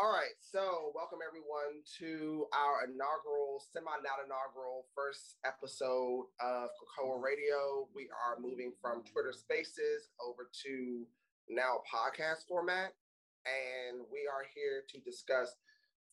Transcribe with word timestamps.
All 0.00 0.08
right, 0.08 0.32
so 0.40 0.92
welcome 0.94 1.18
everyone 1.20 1.84
to 2.00 2.48
our 2.56 2.88
inaugural, 2.88 3.60
semi 3.60 3.84
not 4.00 4.24
inaugural 4.24 4.88
first 4.96 5.36
episode 5.44 6.24
of 6.40 6.72
Cocoa 6.96 7.20
Radio. 7.20 7.84
We 7.92 8.08
are 8.08 8.40
moving 8.40 8.72
from 8.80 9.04
Twitter 9.04 9.36
Spaces 9.36 10.08
over 10.16 10.48
to 10.64 11.04
now 11.52 11.84
podcast 11.84 12.48
format, 12.48 12.96
and 13.44 14.00
we 14.08 14.24
are 14.24 14.48
here 14.56 14.88
to 14.88 14.96
discuss 15.04 15.52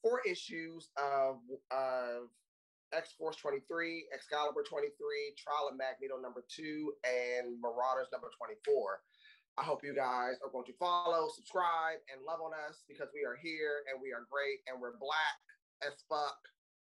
four 0.03 0.19
issues 0.27 0.91
of, 0.99 1.39
of 1.71 2.27
X 2.91 3.15
Force 3.15 3.37
23, 3.39 4.11
Excalibur 4.11 4.67
23, 4.67 4.91
Trial 5.39 5.71
of 5.71 5.79
Magneto 5.79 6.19
number 6.19 6.43
two, 6.51 6.91
and 7.07 7.55
Marauders 7.63 8.11
number 8.11 8.27
24. 8.35 8.99
I 9.57 9.63
hope 9.63 9.83
you 9.83 9.95
guys 9.95 10.35
are 10.45 10.51
going 10.51 10.65
to 10.65 10.73
follow, 10.73 11.29
subscribe, 11.33 11.97
and 12.13 12.23
love 12.25 12.39
on 12.41 12.51
us 12.53 12.83
because 12.87 13.07
we 13.13 13.25
are 13.25 13.35
here 13.35 13.81
and 13.91 14.01
we 14.01 14.11
are 14.13 14.27
great 14.29 14.59
and 14.67 14.79
we're 14.79 14.97
black 14.99 15.41
as 15.81 15.93
fuck 16.07 16.37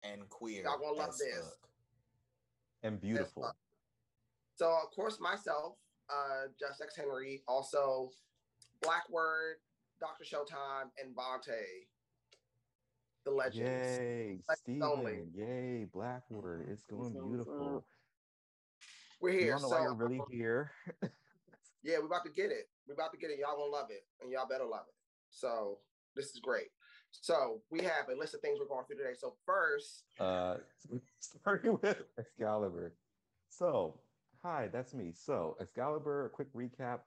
and 0.03 0.29
queer. 0.31 0.65
Y'all 0.65 0.79
gonna 0.79 0.97
love 0.97 1.17
this 1.19 1.37
fuck. 1.37 1.69
and 2.83 3.01
beautiful. 3.01 3.53
So 4.55 4.67
of 4.67 4.91
course 4.95 5.21
myself, 5.21 5.75
uh, 6.09 6.49
Just 6.59 6.81
X 6.83 6.97
Henry, 6.97 7.43
also 7.47 8.11
Black 8.83 9.09
Word, 9.11 9.57
Doctor 10.01 10.25
Showtime, 10.25 10.89
and 11.03 11.15
Vontae, 11.15 11.87
the 13.25 13.31
legends. 13.31 13.59
Yay, 13.59 14.39
Steven. 14.55 15.31
Yay, 15.35 15.87
Black 15.93 16.23
Word. 16.31 16.69
It's 16.71 16.85
going 16.85 17.13
beautiful. 17.13 17.85
We're 19.21 19.33
here. 19.33 19.41
You 19.41 19.51
don't 19.53 19.63
know 19.63 19.69
so 19.69 19.75
why 19.75 19.83
you're 19.83 19.95
really 19.95 20.21
here. 20.31 20.71
yeah, 21.85 21.99
we're 21.99 22.07
about 22.07 22.25
to 22.25 22.31
get 22.31 22.51
it. 22.51 22.69
We're 22.89 22.95
about 22.95 23.13
to 23.13 23.19
get 23.19 23.31
it. 23.31 23.39
Y'all 23.39 23.57
gonna 23.57 23.71
love 23.71 23.89
it, 23.91 24.05
and 24.21 24.31
y'all 24.33 24.49
better 24.49 24.65
love 24.65 24.85
it. 24.89 24.95
So 25.31 25.79
this 26.17 26.27
is 26.27 26.41
great. 26.41 26.69
So 27.11 27.61
we 27.71 27.81
have 27.81 28.09
a 28.13 28.19
list 28.19 28.35
of 28.35 28.41
things 28.41 28.59
we're 28.59 28.67
going 28.67 28.85
through 28.87 28.97
today. 28.97 29.15
So 29.17 29.35
first, 29.47 30.05
uh, 30.19 30.57
starting 31.21 31.79
with 31.83 32.03
Excalibur. 32.19 32.95
So, 33.51 34.01
hi, 34.43 34.69
that's 34.73 34.95
me. 34.95 35.13
So 35.15 35.57
Excalibur, 35.61 36.27
a 36.27 36.31
quick 36.31 36.53
recap, 36.55 37.01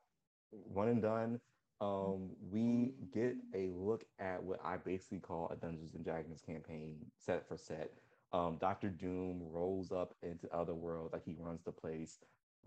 one 0.52 0.88
and 0.88 1.02
done. 1.02 1.40
Um, 1.80 2.30
we 2.50 2.94
get 3.14 3.36
a 3.54 3.70
look 3.76 4.06
at 4.20 4.42
what 4.42 4.60
I 4.64 4.78
basically 4.78 5.20
call 5.20 5.50
a 5.52 5.56
Dungeons 5.56 5.94
and 5.94 6.04
Dragons 6.04 6.42
campaign, 6.42 6.96
set 7.18 7.48
for 7.48 7.58
set. 7.58 7.92
Um, 8.34 8.58
Doctor 8.60 8.90
Doom 8.90 9.42
rolls 9.44 9.92
up 9.92 10.16
into 10.24 10.52
Otherworld 10.54 11.12
like 11.14 11.24
he 11.24 11.36
runs 11.38 11.62
the 11.64 11.72
place 11.72 12.18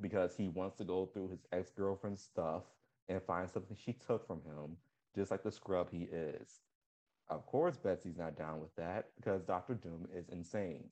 because 0.01 0.37
he 0.37 0.49
wants 0.49 0.77
to 0.77 0.85
go 0.85 1.07
through 1.07 1.29
his 1.29 1.47
ex 1.53 1.71
girlfriend's 1.71 2.23
stuff 2.23 2.65
and 3.09 3.23
find 3.23 3.51
something 3.51 3.77
she 3.77 3.93
took 3.93 4.27
from 4.27 4.43
him, 4.43 4.77
just 5.15 5.31
like 5.31 5.43
the 5.43 5.51
scrub 5.51 5.91
he 5.91 6.05
is. 6.05 6.61
Of 7.29 7.47
course, 7.47 7.77
Betsy's 7.77 8.17
not 8.17 8.37
down 8.37 8.61
with 8.61 8.75
that 8.77 9.09
because 9.17 9.43
Doctor 9.43 9.75
Doom 9.75 10.09
is 10.15 10.29
insane. 10.29 10.85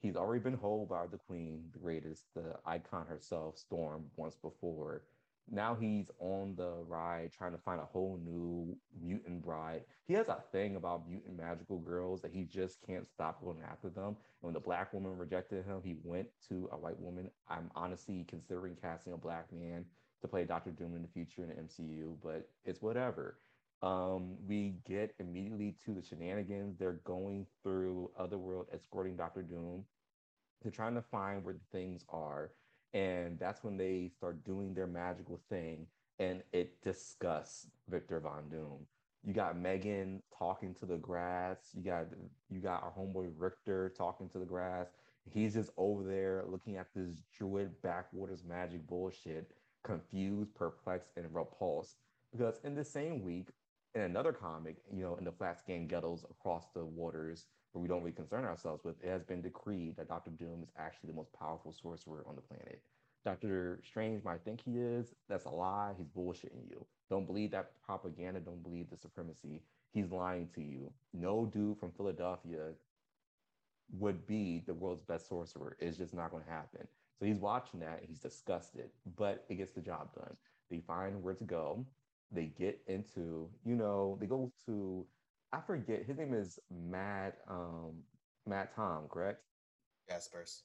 He's 0.00 0.16
already 0.16 0.42
been 0.42 0.54
holed 0.54 0.88
by 0.88 1.06
the 1.06 1.18
Queen, 1.18 1.64
the 1.72 1.78
greatest, 1.78 2.24
the 2.34 2.56
icon 2.66 3.06
herself, 3.06 3.56
Storm, 3.56 4.06
once 4.16 4.36
before. 4.36 5.02
Now 5.50 5.74
he's 5.74 6.10
on 6.18 6.54
the 6.56 6.82
ride 6.86 7.30
trying 7.32 7.52
to 7.52 7.58
find 7.58 7.80
a 7.80 7.84
whole 7.84 8.18
new 8.24 8.76
mutant 9.00 9.42
bride. 9.42 9.82
He 10.06 10.14
has 10.14 10.28
a 10.28 10.42
thing 10.52 10.76
about 10.76 11.08
mutant 11.08 11.36
magical 11.36 11.78
girls 11.78 12.22
that 12.22 12.32
he 12.32 12.44
just 12.44 12.80
can't 12.86 13.06
stop 13.06 13.42
going 13.42 13.58
after 13.62 13.90
them. 13.90 14.08
And 14.08 14.16
when 14.40 14.54
the 14.54 14.60
black 14.60 14.92
woman 14.92 15.16
rejected 15.16 15.64
him, 15.64 15.80
he 15.84 15.96
went 16.02 16.28
to 16.48 16.68
a 16.72 16.76
white 16.76 16.98
woman. 16.98 17.30
I'm 17.48 17.70
honestly 17.74 18.24
considering 18.28 18.76
casting 18.80 19.12
a 19.12 19.18
black 19.18 19.52
man 19.52 19.84
to 20.22 20.28
play 20.28 20.44
Doctor 20.44 20.70
Doom 20.70 20.94
in 20.94 21.02
the 21.02 21.08
future 21.08 21.42
in 21.42 21.48
the 21.48 21.54
MCU, 21.54 22.16
but 22.22 22.48
it's 22.64 22.80
whatever. 22.80 23.38
Um, 23.82 24.36
we 24.46 24.76
get 24.86 25.14
immediately 25.18 25.76
to 25.84 25.92
the 25.92 26.02
shenanigans. 26.02 26.78
They're 26.78 27.00
going 27.04 27.46
through 27.62 28.10
Otherworld, 28.16 28.68
escorting 28.72 29.16
Doctor 29.16 29.42
Doom. 29.42 29.84
They're 30.62 30.70
trying 30.70 30.94
to 30.94 31.02
find 31.02 31.44
where 31.44 31.54
the 31.54 31.76
things 31.76 32.04
are 32.08 32.52
and 32.94 33.38
that's 33.38 33.64
when 33.64 33.76
they 33.76 34.10
start 34.16 34.44
doing 34.44 34.74
their 34.74 34.86
magical 34.86 35.40
thing 35.48 35.86
and 36.18 36.42
it 36.52 36.82
disgusts 36.82 37.66
Victor 37.88 38.20
Von 38.20 38.48
Doom. 38.50 38.86
You 39.24 39.32
got 39.32 39.58
Meggan 39.58 40.22
talking 40.36 40.74
to 40.74 40.86
the 40.86 40.96
grass. 40.96 41.58
You 41.74 41.82
got 41.82 42.06
you 42.50 42.60
got 42.60 42.82
our 42.82 42.92
homeboy 42.96 43.30
Rictor 43.36 43.94
talking 43.96 44.28
to 44.30 44.38
the 44.38 44.44
grass. 44.44 44.88
He's 45.32 45.54
just 45.54 45.70
over 45.76 46.02
there 46.02 46.44
looking 46.48 46.76
at 46.76 46.88
this 46.94 47.22
druid 47.36 47.80
backwaters 47.82 48.42
magic 48.44 48.86
bullshit, 48.86 49.52
confused, 49.84 50.54
perplexed, 50.54 51.10
and 51.16 51.32
repulsed. 51.32 51.98
Because 52.32 52.58
in 52.64 52.74
the 52.74 52.84
same 52.84 53.22
week, 53.22 53.48
in 53.94 54.02
another 54.02 54.32
comic, 54.32 54.76
you 54.92 55.02
know, 55.02 55.16
in 55.16 55.24
the 55.24 55.32
flat 55.32 55.60
scan 55.60 55.86
ghettos 55.86 56.24
across 56.30 56.66
the 56.74 56.84
waters 56.84 57.46
where 57.72 57.82
we 57.82 57.88
don't 57.88 58.00
really 58.00 58.12
concern 58.12 58.44
ourselves 58.44 58.84
with, 58.84 59.02
it 59.02 59.08
has 59.08 59.22
been 59.22 59.42
decreed 59.42 59.96
that 59.96 60.08
Doctor 60.08 60.30
Doom 60.30 60.62
is 60.62 60.70
actually 60.78 61.08
the 61.08 61.16
most 61.16 61.32
powerful 61.32 61.72
sorcerer 61.72 62.24
on 62.28 62.36
the 62.36 62.42
planet. 62.42 62.80
Doctor 63.24 63.80
Strange 63.84 64.24
might 64.24 64.42
think 64.44 64.60
he 64.60 64.78
is. 64.78 65.14
That's 65.28 65.44
a 65.44 65.50
lie. 65.50 65.92
He's 65.96 66.08
bullshitting 66.08 66.68
you. 66.68 66.84
Don't 67.08 67.26
believe 67.26 67.52
that 67.52 67.72
propaganda. 67.84 68.40
Don't 68.40 68.62
believe 68.62 68.90
the 68.90 68.96
supremacy. 68.96 69.62
He's 69.92 70.10
lying 70.10 70.48
to 70.54 70.62
you. 70.62 70.90
No 71.12 71.46
dude 71.46 71.78
from 71.78 71.92
Philadelphia 71.92 72.70
would 73.98 74.26
be 74.26 74.62
the 74.66 74.74
world's 74.74 75.02
best 75.02 75.28
sorcerer. 75.28 75.76
It's 75.78 75.98
just 75.98 76.14
not 76.14 76.30
going 76.30 76.42
to 76.44 76.50
happen. 76.50 76.86
So 77.18 77.26
he's 77.26 77.38
watching 77.38 77.80
that. 77.80 78.02
He's 78.06 78.18
disgusted, 78.18 78.90
but 79.16 79.44
it 79.48 79.56
gets 79.56 79.72
the 79.72 79.80
job 79.80 80.14
done. 80.14 80.36
They 80.70 80.80
find 80.80 81.22
where 81.22 81.34
to 81.34 81.44
go. 81.44 81.84
They 82.32 82.46
get 82.46 82.80
into, 82.86 83.48
you 83.64 83.76
know, 83.76 84.16
they 84.18 84.26
go 84.26 84.50
to 84.66 85.06
I 85.52 85.60
forget 85.60 86.04
his 86.06 86.18
name 86.18 86.34
is 86.34 86.58
Matt 86.70 87.38
um 87.48 88.02
Matt 88.46 88.74
Tom, 88.74 89.06
correct? 89.08 89.42
Jaspers. 90.08 90.64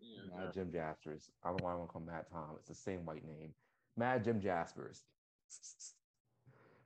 Yeah, 0.00 0.36
Mad 0.36 0.54
Jim 0.54 0.72
Jaspers. 0.72 1.30
I 1.44 1.48
don't 1.48 1.60
know 1.60 1.66
why 1.66 1.72
I 1.72 1.76
want 1.76 1.88
to 1.88 1.92
call 1.92 2.02
Matt 2.02 2.30
Tom. 2.32 2.56
It's 2.58 2.68
the 2.68 2.74
same 2.74 3.04
white 3.04 3.24
name. 3.24 3.52
Mad 3.96 4.24
Jim 4.24 4.40
Jaspers. 4.40 5.04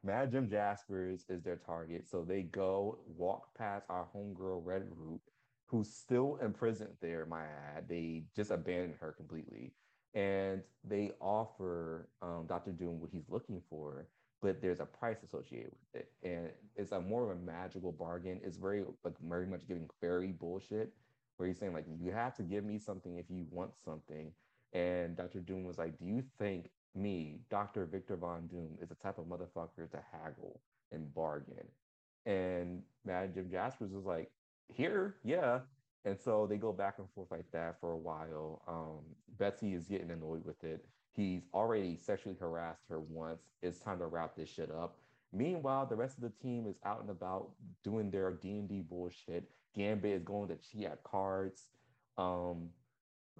Mad 0.02 0.30
Jim 0.30 0.48
Jaspers 0.48 1.24
is 1.28 1.42
their 1.42 1.56
target. 1.56 2.06
So 2.08 2.22
they 2.24 2.42
go 2.42 2.98
walk 3.06 3.56
past 3.56 3.86
our 3.88 4.06
homegirl 4.14 4.64
Red 4.64 4.84
Root, 4.94 5.20
who's 5.66 5.92
still 5.92 6.38
imprisoned 6.42 6.94
there, 7.00 7.26
my 7.26 7.44
ad. 7.44 7.88
They 7.88 8.24
just 8.34 8.50
abandoned 8.50 8.96
her 9.00 9.12
completely. 9.12 9.72
And 10.14 10.62
they 10.84 11.12
offer 11.20 12.08
um, 12.22 12.46
Dr. 12.46 12.72
Doom 12.72 13.00
what 13.00 13.10
he's 13.10 13.28
looking 13.28 13.62
for 13.68 14.06
but 14.46 14.62
there's 14.62 14.78
a 14.78 14.86
price 14.86 15.24
associated 15.24 15.72
with 15.72 16.02
it. 16.02 16.12
And 16.22 16.50
it's 16.76 16.92
a 16.92 17.00
more 17.00 17.24
of 17.24 17.36
a 17.36 17.40
magical 17.40 17.90
bargain. 17.90 18.40
It's 18.44 18.58
very 18.58 18.84
like 19.02 19.14
very 19.20 19.44
much 19.44 19.66
giving 19.66 19.90
fairy 20.00 20.30
bullshit 20.30 20.92
where 21.36 21.48
he's 21.48 21.58
saying 21.58 21.72
like 21.72 21.84
you 22.00 22.12
have 22.12 22.36
to 22.36 22.44
give 22.44 22.64
me 22.64 22.78
something 22.78 23.16
if 23.16 23.26
you 23.28 23.44
want 23.50 23.72
something. 23.76 24.30
And 24.72 25.16
Dr. 25.16 25.40
Doom 25.40 25.64
was 25.64 25.78
like, 25.78 25.98
Do 25.98 26.04
you 26.04 26.22
think 26.38 26.70
me, 26.94 27.40
Dr. 27.50 27.86
Victor 27.86 28.16
Von 28.16 28.46
Doom, 28.46 28.78
is 28.80 28.88
the 28.88 28.94
type 28.94 29.18
of 29.18 29.24
motherfucker 29.24 29.90
to 29.90 29.98
haggle 30.12 30.60
and 30.92 31.12
bargain? 31.12 31.66
And 32.24 32.82
Mad 33.04 33.34
Jim 33.34 33.50
Jaspers 33.50 33.90
was 33.90 34.04
like, 34.04 34.30
Here, 34.68 35.16
yeah. 35.24 35.58
And 36.04 36.16
so 36.20 36.46
they 36.46 36.56
go 36.56 36.72
back 36.72 37.00
and 37.00 37.10
forth 37.16 37.32
like 37.32 37.50
that 37.50 37.80
for 37.80 37.90
a 37.90 37.96
while. 37.96 38.62
Um, 38.68 39.16
Betsy 39.38 39.74
is 39.74 39.88
getting 39.88 40.12
annoyed 40.12 40.44
with 40.44 40.62
it. 40.62 40.86
He's 41.16 41.42
already 41.54 41.96
sexually 41.96 42.36
harassed 42.38 42.82
her 42.90 43.00
once. 43.00 43.40
It's 43.62 43.78
time 43.78 43.98
to 44.00 44.06
wrap 44.06 44.36
this 44.36 44.50
shit 44.50 44.70
up. 44.70 44.98
Meanwhile, 45.32 45.86
the 45.86 45.96
rest 45.96 46.18
of 46.18 46.22
the 46.22 46.32
team 46.42 46.66
is 46.66 46.76
out 46.84 47.00
and 47.00 47.10
about 47.10 47.50
doing 47.82 48.10
their 48.10 48.30
D&D 48.30 48.82
bullshit. 48.82 49.50
Gambit 49.74 50.12
is 50.12 50.22
going 50.22 50.48
to 50.48 50.56
cheat 50.56 50.84
at 50.84 51.02
cards. 51.04 51.68
Um, 52.18 52.68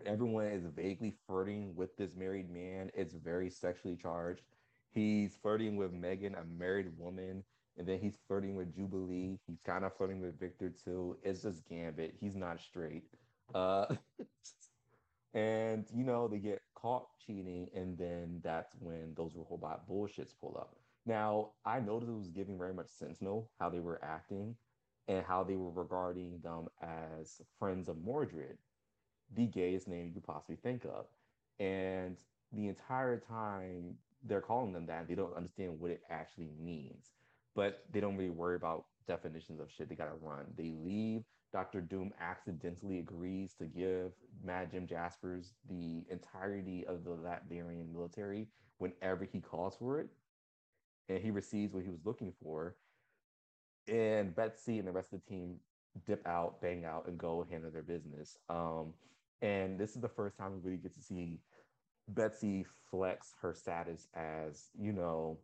everyone 0.05 0.47
is 0.47 0.65
vaguely 0.75 1.15
flirting 1.27 1.75
with 1.77 1.97
this 1.97 2.15
married 2.17 2.51
man. 2.51 2.91
It's 2.95 3.15
very 3.15 3.51
sexually 3.51 3.97
charged. 3.97 4.43
He's 4.91 5.37
flirting 5.37 5.77
with 5.77 5.93
Meggan, 5.93 6.35
a 6.35 6.45
married 6.59 6.91
woman, 6.99 7.45
and 7.77 7.87
then 7.87 7.99
he's 7.99 8.17
flirting 8.27 8.57
with 8.57 8.75
Jubilee. 8.75 9.39
He's 9.47 9.61
kind 9.65 9.85
of 9.85 9.95
flirting 9.97 10.21
with 10.21 10.41
Victor 10.41 10.71
too. 10.71 11.19
It's 11.23 11.43
just 11.43 11.69
Gambit. 11.69 12.15
He's 12.19 12.35
not 12.35 12.61
straight. 12.61 13.05
Uh, 13.55 13.87
and 15.35 15.85
you 15.95 16.05
know 16.05 16.29
they 16.29 16.39
get 16.39 16.63
caught 16.77 17.09
cheating, 17.27 17.69
and 17.75 17.99
then 17.99 18.41
that's 18.45 18.75
when 18.79 19.13
those 19.17 19.33
robot 19.35 19.89
bullshits 19.89 20.33
pull 20.41 20.57
up. 20.59 20.77
Now 21.05 21.51
I 21.65 21.81
noticed 21.81 22.11
it 22.11 22.17
was 22.17 22.31
giving 22.31 22.59
very 22.59 22.75
much 22.75 22.89
Sentinel 22.89 23.51
how 23.59 23.69
they 23.69 23.81
were 23.81 24.01
acting 24.05 24.55
and 25.09 25.25
how 25.25 25.45
they 25.45 25.57
were 25.57 25.71
regarding 25.71 26.39
them 26.43 26.67
as 26.83 27.41
friends 27.59 27.89
of 27.89 27.97
Mordred, 27.99 28.59
the 29.35 29.47
gayest 29.47 29.89
name 29.89 30.07
you 30.07 30.13
could 30.13 30.27
possibly 30.27 30.57
think 30.57 30.85
of. 30.85 31.07
And 31.59 32.17
the 32.53 32.69
entire 32.69 33.19
time 33.19 33.95
they're 34.25 34.41
calling 34.41 34.73
them 34.73 34.87
that, 34.87 35.07
they 35.09 35.15
don't 35.15 35.37
understand 35.37 35.79
what 35.79 35.91
it 35.91 36.03
actually 36.11 36.51
means. 36.61 37.13
But 37.55 37.85
they 37.93 38.01
don't 38.01 38.17
really 38.17 38.31
worry 38.31 38.57
about 38.57 38.85
definitions 39.07 39.61
of 39.61 39.71
shit 39.71 39.89
they 39.89 39.95
gotta 39.95 40.17
run. 40.21 40.47
They 40.57 40.73
leave. 40.85 41.23
Dr. 41.53 41.81
Doom 41.81 42.13
accidentally 42.21 42.99
agrees 42.99 43.55
to 43.55 43.65
give 43.65 44.13
Mad 44.45 44.71
Jim 44.71 44.87
Jaspers 44.87 45.55
the 45.69 46.05
entirety 46.11 46.87
of 46.87 47.05
the 47.05 47.11
Latverian 47.11 47.93
military 47.93 48.49
whenever 48.79 49.25
he 49.25 49.41
calls 49.41 49.77
for 49.77 50.01
it. 50.01 50.09
And 51.09 51.19
he 51.19 51.31
receives 51.31 51.73
what 51.73 51.85
he 51.85 51.91
was 51.91 52.05
looking 52.05 52.33
for 52.43 52.75
and 53.89 54.35
Betsy 54.35 54.79
and 54.79 54.87
the 54.87 54.93
rest 54.93 55.13
of 55.13 55.21
the 55.25 55.31
team 55.31 55.57
dip 56.07 56.27
out, 56.27 56.61
bang 56.61 56.85
out, 56.85 57.07
and 57.07 57.17
go 57.17 57.47
handle 57.51 57.71
their 57.71 57.83
business. 57.83 58.39
Um, 58.49 58.93
and 59.43 59.79
this 59.79 59.95
is 59.95 60.03
the 60.03 60.09
first 60.09 60.37
time 60.37 60.53
we 60.53 60.71
really 60.71 60.83
get 60.83 60.95
to 60.95 61.03
see 61.03 61.39
Betsy 62.09 62.65
flex 62.91 63.35
her 63.41 63.55
status 63.55 64.09
as, 64.15 64.71
you 64.79 64.93
know, 64.93 65.39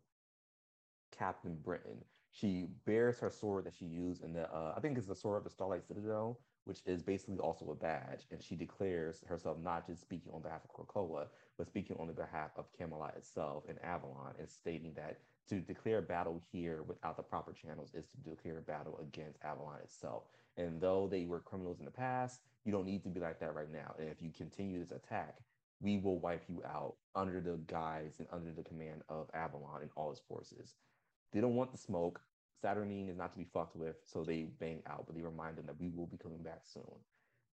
Captain 1.17 1.55
Britain. 1.55 1.99
She 2.33 2.69
bears 2.87 3.19
her 3.19 3.31
sword 3.31 3.65
that 3.67 3.75
she 3.75 3.85
used 3.85 4.25
in 4.25 4.33
the, 4.33 4.51
uh, 4.53 4.73
I 4.77 4.81
think 4.81 4.97
it's 4.97 5.07
the 5.07 5.15
sword 5.15 5.37
of 5.39 5.45
the 5.45 5.51
Starlight 5.51 5.85
Citadel, 5.87 6.41
which 6.65 6.81
is 6.87 7.03
basically 7.03 7.39
also 7.39 7.71
a 7.71 7.75
badge. 7.75 8.27
And 8.31 8.43
she 8.43 8.57
declares 8.57 9.23
herself 9.29 9.59
not 9.59 9.87
just 9.87 10.01
speaking 10.01 10.33
on 10.33 10.41
behalf 10.41 10.63
of 10.65 10.71
Krakoa, 10.73 11.27
but 11.59 11.67
speaking 11.67 11.97
on 12.01 12.07
the 12.07 12.15
behalf 12.15 12.51
of 12.57 12.73
Camelot 12.77 13.17
itself 13.17 13.65
and 13.69 13.79
Avalon, 13.83 14.35
and 14.39 14.49
stating 14.49 14.95
that 14.95 15.19
to 15.49 15.61
declare 15.61 16.01
battle 16.01 16.41
here 16.51 16.83
without 16.85 17.19
the 17.19 17.23
proper 17.23 17.53
channels 17.53 17.93
is 17.95 18.07
to 18.07 18.17
declare 18.31 18.63
battle 18.63 18.99
against 19.03 19.39
Avalon 19.45 19.81
itself. 19.83 20.25
And 20.57 20.81
though 20.81 21.09
they 21.09 21.27
were 21.27 21.41
criminals 21.41 21.81
in 21.81 21.85
the 21.85 21.91
past, 21.91 22.41
you 22.65 22.73
don't 22.73 22.87
need 22.87 23.03
to 23.03 23.11
be 23.11 23.21
like 23.21 23.41
that 23.41 23.55
right 23.55 23.71
now. 23.71 23.95
And 23.99 24.09
if 24.09 24.23
you 24.23 24.31
continue 24.31 24.79
this 24.79 24.93
attack, 24.93 25.39
we 25.81 25.99
will 25.99 26.19
wipe 26.19 26.45
you 26.49 26.63
out 26.65 26.95
under 27.15 27.41
the 27.41 27.59
guise 27.67 28.15
and 28.21 28.29
under 28.33 28.53
the 28.53 28.63
command 28.63 29.03
of 29.09 29.29
Avalon 29.35 29.83
and 29.83 29.91
all 29.97 30.11
his 30.11 30.21
forces. 30.21 30.77
They 31.33 31.41
don't 31.41 31.57
want 31.57 31.73
the 31.73 31.79
smoke. 31.79 32.21
Saturnyne 32.63 33.09
is 33.09 33.17
not 33.17 33.33
to 33.33 33.39
be 33.39 33.47
fucked 33.53 33.75
with, 33.75 33.97
so 34.05 34.23
they 34.23 34.43
bang 34.61 34.83
out, 34.87 35.05
but 35.07 35.17
they 35.17 35.23
remind 35.23 35.57
them 35.57 35.67
that 35.67 35.81
we 35.81 35.89
will 35.89 36.07
be 36.07 36.19
coming 36.19 36.43
back 36.43 36.61
soon. 36.65 36.85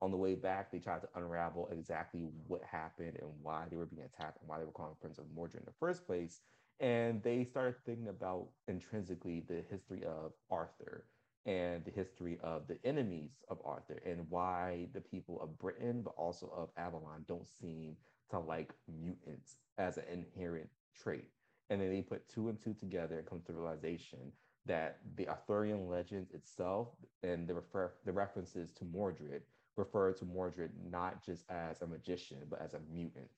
On 0.01 0.11
the 0.11 0.17
way 0.17 0.35
back, 0.35 0.71
they 0.71 0.79
tried 0.79 1.01
to 1.01 1.09
unravel 1.17 1.69
exactly 1.73 2.29
what 2.47 2.63
happened 2.63 3.17
and 3.21 3.31
why 3.43 3.65
they 3.71 3.77
were 3.77 3.87
being 3.87 4.03
attacked 4.03 4.39
and 4.41 4.49
why 4.49 4.59
they 4.59 4.65
were 4.65 4.71
calling 4.71 4.95
Prince 5.01 5.19
of 5.19 5.25
Mordred 5.35 5.61
in 5.61 5.67
the 5.67 5.73
first 5.81 6.07
place. 6.07 6.41
And 6.81 7.23
they 7.23 7.45
started 7.45 7.75
thinking 7.85 8.09
about 8.09 8.49
intrinsically 8.69 9.41
the 9.49 9.65
history 9.69 10.05
of 10.05 10.33
Arthur 10.51 11.05
and 11.47 11.85
the 11.85 11.91
history 11.91 12.39
of 12.43 12.69
the 12.69 12.79
enemies 12.85 13.31
of 13.49 13.59
Arthur 13.65 14.01
and 14.07 14.27
why 14.29 14.87
the 14.93 15.01
people 15.01 15.41
of 15.41 15.59
Britain, 15.59 16.03
but 16.03 16.15
also 16.17 16.53
of 16.55 16.69
Avalon, 16.77 17.25
don't 17.27 17.49
seem 17.49 17.97
to 18.31 18.39
like 18.39 18.73
mutants 18.87 19.57
as 19.79 19.97
an 19.97 20.05
inherent 20.13 20.69
trait. 20.95 21.25
And 21.71 21.81
then 21.81 21.91
they 21.91 22.03
put 22.03 22.29
two 22.29 22.49
and 22.49 22.61
two 22.61 22.75
together 22.75 23.19
and 23.19 23.27
come 23.29 23.41
to 23.47 23.53
the 23.53 23.59
realization 23.59 24.33
that 24.67 24.99
the 25.17 25.29
Arthurian 25.29 25.89
legend 25.89 26.29
itself 26.33 26.89
and 27.23 27.47
the 27.47 27.55
refer 27.55 27.93
the 28.05 28.13
references 28.13 28.73
to 28.73 28.85
Mordred 28.85 29.43
refer 29.77 30.13
to 30.13 30.25
Mordred 30.25 30.73
not 30.91 31.25
just 31.25 31.45
as 31.51 31.81
a 31.83 31.87
magician, 31.87 32.39
but 32.51 32.61
as 32.61 32.75
a 32.75 32.81
mutant. 32.93 33.31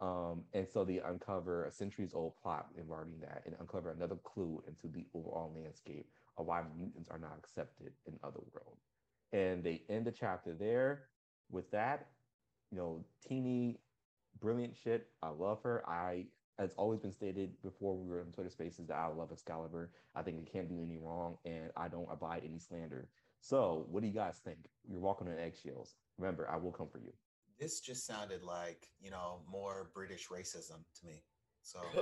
Um, 0.00 0.42
and 0.52 0.68
so 0.68 0.84
they 0.84 0.98
uncover 0.98 1.64
a 1.64 1.70
centuries 1.70 2.12
old 2.12 2.34
plot 2.42 2.66
involving 2.76 3.20
that 3.20 3.42
and 3.46 3.54
uncover 3.60 3.90
another 3.90 4.16
clue 4.16 4.62
into 4.66 4.88
the 4.88 5.06
overall 5.14 5.52
landscape 5.54 6.06
of 6.36 6.46
why 6.46 6.62
mutants 6.76 7.08
are 7.08 7.18
not 7.18 7.36
accepted 7.38 7.92
in 8.06 8.18
Otherworld. 8.24 8.78
And 9.32 9.62
they 9.62 9.82
end 9.88 10.06
the 10.06 10.10
chapter 10.10 10.54
there 10.54 11.04
with 11.50 11.70
that. 11.70 12.08
You 12.72 12.78
know, 12.78 13.04
Tini, 13.26 13.78
brilliant 14.40 14.76
shit. 14.76 15.06
I 15.22 15.28
love 15.28 15.62
her. 15.62 15.88
I, 15.88 16.26
as 16.58 16.74
always 16.74 17.00
been 17.00 17.12
stated 17.12 17.50
before 17.62 17.96
we 17.96 18.08
were 18.08 18.20
in 18.20 18.32
Twitter 18.32 18.50
spaces, 18.50 18.86
that 18.88 18.96
I 18.96 19.06
love 19.08 19.32
Excalibur. 19.32 19.90
I 20.14 20.22
think 20.22 20.38
it 20.38 20.52
can't 20.52 20.68
do 20.68 20.82
any 20.82 20.98
wrong, 20.98 21.36
and 21.44 21.70
I 21.76 21.88
don't 21.88 22.08
abide 22.10 22.42
any 22.44 22.58
slander. 22.58 23.08
So, 23.40 23.86
what 23.90 24.02
do 24.02 24.08
you 24.08 24.14
guys 24.14 24.40
think? 24.44 24.58
You're 24.88 25.00
walking 25.00 25.28
on 25.28 25.38
eggshells. 25.38 25.94
Remember, 26.18 26.48
I 26.48 26.56
will 26.56 26.72
come 26.72 26.88
for 26.88 26.98
you. 26.98 27.12
This 27.58 27.80
just 27.80 28.06
sounded 28.06 28.42
like, 28.42 28.88
you 29.00 29.10
know, 29.10 29.40
more 29.50 29.90
British 29.94 30.28
racism 30.28 30.78
to 31.00 31.06
me. 31.06 31.22
So, 31.62 31.80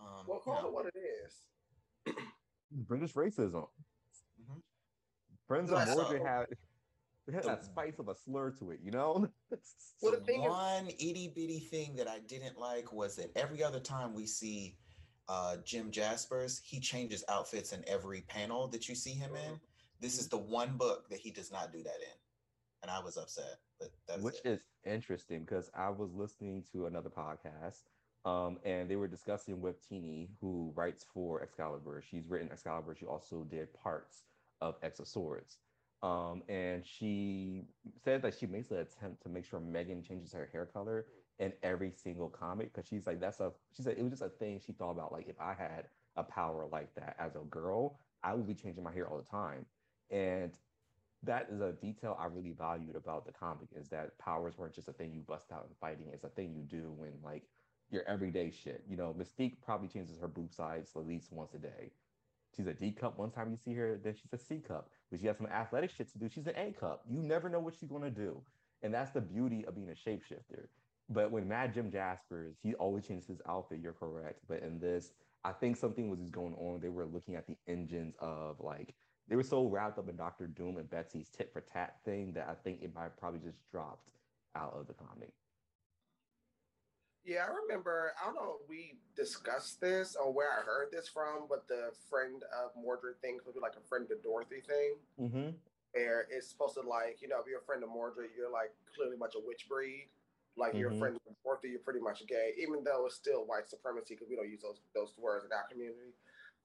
um, 0.00 0.26
well, 0.26 0.40
call 0.40 0.56
you 0.56 0.62
know. 0.62 0.68
it 0.68 0.74
what 0.74 0.86
it 0.86 0.94
is. 2.06 2.14
British 2.72 3.12
racism. 3.14 3.68
Mm-hmm. 4.40 4.58
Friends 5.46 5.70
of 5.70 5.86
Mordred 5.88 6.22
had 6.22 6.46
it 7.26 7.34
had 7.34 7.44
that 7.44 7.64
spice 7.64 7.98
of 7.98 8.08
a 8.08 8.14
slur 8.14 8.50
to 8.58 8.70
it, 8.70 8.80
you 8.82 8.90
know. 8.90 9.28
well, 10.02 10.16
the 10.26 10.38
one 10.38 10.88
itty 10.88 11.32
bitty 11.34 11.60
thing 11.60 11.94
that 11.96 12.08
I 12.08 12.18
didn't 12.20 12.58
like 12.58 12.92
was 12.92 13.16
that 13.16 13.30
every 13.36 13.62
other 13.62 13.80
time 13.80 14.14
we 14.14 14.26
see 14.26 14.76
uh, 15.28 15.56
Jim 15.64 15.90
Jaspers, 15.90 16.60
he 16.64 16.80
changes 16.80 17.24
outfits 17.28 17.72
in 17.72 17.84
every 17.86 18.22
panel 18.22 18.68
that 18.68 18.88
you 18.88 18.94
see 18.94 19.12
him 19.12 19.36
in. 19.36 19.60
This 20.00 20.18
is 20.18 20.28
the 20.28 20.38
one 20.38 20.76
book 20.76 21.08
that 21.10 21.20
he 21.20 21.30
does 21.30 21.52
not 21.52 21.72
do 21.72 21.82
that 21.82 22.00
in, 22.00 22.18
and 22.82 22.90
I 22.90 23.00
was 23.00 23.16
upset. 23.16 23.58
But 23.78 24.20
which 24.20 24.40
it. 24.44 24.50
is 24.50 24.60
interesting 24.84 25.44
because 25.44 25.70
I 25.76 25.90
was 25.90 26.12
listening 26.12 26.64
to 26.72 26.86
another 26.86 27.10
podcast 27.10 27.82
um, 28.24 28.58
and 28.64 28.88
they 28.88 28.96
were 28.96 29.08
discussing 29.08 29.60
with 29.60 29.86
Tini, 29.88 30.30
who 30.40 30.72
writes 30.76 31.04
for 31.12 31.42
Excalibur. 31.42 32.02
She's 32.08 32.28
written 32.28 32.50
Excalibur. 32.52 32.94
She 32.98 33.06
also 33.06 33.44
did 33.50 33.72
parts 33.74 34.22
of 34.60 34.76
X 34.82 35.00
of 35.00 35.08
Swords. 35.08 35.58
Um, 36.02 36.42
and 36.48 36.84
she 36.84 37.64
said 38.04 38.22
that 38.22 38.34
she 38.38 38.46
makes 38.46 38.70
an 38.70 38.78
attempt 38.78 39.22
to 39.22 39.28
make 39.28 39.44
sure 39.44 39.60
Meggan 39.60 40.02
changes 40.02 40.32
her 40.32 40.48
hair 40.52 40.66
color 40.66 41.06
in 41.38 41.52
every 41.62 41.92
single 41.92 42.28
comic 42.28 42.72
because 42.72 42.88
she's 42.88 43.06
like, 43.06 43.20
that's 43.20 43.40
a, 43.40 43.52
she 43.76 43.82
said 43.82 43.96
it 43.96 44.02
was 44.02 44.12
just 44.12 44.22
a 44.22 44.28
thing 44.28 44.60
she 44.64 44.72
thought 44.72 44.90
about. 44.90 45.12
Like, 45.12 45.28
if 45.28 45.40
I 45.40 45.54
had 45.54 45.86
a 46.16 46.22
power 46.24 46.66
like 46.70 46.94
that 46.96 47.16
as 47.18 47.36
a 47.36 47.44
girl, 47.50 47.98
I 48.22 48.34
would 48.34 48.46
be 48.46 48.54
changing 48.54 48.82
my 48.82 48.92
hair 48.92 49.08
all 49.08 49.18
the 49.18 49.24
time. 49.24 49.64
And 50.10 50.52
that 51.22 51.48
is 51.50 51.60
a 51.60 51.72
detail 51.72 52.16
I 52.18 52.26
really 52.26 52.52
valued 52.52 52.96
about 52.96 53.24
the 53.24 53.32
comic 53.32 53.68
is 53.76 53.88
that 53.90 54.18
powers 54.18 54.58
weren't 54.58 54.74
just 54.74 54.88
a 54.88 54.92
thing 54.92 55.12
you 55.12 55.20
bust 55.20 55.52
out 55.52 55.66
in 55.68 55.74
fighting. 55.80 56.06
It's 56.12 56.24
a 56.24 56.28
thing 56.28 56.52
you 56.54 56.62
do 56.62 56.92
when 56.96 57.12
like 57.22 57.44
your 57.90 58.02
everyday 58.08 58.50
shit. 58.50 58.84
You 58.88 58.96
know, 58.96 59.14
Mystique 59.16 59.54
probably 59.64 59.88
changes 59.88 60.18
her 60.18 60.28
boob 60.28 60.52
size 60.52 60.90
at 60.96 61.06
least 61.06 61.32
once 61.32 61.54
a 61.54 61.58
day. 61.58 61.92
She's 62.56 62.66
a 62.66 62.74
D 62.74 62.92
cup 62.92 63.18
one 63.18 63.30
time 63.30 63.50
you 63.50 63.56
see 63.64 63.74
her, 63.74 63.98
then 64.02 64.14
she's 64.14 64.32
a 64.32 64.38
C 64.38 64.58
cup. 64.58 64.90
But 65.10 65.20
she 65.20 65.26
has 65.26 65.36
some 65.36 65.46
athletic 65.46 65.90
shit 65.90 66.10
to 66.12 66.18
do. 66.18 66.28
She's 66.28 66.46
an 66.46 66.54
A 66.56 66.72
cup. 66.72 67.04
You 67.08 67.22
never 67.22 67.48
know 67.48 67.60
what 67.60 67.74
she's 67.78 67.88
gonna 67.88 68.10
do. 68.10 68.40
And 68.82 68.92
that's 68.92 69.10
the 69.10 69.20
beauty 69.20 69.64
of 69.66 69.74
being 69.74 69.90
a 69.90 69.92
shapeshifter. 69.92 70.66
But 71.08 71.30
when 71.30 71.48
Mad 71.48 71.74
Jim 71.74 71.90
Jaspers, 71.90 72.56
he 72.62 72.74
always 72.74 73.06
changes 73.06 73.28
his 73.28 73.40
outfit, 73.48 73.80
you're 73.82 73.92
correct. 73.92 74.40
But 74.48 74.62
in 74.62 74.78
this, 74.78 75.12
I 75.44 75.52
think 75.52 75.76
something 75.76 76.08
was 76.08 76.20
just 76.20 76.32
going 76.32 76.54
on. 76.54 76.80
They 76.80 76.88
were 76.88 77.04
looking 77.04 77.34
at 77.34 77.46
the 77.46 77.56
engines 77.66 78.14
of 78.20 78.60
like 78.60 78.94
they 79.28 79.36
were 79.36 79.42
so 79.42 79.66
wrapped 79.66 79.98
up 79.98 80.08
in 80.08 80.16
Doctor 80.16 80.46
Doom 80.46 80.76
and 80.76 80.88
Betsy's 80.90 81.28
tit 81.28 81.50
for 81.52 81.60
tat 81.60 81.96
thing 82.04 82.32
that 82.34 82.48
I 82.48 82.54
think 82.54 82.82
it 82.82 82.94
might 82.94 83.16
probably 83.16 83.40
just 83.40 83.58
dropped 83.70 84.10
out 84.56 84.74
of 84.74 84.86
the 84.86 84.94
comic. 84.94 85.32
Yeah, 87.24 87.46
I 87.46 87.54
remember. 87.54 88.12
I 88.20 88.26
don't 88.26 88.34
know 88.34 88.58
if 88.60 88.68
we 88.68 88.98
discussed 89.14 89.80
this 89.80 90.16
or 90.16 90.32
where 90.32 90.50
I 90.50 90.62
heard 90.66 90.90
this 90.90 91.06
from, 91.06 91.46
but 91.48 91.68
the 91.68 91.94
friend 92.10 92.42
of 92.50 92.70
Mordred 92.74 93.20
thing 93.22 93.38
could 93.44 93.54
be 93.54 93.60
like 93.60 93.78
a 93.78 93.88
friend 93.88 94.10
of 94.10 94.22
Dorothy 94.22 94.62
thing. 94.66 94.94
Mm-hmm. 95.20 95.50
Where 95.92 96.26
it's 96.30 96.48
supposed 96.48 96.74
to 96.74 96.82
like, 96.82 97.20
you 97.20 97.28
know, 97.28 97.38
if 97.38 97.46
you're 97.46 97.60
a 97.60 97.68
friend 97.68 97.84
of 97.84 97.90
Mordred, 97.90 98.30
you're 98.36 98.50
like 98.50 98.74
clearly 98.96 99.16
much 99.16 99.34
a 99.36 99.42
witch 99.44 99.68
breed. 99.68 100.08
Like 100.56 100.72
mm-hmm. 100.72 100.78
you're 100.78 100.92
a 100.92 100.98
friend 100.98 101.14
of 101.14 101.34
Dorothy, 101.44 101.70
you're 101.70 101.86
pretty 101.86 102.00
much 102.00 102.26
gay, 102.26 102.52
even 102.58 102.82
though 102.82 103.06
it's 103.06 103.14
still 103.14 103.46
white 103.46 103.70
supremacy 103.70 104.14
because 104.14 104.28
we 104.28 104.36
don't 104.36 104.50
use 104.50 104.60
those 104.60 104.82
those 104.94 105.14
words 105.16 105.44
in 105.44 105.52
our 105.52 105.64
community. 105.70 106.12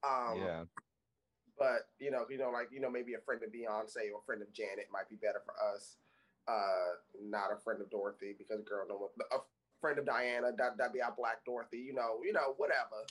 Um, 0.02 0.42
yeah. 0.42 0.62
But 1.58 1.88
you 1.98 2.10
know, 2.10 2.26
you 2.28 2.38
know, 2.38 2.50
like 2.50 2.68
you 2.70 2.80
know, 2.80 2.90
maybe 2.90 3.14
a 3.14 3.22
friend 3.22 3.40
of 3.42 3.50
Beyonce 3.50 4.10
or 4.10 4.20
a 4.20 4.26
friend 4.26 4.42
of 4.42 4.52
Janet 4.52 4.90
might 4.92 5.08
be 5.08 5.16
better 5.16 5.40
for 5.44 5.54
us. 5.54 5.96
Uh, 6.48 6.96
not 7.20 7.52
a 7.52 7.60
friend 7.60 7.80
of 7.80 7.90
Dorothy 7.90 8.34
because 8.36 8.62
girl, 8.62 8.86
no 8.88 8.96
one. 8.96 9.10
A 9.32 9.38
friend 9.80 9.98
of 9.98 10.06
Diana, 10.06 10.52
that 10.56 10.78
that 10.78 10.92
be 10.92 11.02
our 11.02 11.14
Black 11.16 11.44
Dorothy, 11.44 11.78
you 11.78 11.94
know, 11.94 12.20
you 12.24 12.32
know, 12.32 12.54
whatever. 12.56 13.06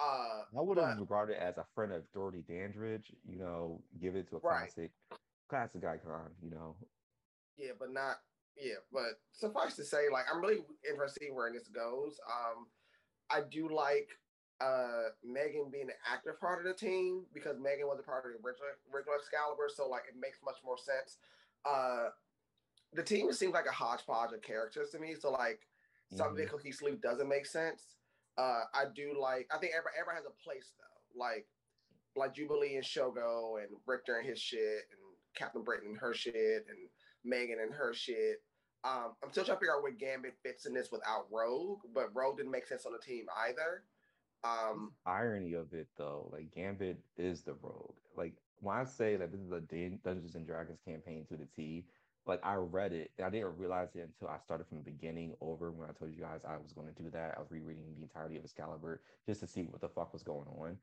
Uh, 0.00 0.42
I 0.58 0.62
would 0.62 0.78
have 0.78 0.98
regarded 0.98 1.34
it 1.34 1.42
as 1.42 1.58
a 1.58 1.66
friend 1.74 1.92
of 1.92 2.02
Dorothy 2.14 2.42
Dandridge, 2.48 3.12
you 3.28 3.38
know, 3.38 3.82
give 4.00 4.16
it 4.16 4.30
to 4.30 4.36
a 4.36 4.38
right. 4.38 4.60
classic, 4.60 4.92
classic 5.48 5.84
icon, 5.84 6.30
you 6.42 6.50
know. 6.50 6.74
Yeah, 7.58 7.72
but 7.78 7.92
not 7.92 8.16
yeah, 8.56 8.80
but 8.92 9.20
suffice 9.32 9.76
to 9.76 9.84
say, 9.84 10.08
like 10.10 10.24
I'm 10.32 10.40
really 10.40 10.64
interested 10.88 11.28
in 11.28 11.34
where 11.34 11.52
this 11.52 11.68
goes. 11.68 12.18
Um, 12.26 12.66
I 13.30 13.42
do 13.48 13.68
like 13.68 14.08
uh 14.60 15.08
Meggan 15.24 15.70
being 15.70 15.88
an 15.88 15.96
active 16.10 16.38
part 16.38 16.58
of 16.58 16.66
the 16.66 16.74
team 16.74 17.24
because 17.32 17.56
Meggan 17.58 17.86
was 17.86 17.98
a 17.98 18.02
part 18.02 18.24
of 18.26 18.32
the 18.32 18.46
original, 18.46 18.68
original 18.92 19.14
Excalibur, 19.18 19.68
so 19.74 19.88
like 19.88 20.04
it 20.08 20.18
makes 20.18 20.38
much 20.44 20.58
more 20.64 20.78
sense. 20.78 21.18
Uh, 21.64 22.08
the 22.92 23.02
team 23.02 23.32
seems 23.32 23.54
like 23.54 23.66
a 23.66 23.72
hodgepodge 23.72 24.32
of 24.32 24.42
characters 24.42 24.90
to 24.90 24.98
me. 24.98 25.14
So 25.18 25.30
like 25.30 25.60
something 26.12 26.46
mm-hmm. 26.46 26.56
cohesively 26.56 27.00
doesn't 27.00 27.28
make 27.28 27.46
sense. 27.46 27.96
Uh, 28.38 28.62
I 28.74 28.84
do 28.94 29.16
like. 29.20 29.48
I 29.52 29.58
think 29.58 29.72
everybody, 29.72 29.96
everybody 29.98 30.16
has 30.16 30.26
a 30.26 30.42
place 30.42 30.72
though. 30.78 31.20
Like 31.20 31.46
like 32.16 32.34
Jubilee 32.34 32.76
and 32.76 32.84
Shogo 32.84 33.60
and 33.60 33.68
Rictor 33.86 34.18
and 34.18 34.28
his 34.28 34.38
shit 34.38 34.60
and 34.90 35.00
Captain 35.34 35.62
Britain 35.62 35.90
and 35.90 35.98
her 35.98 36.14
shit 36.14 36.34
and 36.68 36.88
Meggan 37.24 37.58
and 37.60 37.72
her 37.74 37.94
shit. 37.94 38.42
Um, 38.82 39.12
I'm 39.22 39.30
still 39.30 39.44
trying 39.44 39.58
to 39.58 39.60
figure 39.60 39.76
out 39.76 39.82
where 39.82 39.92
Gambit 39.92 40.34
fits 40.42 40.66
in 40.66 40.72
this 40.72 40.90
without 40.90 41.26
Rogue, 41.30 41.80
but 41.94 42.14
Rogue 42.14 42.38
didn't 42.38 42.52
make 42.52 42.66
sense 42.66 42.86
on 42.86 42.92
the 42.92 42.98
team 42.98 43.26
either. 43.46 43.84
Um, 44.42 44.92
irony 45.04 45.52
of 45.52 45.72
it 45.74 45.88
though, 45.98 46.30
like 46.32 46.50
Gambit 46.54 46.98
is 47.18 47.42
the 47.42 47.54
Rogue. 47.60 47.94
Like 48.16 48.34
when 48.60 48.76
I 48.76 48.84
say 48.84 49.16
that 49.16 49.32
this 49.32 49.40
is 49.40 49.52
a 49.52 49.60
Dungeons 49.60 50.34
and 50.34 50.46
Dragons 50.46 50.80
campaign 50.86 51.26
to 51.28 51.36
the 51.36 51.46
T, 51.54 51.84
like 52.26 52.40
I 52.44 52.54
read 52.54 52.92
it, 52.92 53.10
I 53.24 53.30
didn't 53.30 53.56
realize 53.56 53.88
it 53.94 54.00
until 54.00 54.28
I 54.28 54.38
started 54.38 54.66
from 54.68 54.78
the 54.78 54.84
beginning 54.84 55.34
over 55.40 55.70
when 55.70 55.88
I 55.88 55.92
told 55.92 56.12
you 56.12 56.20
guys 56.20 56.40
I 56.46 56.56
was 56.58 56.72
going 56.72 56.88
to 56.92 57.02
do 57.02 57.10
that. 57.10 57.34
I 57.36 57.40
was 57.40 57.50
rereading 57.50 57.84
the 57.96 58.02
entirety 58.02 58.36
of 58.36 58.44
Excalibur 58.44 59.00
just 59.26 59.40
to 59.40 59.46
see 59.46 59.62
what 59.62 59.80
the 59.80 59.88
fuck 59.88 60.12
was 60.12 60.22
going 60.22 60.46
on. 60.58 60.76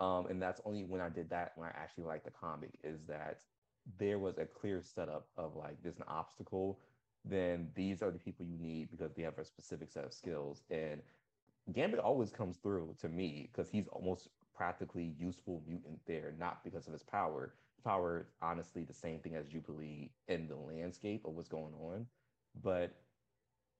Um, 0.00 0.26
and 0.26 0.40
that's 0.40 0.60
only 0.64 0.84
when 0.84 1.00
I 1.00 1.08
did 1.08 1.30
that 1.30 1.52
when 1.56 1.68
I 1.68 1.72
actually 1.76 2.04
liked 2.04 2.24
the 2.24 2.30
comic 2.30 2.70
is 2.82 3.00
that 3.08 3.40
there 3.98 4.18
was 4.18 4.38
a 4.38 4.46
clear 4.46 4.82
setup 4.82 5.28
of 5.36 5.56
like 5.56 5.76
there's 5.82 5.98
an 5.98 6.04
obstacle, 6.08 6.80
then 7.24 7.68
these 7.74 8.02
are 8.02 8.10
the 8.10 8.18
people 8.18 8.46
you 8.46 8.58
need 8.58 8.90
because 8.90 9.12
they 9.14 9.22
have 9.22 9.38
a 9.38 9.44
specific 9.44 9.90
set 9.90 10.04
of 10.04 10.12
skills. 10.12 10.62
And 10.70 11.00
Gambit 11.72 12.00
always 12.00 12.30
comes 12.30 12.56
through 12.58 12.94
to 13.00 13.08
me 13.08 13.48
because 13.52 13.70
he's 13.70 13.88
almost 13.88 14.28
practically 14.56 15.14
useful 15.18 15.62
mutant 15.66 16.00
there, 16.06 16.34
not 16.38 16.62
because 16.64 16.86
of 16.86 16.92
his 16.92 17.02
power. 17.02 17.54
Power, 17.84 18.28
honestly, 18.40 18.84
the 18.84 18.94
same 18.94 19.18
thing 19.18 19.34
as 19.34 19.46
Jubilee 19.46 20.10
in 20.28 20.48
the 20.48 20.56
landscape 20.56 21.24
of 21.26 21.34
what's 21.34 21.48
going 21.48 21.74
on, 21.74 22.06
but 22.62 22.96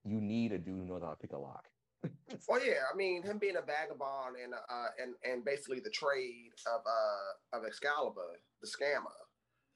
you 0.05 0.21
need 0.21 0.53
a 0.53 0.59
dude 0.59 0.81
who 0.81 0.85
knows 0.85 1.03
how 1.03 1.11
to 1.11 1.17
pick 1.17 1.33
a 1.33 1.39
lock. 1.39 1.69
well, 2.49 2.65
yeah, 2.65 2.85
I 2.93 2.97
mean, 2.97 3.23
him 3.23 3.39
being 3.39 3.57
a 3.57 3.63
vagabond 3.63 4.37
and 4.43 4.53
uh 4.55 4.89
and 5.03 5.15
and 5.25 5.45
basically 5.45 5.81
the 5.81 5.91
trade 5.91 6.53
of 6.67 6.83
uh 6.87 7.57
of 7.57 7.65
Excalibur, 7.65 8.41
the 8.61 8.69
scammer. 8.69 9.17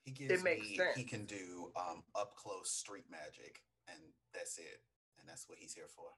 He 0.03 0.13
gives 0.13 0.41
it 0.41 0.45
makes 0.45 0.69
me, 0.69 0.77
sense. 0.77 0.97
He 0.97 1.05
can 1.05 1.25
do 1.25 1.73
um 1.77 2.03
up 2.15 2.37
close 2.37 2.71
street 2.71 3.05
magic, 3.11 3.63
and 3.89 3.99
that's 4.35 4.59
it, 4.59 4.83
and 5.19 5.29
that's 5.29 5.49
what 5.49 5.59
he's 5.59 5.73
here 5.73 5.89
for. 5.89 6.09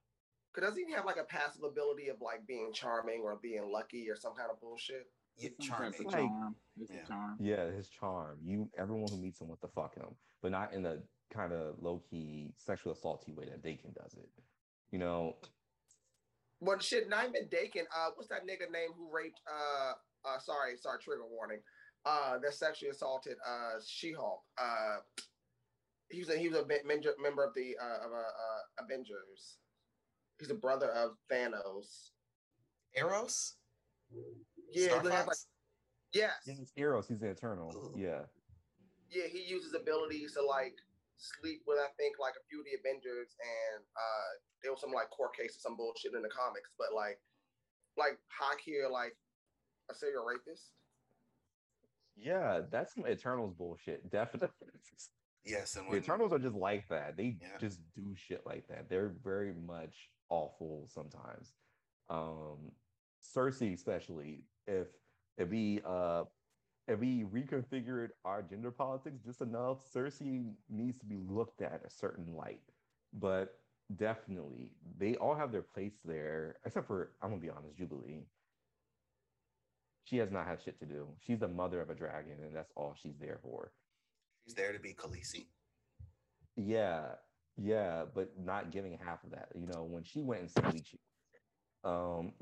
Cause 0.53 0.65
doesn't 0.65 0.85
he 0.85 0.93
have 0.95 1.05
like 1.05 1.17
a 1.17 1.25
passive 1.25 1.63
ability 1.63 2.09
of 2.09 2.21
like 2.21 2.45
being 2.45 2.73
charming 2.73 3.23
or 3.23 3.39
being 3.41 3.71
lucky 3.71 4.11
or 4.11 4.17
some 4.17 4.35
kind 4.35 4.51
of 4.51 4.61
bullshit? 4.61 5.07
Yeah, 5.41 5.49
charming. 5.61 5.93
Like, 6.05 6.15
charm. 6.15 6.57
yeah. 6.77 6.97
charm. 7.09 7.37
Yeah, 7.41 7.71
his 7.71 7.89
charm. 7.89 8.39
You 8.45 8.69
everyone 8.79 9.11
who 9.11 9.19
meets 9.19 9.41
him 9.41 9.49
wants 9.49 9.63
to 9.63 9.69
fuck 9.69 9.95
him, 9.97 10.15
but 10.43 10.53
not 10.53 10.73
in 10.73 10.83
the 10.83 11.03
kind 11.33 11.53
of 11.53 11.77
low 11.81 12.03
key 12.11 12.53
sexual 12.59 12.95
assaulty 12.95 13.35
way 13.35 13.47
that 13.47 13.63
Daken 13.63 13.95
does 13.95 14.15
it. 14.15 14.29
You 14.91 14.99
know. 14.99 15.37
Well, 16.61 16.79
shit, 16.79 17.09
not 17.09 17.25
even 17.25 17.49
Daken. 17.49 17.85
Uh, 17.95 18.11
what's 18.15 18.29
that 18.29 18.43
nigga 18.43 18.71
name 18.71 18.91
who 18.97 19.09
raped? 19.11 19.41
Uh, 19.51 19.93
uh, 20.29 20.39
sorry, 20.39 20.77
sorry, 20.77 20.99
trigger 21.01 21.27
warning. 21.31 21.61
Uh, 22.05 22.39
that 22.39 22.55
sexually 22.55 22.91
assaulted 22.91 23.37
uh 23.47 23.79
She-Hulk. 23.87 24.43
Uh, 24.59 24.97
he 26.11 26.21
was 26.21 26.29
a, 26.29 26.37
he 26.37 26.49
was 26.49 26.59
a 26.59 27.23
member 27.23 27.45
of 27.45 27.55
the 27.55 27.77
uh, 27.81 28.07
of 28.07 28.13
uh, 28.13 28.17
uh 28.17 28.85
Avengers. 28.85 29.59
He's 30.39 30.51
a 30.51 30.55
brother 30.55 30.91
of 30.91 31.13
Thanos. 31.31 32.11
Eros. 32.97 33.55
Yeah, 34.73 35.01
like, 35.03 35.27
yes. 36.13 36.33
He's 36.45 36.73
Eros. 36.77 37.09
He's 37.09 37.21
the 37.21 37.29
Eternal. 37.29 37.73
Ooh. 37.75 37.99
Yeah. 37.99 38.23
Yeah, 39.11 39.27
he 39.27 39.43
uses 39.43 39.75
abilities 39.75 40.35
to 40.35 40.43
like 40.45 40.77
sleep 41.17 41.63
with 41.67 41.79
I 41.79 41.91
think 41.99 42.17
like 42.21 42.35
a 42.35 42.45
few 42.49 42.61
of 42.61 42.67
the 42.67 42.79
Avengers, 42.79 43.37
and 43.41 43.83
uh 43.97 44.31
there 44.63 44.73
was 44.73 44.81
some 44.81 44.93
like 44.93 45.11
court 45.11 45.37
case 45.37 45.57
or 45.57 45.61
some 45.61 45.77
bullshit 45.77 46.15
in 46.15 46.23
the 46.23 46.29
comics, 46.29 46.71
but 46.79 46.95
like 46.95 47.19
like 47.97 48.19
Hawk 48.29 48.59
here, 48.65 48.89
like 48.91 49.17
a 49.91 49.95
serial 49.95 50.25
rapist. 50.25 50.73
Yeah, 52.17 52.61
that's 52.71 52.95
some 52.95 53.07
Eternals 53.07 53.55
bullshit. 53.55 54.11
Definitely. 54.11 54.49
Yes, 55.45 55.77
and 55.77 55.87
when, 55.87 55.97
the 55.97 56.05
Eternals 56.05 56.33
are 56.33 56.39
just 56.39 56.55
like 56.55 56.87
that. 56.89 57.17
They 57.17 57.37
yeah. 57.41 57.59
just 57.59 57.81
do 57.95 58.15
shit 58.15 58.43
like 58.45 58.69
that. 58.69 58.89
They're 58.89 59.15
very 59.25 59.55
much 59.67 60.11
awful 60.29 60.87
sometimes. 60.93 61.55
Um, 62.11 62.73
Sersi, 63.23 63.73
especially 63.73 64.45
if 64.67 64.89
if 65.39 65.49
we 65.49 65.81
uh 65.87 66.25
if 66.89 66.99
we 66.99 67.25
reconfigured 67.25 68.09
our 68.25 68.43
gender 68.43 68.71
politics 68.71 69.21
just 69.25 69.41
enough, 69.41 69.79
Sersi 69.95 70.53
needs 70.69 70.99
to 70.99 71.07
be 71.07 71.19
looked 71.29 71.63
at 71.63 71.83
a 71.87 71.91
certain 71.91 72.35
light. 72.35 72.63
But 73.13 73.59
definitely, 73.97 74.71
they 74.99 75.15
all 75.17 75.35
have 75.35 75.53
their 75.53 75.63
place 75.63 75.95
there, 76.05 76.57
except 76.65 76.87
for 76.87 77.13
I'm 77.23 77.31
gonna 77.31 77.41
be 77.41 77.51
honest, 77.51 77.77
Jubilee. 77.77 78.27
She 80.05 80.17
has 80.17 80.33
not 80.33 80.47
had 80.47 80.61
shit 80.63 80.81
to 80.81 80.87
do. 80.87 81.07
She's 81.25 81.39
the 81.39 81.49
mother 81.49 81.81
of 81.81 81.91
a 81.91 81.95
dragon, 81.95 82.39
and 82.43 82.55
that's 82.55 82.73
all 82.75 82.97
she's 83.01 83.19
there 83.21 83.39
for. 83.43 83.71
She's 84.45 84.55
there 84.55 84.73
to 84.73 84.81
be 84.81 84.93
Khaleesi. 84.93 85.47
Yeah, 86.57 87.03
yeah, 87.57 88.05
but 88.13 88.33
not 88.39 88.73
giving 88.73 88.99
half 89.05 89.23
of 89.23 89.31
that. 89.31 89.49
You 89.55 89.67
know, 89.67 89.85
when 89.85 90.03
she 90.03 90.23
went 90.23 90.51
and 90.57 90.75
you. 90.75 91.89
Um 91.89 92.33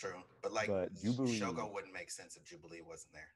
True. 0.00 0.22
But 0.42 0.52
like 0.52 0.68
but 0.68 0.94
Jubilee, 0.94 1.38
Shogo 1.38 1.72
wouldn't 1.72 1.92
make 1.92 2.10
sense 2.10 2.36
if 2.36 2.44
Jubilee 2.44 2.80
wasn't 2.86 3.12
there. 3.12 3.28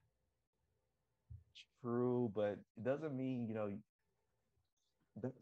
True, 1.81 2.31
but 2.35 2.57
it 2.75 2.83
doesn't 2.83 3.15
mean, 3.15 3.47
you 3.47 3.53
know, 3.53 3.71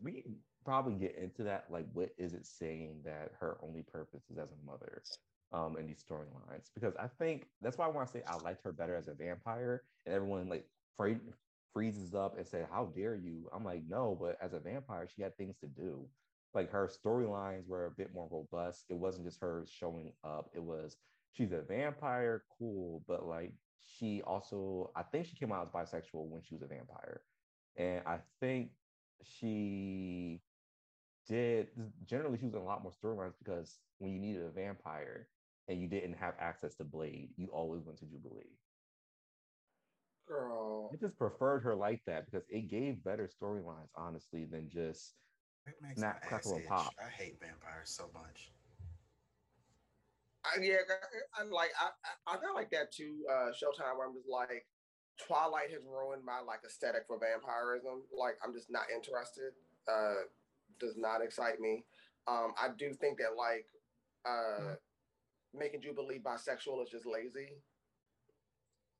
we 0.01 0.25
probably 0.65 0.95
get 0.95 1.15
into 1.17 1.43
that. 1.43 1.65
Like, 1.69 1.85
what 1.93 2.09
is 2.17 2.33
it 2.33 2.45
saying 2.45 2.99
that 3.05 3.31
her 3.39 3.57
only 3.63 3.83
purpose 3.83 4.23
is 4.29 4.37
as 4.37 4.49
a 4.51 4.65
mother 4.65 5.01
um, 5.53 5.77
in 5.77 5.87
these 5.87 6.03
storylines? 6.03 6.69
Because 6.75 6.93
I 6.99 7.07
think 7.07 7.47
that's 7.61 7.77
why 7.77 7.85
I 7.85 7.89
want 7.89 8.07
to 8.07 8.11
say 8.11 8.23
I 8.27 8.35
liked 8.43 8.61
her 8.65 8.73
better 8.73 8.95
as 8.97 9.07
a 9.07 9.13
vampire, 9.13 9.83
and 10.05 10.13
everyone 10.13 10.49
like 10.49 10.65
freezes 10.97 12.13
up 12.13 12.37
and 12.37 12.45
say, 12.45 12.65
"How 12.69 12.91
dare 12.93 13.15
you?" 13.15 13.49
I'm 13.53 13.63
like, 13.63 13.83
no, 13.87 14.17
but 14.19 14.37
as 14.41 14.51
a 14.51 14.59
vampire, 14.59 15.07
she 15.15 15.21
had 15.21 15.37
things 15.37 15.55
to 15.61 15.67
do. 15.67 16.05
Like 16.53 16.69
her 16.71 16.89
storylines 16.89 17.65
were 17.67 17.85
a 17.85 17.91
bit 17.91 18.13
more 18.13 18.27
robust. 18.29 18.85
It 18.89 18.97
wasn't 18.97 19.25
just 19.25 19.39
her 19.39 19.65
showing 19.67 20.11
up. 20.25 20.49
It 20.53 20.61
was 20.61 20.97
she's 21.33 21.51
a 21.51 21.61
vampire, 21.61 22.43
cool, 22.57 23.03
but 23.07 23.27
like 23.27 23.53
she 23.81 24.21
also, 24.25 24.91
I 24.95 25.03
think 25.03 25.27
she 25.27 25.35
came 25.35 25.51
out 25.51 25.67
as 25.67 25.71
bisexual 25.71 26.29
when 26.29 26.41
she 26.41 26.55
was 26.55 26.63
a 26.63 26.67
vampire, 26.67 27.21
and 27.75 28.01
I 28.05 28.19
think 28.39 28.69
she 29.23 30.41
did. 31.27 31.67
Generally, 32.05 32.37
she 32.39 32.45
was 32.45 32.53
in 32.53 32.61
a 32.61 32.63
lot 32.63 32.83
more 32.83 32.91
storylines 32.91 33.33
because 33.43 33.77
when 33.99 34.11
you 34.11 34.19
needed 34.19 34.43
a 34.43 34.49
vampire 34.49 35.27
and 35.67 35.81
you 35.81 35.87
didn't 35.87 36.13
have 36.13 36.33
access 36.39 36.75
to 36.75 36.83
Blade, 36.83 37.29
you 37.37 37.47
always 37.47 37.83
went 37.83 37.99
to 37.99 38.05
Jubilee. 38.05 38.57
Girl. 40.27 40.89
I 40.93 40.97
just 40.97 41.17
preferred 41.17 41.63
her 41.63 41.75
like 41.75 42.01
that 42.07 42.25
because 42.25 42.45
it 42.49 42.69
gave 42.69 43.03
better 43.03 43.27
storylines, 43.27 43.89
honestly, 43.95 44.45
than 44.45 44.69
just 44.69 45.15
not 45.97 46.21
crackle 46.21 46.55
and 46.55 46.65
pop. 46.65 46.93
I 46.99 47.09
hate 47.09 47.39
vampires 47.39 47.89
so 47.89 48.09
much. 48.13 48.51
I, 50.45 50.61
yeah, 50.61 50.83
I, 50.89 51.41
I 51.41 51.45
like 51.45 51.71
I, 51.79 52.33
I 52.33 52.35
got 52.35 52.55
like 52.55 52.71
that 52.71 52.91
too. 52.91 53.23
Uh, 53.29 53.51
Showtime, 53.51 53.97
where 53.97 54.07
I'm 54.07 54.13
just 54.13 54.29
like, 54.29 54.65
Twilight 55.27 55.71
has 55.71 55.81
ruined 55.85 56.25
my 56.25 56.39
like 56.45 56.59
aesthetic 56.65 57.03
for 57.07 57.19
vampirism. 57.19 58.03
Like, 58.17 58.35
I'm 58.43 58.53
just 58.53 58.71
not 58.71 58.83
interested. 58.93 59.53
Uh, 59.87 60.27
does 60.79 60.95
not 60.97 61.21
excite 61.21 61.59
me. 61.59 61.85
Um, 62.27 62.53
I 62.61 62.69
do 62.77 62.93
think 62.93 63.19
that 63.19 63.37
like 63.37 63.65
uh, 64.25 64.75
making 65.53 65.81
Jubilee 65.81 66.19
bisexual 66.19 66.83
is 66.83 66.89
just 66.91 67.05
lazy. 67.05 67.61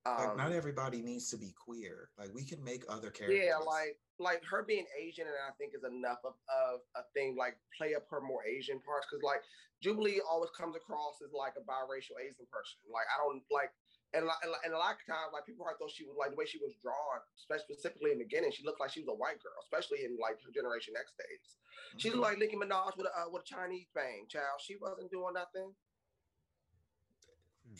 Um, 0.06 0.20
like 0.20 0.38
not 0.38 0.52
everybody 0.52 1.02
needs 1.02 1.30
to 1.32 1.38
be 1.38 1.56
queer. 1.56 2.10
Like 2.20 2.28
we 2.36 2.44
can 2.44 2.62
make 2.64 2.84
other 2.90 3.10
characters. 3.10 3.40
Yeah, 3.40 3.56
like 3.64 3.96
like 4.20 4.44
her 4.44 4.64
being 4.64 4.86
Asian, 5.00 5.24
and 5.24 5.40
I 5.48 5.56
think 5.56 5.72
is 5.72 5.88
enough 5.88 6.20
of, 6.28 6.36
of 6.52 6.84
a 7.00 7.08
thing. 7.16 7.40
Like 7.40 7.56
play 7.72 7.96
up 7.96 8.04
her 8.12 8.20
more 8.20 8.44
Asian 8.44 8.84
parts, 8.84 9.08
because 9.08 9.24
like 9.24 9.40
Jubilee 9.80 10.20
always 10.28 10.52
comes 10.52 10.76
across 10.76 11.24
as 11.24 11.32
like 11.32 11.56
a 11.56 11.64
biracial 11.64 12.20
Asian 12.20 12.44
person. 12.52 12.84
Like 12.92 13.08
I 13.08 13.24
don't 13.24 13.48
like, 13.48 13.72
and 14.12 14.28
and 14.28 14.76
a 14.76 14.80
lot 14.80 15.00
of 15.00 15.08
times 15.08 15.32
like 15.32 15.48
people 15.48 15.64
thought 15.64 15.96
she 15.96 16.04
was 16.04 16.20
like 16.20 16.36
the 16.36 16.40
way 16.40 16.52
she 16.52 16.60
was 16.60 16.76
drawn, 16.84 17.24
specifically 17.40 18.12
in 18.12 18.20
the 18.20 18.28
beginning, 18.28 18.52
she 18.52 18.68
looked 18.68 18.84
like 18.84 18.92
she 18.92 19.00
was 19.00 19.12
a 19.12 19.16
white 19.16 19.40
girl, 19.40 19.56
especially 19.64 20.04
in 20.04 20.20
like 20.20 20.36
her 20.44 20.52
Generation 20.52 21.00
X 21.00 21.16
days. 21.16 21.48
Mm-hmm. 21.48 22.00
She 22.04 22.12
looked 22.12 22.28
like 22.28 22.44
Nicki 22.44 22.60
Minaj 22.60 23.00
with 23.00 23.08
a 23.08 23.14
uh, 23.24 23.32
with 23.32 23.48
a 23.48 23.48
Chinese 23.48 23.88
bang, 23.96 24.28
child. 24.28 24.60
She 24.60 24.76
wasn't 24.76 25.16
doing 25.16 25.32
nothing 25.32 25.72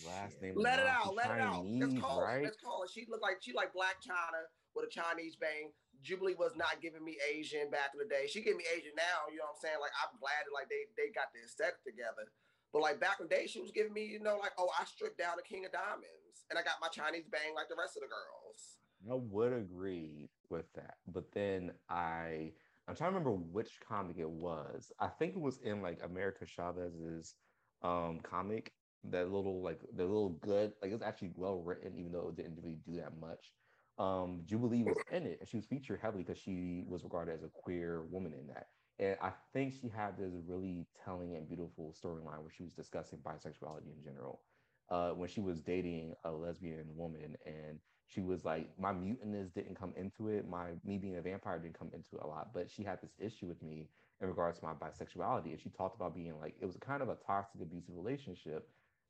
last 0.06 0.42
name. 0.42 0.54
Let 0.56 0.80
it 0.80 0.88
out. 0.88 1.16
Let 1.16 1.28
Chinese, 1.28 1.40
it 1.40 1.46
out. 1.46 1.66
Let's 1.66 2.00
call 2.02 2.22
right? 2.22 2.42
it. 2.42 2.44
Let's 2.44 2.62
call 2.62 2.84
it. 2.84 2.90
She 2.92 3.06
looked 3.10 3.24
like 3.24 3.38
she 3.42 3.54
like 3.54 3.74
Blac 3.74 4.02
Chyna 4.02 4.50
with 4.76 4.86
a 4.86 4.92
Chinese 4.92 5.36
bang. 5.36 5.72
Jubilee 6.04 6.36
was 6.36 6.52
not 6.60 6.84
giving 6.84 7.04
me 7.04 7.16
Asian 7.24 7.72
back 7.72 7.96
in 7.96 8.00
the 8.04 8.10
day. 8.10 8.28
She 8.28 8.44
gave 8.44 8.60
me 8.60 8.68
Asian 8.76 8.92
now. 8.98 9.32
You 9.32 9.40
know 9.40 9.48
what 9.48 9.62
I'm 9.62 9.64
saying? 9.64 9.80
Like 9.80 9.96
I'm 10.02 10.14
glad 10.20 10.44
that 10.44 10.54
like 10.54 10.68
they 10.68 10.90
they 11.00 11.14
got 11.16 11.32
the 11.32 11.46
set 11.48 11.80
together. 11.86 12.28
But 12.76 12.82
like 12.82 13.00
back 13.00 13.22
in 13.22 13.30
the 13.30 13.34
day, 13.34 13.46
she 13.46 13.62
was 13.62 13.72
giving 13.72 13.94
me, 13.94 14.04
you 14.04 14.20
know, 14.20 14.42
like, 14.42 14.58
oh, 14.58 14.68
I 14.74 14.84
stripped 14.86 15.22
down 15.22 15.38
the 15.38 15.46
King 15.46 15.64
of 15.64 15.72
Diamonds 15.72 16.50
and 16.50 16.58
I 16.58 16.64
got 16.66 16.82
my 16.82 16.90
Chinese 16.90 17.30
bang 17.30 17.54
like 17.56 17.70
the 17.70 17.78
rest 17.78 17.96
of 17.96 18.02
the 18.02 18.10
girls. 18.10 18.82
I 19.10 19.16
would 19.16 19.54
agree 19.54 20.30
with 20.50 20.66
that. 20.76 20.96
But 21.08 21.32
then 21.34 21.72
I 21.90 22.52
I'm 22.88 22.96
trying 22.96 23.14
to 23.14 23.20
remember 23.20 23.32
which 23.52 23.80
comic 23.88 24.18
it 24.18 24.30
was. 24.30 24.92
I 25.00 25.08
think 25.08 25.36
it 25.36 25.42
was 25.42 25.60
in 25.64 25.82
like 25.82 26.00
America 26.04 26.46
Chavez's 26.46 27.36
um 27.82 28.20
comic 28.24 28.74
that 29.10 29.32
little 29.32 29.62
like 29.62 29.82
the 29.96 30.04
little 30.04 30.30
good 30.30 30.74
like 30.82 30.92
it's 30.92 31.04
actually 31.04 31.32
well 31.36 31.62
written 31.62 31.94
even 31.98 32.12
though 32.12 32.30
it 32.30 32.36
didn't 32.36 32.56
really 32.56 32.76
do 32.86 32.96
that 32.98 33.18
much. 33.20 33.54
Um 33.98 34.44
jubilee 34.46 34.84
was 34.84 35.04
in 35.12 35.26
it 35.28 35.40
and 35.40 35.48
she 35.50 35.58
was 35.58 35.66
featured 35.66 36.00
heavily 36.02 36.24
because 36.24 36.42
she 36.42 36.84
was 36.88 37.04
regarded 37.04 37.34
as 37.36 37.44
a 37.44 37.50
queer 37.50 38.04
woman 38.06 38.34
in 38.34 38.48
that. 38.48 38.68
And 39.00 39.18
i 39.22 39.32
think 39.54 39.74
she 39.74 39.90
had 39.90 40.18
this 40.18 40.34
really 40.48 40.88
telling 41.04 41.36
and 41.36 41.48
beautiful 41.48 41.94
storyline 41.94 42.42
where 42.42 42.52
she 42.52 42.64
was 42.64 42.74
discussing 42.74 43.20
bisexuality 43.20 43.92
in 43.96 44.02
general 44.04 44.42
uh 44.90 45.12
when 45.12 45.30
she 45.30 45.42
was 45.42 45.62
dating 45.62 46.14
a 46.24 46.32
lesbian 46.32 46.96
woman 46.96 47.36
and 47.46 47.80
she 48.08 48.22
was 48.22 48.46
like 48.46 48.70
my 48.78 48.92
mutantness 48.94 49.54
didn't 49.54 49.76
come 49.76 49.94
into 49.96 50.28
it. 50.28 50.48
My 50.48 50.72
me 50.84 50.98
being 50.98 51.18
a 51.18 51.22
vampire 51.22 51.60
didn't 51.60 51.78
come 51.80 51.92
into 51.94 52.16
it 52.18 52.24
a 52.24 52.28
lot 52.28 52.54
but 52.54 52.70
she 52.70 52.84
had 52.84 53.02
this 53.02 53.16
issue 53.20 53.48
with 53.48 53.62
me 53.62 53.90
in 54.22 54.28
regards 54.28 54.60
to 54.60 54.66
my 54.66 54.74
bisexuality 54.74 55.52
and 55.52 55.60
she 55.60 55.70
talked 55.70 55.96
about 55.96 56.16
being 56.16 56.38
like 56.40 56.56
it 56.60 56.66
was 56.66 56.78
kind 56.78 57.02
of 57.02 57.10
a 57.10 57.16
toxic 57.16 57.62
abusive 57.62 57.96
relationship 57.96 58.70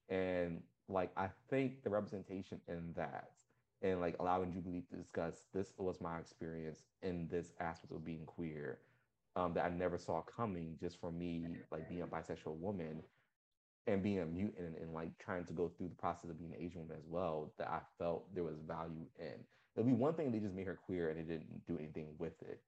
and 0.10 0.62
like 0.90 1.12
I 1.18 1.30
think 1.50 1.84
the 1.84 1.90
representation 1.90 2.60
in 2.68 2.94
that 2.96 3.32
and 3.82 4.00
like 4.00 4.16
allowing 4.20 4.52
Jubilee 4.52 4.84
to 4.90 4.96
discuss 4.96 5.44
this 5.54 5.74
was 5.78 6.02
my 6.02 6.18
experience 6.18 6.84
in 7.02 7.28
this 7.30 7.54
aspect 7.60 7.92
of 7.92 8.06
being 8.06 8.26
queer 8.26 8.80
um, 9.36 9.54
that 9.54 9.66
I 9.66 9.70
never 9.70 9.98
saw 9.98 10.22
coming 10.22 10.78
just 10.80 11.00
from 11.00 11.18
me 11.18 11.46
like 11.72 11.90
being 11.90 12.02
a 12.02 12.08
bisexual 12.08 12.58
woman 12.58 13.02
and 13.88 14.02
being 14.02 14.20
a 14.20 14.26
mutant 14.26 14.68
and, 14.68 14.78
and, 14.78 14.94
like 14.94 15.18
trying 15.20 15.44
to 15.46 15.54
go 15.54 15.70
through 15.78 15.90
the 15.90 15.96
process 15.96 16.30
of 16.30 16.40
being 16.40 16.54
an 16.54 16.62
Asian 16.62 16.82
woman 16.82 16.98
as 16.98 17.06
well 17.08 17.52
that 17.58 17.68
I 17.68 17.80
felt 17.98 18.34
there 18.34 18.44
was 18.44 18.56
value 18.66 19.06
in. 19.20 19.34
There'll 19.76 19.90
be 19.90 19.96
one 19.96 20.14
thing 20.14 20.32
they 20.32 20.40
just 20.40 20.56
made 20.56 20.68
her 20.68 20.80
queer 20.86 21.10
and 21.10 21.20
they 21.20 21.24
didn't 21.24 21.66
do 21.68 21.78
anything 21.78 22.08
with 22.18 22.42
it. 22.42 22.62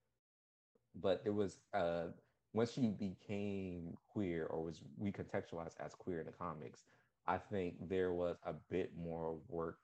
But 1.02 1.24
there 1.24 1.34
was 1.34 1.60
uh 1.74 2.08
once 2.54 2.72
she 2.72 2.88
became 2.88 3.98
queer 4.12 4.46
or 4.46 4.64
was 4.64 4.82
recontextualized 5.02 5.76
as 5.80 5.94
queer 5.94 6.20
in 6.22 6.26
the 6.26 6.32
comics, 6.32 6.86
I 7.28 7.38
think 7.38 7.90
there 7.90 8.14
was 8.14 8.38
a 8.46 8.54
bit 8.70 8.92
more 8.98 9.38
work 9.50 9.80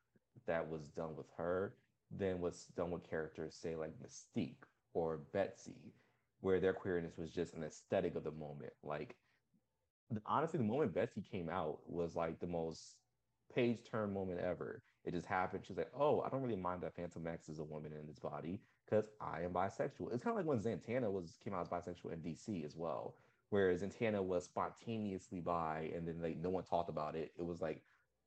that 0.48 0.69
was 0.69 0.88
done 0.89 1.15
with 1.15 1.27
her 1.38 1.74
than 2.15 2.39
was 2.41 2.65
done 2.75 2.91
with 2.91 3.10
characters, 3.10 3.55
say 3.55 3.75
like 3.75 3.93
Mystique 4.01 4.63
or 4.93 5.17
Betsy, 5.33 5.93
where 6.41 6.60
their 6.60 6.74
queerness 6.74 7.17
was 7.17 7.31
just 7.31 7.53
an 7.53 7.63
aesthetic 7.63 8.15
of 8.15 8.24
the 8.24 8.31
moment. 8.31 8.74
Like 8.83 9.15
honestly, 10.25 10.57
the 10.57 10.65
moment 10.65 10.93
Betsy 10.93 11.21
came 11.21 11.50
out 11.50 11.79
was 11.88 12.15
like 12.15 12.39
the 12.39 12.48
most 12.48 12.95
page 13.53 13.79
turn 13.89 14.13
moment 14.13 14.39
ever. 14.39 14.83
It 15.03 15.13
just 15.13 15.25
happened. 15.25 15.65
She's 15.65 15.77
like, 15.77 15.91
oh, 15.98 16.21
I 16.21 16.29
don't 16.29 16.43
really 16.43 16.55
mind 16.55 16.81
that 16.81 16.95
Fantomex 16.95 17.50
is 17.50 17.60
a 17.60 17.63
woman 17.63 17.91
in 18.00 18.05
this 18.07 18.19
body 18.19 18.60
because 18.86 19.05
I 19.19 19.41
am 19.41 19.51
bisexual. 19.51 20.13
It's 20.13 20.24
kind 20.24 20.38
of 20.38 20.38
like 20.38 20.45
when 20.45 20.60
Zatanna 20.60 21.12
was 21.12 21.38
came 21.43 21.53
out 21.53 21.62
as 21.62 21.69
bisexual 21.69 22.13
in 22.13 22.19
DC 22.19 22.63
as 22.65 22.75
well, 22.75 23.15
whereas 23.51 23.84
Zatanna 23.84 24.24
was 24.24 24.46
spontaneously 24.46 25.41
bi, 25.41 25.91
and 25.93 26.08
then 26.08 26.20
like 26.22 26.38
no 26.38 26.50
one 26.50 26.63
talked 26.63 26.89
about 26.89 27.15
it. 27.15 27.31
It 27.38 27.46
was 27.46 27.62
like, 27.62 27.84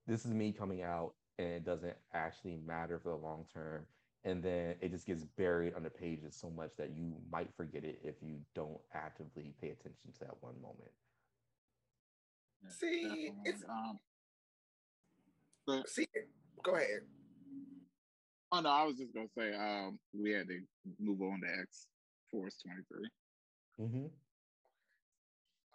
this 0.07 0.25
is 0.25 0.33
me 0.33 0.52
coming 0.52 0.83
out, 0.83 1.14
and 1.38 1.49
it 1.49 1.64
doesn't 1.64 1.97
actually 2.12 2.59
matter 2.64 3.00
for 3.00 3.09
the 3.09 3.16
long 3.16 3.45
term. 3.52 3.85
And 4.26 4.43
then 4.43 4.76
it 4.81 4.90
just 4.90 5.07
gets 5.07 5.25
buried 5.25 5.75
under 5.76 5.90
pages 5.90 6.35
so 6.35 6.49
much 6.49 6.71
that 6.78 6.97
you 6.97 7.12
might 7.31 7.52
forget 7.57 7.85
it 7.85 8.00
if 8.02 8.14
you 8.23 8.37
don't 8.54 8.78
actively 8.95 9.52
pay 9.61 9.69
attention 9.69 10.12
to 10.14 10.21
that 10.21 10.37
one 10.40 10.54
moment. 10.62 10.90
See, 12.71 13.33
it's 13.45 13.62
um, 13.69 13.99
but, 15.66 15.88
see, 15.88 16.07
go 16.62 16.76
ahead. 16.76 17.02
Oh 18.52 18.61
no, 18.61 18.71
I 18.71 18.85
was 18.85 18.97
just 18.97 19.12
gonna 19.12 19.26
say 19.37 19.54
um, 19.54 19.99
we 20.19 20.31
had 20.31 20.49
to 20.49 20.61
move 20.99 21.21
on 21.21 21.40
to 21.40 21.61
X 21.61 21.87
Force 22.31 22.57
twenty 22.64 22.83
three. 22.88 23.09
Mm-hmm. 23.85 24.07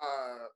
Uh, 0.01 0.47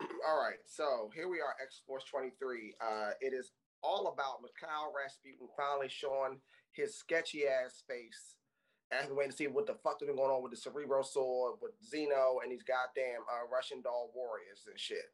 all 0.26 0.38
right. 0.40 0.62
So 0.66 1.10
here 1.14 1.28
we 1.28 1.40
are, 1.40 1.54
X 1.62 1.82
Force 1.86 2.04
twenty 2.04 2.32
three. 2.38 2.74
Uh, 2.80 3.10
it 3.20 3.32
is 3.32 3.52
all 3.82 4.08
about 4.08 4.40
Mikhail 4.42 4.92
Rasputin 4.96 5.48
finally 5.56 5.88
showing 5.88 6.40
his 6.72 6.96
sketchy 6.96 7.46
ass 7.46 7.82
face. 7.88 8.36
I've 8.92 9.08
been 9.08 9.16
waiting 9.16 9.32
to 9.32 9.36
see 9.36 9.46
what 9.46 9.66
the 9.66 9.74
fuck 9.82 10.00
is 10.02 10.08
going 10.08 10.18
on 10.18 10.42
with 10.42 10.52
the 10.52 10.56
Cerebro 10.56 11.02
Sword, 11.02 11.56
with 11.60 11.72
Xeno, 11.82 12.42
and 12.42 12.52
these 12.52 12.62
goddamn 12.62 13.22
uh, 13.26 13.48
Russian 13.52 13.82
doll 13.82 14.10
warriors 14.14 14.62
and 14.68 14.78
shit. 14.78 15.10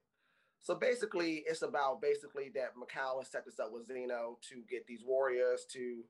So 0.60 0.74
basically, 0.74 1.44
it's 1.46 1.62
about 1.62 2.02
basically 2.02 2.50
that 2.54 2.76
Mikhail 2.78 3.22
set 3.24 3.46
this 3.46 3.58
up 3.58 3.72
with 3.72 3.88
Xeno 3.88 4.40
to 4.50 4.62
get 4.68 4.86
these 4.86 5.02
warriors 5.06 5.64
to 5.72 6.04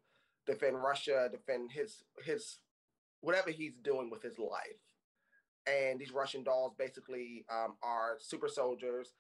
defend 0.47 0.83
Russia, 0.83 1.29
defend 1.31 1.71
his 1.73 2.03
his 2.25 2.59
whatever 3.21 3.51
he's 3.51 3.77
doing 3.83 4.11
with 4.11 4.23
his 4.23 4.39
life. 4.39 4.81
And 5.67 5.99
these 6.01 6.13
Russian 6.13 6.43
dolls 6.43 6.73
basically 6.79 7.45
um, 7.51 7.77
are 7.83 8.17
super 8.19 8.49
soldiers 8.49 9.13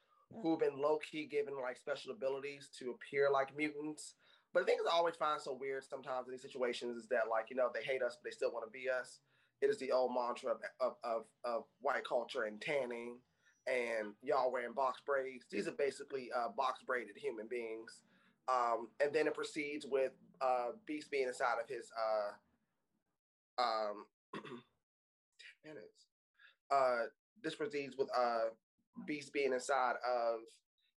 who've 0.42 0.58
been 0.58 0.80
low 0.80 0.98
key 0.98 1.26
given 1.26 1.54
like 1.60 1.76
special 1.76 2.12
abilities 2.12 2.68
to 2.78 2.92
appear 2.92 3.28
like 3.30 3.56
mutants. 3.56 4.14
But 4.52 4.60
the 4.60 4.66
thing 4.66 4.78
is, 4.80 4.86
I 4.90 4.96
always 4.96 5.16
find 5.16 5.40
so 5.40 5.56
weird 5.58 5.84
sometimes 5.84 6.26
in 6.26 6.32
these 6.32 6.42
situations 6.42 6.96
is 6.96 7.08
that 7.08 7.28
like 7.30 7.50
you 7.50 7.56
know 7.56 7.68
they 7.72 7.82
hate 7.82 8.02
us 8.02 8.16
but 8.16 8.28
they 8.28 8.34
still 8.34 8.52
want 8.52 8.64
to 8.66 8.70
be 8.70 8.88
us. 8.88 9.20
It 9.60 9.68
is 9.68 9.78
the 9.78 9.92
old 9.92 10.12
mantra 10.14 10.52
of, 10.52 10.58
of, 10.80 10.94
of, 11.04 11.24
of 11.44 11.64
white 11.80 12.04
culture 12.08 12.44
and 12.44 12.60
tanning 12.60 13.18
and 13.66 14.14
y'all 14.22 14.50
wearing 14.50 14.72
box 14.72 15.00
braids. 15.04 15.44
These 15.50 15.68
are 15.68 15.72
basically 15.72 16.30
uh, 16.34 16.48
box 16.56 16.80
braided 16.86 17.16
human 17.16 17.46
beings. 17.46 18.00
Um, 18.48 18.88
and 19.02 19.12
then 19.12 19.26
it 19.26 19.34
proceeds 19.34 19.86
with 19.86 20.12
uh, 20.40 20.70
Beast 20.86 21.10
being 21.10 21.28
inside 21.28 21.56
of 21.62 21.68
his 21.68 21.90
uh, 23.58 23.62
um, 23.62 24.06
uh, 26.70 27.10
this 27.42 27.54
proceeds 27.54 27.96
with 27.96 28.08
uh, 28.16 28.54
Beast 29.06 29.32
being 29.32 29.52
inside 29.52 29.96
of 30.02 30.40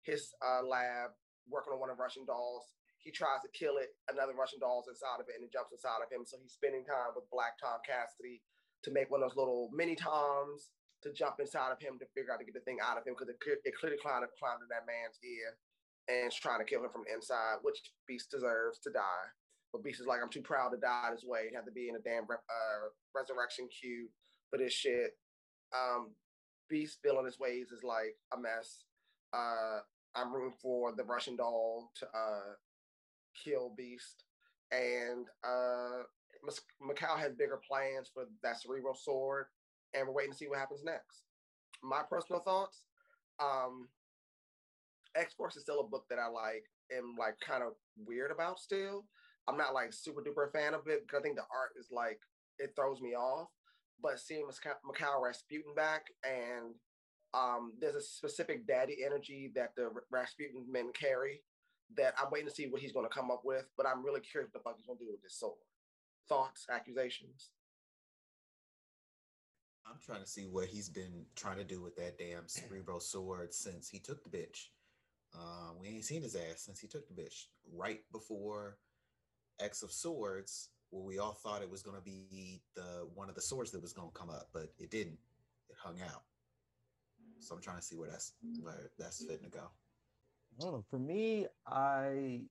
his 0.03 0.33
uh, 0.43 0.65
lab, 0.65 1.11
working 1.49 1.73
on 1.73 1.79
one 1.79 1.89
of 1.89 1.99
Russian 1.99 2.25
dolls. 2.25 2.73
He 2.99 3.11
tries 3.11 3.43
to 3.43 3.51
kill 3.51 3.77
it. 3.77 3.91
Another 4.07 4.33
Russian 4.33 4.59
doll's 4.59 4.87
inside 4.87 5.19
of 5.19 5.27
it, 5.27 5.35
and 5.35 5.43
it 5.43 5.51
jumps 5.51 5.75
inside 5.75 5.99
of 5.99 6.11
him. 6.11 6.23
So 6.23 6.39
he's 6.39 6.55
spending 6.55 6.87
time 6.87 7.15
with 7.15 7.27
Black 7.31 7.59
Tom 7.59 7.83
Cassidy 7.83 8.41
to 8.83 8.91
make 8.91 9.11
one 9.11 9.23
of 9.23 9.31
those 9.31 9.39
little 9.39 9.71
mini 9.75 9.95
toms 9.95 10.71
to 11.03 11.11
jump 11.11 11.39
inside 11.39 11.71
of 11.71 11.79
him 11.83 11.99
to 11.99 12.07
figure 12.15 12.31
out 12.31 12.39
to 12.39 12.47
get 12.47 12.55
the 12.55 12.63
thing 12.63 12.79
out 12.79 12.95
of 12.95 13.03
him 13.03 13.15
because 13.15 13.27
it, 13.27 13.39
it 13.63 13.75
clearly 13.75 13.99
climbed, 13.99 14.23
climbed 14.39 14.63
in 14.63 14.71
that 14.71 14.87
man's 14.87 15.19
ear 15.19 15.59
and 16.07 16.31
is 16.31 16.35
trying 16.35 16.59
to 16.59 16.67
kill 16.67 16.83
him 16.83 16.91
from 16.91 17.03
the 17.07 17.11
inside, 17.11 17.59
which 17.63 17.79
Beast 18.07 18.31
deserves 18.31 18.79
to 18.83 18.91
die. 18.91 19.27
But 19.71 19.83
Beast 19.83 19.99
is 19.99 20.07
like, 20.07 20.19
I'm 20.23 20.31
too 20.31 20.43
proud 20.43 20.71
to 20.71 20.79
die 20.79 21.11
this 21.11 21.27
way 21.27 21.47
and 21.47 21.55
have 21.55 21.67
to 21.67 21.75
be 21.75 21.87
in 21.91 21.95
a 21.95 22.03
damn 22.03 22.27
uh, 22.27 22.87
resurrection 23.15 23.67
queue 23.71 24.07
for 24.49 24.59
this 24.59 24.73
shit. 24.73 25.15
Um, 25.73 26.11
Beast 26.69 26.99
feeling 27.03 27.25
his 27.25 27.39
ways 27.39 27.71
is 27.71 27.83
like 27.83 28.15
a 28.33 28.39
mess. 28.39 28.85
Uh, 29.33 29.79
I'm 30.15 30.33
rooting 30.33 30.57
for 30.61 30.93
the 30.95 31.03
Russian 31.03 31.35
doll 31.35 31.91
to 31.95 32.05
uh, 32.05 32.53
kill 33.43 33.73
Beast. 33.75 34.23
And 34.71 35.27
uh, 35.43 36.03
Mikhail 36.81 37.17
has 37.17 37.33
bigger 37.33 37.59
plans 37.67 38.09
for 38.13 38.25
that 38.41 38.59
Cerebro 38.61 38.93
sword 38.93 39.45
and 39.93 40.07
we're 40.07 40.13
waiting 40.13 40.31
to 40.31 40.37
see 40.37 40.47
what 40.47 40.59
happens 40.59 40.83
next. 40.83 41.23
My 41.83 42.01
personal 42.09 42.41
thoughts, 42.41 42.83
um, 43.39 43.87
X 45.15 45.33
Force 45.33 45.55
is 45.55 45.63
still 45.63 45.81
a 45.81 45.87
book 45.87 46.05
that 46.09 46.19
I 46.19 46.27
like 46.27 46.65
am 46.95 47.15
like 47.17 47.35
kind 47.45 47.63
of 47.63 47.73
weird 47.97 48.31
about 48.31 48.59
still. 48.59 49.05
I'm 49.47 49.57
not 49.57 49.73
like 49.73 49.93
super 49.93 50.21
duper 50.21 50.51
fan 50.51 50.73
of 50.73 50.87
it 50.87 51.01
because 51.05 51.19
I 51.19 51.21
think 51.21 51.35
the 51.35 51.41
art 51.41 51.71
is 51.79 51.87
like 51.91 52.19
it 52.59 52.73
throws 52.75 53.01
me 53.01 53.13
off. 53.15 53.49
But 54.03 54.19
seeing 54.19 54.45
Mikhail 54.85 55.21
Rasputin 55.23 55.73
back 55.73 56.07
and 56.23 56.75
um, 57.33 57.73
there's 57.79 57.95
a 57.95 58.01
specific 58.01 58.67
daddy 58.67 58.97
energy 59.03 59.51
that 59.55 59.75
the 59.75 59.89
Rasputin 60.11 60.65
men 60.69 60.91
carry 60.93 61.41
that 61.95 62.13
I'm 62.19 62.29
waiting 62.31 62.49
to 62.49 62.53
see 62.53 62.67
what 62.67 62.81
he's 62.81 62.91
going 62.91 63.07
to 63.07 63.13
come 63.13 63.31
up 63.31 63.41
with. 63.45 63.65
But 63.77 63.87
I'm 63.87 64.05
really 64.05 64.19
curious 64.19 64.51
what 64.53 64.61
the 64.61 64.69
fuck 64.69 64.77
he's 64.77 64.85
going 64.85 64.99
to 64.99 65.05
do 65.05 65.11
with 65.11 65.23
this 65.23 65.39
sword. 65.39 65.57
Thoughts, 66.27 66.67
accusations? 66.69 67.49
I'm 69.85 69.99
trying 70.05 70.21
to 70.21 70.27
see 70.27 70.47
what 70.47 70.67
he's 70.67 70.89
been 70.89 71.25
trying 71.35 71.57
to 71.57 71.63
do 71.63 71.81
with 71.81 71.95
that 71.97 72.17
damn 72.17 72.47
cerebro 72.47 72.99
sword 72.99 73.53
since 73.53 73.89
he 73.89 73.99
took 73.99 74.23
the 74.23 74.37
bitch. 74.37 74.67
Uh, 75.35 75.71
we 75.79 75.87
ain't 75.87 76.05
seen 76.05 76.21
his 76.21 76.35
ass 76.35 76.61
since 76.61 76.79
he 76.79 76.87
took 76.87 77.07
the 77.07 77.21
bitch. 77.21 77.45
Right 77.73 78.01
before 78.11 78.77
X 79.59 79.81
of 79.81 79.91
Swords, 79.91 80.69
we 81.01 81.19
all 81.19 81.33
thought 81.33 81.61
it 81.61 81.69
was 81.69 81.81
going 81.81 81.97
to 81.97 82.03
be 82.03 82.61
the 82.75 83.07
one 83.15 83.29
of 83.29 83.35
the 83.35 83.41
swords 83.41 83.71
that 83.71 83.81
was 83.81 83.93
going 83.93 84.09
to 84.09 84.13
come 84.13 84.29
up, 84.29 84.49
but 84.53 84.73
it 84.79 84.91
didn't. 84.91 85.17
It 85.69 85.75
hung 85.77 85.99
out. 86.01 86.23
So 87.39 87.55
I'm 87.55 87.61
trying 87.61 87.77
to 87.77 87.83
see 87.83 87.95
where 87.95 88.09
that's 88.09 88.33
where 88.61 88.91
that's 88.97 89.25
fitting 89.25 89.49
to 89.49 89.49
go. 89.49 89.69
I. 90.61 90.83
For 90.89 90.99
me, 90.99 91.47
I 91.67 92.41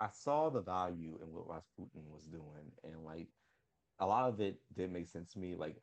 I 0.00 0.08
saw 0.12 0.50
the 0.50 0.60
value 0.60 1.18
in 1.22 1.32
what 1.32 1.48
Rasputin 1.48 2.02
was 2.12 2.24
doing, 2.24 2.72
and 2.82 3.04
like 3.04 3.28
a 4.00 4.06
lot 4.06 4.28
of 4.28 4.40
it 4.40 4.58
did 4.76 4.92
make 4.92 5.08
sense 5.08 5.32
to 5.34 5.38
me. 5.38 5.54
Like 5.54 5.76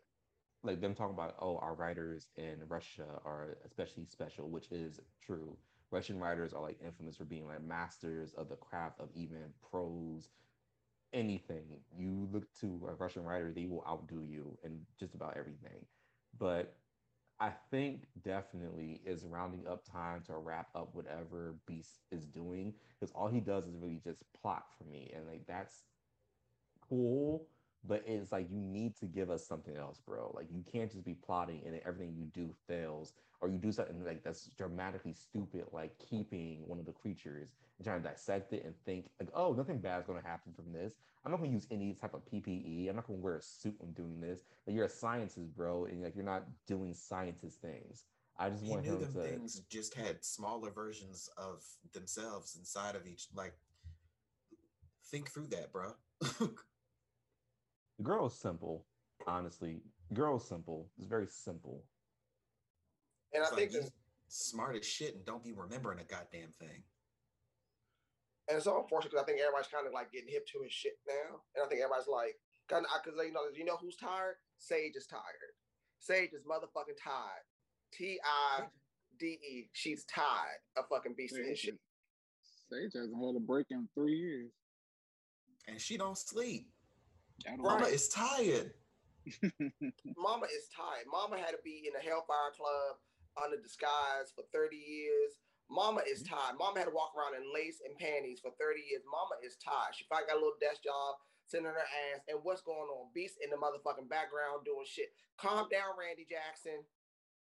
like 0.64 0.82
them 0.82 0.94
talking 0.94 1.16
about 1.16 1.36
oh 1.40 1.58
our 1.58 1.74
writers 1.74 2.28
in 2.36 2.58
Russia 2.68 3.06
are 3.26 3.58
especially 3.66 4.06
special, 4.06 4.50
which 4.50 4.72
is 4.72 5.00
true. 5.26 5.58
Russian 5.92 6.20
writers 6.20 6.54
are 6.54 6.62
like 6.62 6.78
infamous 6.86 7.18
for 7.18 7.26
being 7.26 7.48
like 7.48 7.64
masters 7.64 8.34
of 8.34 8.48
the 8.50 8.56
craft 8.56 9.00
of 9.00 9.10
even 9.16 9.40
prose, 9.70 10.30
anything. 11.14 11.64
You 11.98 12.28
look 12.32 12.46
to 12.62 12.88
a 12.90 12.94
Russian 12.96 13.24
writer, 13.24 13.52
they 13.52 13.66
will 13.66 13.84
outdo 13.88 14.24
you 14.24 14.58
in 14.64 14.82
just 15.00 15.16
about 15.16 15.38
everything. 15.38 15.86
But 16.38 16.76
I 17.40 17.52
think 17.72 18.08
definitely 18.24 19.02
is 19.06 19.26
rounding 19.26 19.68
up 19.68 19.84
time 19.86 20.22
to 20.28 20.38
wrap 20.38 20.70
up 20.76 20.96
whatever 20.96 21.56
Beast 21.66 22.02
is 22.12 22.26
doing 22.26 22.74
because 23.00 23.12
all 23.14 23.28
he 23.28 23.40
does 23.42 23.66
is 23.66 23.76
really 23.78 24.00
just 24.04 24.24
plot 24.34 24.66
for 24.78 24.84
me, 24.86 25.12
and 25.16 25.28
like 25.28 25.46
that's 25.48 25.84
cool 26.88 27.48
but 27.88 28.04
it's 28.06 28.32
like 28.32 28.48
you 28.52 28.60
need 28.60 28.96
to 28.98 29.06
give 29.06 29.30
us 29.30 29.46
something 29.46 29.76
else, 29.76 30.00
bro. 30.06 30.32
Like 30.36 30.48
you 30.52 30.64
can't 30.72 30.92
just 30.92 31.04
be 31.04 31.16
plotting 31.16 31.62
and 31.66 31.80
everything 31.86 32.14
you 32.16 32.26
do 32.26 32.54
fails, 32.68 33.14
or 33.42 33.50
you 33.50 33.58
do 33.58 33.72
something 33.72 34.04
like 34.06 34.24
that's 34.24 34.46
dramatically 34.58 35.14
stupid, 35.14 35.66
like 35.72 35.92
keeping 35.98 36.68
one 36.68 36.80
of 36.80 36.86
the 36.86 36.92
creatures 36.92 37.56
and 37.78 37.86
trying 37.86 38.02
to 38.02 38.08
dissect 38.08 38.54
it 38.54 38.64
and 38.64 38.74
think 38.86 39.06
like, 39.20 39.30
oh, 39.34 39.54
nothing 39.54 39.80
bad 39.80 40.00
is 40.00 40.06
going 40.06 40.22
to 40.22 40.28
happen 40.28 40.54
from 40.54 40.72
this. 40.72 40.94
I'm 41.26 41.32
not 41.32 41.38
going 41.38 41.52
to 41.52 41.56
use 41.56 41.68
any 41.72 41.94
type 41.94 42.14
of 42.14 42.22
PPE. 42.26 42.90
I'm 42.90 42.96
not 42.96 43.08
going 43.08 43.20
to 43.20 43.24
wear 43.24 43.38
a 43.38 43.42
suit 43.42 43.76
when 43.80 43.92
doing 43.94 44.20
this. 44.20 44.44
Like 44.66 44.76
you're 44.76 44.86
a 44.86 44.90
scientist, 44.90 45.56
bro, 45.56 45.86
and 45.86 46.04
like 46.04 46.16
you're 46.16 46.26
not 46.26 46.44
doing 46.68 46.94
scientist 46.94 47.62
things. 47.62 48.06
I 48.38 48.50
just 48.50 48.64
he 48.64 48.72
want 48.72 48.86
knew 48.86 48.98
them 48.98 49.14
to. 49.14 49.20
things 49.20 49.62
just 49.70 49.94
had 49.94 50.24
smaller 50.24 50.72
versions 50.72 51.30
of 51.38 51.64
themselves 51.94 52.56
inside 52.58 52.96
of 52.96 53.06
each. 53.06 53.28
Like, 53.36 53.54
think 55.06 55.30
through 55.30 55.48
that, 55.48 55.72
bro. 55.72 55.94
the 58.02 58.10
girl 58.10 58.26
is 58.26 58.34
simple, 58.34 58.86
honestly. 59.28 59.80
Girl 60.14 60.38
is 60.38 60.44
simple. 60.44 60.90
It's 60.98 61.06
very 61.06 61.28
simple. 61.28 61.84
And 63.32 63.44
It's 63.44 63.52
I 63.52 63.56
like 63.56 63.72
think 63.72 63.84
you 63.84 63.90
smart 64.28 64.76
as 64.76 64.86
shit 64.86 65.14
and 65.14 65.24
don't 65.24 65.44
be 65.44 65.54
remembering 65.54 66.00
a 66.00 66.04
goddamn 66.04 66.50
thing. 66.60 66.82
And 68.48 68.58
it's 68.58 68.66
so 68.66 68.82
unfortunate 68.82 69.12
because 69.12 69.24
I 69.24 69.26
think 69.28 69.40
everybody's 69.40 69.68
kind 69.68 69.86
of 69.86 69.94
like 69.94 70.12
getting 70.12 70.30
hip 70.30 70.48
to 70.48 70.64
his 70.64 70.74
shit 70.74 70.98
now. 71.08 71.46
And 71.56 71.64
I 71.64 71.70
think 71.70 71.82
everybody's 71.82 72.10
like, 72.10 72.36
because 72.68 72.84
you 73.24 73.32
know, 73.32 73.42
you 73.56 73.66
know 73.66 73.78
who's 73.80 73.96
tired? 73.96 74.36
Sage 74.58 74.96
is 74.96 75.06
tired. 75.06 75.54
Sage 76.00 76.32
is 76.34 76.42
motherfucking 76.44 76.98
tired. 76.98 77.46
T 77.94 78.20
I 78.26 78.64
D 79.20 79.38
E. 79.48 79.70
She's 79.74 80.06
tired 80.06 80.60
of 80.76 80.86
fucking 80.90 81.14
beasting 81.14 81.48
his 81.48 81.60
shit. 81.60 81.78
Sage 82.68 82.94
hasn't 82.96 83.14
had 83.14 83.36
a 83.36 83.40
break 83.40 83.68
in 83.70 83.88
three 83.94 84.18
years. 84.18 84.52
And 85.68 85.80
she 85.80 85.98
don't 85.98 86.18
sleep. 86.18 86.71
I 87.48 87.52
don't 87.52 87.62
Mama 87.62 87.86
Right. 87.86 87.94
is 87.94 88.10
tired. 88.10 88.74
Mama 90.18 90.48
is 90.50 90.66
tired. 90.74 91.06
Mama 91.12 91.38
had 91.38 91.52
to 91.52 91.62
be 91.64 91.86
in 91.86 91.94
the 91.94 92.02
Hellfire 92.02 92.52
Club 92.58 92.98
under 93.38 93.58
disguise 93.62 94.34
for 94.36 94.44
30 94.52 94.76
years. 94.76 95.38
Mama 95.70 96.02
is 96.04 96.24
mm-hmm. 96.24 96.36
tired. 96.36 96.56
Mama 96.60 96.80
had 96.80 96.90
to 96.90 96.96
walk 96.96 97.14
around 97.16 97.40
in 97.40 97.48
lace 97.54 97.80
and 97.86 97.98
panties 97.98 98.40
for 98.42 98.52
30 98.60 98.82
years. 98.82 99.04
Mama 99.08 99.40
is 99.40 99.56
tired. 99.64 99.96
She 99.96 100.04
finally 100.10 100.28
got 100.28 100.38
a 100.38 100.44
little 100.44 100.60
desk 100.60 100.84
job 100.84 101.16
sitting 101.48 101.66
on 101.66 101.74
her 101.74 101.92
ass. 102.12 102.28
And 102.28 102.40
what's 102.44 102.62
going 102.62 102.92
on? 102.92 103.08
Beast 103.16 103.40
in 103.44 103.50
the 103.50 103.56
motherfucking 103.56 104.10
background 104.12 104.66
doing 104.66 104.86
shit. 104.86 105.16
Calm 105.40 105.72
down, 105.72 105.96
Randy 105.96 106.28
Jackson. 106.28 106.84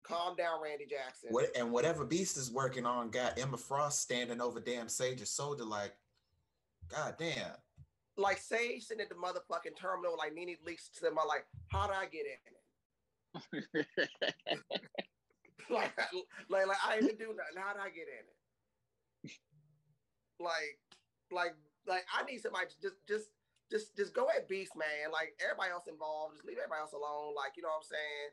Calm 0.05 0.37
down, 0.37 0.63
Randy 0.63 0.87
Jackson. 0.87 1.29
What 1.31 1.53
and 1.57 1.73
whatever 1.73 2.05
Beast 2.05 2.37
is 2.37 2.51
working 2.51 2.87
on 2.87 3.11
got 3.11 3.39
Emma 3.39 3.57
Frost 3.57 4.01
standing 4.01 4.41
over 4.41 4.61
damn 4.61 4.89
Sage's 4.89 5.35
shoulder 5.35 5.65
like, 5.65 5.93
God 6.89 7.17
damn. 7.19 7.57
Like 8.21 8.39
Sage 8.39 8.85
sitting 8.85 9.03
at 9.03 9.09
the 9.09 9.17
motherfucking 9.17 9.77
terminal, 9.81 10.17
like 10.19 10.35
NeNe 10.35 10.59
Leakes 10.67 10.91
to 10.95 11.01
them, 11.01 11.19
I'm 11.21 11.27
like, 11.27 11.47
how 11.69 11.87
did 11.87 11.97
I 11.97 12.07
get 12.07 12.27
in 12.29 12.37
it? 12.37 12.61
like, 15.71 15.93
like, 16.51 16.67
like 16.67 16.77
I 16.87 17.01
didn't 17.01 17.19
do 17.19 17.33
nothing. 17.33 17.57
How 17.57 17.73
did 17.73 17.83
I 17.83 17.89
get 17.89 18.09
in 18.13 18.25
it? 18.29 18.37
Like, 20.39 20.79
like, 21.33 21.55
like 21.87 22.05
I 22.13 22.25
need 22.25 22.41
somebody 22.41 22.67
to 22.69 22.81
just, 22.81 22.97
just, 23.09 23.31
just, 23.71 23.97
just 23.97 24.15
go 24.15 24.29
at 24.29 24.49
Beast, 24.49 24.77
man. 24.77 25.11
Like 25.13 25.33
everybody 25.41 25.71
else 25.71 25.87
involved, 25.89 26.35
just 26.37 26.45
leave 26.45 26.59
everybody 26.59 26.83
else 26.85 26.93
alone. 26.93 27.33
Like, 27.33 27.57
you 27.57 27.63
know 27.63 27.73
what 27.73 27.87
I'm 27.89 27.91
saying? 27.93 28.31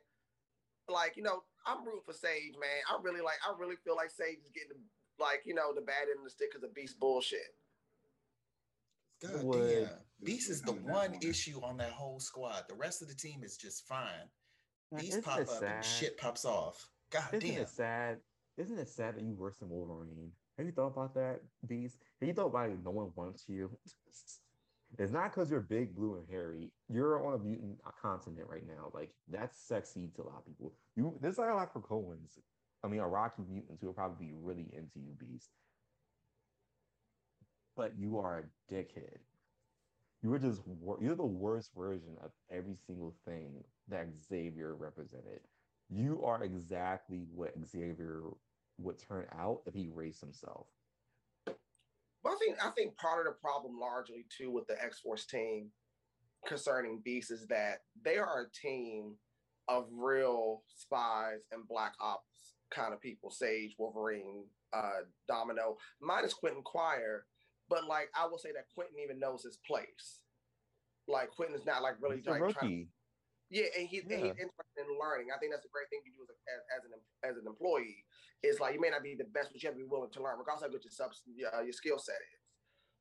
Like, 0.87 1.15
you 1.15 1.23
know, 1.23 1.43
I'm 1.67 1.83
rooting 1.83 2.03
for 2.03 2.15
Sage, 2.15 2.55
man. 2.59 2.83
I 2.87 2.97
really 3.03 3.21
like, 3.21 3.39
I 3.43 3.53
really 3.55 3.75
feel 3.83 3.95
like 3.95 4.11
Sage 4.11 4.43
is 4.43 4.51
getting 4.51 4.83
like, 5.19 5.43
you 5.45 5.53
know, 5.53 5.73
the 5.73 5.83
bad 5.83 6.09
end 6.09 6.19
of 6.19 6.25
the 6.25 6.31
stick 6.31 6.51
because 6.51 6.63
of 6.63 6.73
Beast 6.73 6.99
bullshit. 6.99 7.55
God 9.21 9.43
Would- 9.43 9.69
damn. 9.87 9.89
Beast 10.23 10.49
is 10.49 10.61
the 10.63 10.71
one 10.73 11.15
issue 11.21 11.59
on 11.63 11.77
that 11.77 11.91
whole 11.91 12.19
squad. 12.19 12.63
The 12.67 12.73
rest 12.75 13.03
of 13.03 13.07
the 13.07 13.13
team 13.13 13.43
is 13.43 13.55
just 13.55 13.85
fine. 13.87 14.29
Like, 14.91 15.03
Beast 15.03 15.21
pop 15.21 15.33
up 15.33 15.39
and 15.41 15.49
sad? 15.49 15.85
shit 15.85 16.17
pops 16.17 16.43
off. 16.43 16.89
God 17.11 17.33
Isn't 17.33 17.49
damn. 17.51 17.61
it 17.61 17.69
sad? 17.69 18.17
Isn't 18.57 18.79
it 18.79 18.89
sad 18.89 19.15
that 19.15 19.23
you 19.23 19.35
worse 19.35 19.57
than 19.57 19.69
Wolverine? 19.69 20.31
Have 20.57 20.65
you 20.65 20.71
thought 20.71 20.87
about 20.87 21.13
that, 21.13 21.41
Beast? 21.67 21.97
Have 22.19 22.27
you 22.27 22.33
thought 22.33 22.47
about 22.47 22.69
it? 22.71 22.83
No 22.83 22.89
one 22.91 23.11
wants 23.15 23.43
you. 23.47 23.69
It's 24.97 25.11
not 25.11 25.31
because 25.31 25.51
you're 25.51 25.59
big, 25.59 25.93
blue, 25.95 26.15
and 26.15 26.25
hairy. 26.29 26.71
You're 26.89 27.23
on 27.25 27.33
a 27.33 27.37
mutant 27.37 27.77
continent 28.01 28.47
right 28.49 28.65
now. 28.65 28.89
Like 28.93 29.11
that's 29.29 29.59
sexy 29.67 30.09
to 30.15 30.21
a 30.23 30.23
lot 30.23 30.37
of 30.39 30.45
people. 30.45 30.73
You 30.95 31.15
there's 31.21 31.37
like 31.37 31.51
a 31.51 31.53
lot 31.53 31.71
for 31.73 31.81
Cohen's. 31.81 32.39
I 32.83 32.87
mean, 32.87 33.01
Iraqi 33.01 33.43
mutants 33.47 33.81
who 33.81 33.87
will 33.87 33.93
probably 33.93 34.27
be 34.27 34.33
really 34.33 34.67
into 34.73 34.99
you, 34.99 35.13
Beast. 35.19 35.49
But 37.77 37.93
you 37.97 38.17
are 38.17 38.39
a 38.39 38.73
dickhead. 38.73 39.19
You 40.23 40.31
were 40.31 40.39
just 40.39 40.63
you're 40.99 41.15
the 41.15 41.23
worst 41.23 41.71
version 41.77 42.17
of 42.23 42.31
every 42.51 42.75
single 42.87 43.15
thing 43.23 43.63
that 43.87 44.07
Xavier 44.27 44.75
represented. 44.75 45.41
You 45.89 46.23
are 46.25 46.43
exactly 46.43 47.27
what 47.33 47.53
Xavier 47.63 48.23
would 48.79 48.97
turn 48.97 49.27
out 49.37 49.61
if 49.67 49.75
he 49.75 49.89
raised 49.93 50.19
himself. 50.19 50.65
But 51.45 52.31
I 52.31 52.35
think 52.39 52.65
I 52.65 52.71
think 52.71 52.97
part 52.97 53.25
of 53.25 53.31
the 53.31 53.39
problem 53.39 53.79
largely 53.79 54.25
too 54.35 54.51
with 54.51 54.65
the 54.67 54.83
X 54.83 54.99
Force 54.99 55.25
team 55.25 55.69
concerning 56.47 57.01
Beast 57.05 57.31
is 57.31 57.45
that 57.47 57.81
they 58.03 58.17
are 58.17 58.41
a 58.41 58.67
team 58.67 59.15
of 59.67 59.85
real 59.91 60.63
spies 60.75 61.41
and 61.51 61.67
black 61.67 61.93
ops 62.01 62.55
kind 62.71 62.93
of 62.93 63.01
people. 63.01 63.29
Sage, 63.29 63.75
Wolverine, 63.77 64.45
uh, 64.73 65.01
Domino, 65.27 65.77
minus 66.01 66.33
Quentin 66.33 66.63
Quire. 66.63 67.25
But 67.69 67.85
like 67.85 68.09
I 68.15 68.25
will 68.27 68.37
say 68.37 68.51
that 68.55 68.71
Quentin 68.73 68.97
even 69.03 69.19
knows 69.19 69.43
his 69.43 69.57
place. 69.67 70.23
Like 71.07 71.31
Quentin 71.31 71.55
is 71.55 71.65
not 71.65 71.83
like 71.83 71.95
really 72.01 72.17
He's 72.17 72.27
a 72.27 72.31
like 72.31 72.39
trying 72.39 72.53
to 72.53 72.59
rookie. 72.59 72.89
yeah, 73.49 73.71
and 73.77 73.87
he's, 73.87 74.03
and 74.03 74.11
he's 74.11 74.35
interested 74.35 74.83
in 74.83 74.91
learning. 74.99 75.31
I 75.31 75.39
think 75.39 75.51
that's 75.51 75.63
a 75.67 75.71
great 75.71 75.87
thing 75.87 76.03
you 76.03 76.11
do 76.15 76.23
as, 76.23 76.31
a, 76.31 76.35
as, 76.51 76.59
as 76.75 76.81
an 76.87 76.91
as 77.23 77.35
an 77.39 77.47
employee. 77.47 78.03
It's 78.43 78.59
like 78.59 78.75
you 78.75 78.81
may 78.81 78.91
not 78.91 79.03
be 79.03 79.15
the 79.15 79.27
best, 79.31 79.51
but 79.51 79.63
you 79.63 79.67
have 79.67 79.75
to 79.75 79.83
be 79.83 79.87
willing 79.87 80.11
to 80.13 80.21
learn, 80.21 80.37
regardless 80.37 80.63
of 80.63 80.69
how 80.69 80.75
good 80.75 80.83
your 80.85 80.93
subs, 80.93 81.23
uh, 81.27 81.63
your 81.63 81.73
skill 81.73 81.97
set 81.97 82.19
is. 82.37 82.43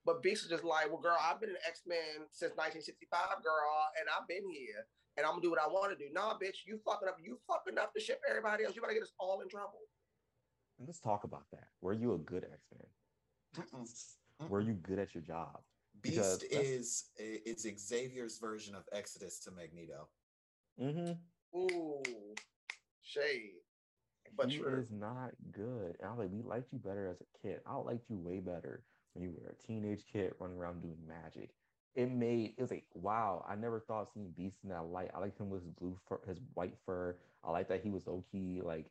But 0.07 0.23
Beast 0.23 0.47
is 0.47 0.51
just 0.51 0.63
like, 0.65 0.87
well, 0.87 1.03
girl, 1.03 1.19
I've 1.19 1.43
been 1.43 1.51
an 1.51 1.63
X 1.67 1.83
Men 1.87 2.31
since 2.31 2.55
1965, 2.55 3.43
girl, 3.43 3.75
and 3.99 4.07
I've 4.07 4.27
been 4.31 4.47
here, 4.47 4.87
and 5.19 5.27
I'm 5.27 5.39
gonna 5.39 5.43
do 5.43 5.51
what 5.51 5.61
I 5.61 5.67
want 5.67 5.91
to 5.91 5.99
do. 5.99 6.11
Nah, 6.15 6.39
bitch, 6.39 6.63
you 6.63 6.79
fucking 6.87 7.11
up, 7.11 7.19
you 7.19 7.39
fucking 7.51 7.77
up 7.77 7.93
to 7.95 8.01
ship 8.01 8.23
everybody 8.31 8.65
else. 8.65 8.75
You 8.75 8.83
gotta 8.83 8.95
get 8.95 9.03
us 9.03 9.15
all 9.19 9.43
in 9.43 9.51
trouble. 9.51 9.83
Let's 10.79 11.01
talk 11.01 11.25
about 11.25 11.45
that. 11.53 11.69
Were 11.83 11.93
you 11.93 12.15
a 12.15 12.19
good 12.19 12.45
X 12.47 12.63
Man? 12.73 13.87
Mm-mm. 14.43 14.49
Were 14.49 14.61
you 14.61 14.75
good 14.75 14.99
at 14.99 15.15
your 15.15 15.23
job? 15.23 15.61
Beast 16.03 16.17
because 16.17 16.43
is 16.45 17.05
is 17.19 17.67
Xavier's 17.79 18.39
version 18.39 18.75
of 18.75 18.85
Exodus 18.93 19.41
to 19.41 19.51
Magneto. 19.51 20.09
Mm-hmm. 20.81 21.59
Ooh, 21.59 22.03
shade. 23.03 23.53
But 24.37 24.51
he 24.51 24.59
true. 24.59 24.79
is 24.79 24.91
not 24.91 25.31
good. 25.53 25.97
And 25.99 26.09
I 26.09 26.11
was 26.11 26.19
like, 26.19 26.31
we 26.31 26.43
liked 26.43 26.73
you 26.73 26.79
better 26.79 27.09
as 27.09 27.21
a 27.21 27.47
kid. 27.47 27.61
I 27.67 27.77
liked 27.77 28.11
you 28.11 28.17
way 28.19 28.41
better 28.41 28.83
when 29.15 29.25
you 29.25 29.31
were 29.31 29.51
a 29.51 29.67
teenage 29.67 30.05
kid 30.13 30.35
running 30.39 30.59
around 30.59 30.83
doing 30.83 30.99
magic. 31.09 31.51
It 31.95 32.11
made 32.11 32.55
it 32.59 32.61
was 32.61 32.71
like, 32.71 32.85
wow, 32.93 33.45
I 33.49 33.55
never 33.55 33.81
thought 33.81 34.13
seeing 34.13 34.31
Beast 34.37 34.59
in 34.63 34.71
that 34.71 34.85
light. 34.85 35.11
I 35.15 35.21
liked 35.21 35.41
him 35.41 35.49
with 35.49 35.63
his 35.63 35.71
blue 35.71 35.97
fur, 36.07 36.21
his 36.29 36.39
white 36.53 36.75
fur. 36.85 37.17
I 37.43 37.51
like 37.51 37.69
that 37.69 37.83
he 37.83 37.89
was 37.89 38.07
low 38.07 38.23
key, 38.31 38.61
like 38.63 38.91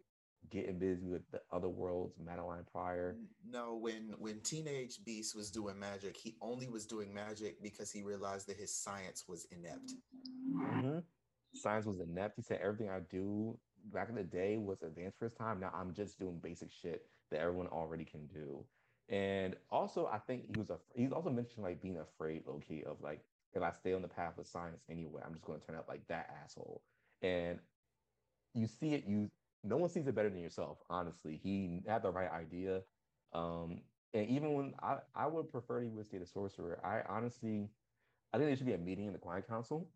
getting 0.50 0.80
busy 0.80 1.08
with 1.08 1.30
the 1.32 1.42
other 1.52 1.70
worlds, 1.70 2.16
Madelyne 2.18 2.66
Pryor. 2.72 3.16
No, 3.48 3.76
when 3.76 4.16
when 4.20 4.42
teenage 4.42 5.04
Beast 5.06 5.36
was 5.36 5.52
doing 5.52 5.80
magic, 5.80 6.16
he 6.18 6.36
only 6.42 6.68
was 6.68 6.86
doing 6.86 7.14
magic 7.14 7.62
because 7.62 7.92
he 7.92 8.04
realized 8.04 8.48
that 8.48 8.58
his 8.58 8.74
science 8.74 9.26
was 9.28 9.46
inept. 9.52 9.94
Mhm. 10.54 11.04
Science 11.54 11.86
was 11.86 12.00
inept. 12.00 12.36
He 12.36 12.42
said 12.42 12.60
everything 12.62 12.90
I 12.90 13.00
do 13.00 13.58
back 13.86 14.10
in 14.10 14.16
the 14.16 14.24
day 14.24 14.58
was 14.58 14.82
advanced 14.82 15.18
for 15.18 15.26
his 15.26 15.34
time. 15.34 15.60
Now 15.60 15.72
I'm 15.74 15.94
just 15.94 16.20
doing 16.20 16.40
basic 16.40 16.72
shit 16.72 17.06
that 17.32 17.40
everyone 17.40 17.68
already 17.68 18.06
can 18.06 18.28
do. 18.28 18.66
And 19.10 19.56
also, 19.70 20.08
I 20.08 20.18
think 20.20 20.46
he 20.48 20.60
was 20.60 20.70
a. 20.70 20.80
He's 20.96 21.12
also 21.12 21.30
mentioned 21.30 21.64
like 21.64 21.82
being 21.82 21.98
afraid, 21.98 22.44
low 22.48 22.60
key, 22.60 22.84
of 22.84 23.02
like 23.02 23.24
if 23.54 23.62
I 23.62 23.72
stay 23.72 23.94
on 23.94 24.02
the 24.02 24.08
path 24.08 24.38
of 24.38 24.48
science 24.48 24.84
anyway, 24.90 25.22
I'm 25.24 25.34
just 25.34 25.46
going 25.46 25.60
to 25.60 25.66
turn 25.66 25.76
out 25.76 25.88
like 25.88 26.08
that 26.08 26.30
asshole. 26.44 26.82
And 27.22 27.60
you 28.54 28.68
see 28.68 28.94
it. 28.96 29.06
You 29.06 29.30
no 29.66 29.78
one 29.78 29.90
sees 29.90 30.08
it 30.08 30.16
better 30.16 30.30
than 30.30 30.42
yourself. 30.42 30.78
Honestly, 30.90 31.40
he 31.42 31.82
had 31.88 32.04
the 32.04 32.12
right 32.12 32.32
idea. 32.32 32.82
Um, 33.34 33.82
and 34.14 34.30
even 34.30 34.54
when 34.54 34.74
I, 34.82 34.98
I 35.16 35.28
would 35.28 35.52
prefer 35.52 35.82
he 35.82 35.90
would 35.90 36.06
stay 36.06 36.18
the 36.18 36.26
sorcerer. 36.26 36.80
I 36.84 37.02
honestly, 37.12 37.70
I 38.34 38.38
think 38.38 38.50
there 38.50 38.56
should 38.56 38.66
be 38.66 38.74
a 38.74 38.78
meeting 38.78 39.08
in 39.08 39.14
the 39.14 39.20
Quiet 39.20 39.48
Council 39.48 39.88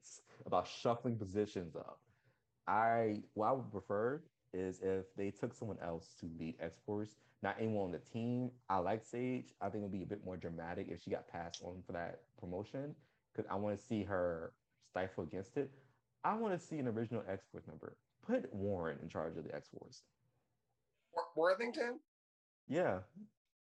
about 0.46 0.66
shuffling 0.66 1.16
positions 1.16 1.76
up. 1.76 2.00
I 2.66 3.22
what 3.34 3.46
I 3.46 3.52
would 3.52 3.70
prefer 3.70 4.22
is 4.52 4.80
if 4.80 5.04
they 5.16 5.30
took 5.30 5.54
someone 5.54 5.78
else 5.82 6.14
to 6.20 6.28
lead 6.38 6.56
X 6.60 6.80
Force, 6.84 7.16
not 7.42 7.56
anyone 7.58 7.84
on 7.84 7.92
the 7.92 7.98
team. 7.98 8.50
I 8.68 8.78
like 8.78 9.04
Sage. 9.04 9.54
I 9.60 9.68
think 9.68 9.82
it'd 9.82 9.92
be 9.92 10.02
a 10.02 10.06
bit 10.06 10.24
more 10.24 10.36
dramatic 10.36 10.88
if 10.90 11.02
she 11.02 11.10
got 11.10 11.28
passed 11.28 11.62
on 11.62 11.82
for 11.86 11.92
that 11.92 12.20
promotion 12.40 12.94
because 13.32 13.48
I 13.50 13.56
want 13.56 13.78
to 13.78 13.84
see 13.84 14.02
her 14.04 14.52
stifle 14.90 15.24
against 15.24 15.56
it. 15.56 15.70
I 16.24 16.34
want 16.34 16.58
to 16.58 16.66
see 16.66 16.78
an 16.78 16.88
original 16.88 17.22
X 17.28 17.44
Force 17.52 17.66
member. 17.66 17.96
Put 18.28 18.52
Warren 18.52 18.98
in 19.02 19.08
charge 19.08 19.38
of 19.38 19.44
the 19.44 19.54
X 19.54 19.68
Force. 19.70 20.02
Worthington. 21.34 21.98
Yeah, 22.68 22.98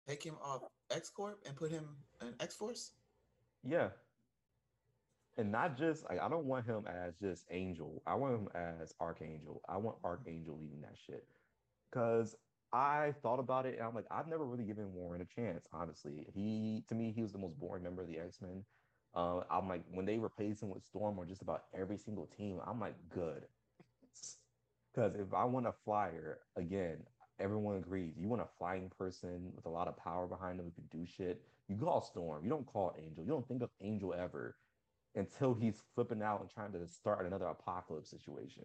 Take 0.07 0.23
him 0.23 0.35
off 0.43 0.63
X 0.91 1.09
Corp 1.09 1.39
and 1.45 1.55
put 1.55 1.71
him 1.71 1.85
in 2.21 2.33
X 2.39 2.55
Force. 2.55 2.91
yeah. 3.63 3.89
And 5.37 5.51
not 5.53 5.77
just 5.77 6.03
like 6.09 6.19
I 6.19 6.27
don't 6.27 6.45
want 6.45 6.65
him 6.65 6.83
as 6.87 7.13
just 7.21 7.45
Angel. 7.49 8.01
I 8.05 8.15
want 8.15 8.33
him 8.33 8.49
as 8.53 8.93
Archangel. 8.99 9.61
I 9.69 9.77
want 9.77 9.95
Archangel 10.03 10.57
leading 10.59 10.81
that 10.81 10.97
shit. 11.07 11.25
Cause 11.93 12.35
I 12.73 13.13
thought 13.21 13.39
about 13.39 13.65
it 13.65 13.77
and 13.77 13.87
I'm 13.87 13.95
like, 13.95 14.07
I've 14.11 14.27
never 14.27 14.45
really 14.45 14.65
given 14.65 14.91
Warren 14.93 15.21
a 15.21 15.25
chance, 15.25 15.65
honestly. 15.71 16.27
He 16.33 16.83
to 16.89 16.95
me, 16.95 17.13
he 17.15 17.21
was 17.21 17.31
the 17.31 17.37
most 17.37 17.57
boring 17.57 17.83
member 17.83 18.01
of 18.01 18.09
the 18.09 18.19
X-Men. 18.19 18.65
Uh, 19.15 19.41
I'm 19.49 19.69
like, 19.69 19.83
when 19.93 20.05
they 20.05 20.17
replace 20.17 20.61
him 20.61 20.69
with 20.69 20.83
Storm 20.83 21.17
or 21.17 21.25
just 21.25 21.41
about 21.41 21.63
every 21.73 21.97
single 21.97 22.27
team, 22.37 22.59
I'm 22.67 22.79
like, 22.79 22.95
good. 23.09 23.43
Because 24.93 25.15
if 25.15 25.33
I 25.33 25.43
want 25.43 25.67
a 25.67 25.73
flyer, 25.85 26.39
again, 26.55 26.97
everyone 27.39 27.77
agrees. 27.77 28.13
You 28.17 28.27
want 28.27 28.41
a 28.41 28.47
flying 28.57 28.91
person 28.97 29.51
with 29.55 29.65
a 29.65 29.69
lot 29.69 29.87
of 29.87 29.97
power 29.97 30.27
behind 30.27 30.59
them 30.59 30.65
who 30.65 30.71
can 30.71 30.99
do 30.99 31.05
shit. 31.05 31.41
You 31.67 31.75
call 31.75 32.01
Storm. 32.01 32.43
You 32.43 32.49
don't 32.49 32.65
call 32.65 32.95
Angel. 32.97 33.23
You 33.23 33.29
don't 33.29 33.47
think 33.47 33.61
of 33.61 33.69
Angel 33.81 34.13
ever 34.13 34.55
until 35.15 35.53
he's 35.53 35.81
flipping 35.95 36.21
out 36.21 36.41
and 36.41 36.49
trying 36.49 36.71
to 36.71 36.87
start 36.87 37.25
another 37.25 37.45
apocalypse 37.45 38.09
situation. 38.09 38.63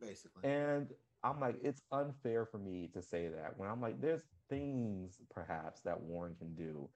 Basically. 0.00 0.48
And 0.48 0.88
I'm 1.22 1.40
like, 1.40 1.56
it's 1.62 1.82
unfair 1.92 2.44
for 2.44 2.58
me 2.58 2.90
to 2.94 3.02
say 3.02 3.28
that 3.28 3.56
when 3.56 3.68
I'm 3.68 3.80
like, 3.80 4.00
there's 4.00 4.22
things 4.48 5.18
perhaps 5.32 5.80
that 5.80 6.00
Warren 6.00 6.34
can 6.34 6.54
do. 6.54 6.88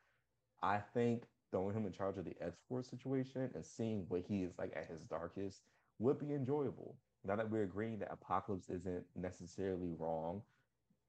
I 0.62 0.78
think 0.78 1.24
throwing 1.50 1.76
him 1.76 1.86
in 1.86 1.92
charge 1.92 2.18
of 2.18 2.24
the 2.24 2.36
X 2.40 2.58
Force 2.68 2.88
situation 2.88 3.50
and 3.54 3.64
seeing 3.64 4.04
what 4.08 4.22
he 4.28 4.42
is 4.42 4.52
like 4.58 4.72
at 4.76 4.86
his 4.86 5.02
darkest 5.02 5.60
would 5.98 6.18
be 6.18 6.34
enjoyable. 6.34 6.96
Now 7.26 7.36
that 7.36 7.50
we're 7.50 7.64
agreeing 7.64 7.98
that 7.98 8.12
Apocalypse 8.12 8.68
isn't 8.70 9.04
necessarily 9.14 9.92
wrong, 9.98 10.42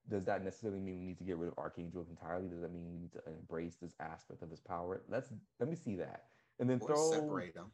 does 0.10 0.26
that 0.26 0.44
necessarily 0.44 0.80
mean 0.80 1.00
we 1.00 1.06
need 1.06 1.18
to 1.18 1.24
get 1.24 1.38
rid 1.38 1.50
of 1.50 1.58
Archangel 1.58 2.06
entirely? 2.10 2.48
Does 2.48 2.62
that 2.62 2.72
mean 2.72 2.86
we 2.90 2.98
need 2.98 3.12
to 3.14 3.22
embrace 3.28 3.76
this 3.82 3.94
aspect 4.00 4.42
of 4.42 4.50
his 4.50 4.60
power? 4.60 5.02
Let's 5.10 5.32
let 5.60 5.70
me 5.70 5.76
see 5.76 5.96
that, 5.98 6.24
and 6.60 6.70
then 6.70 6.80
or 6.82 6.88
throw 6.88 7.12
separate 7.12 7.54
them. 7.54 7.72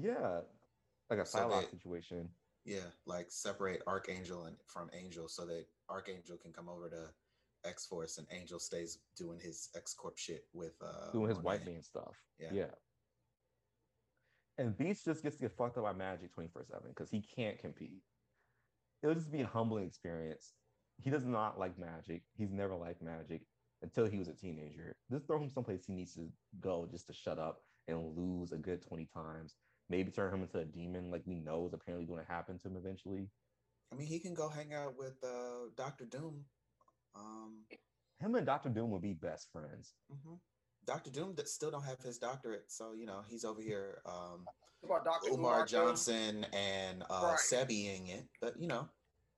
Yeah, 0.00 0.40
like 1.08 1.20
a 1.20 1.26
so 1.26 1.38
Psylocke 1.38 1.70
situation. 1.70 2.28
Yeah, 2.64 2.80
like 3.06 3.26
separate 3.30 3.82
Archangel 3.86 4.44
and 4.44 4.56
from 4.66 4.90
Angel 4.92 5.28
so 5.28 5.44
that 5.46 5.66
Archangel 5.88 6.36
can 6.36 6.52
come 6.52 6.68
over 6.68 6.88
to 6.88 7.08
X 7.68 7.86
Force 7.86 8.18
and 8.18 8.26
Angel 8.30 8.58
stays 8.58 8.98
doing 9.16 9.38
his 9.40 9.68
X 9.76 9.94
Corp 9.94 10.18
shit 10.18 10.44
with 10.52 10.74
uh 10.82 11.10
doing 11.12 11.28
his 11.28 11.38
white 11.38 11.64
man 11.66 11.82
stuff. 11.82 12.14
Yeah. 12.38 12.48
Yeah. 12.52 12.64
And 14.58 14.76
Beast 14.76 15.04
just 15.04 15.22
gets 15.22 15.36
to 15.36 15.42
get 15.42 15.56
fucked 15.56 15.78
up 15.78 15.84
by 15.84 15.92
Magic 15.92 16.32
24 16.34 16.64
7 16.64 16.82
because 16.88 17.10
he 17.10 17.22
can't 17.22 17.58
compete. 17.58 18.02
It'll 19.02 19.14
just 19.14 19.32
be 19.32 19.40
a 19.40 19.46
humbling 19.46 19.86
experience. 19.86 20.52
He 21.00 21.10
does 21.10 21.24
not 21.24 21.58
like 21.58 21.78
Magic. 21.78 22.22
He's 22.36 22.52
never 22.52 22.74
liked 22.74 23.02
Magic 23.02 23.42
until 23.82 24.06
he 24.06 24.18
was 24.18 24.28
a 24.28 24.34
teenager. 24.34 24.94
Just 25.10 25.26
throw 25.26 25.42
him 25.42 25.48
someplace 25.48 25.86
he 25.86 25.94
needs 25.94 26.14
to 26.14 26.28
go 26.60 26.86
just 26.90 27.06
to 27.08 27.12
shut 27.12 27.38
up 27.38 27.62
and 27.88 28.16
lose 28.16 28.52
a 28.52 28.56
good 28.56 28.82
20 28.86 29.08
times 29.12 29.54
maybe 29.92 30.10
turn 30.10 30.32
him 30.32 30.42
into 30.42 30.58
a 30.58 30.64
demon 30.64 31.10
like 31.10 31.22
we 31.26 31.34
know 31.34 31.66
is 31.66 31.74
apparently 31.74 32.06
going 32.06 32.24
to 32.24 32.32
happen 32.32 32.58
to 32.58 32.68
him 32.68 32.76
eventually. 32.76 33.28
I 33.92 33.96
mean, 33.96 34.06
he 34.06 34.18
can 34.18 34.34
go 34.34 34.48
hang 34.48 34.72
out 34.72 34.96
with 34.96 35.22
uh, 35.22 35.68
Doctor 35.76 36.06
Doom. 36.06 36.44
Um, 37.14 37.64
him 38.18 38.34
and 38.34 38.46
Doctor 38.46 38.70
Doom 38.70 38.90
would 38.90 39.02
be 39.02 39.12
best 39.12 39.52
friends. 39.52 39.92
Mm-hmm. 40.10 40.34
Doctor 40.86 41.10
Doom 41.10 41.34
that 41.36 41.48
still 41.48 41.70
don't 41.70 41.84
have 41.84 42.00
his 42.00 42.18
doctorate, 42.18 42.64
so 42.68 42.92
you 42.92 43.06
know 43.06 43.20
he's 43.28 43.44
over 43.44 43.60
here. 43.60 44.02
Um, 44.06 44.46
about 44.84 45.04
Dr. 45.04 45.30
Umar 45.30 45.64
Johnson 45.64 46.44
and 46.52 47.04
uh, 47.08 47.20
right. 47.30 47.38
Sebiing 47.38 48.08
it, 48.08 48.26
but 48.40 48.54
you 48.58 48.66
know. 48.66 48.88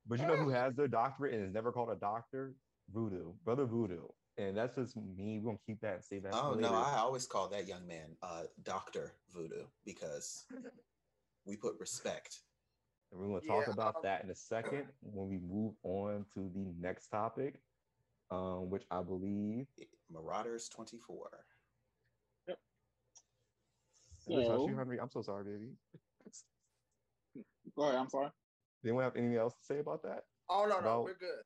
But 0.06 0.20
you 0.20 0.26
know 0.26 0.36
who 0.36 0.50
has 0.50 0.74
their 0.74 0.88
doctorate 0.88 1.34
and 1.34 1.44
is 1.46 1.52
never 1.52 1.72
called 1.72 1.90
a 1.90 1.96
doctor? 1.96 2.54
Voodoo, 2.92 3.32
brother 3.44 3.64
Voodoo 3.64 4.06
and 4.36 4.56
that's 4.56 4.74
just 4.74 4.96
me. 4.96 5.38
We're 5.38 5.52
gonna 5.52 5.58
keep 5.66 5.80
that 5.80 5.94
and 5.94 6.04
save 6.04 6.22
that. 6.24 6.34
Oh 6.34 6.54
no, 6.54 6.74
I 6.74 6.98
always 6.98 7.26
call 7.26 7.48
that 7.48 7.68
young 7.68 7.86
man 7.86 8.16
uh, 8.22 8.42
Doctor 8.62 9.12
Voodoo 9.34 9.64
because 9.84 10.44
we 11.46 11.56
put 11.56 11.78
respect. 11.78 12.40
And 13.12 13.20
we're 13.20 13.28
gonna 13.28 13.46
talk 13.46 13.66
yeah. 13.66 13.72
about 13.72 14.02
that 14.02 14.24
in 14.24 14.30
a 14.30 14.34
second 14.34 14.86
when 15.02 15.28
we 15.28 15.38
move 15.38 15.74
on 15.82 16.24
to 16.34 16.50
the 16.54 16.74
next 16.80 17.08
topic, 17.08 17.60
um, 18.30 18.70
which 18.70 18.84
I 18.90 19.02
believe 19.02 19.66
Marauders 20.14 20.68
twenty 20.68 20.98
four. 20.98 21.28
Yep. 22.48 22.58
So, 24.20 24.68
hungry. 24.74 24.98
I'm 25.00 25.10
so 25.10 25.22
sorry, 25.22 25.44
baby. 25.44 25.72
Go 27.76 27.82
ahead. 27.84 27.96
I'm 27.96 28.08
sorry. 28.08 28.28
Anyone 28.84 29.04
have 29.04 29.16
anything 29.16 29.36
else 29.36 29.54
to 29.54 29.64
say 29.64 29.80
about 29.80 30.02
that? 30.02 30.24
Oh 30.48 30.66
no, 30.68 30.78
about... 30.78 30.84
no, 30.84 31.00
we're 31.02 31.18
good. 31.18 31.42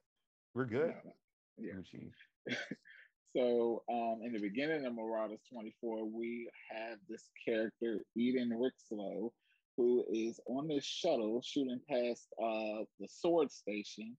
We're 0.55 0.67
good. 0.67 0.89
No, 0.89 1.03
no. 1.05 1.13
Yeah. 1.59 1.73
Gucci. 1.75 2.11
so 3.37 3.83
um, 3.91 4.21
in 4.25 4.33
the 4.33 4.41
beginning 4.41 4.85
of 4.87 4.95
Marauders 4.95 5.41
24, 5.53 6.05
we 6.07 6.49
have 6.71 6.99
this 7.09 7.31
character, 7.45 8.01
Eden 8.17 8.51
Rixlow, 8.51 9.31
who 9.77 10.05
is 10.11 10.41
on 10.47 10.69
this 10.69 10.85
shuttle 10.85 11.41
shooting 11.45 11.81
past 11.89 12.27
uh, 12.43 12.85
the 12.99 13.09
sword 13.09 13.51
station. 13.51 14.17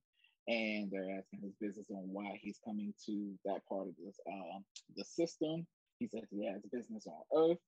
And 0.49 0.91
they're 0.91 1.17
asking 1.17 1.41
his 1.43 1.53
business 1.61 1.87
on 1.91 2.09
why 2.11 2.39
he's 2.41 2.59
coming 2.65 2.93
to 3.05 3.33
that 3.45 3.61
part 3.69 3.87
of 3.87 3.93
this, 4.03 4.19
uh, 4.27 4.59
the 4.97 5.05
system. 5.05 5.65
He 5.99 6.07
says 6.07 6.23
he 6.31 6.45
has 6.47 6.61
business 6.73 7.05
on 7.07 7.51
Earth 7.51 7.59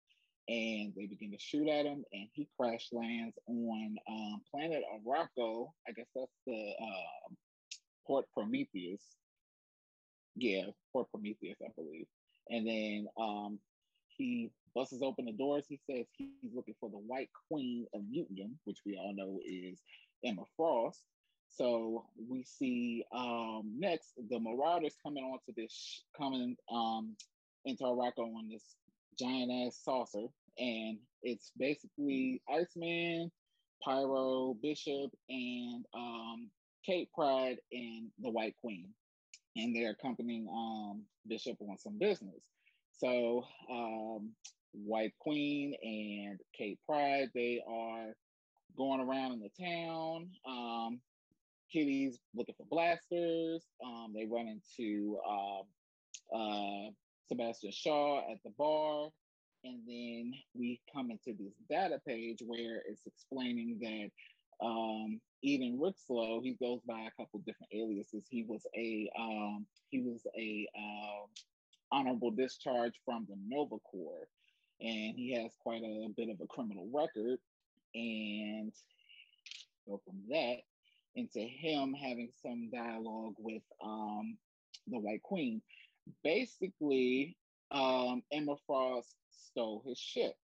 and 0.49 0.91
they 0.97 1.05
begin 1.05 1.31
to 1.31 1.39
shoot 1.39 1.69
at 1.69 1.85
him 1.85 2.03
and 2.11 2.27
he 2.33 2.49
crash 2.59 2.89
lands 2.91 3.37
on 3.47 3.95
um, 4.09 4.41
planet 4.51 4.83
Arakko. 5.07 5.67
I 5.87 5.91
guess 5.91 6.07
that's 6.15 6.37
the 6.47 6.73
uh, 6.81 7.33
Port 8.07 8.25
Prometheus 8.33 9.03
yeah, 10.35 10.63
Port 10.91 11.07
Prometheus, 11.11 11.57
I 11.63 11.69
believe. 11.75 12.07
And 12.49 12.67
then 12.67 13.07
um, 13.19 13.59
he 14.07 14.51
busts 14.75 15.01
open 15.01 15.25
the 15.25 15.33
doors. 15.33 15.65
He 15.67 15.79
says 15.89 16.05
he's 16.17 16.53
looking 16.53 16.75
for 16.79 16.89
the 16.89 16.97
White 16.97 17.29
Queen 17.49 17.85
of 17.93 18.01
Mutinium, 18.01 18.53
which 18.65 18.79
we 18.85 18.97
all 18.97 19.13
know 19.15 19.39
is 19.45 19.79
Emma 20.25 20.43
Frost. 20.55 21.03
So 21.55 22.05
we 22.29 22.43
see 22.43 23.03
um, 23.15 23.73
next 23.77 24.13
the 24.29 24.39
Marauders 24.39 24.95
coming 25.03 25.23
onto 25.23 25.53
this, 25.55 26.03
coming 26.17 26.55
um, 26.71 27.15
into 27.65 27.83
Arakko 27.83 28.19
on 28.19 28.49
this 28.49 28.63
giant 29.19 29.51
ass 29.67 29.79
saucer, 29.83 30.27
and 30.57 30.97
it's 31.21 31.51
basically 31.57 32.41
Iceman, 32.49 33.31
Pyro, 33.83 34.55
Bishop, 34.61 35.11
and 35.29 35.85
um, 35.93 36.49
Kate 36.85 37.09
Pryde, 37.13 37.57
and 37.71 38.09
the 38.19 38.29
White 38.29 38.55
Queen 38.61 38.87
and 39.55 39.75
they're 39.75 39.91
accompanying 39.91 40.47
um, 40.49 41.03
Bishop 41.27 41.57
on 41.61 41.77
some 41.77 41.97
business. 41.97 42.41
So 42.97 43.43
um, 43.69 44.31
White 44.73 45.13
Queen 45.19 45.75
and 45.81 46.39
Kate 46.57 46.79
Pryde, 46.87 47.29
they 47.33 47.61
are 47.67 48.13
going 48.77 49.01
around 49.01 49.33
in 49.33 49.39
the 49.41 49.65
town. 49.65 50.29
Um, 50.47 50.99
Kitty's 51.71 52.19
looking 52.35 52.55
for 52.55 52.65
blasters. 52.69 53.63
Um, 53.83 54.13
they 54.13 54.25
run 54.25 54.47
into 54.47 55.17
uh, 55.27 56.35
uh, 56.35 56.89
Sebastian 57.27 57.71
Shaw 57.71 58.31
at 58.31 58.37
the 58.43 58.51
bar. 58.57 59.09
And 59.63 59.79
then 59.87 60.33
we 60.55 60.81
come 60.93 61.11
into 61.11 61.37
this 61.37 61.53
data 61.69 61.99
page 62.07 62.39
where 62.45 62.81
it's 62.87 63.05
explaining 63.05 63.77
that 63.81 64.65
um, 64.65 65.19
Eden 65.43 65.79
Rixlow, 65.79 66.41
he 66.43 66.55
goes 66.59 66.81
by 66.87 66.99
a 67.01 67.11
couple 67.11 67.39
different 67.45 67.71
aliases. 67.73 68.25
He 68.29 68.43
was 68.43 68.65
a 68.75 69.09
um, 69.17 69.65
he 69.89 69.99
was 70.01 70.25
a 70.37 70.67
uh, 70.75 71.25
honorable 71.91 72.31
discharge 72.31 72.93
from 73.05 73.27
the 73.29 73.35
Nova 73.47 73.77
Corps, 73.79 74.27
and 74.79 75.15
he 75.15 75.33
has 75.41 75.51
quite 75.61 75.81
a 75.83 76.07
bit 76.15 76.29
of 76.29 76.39
a 76.41 76.47
criminal 76.47 76.87
record. 76.93 77.39
And 77.93 78.71
go 79.87 79.99
from 80.05 80.21
that 80.29 80.57
into 81.15 81.39
him 81.39 81.93
having 81.93 82.29
some 82.41 82.69
dialogue 82.71 83.35
with 83.37 83.63
um, 83.83 84.37
the 84.87 84.99
White 84.99 85.23
Queen. 85.23 85.61
Basically, 86.23 87.37
um, 87.71 88.23
Emma 88.31 88.55
Frost 88.65 89.15
stole 89.31 89.83
his 89.85 89.97
ship 89.97 90.35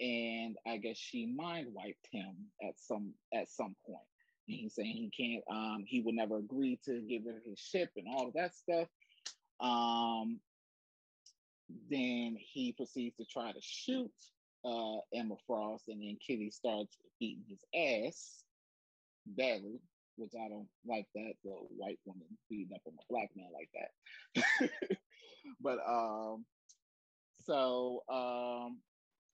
and 0.00 0.56
I 0.66 0.76
guess 0.76 0.96
she 0.96 1.26
mind 1.26 1.68
wiped 1.72 2.06
him 2.10 2.34
at 2.62 2.78
some 2.78 3.14
at 3.34 3.48
some 3.50 3.74
point. 3.86 3.98
And 4.46 4.56
he's 4.56 4.74
saying 4.74 4.94
he 4.94 5.10
can't, 5.10 5.44
um, 5.50 5.84
he 5.86 6.00
would 6.00 6.14
never 6.14 6.38
agree 6.38 6.78
to 6.84 7.00
give 7.00 7.24
her 7.24 7.42
his 7.44 7.58
ship 7.58 7.90
and 7.96 8.06
all 8.08 8.28
of 8.28 8.34
that 8.34 8.54
stuff. 8.54 8.88
Um, 9.60 10.40
then 11.90 12.36
he 12.38 12.72
proceeds 12.72 13.16
to 13.16 13.26
try 13.26 13.52
to 13.52 13.58
shoot 13.60 14.10
uh, 14.64 14.98
Emma 15.12 15.34
Frost, 15.46 15.88
and 15.88 16.00
then 16.00 16.16
Kitty 16.26 16.50
starts 16.50 16.96
beating 17.20 17.44
his 17.46 17.60
ass 17.74 18.42
badly, 19.26 19.80
which 20.18 20.32
I 20.34 20.48
don't 20.48 20.68
like 20.86 21.06
that. 21.14 21.32
The 21.44 21.52
white 21.76 21.98
woman 22.04 22.26
beating 22.50 22.74
up 22.74 22.82
on 22.86 22.94
a 22.94 23.12
black 23.12 23.30
man 23.36 23.48
like 23.54 23.70
that. 23.74 24.70
but 25.60 25.78
um, 25.88 26.44
so 27.44 28.02
um, 28.10 28.78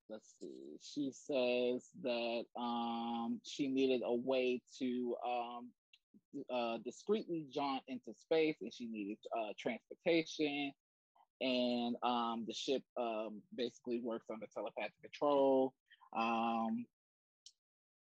let's 0.08 0.34
see. 0.40 0.76
She 0.82 1.10
says 1.12 1.88
that 2.02 2.44
um, 2.58 3.40
she 3.44 3.68
needed 3.68 4.02
a 4.04 4.14
way 4.14 4.60
to 4.78 5.16
um, 5.26 5.70
uh, 6.52 6.78
discreetly 6.84 7.46
jaunt 7.52 7.82
into 7.88 8.12
space, 8.14 8.56
and 8.60 8.72
she 8.72 8.86
needed 8.86 9.18
uh, 9.36 9.52
transportation. 9.58 10.72
And 11.40 11.96
um, 12.02 12.44
the 12.46 12.54
ship 12.54 12.82
um, 12.98 13.42
basically 13.54 14.00
works 14.00 14.26
under 14.30 14.46
telepathic 14.54 14.92
control. 15.02 15.74
Um, 16.16 16.86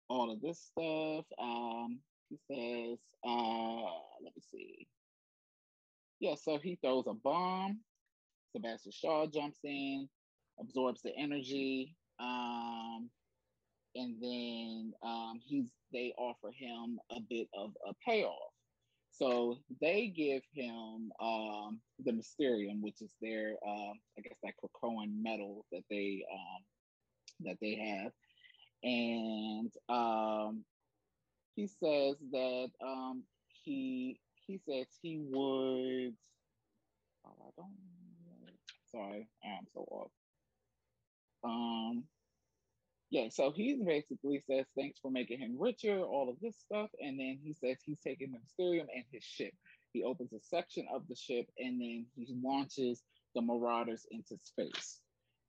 all 0.08 0.30
of 0.32 0.40
this 0.40 0.58
stuff. 0.72 1.26
Um, 1.38 2.00
he 2.28 2.36
says, 2.50 2.98
uh, 3.26 3.82
let 4.22 4.34
me 4.36 4.42
see. 4.52 4.86
Yeah, 6.20 6.34
so 6.34 6.58
he 6.58 6.76
throws 6.82 7.06
a 7.06 7.14
bomb. 7.14 7.80
Sebastian 8.52 8.92
Shaw 8.92 9.26
jumps 9.26 9.58
in 9.64 10.08
absorbs 10.60 11.02
the 11.02 11.12
energy, 11.16 11.94
um, 12.20 13.08
and 13.94 14.16
then 14.20 14.92
um, 15.02 15.40
he's 15.44 15.66
they 15.92 16.12
offer 16.18 16.50
him 16.50 16.98
a 17.10 17.20
bit 17.30 17.48
of 17.56 17.70
a 17.88 17.92
payoff. 18.06 18.52
So 19.10 19.58
they 19.80 20.08
give 20.08 20.42
him 20.52 21.10
um, 21.20 21.80
the 22.04 22.12
Mysterium, 22.12 22.82
which 22.82 23.00
is 23.00 23.14
their, 23.22 23.54
uh, 23.66 23.92
I 24.18 24.20
guess, 24.22 24.36
that 24.42 24.52
Krakoan 24.62 25.22
metal 25.22 25.64
that 25.72 25.82
they 25.90 26.24
um, 26.32 26.64
that 27.40 27.56
they 27.60 27.74
have, 27.74 28.12
and 28.82 29.72
um, 29.88 30.64
he 31.58 31.66
says 31.66 32.14
that 32.30 32.68
um, 32.80 33.24
he 33.64 34.20
he 34.46 34.60
says 34.64 34.86
he 35.02 35.18
would. 35.18 36.14
Oh, 37.26 37.34
I 37.42 37.50
don't. 37.56 37.74
Sorry, 38.92 39.28
I'm 39.44 39.66
so 39.74 39.80
off. 39.90 40.10
Um, 41.42 42.04
yeah, 43.10 43.28
so 43.30 43.50
he 43.50 43.82
basically 43.84 44.40
says 44.48 44.66
thanks 44.76 45.00
for 45.00 45.10
making 45.10 45.40
him 45.40 45.56
richer, 45.58 45.98
all 45.98 46.30
of 46.30 46.36
this 46.40 46.54
stuff, 46.64 46.90
and 47.00 47.18
then 47.18 47.40
he 47.42 47.54
says 47.54 47.78
he's 47.84 47.98
taking 48.06 48.30
the 48.30 48.38
Mysterium 48.38 48.86
and 48.94 49.04
his 49.10 49.24
ship. 49.24 49.52
He 49.92 50.04
opens 50.04 50.32
a 50.32 50.40
section 50.40 50.86
of 50.94 51.08
the 51.08 51.16
ship, 51.16 51.46
and 51.58 51.80
then 51.80 52.06
he 52.14 52.36
launches 52.40 53.02
the 53.34 53.42
Marauders 53.42 54.06
into 54.12 54.38
space. 54.44 55.00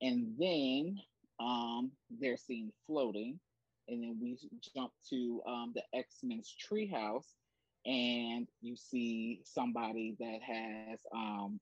And 0.02 0.34
then 0.40 0.98
um, 1.38 1.92
they're 2.10 2.36
seen 2.36 2.72
floating, 2.88 3.38
and 3.90 4.02
then 4.02 4.18
we 4.20 4.38
jump 4.74 4.92
to 5.10 5.42
um, 5.46 5.72
the 5.74 5.82
X 5.94 6.18
Men's 6.22 6.54
treehouse, 6.70 7.26
and 7.84 8.46
you 8.62 8.76
see 8.76 9.42
somebody 9.44 10.16
that 10.18 10.38
has 10.42 11.00
um, 11.14 11.60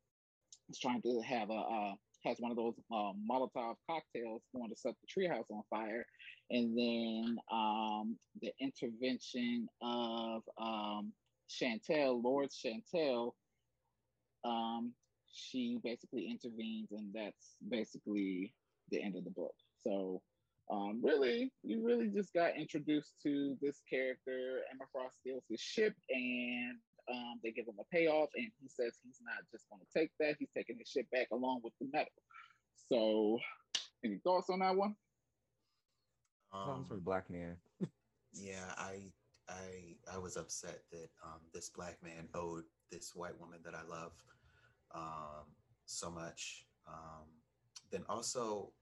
is 0.68 0.78
trying 0.78 1.02
to 1.02 1.20
have 1.26 1.50
a, 1.50 1.54
a 1.54 1.94
has 2.24 2.36
one 2.40 2.50
of 2.50 2.56
those 2.56 2.74
um, 2.92 3.14
Molotov 3.30 3.76
cocktails 3.88 4.42
going 4.54 4.70
to 4.70 4.76
set 4.76 4.94
the 5.00 5.22
treehouse 5.22 5.50
on 5.50 5.62
fire, 5.70 6.04
and 6.50 6.76
then 6.76 7.38
um, 7.52 8.16
the 8.40 8.52
intervention 8.60 9.68
of 9.82 10.42
um, 10.60 11.12
Chantel, 11.48 12.22
Lord 12.22 12.50
Chantel. 12.50 13.32
Um, 14.44 14.92
she 15.32 15.78
basically 15.82 16.28
intervenes, 16.30 16.90
and 16.90 17.12
that's 17.14 17.56
basically 17.68 18.52
the 18.90 19.02
end 19.02 19.16
of 19.16 19.24
the 19.24 19.30
book. 19.30 19.54
So, 19.84 20.22
um, 20.70 21.00
really, 21.02 21.50
you 21.62 21.84
really 21.84 22.08
just 22.08 22.34
got 22.34 22.56
introduced 22.56 23.14
to 23.22 23.56
this 23.62 23.80
character. 23.88 24.60
Emma 24.70 24.84
Frost 24.92 25.16
steals 25.20 25.44
his 25.48 25.60
ship, 25.60 25.94
and 26.10 26.76
um, 27.10 27.40
they 27.42 27.52
give 27.52 27.66
him 27.66 27.76
a 27.80 27.84
payoff, 27.94 28.28
and 28.36 28.50
he 28.60 28.68
says 28.68 28.98
he's 29.02 29.20
not 29.22 29.44
just 29.50 29.64
going 29.70 29.80
to 29.80 29.98
take 29.98 30.10
that; 30.20 30.36
he's 30.38 30.50
taking 30.54 30.76
his 30.78 30.88
ship 30.88 31.06
back 31.10 31.28
along 31.32 31.60
with 31.64 31.72
the 31.80 31.88
metal. 31.92 32.12
So, 32.92 33.38
any 34.04 34.18
thoughts 34.18 34.50
on 34.50 34.58
that 34.60 34.76
one? 34.76 34.94
Um, 36.52 36.84
for 36.84 36.96
black 36.96 37.30
man. 37.30 37.56
yeah, 38.32 38.72
I, 38.76 39.12
I, 39.48 39.96
I 40.14 40.18
was 40.18 40.36
upset 40.36 40.80
that 40.92 41.08
um, 41.24 41.40
this 41.52 41.70
black 41.70 41.96
man 42.02 42.28
owed 42.34 42.64
this 42.90 43.12
white 43.14 43.38
woman 43.38 43.60
that 43.64 43.74
I 43.74 43.82
love 43.88 44.12
um, 44.94 45.46
so 45.86 46.10
much. 46.10 46.66
Um, 46.86 47.26
then 47.90 48.04
also, 48.08 48.72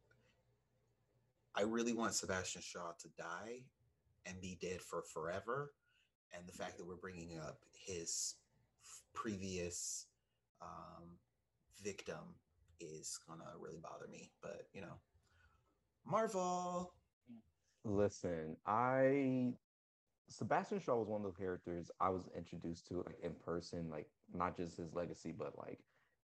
I 1.57 1.63
really 1.63 1.95
want 1.95 2.15
Sebastian 2.15 2.63
Shaw 2.63 2.93
to 3.01 3.09
die 3.17 3.63
and 4.27 4.41
be 4.41 4.59
dead 4.61 4.81
for 4.83 5.03
forever 5.03 5.73
and 6.37 6.47
the 6.47 6.53
fact 6.53 6.77
that 6.77 6.87
we're 6.87 6.97
bringing 6.97 7.39
up 7.39 7.59
his 7.73 8.35
previous 9.15 10.07
um, 10.61 11.05
victim 11.83 12.35
is 12.81 13.19
gonna 13.27 13.45
really 13.59 13.79
bother 13.83 14.07
me. 14.11 14.31
But 14.43 14.69
you 14.73 14.83
know, 14.83 14.95
Marvel. 16.05 16.93
Listen, 17.85 18.57
I 18.67 19.53
Sebastian 20.29 20.81
Shaw 20.81 20.97
was 20.97 21.09
one 21.09 21.21
of 21.21 21.25
those 21.25 21.37
characters 21.37 21.91
I 22.01 22.11
was 22.11 22.29
introduced 22.37 22.89
to 22.89 23.05
like 23.07 23.19
in 23.23 23.33
person, 23.45 23.89
like 23.91 24.09
not 24.35 24.57
just 24.57 24.77
his 24.77 24.93
legacy, 24.93 25.33
but 25.37 25.57
like 25.57 25.79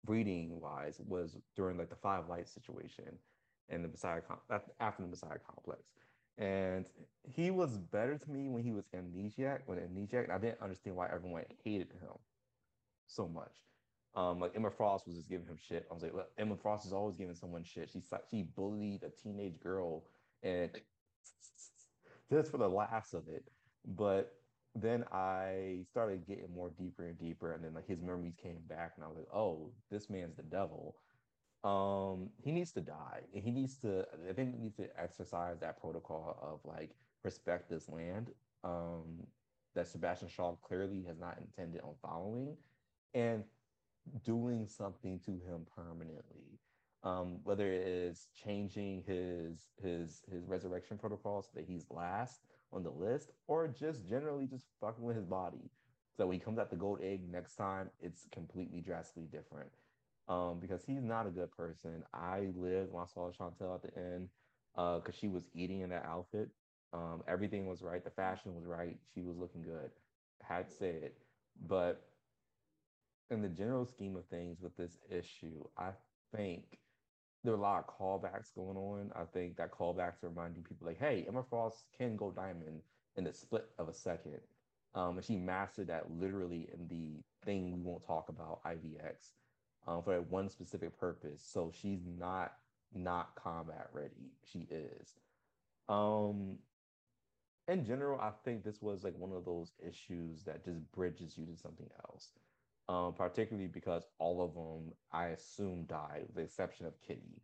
reading 0.07 0.61
wise, 0.61 1.01
was 1.07 1.37
during 1.55 1.77
like 1.79 1.91
the 1.91 1.97
Five 1.97 2.29
Lights 2.29 2.53
situation 2.53 3.19
and 3.73 3.83
the 3.83 3.89
Messiah 3.89 4.21
after 4.81 5.03
the 5.03 5.09
Messiah 5.09 5.39
complex. 5.45 5.83
And 6.39 6.87
he 7.25 7.51
was 7.51 7.77
better 7.79 8.19
to 8.19 8.31
me 8.31 8.49
when 8.49 8.63
he 8.63 8.73
was 8.73 8.85
Amnesiac. 8.95 9.61
When 9.67 9.79
Amnesiac, 9.79 10.25
and 10.25 10.33
I 10.33 10.39
didn't 10.39 10.63
understand 10.63 10.97
why 10.97 11.09
everyone 11.13 11.45
hated 11.65 11.89
him 11.93 12.17
so 13.07 13.29
much. 13.29 13.53
Um, 14.15 14.41
like 14.41 14.53
Emma 14.55 14.71
Frost 14.71 15.07
was 15.07 15.17
just 15.17 15.29
giving 15.29 15.47
him 15.47 15.57
shit. 15.57 15.87
I 15.91 15.95
was 15.95 16.03
like, 16.03 16.15
well, 16.15 16.27
Emma 16.39 16.57
Frost 16.57 16.87
is 16.87 16.93
always 16.93 17.17
giving 17.17 17.35
someone 17.35 17.65
shit. 17.65 17.91
She 17.93 18.03
she 18.31 18.43
bullied 18.43 19.03
a 19.05 19.11
teenage 19.11 19.59
girl, 19.61 20.05
and 20.43 20.71
just 22.31 22.51
for 22.51 22.59
the 22.59 22.69
laughs 22.69 23.15
of 23.15 23.29
it. 23.29 23.45
But 23.87 24.35
then 24.75 25.05
I 25.13 25.85
started 25.91 26.27
getting 26.27 26.53
more 26.55 26.71
deeper 26.79 27.07
and 27.07 27.19
deeper, 27.19 27.53
and 27.53 27.65
then 27.65 27.75
like 27.75 27.87
his 27.87 28.03
memories 28.03 28.35
came 28.43 28.59
back, 28.69 28.93
and 28.97 29.05
I 29.05 29.09
was 29.09 29.17
like, 29.17 29.35
oh, 29.35 29.71
this 29.91 30.11
man's 30.11 30.37
the 30.37 30.43
devil 30.43 30.97
um 31.65 32.29
he 32.43 32.51
needs 32.53 32.73
to 32.73 32.81
die 32.81 33.21
he 33.33 33.51
needs 33.51 33.77
to 33.77 34.05
i 34.29 34.33
think 34.33 34.53
he 34.55 34.59
needs 34.59 34.77
to 34.77 34.89
exercise 35.01 35.59
that 35.61 35.81
protocol 35.81 36.37
of 36.43 36.61
like 36.69 36.91
respect 37.25 37.71
this 37.71 37.89
land 37.89 38.31
um 38.65 39.25
that 39.75 39.87
sebastian 39.87 40.29
shaw 40.29 40.55
clearly 40.63 41.05
has 41.07 41.19
not 41.19 41.39
intended 41.39 41.81
on 41.83 41.95
following 42.03 42.57
and 43.15 43.45
doing 44.25 44.67
something 44.67 45.19
to 45.21 45.33
him 45.33 45.67
permanently. 45.75 46.59
Um 47.05 47.41
whether 47.45 47.73
it 47.73 47.87
is 47.87 48.29
changing 48.45 49.03
his 49.07 49.69
his 49.83 50.23
his 50.31 50.47
resurrection 50.47 50.99
protocol 50.99 51.43
so 51.43 51.51
that 51.55 51.65
he's 51.67 51.87
last 51.91 52.43
on 52.73 52.83
the 52.83 52.91
list 52.91 53.31
or 53.49 53.69
just 53.69 54.09
generally 54.09 54.47
just 54.47 54.67
fucking 54.81 55.05
with 55.05 55.17
his 55.17 55.27
body. 55.27 55.71
So 56.17 56.27
when 56.27 56.39
he 56.39 56.45
comes 56.45 56.59
at 56.59 56.71
the 56.71 56.77
gold 56.77 57.01
egg 57.03 57.23
next 57.31 57.57
time 57.57 57.91
it's 58.01 58.27
completely 58.33 58.81
drastically 58.81 59.27
different 59.33 59.71
um, 60.29 60.59
because 60.61 60.83
he's 60.85 61.03
not 61.03 61.27
a 61.27 61.31
good 61.31 61.51
person. 61.51 62.03
I 62.15 62.49
lived 62.57 62.93
when 62.93 63.03
I 63.03 63.07
saw 63.07 63.31
Chantel 63.31 63.75
at 63.75 63.83
the 63.83 63.97
end 63.99 64.29
because 64.75 65.03
uh, 65.15 65.19
she 65.19 65.29
was 65.29 65.45
eating 65.55 65.81
in 65.81 65.91
that 65.91 66.05
outfit. 66.05 66.49
Um, 66.93 67.23
everything 67.27 67.67
was 67.67 67.83
right. 67.83 68.05
The 68.05 68.11
fashion 68.11 68.55
was 68.55 68.65
right. 68.65 68.97
She 69.15 69.23
was 69.23 69.37
looking 69.37 69.63
good. 69.63 69.91
Had 70.43 70.71
said, 70.71 71.13
but 71.67 72.03
in 73.31 73.43
the 73.43 73.49
general 73.49 73.87
scheme 73.87 74.17
of 74.17 74.27
things 74.27 74.61
with 74.61 74.77
this 74.77 74.99
issue, 75.11 75.65
I 75.79 75.91
think 76.35 76.79
there 77.43 77.53
are 77.53 77.57
a 77.57 77.61
lot 77.61 77.85
of 77.87 77.95
callbacks 77.99 78.55
going 78.55 78.77
on. 78.77 79.11
I 79.17 79.25
think 79.33 79.57
that 79.57 79.73
callbacks 79.73 80.23
are 80.23 80.29
reminding 80.29 80.63
people 80.63 80.87
like, 80.87 80.99
hey, 80.99 81.25
Emma 81.27 81.43
Frost 81.49 81.85
can 81.97 82.17
go 82.17 82.31
diamond 82.31 82.83
in 83.17 83.25
the 83.25 83.33
split 83.33 83.67
of 83.79 83.89
a 83.89 83.95
second. 83.95 84.41
Um, 84.95 85.17
and 85.17 85.25
she 85.25 85.37
mastered 85.37 85.89
that 85.89 86.11
literally 86.11 86.69
in 86.73 86.87
the 86.89 87.23
thing 87.45 87.73
we 87.73 87.81
won't 87.81 88.07
talk 88.07 88.29
about, 88.29 88.63
IVX 88.65 89.33
um, 89.87 90.03
for 90.03 90.21
one 90.23 90.49
specific 90.49 90.99
purpose. 90.99 91.43
So 91.45 91.73
she's 91.81 92.01
not 92.19 92.55
not 92.95 93.35
combat 93.35 93.89
ready. 93.93 94.33
She 94.45 94.67
is. 94.71 95.15
Um, 95.89 96.59
in 97.69 97.85
general, 97.85 98.21
I 98.21 98.33
think 98.45 98.65
this 98.65 98.83
was 98.83 99.05
like 99.05 99.17
one 99.17 99.33
of 99.33 99.45
those 99.45 99.73
issues 99.87 100.43
that 100.45 100.65
just 100.65 100.81
bridges 100.93 101.39
you 101.39 101.47
to 101.47 101.57
something 101.57 101.89
else. 102.09 102.33
Um, 102.89 103.15
particularly 103.15 103.69
because 103.69 104.03
all 104.19 104.43
of 104.43 104.55
them, 104.55 104.93
I 105.13 105.27
assume, 105.29 105.85
died, 105.85 106.25
with 106.27 106.35
the 106.35 106.43
exception 106.43 106.85
of 106.85 107.01
Kitty. 107.01 107.41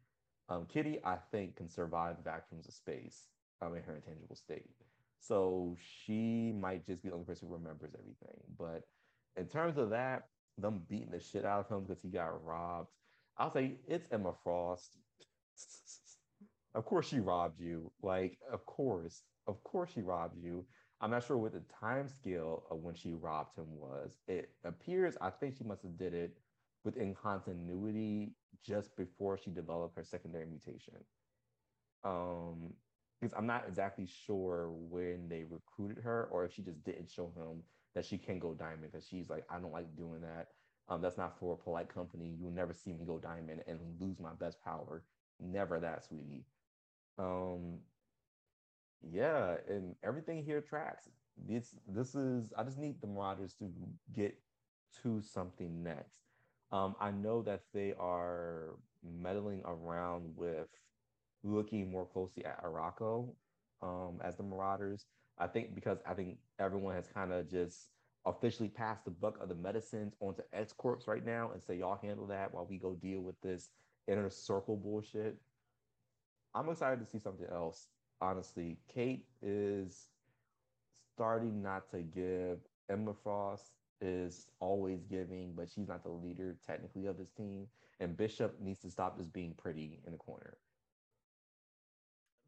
Um, 0.48 0.66
Kitty, 0.66 0.98
I 1.04 1.16
think, 1.30 1.56
can 1.56 1.68
survive 1.68 2.16
the 2.16 2.22
vacuums 2.24 2.66
of 2.66 2.74
space 2.74 3.28
um, 3.62 3.74
in 3.74 3.82
her 3.84 3.94
intangible 3.94 4.34
state. 4.34 4.68
So 5.20 5.76
she 5.78 6.52
might 6.52 6.86
just 6.86 7.02
be 7.02 7.08
the 7.08 7.14
only 7.14 7.26
person 7.26 7.48
who 7.48 7.54
remembers 7.54 7.94
everything. 7.98 8.40
But 8.58 8.82
in 9.36 9.46
terms 9.46 9.78
of 9.78 9.90
that, 9.90 10.26
them 10.58 10.82
beating 10.88 11.10
the 11.10 11.20
shit 11.20 11.44
out 11.44 11.60
of 11.60 11.68
him 11.68 11.84
because 11.84 12.02
he 12.02 12.08
got 12.08 12.44
robbed. 12.44 12.88
I'll 13.36 13.52
say 13.52 13.76
it's 13.86 14.06
Emma 14.10 14.32
Frost. 14.42 14.96
of 16.74 16.84
course 16.84 17.08
she 17.08 17.20
robbed 17.20 17.60
you. 17.60 17.90
Like, 18.02 18.38
of 18.52 18.66
course, 18.66 19.22
of 19.46 19.62
course 19.64 19.90
she 19.94 20.02
robbed 20.02 20.42
you. 20.42 20.64
I'm 21.00 21.10
not 21.12 21.24
sure 21.24 21.36
what 21.36 21.52
the 21.52 21.62
time 21.80 22.08
scale 22.08 22.64
of 22.70 22.78
when 22.78 22.94
she 22.94 23.12
robbed 23.12 23.56
him 23.56 23.66
was. 23.76 24.18
It 24.26 24.50
appears 24.64 25.16
I 25.20 25.30
think 25.30 25.56
she 25.56 25.64
must 25.64 25.82
have 25.82 25.96
did 25.96 26.14
it 26.14 26.36
within 26.84 27.14
continuity 27.14 28.32
just 28.64 28.96
before 28.96 29.38
she 29.38 29.50
developed 29.50 29.96
her 29.96 30.04
secondary 30.04 30.46
mutation. 30.46 30.94
Um, 32.04 32.72
because 33.20 33.34
I'm 33.36 33.46
not 33.46 33.64
exactly 33.66 34.06
sure 34.06 34.70
when 34.70 35.28
they 35.28 35.44
recruited 35.48 36.02
her 36.04 36.28
or 36.30 36.44
if 36.44 36.54
she 36.54 36.62
just 36.62 36.82
didn't 36.84 37.10
show 37.10 37.32
him 37.36 37.62
that 37.98 38.04
she 38.04 38.16
can 38.16 38.38
go 38.38 38.54
diamond 38.54 38.92
because 38.92 39.04
she's 39.04 39.28
like, 39.28 39.44
I 39.50 39.58
don't 39.58 39.72
like 39.72 39.96
doing 39.96 40.20
that. 40.20 40.50
Um, 40.88 41.02
that's 41.02 41.18
not 41.18 41.36
for 41.40 41.54
a 41.54 41.56
polite 41.56 41.92
company. 41.92 42.32
You'll 42.38 42.52
never 42.52 42.72
see 42.72 42.92
me 42.92 43.04
go 43.04 43.18
diamond 43.18 43.62
and 43.66 43.80
lose 44.00 44.20
my 44.20 44.32
best 44.38 44.62
power. 44.62 45.02
Never 45.40 45.80
that, 45.80 46.04
sweetie. 46.04 46.44
Um, 47.18 47.78
yeah, 49.02 49.56
and 49.68 49.96
everything 50.04 50.44
here 50.44 50.60
tracks. 50.60 51.08
This 51.48 51.74
this 51.88 52.14
is 52.14 52.52
I 52.56 52.62
just 52.62 52.78
need 52.78 53.00
the 53.00 53.08
Marauders 53.08 53.54
to 53.54 53.68
get 54.14 54.38
to 55.02 55.20
something 55.20 55.82
next. 55.82 56.20
Um, 56.70 56.94
I 57.00 57.10
know 57.10 57.42
that 57.42 57.62
they 57.74 57.94
are 57.98 58.76
meddling 59.02 59.62
around 59.64 60.36
with 60.36 60.68
looking 61.42 61.90
more 61.90 62.06
closely 62.06 62.44
at 62.44 62.62
Arakko 62.64 63.34
um, 63.82 64.20
as 64.22 64.36
the 64.36 64.44
Marauders. 64.44 65.06
I 65.38 65.46
think 65.46 65.74
because 65.74 65.98
I 66.06 66.14
think 66.14 66.38
everyone 66.58 66.94
has 66.94 67.06
kind 67.06 67.32
of 67.32 67.50
just 67.50 67.88
officially 68.26 68.68
passed 68.68 69.04
the 69.04 69.10
buck 69.10 69.40
of 69.40 69.48
the 69.48 69.54
medicines 69.54 70.14
onto 70.20 70.42
X 70.52 70.72
Corps 70.72 71.06
right 71.06 71.24
now 71.24 71.50
and 71.52 71.62
say 71.62 71.76
y'all 71.76 71.98
handle 72.02 72.26
that 72.26 72.52
while 72.52 72.66
we 72.68 72.78
go 72.78 72.94
deal 72.94 73.20
with 73.20 73.40
this 73.40 73.70
inner 74.06 74.30
circle 74.30 74.76
bullshit. 74.76 75.36
I'm 76.54 76.68
excited 76.68 77.00
to 77.00 77.06
see 77.06 77.18
something 77.18 77.46
else. 77.52 77.86
Honestly, 78.20 78.78
Kate 78.92 79.26
is 79.42 80.08
starting 81.14 81.62
not 81.62 81.90
to 81.90 82.02
give. 82.02 82.58
Emma 82.90 83.12
Frost 83.22 83.72
is 84.00 84.46
always 84.60 85.04
giving, 85.04 85.52
but 85.56 85.68
she's 85.68 85.88
not 85.88 86.02
the 86.02 86.10
leader 86.10 86.56
technically 86.66 87.06
of 87.06 87.18
this 87.18 87.30
team. 87.30 87.66
And 88.00 88.16
Bishop 88.16 88.60
needs 88.60 88.80
to 88.80 88.90
stop 88.90 89.18
just 89.18 89.32
being 89.32 89.54
pretty 89.56 90.00
in 90.06 90.12
the 90.12 90.18
corner. 90.18 90.56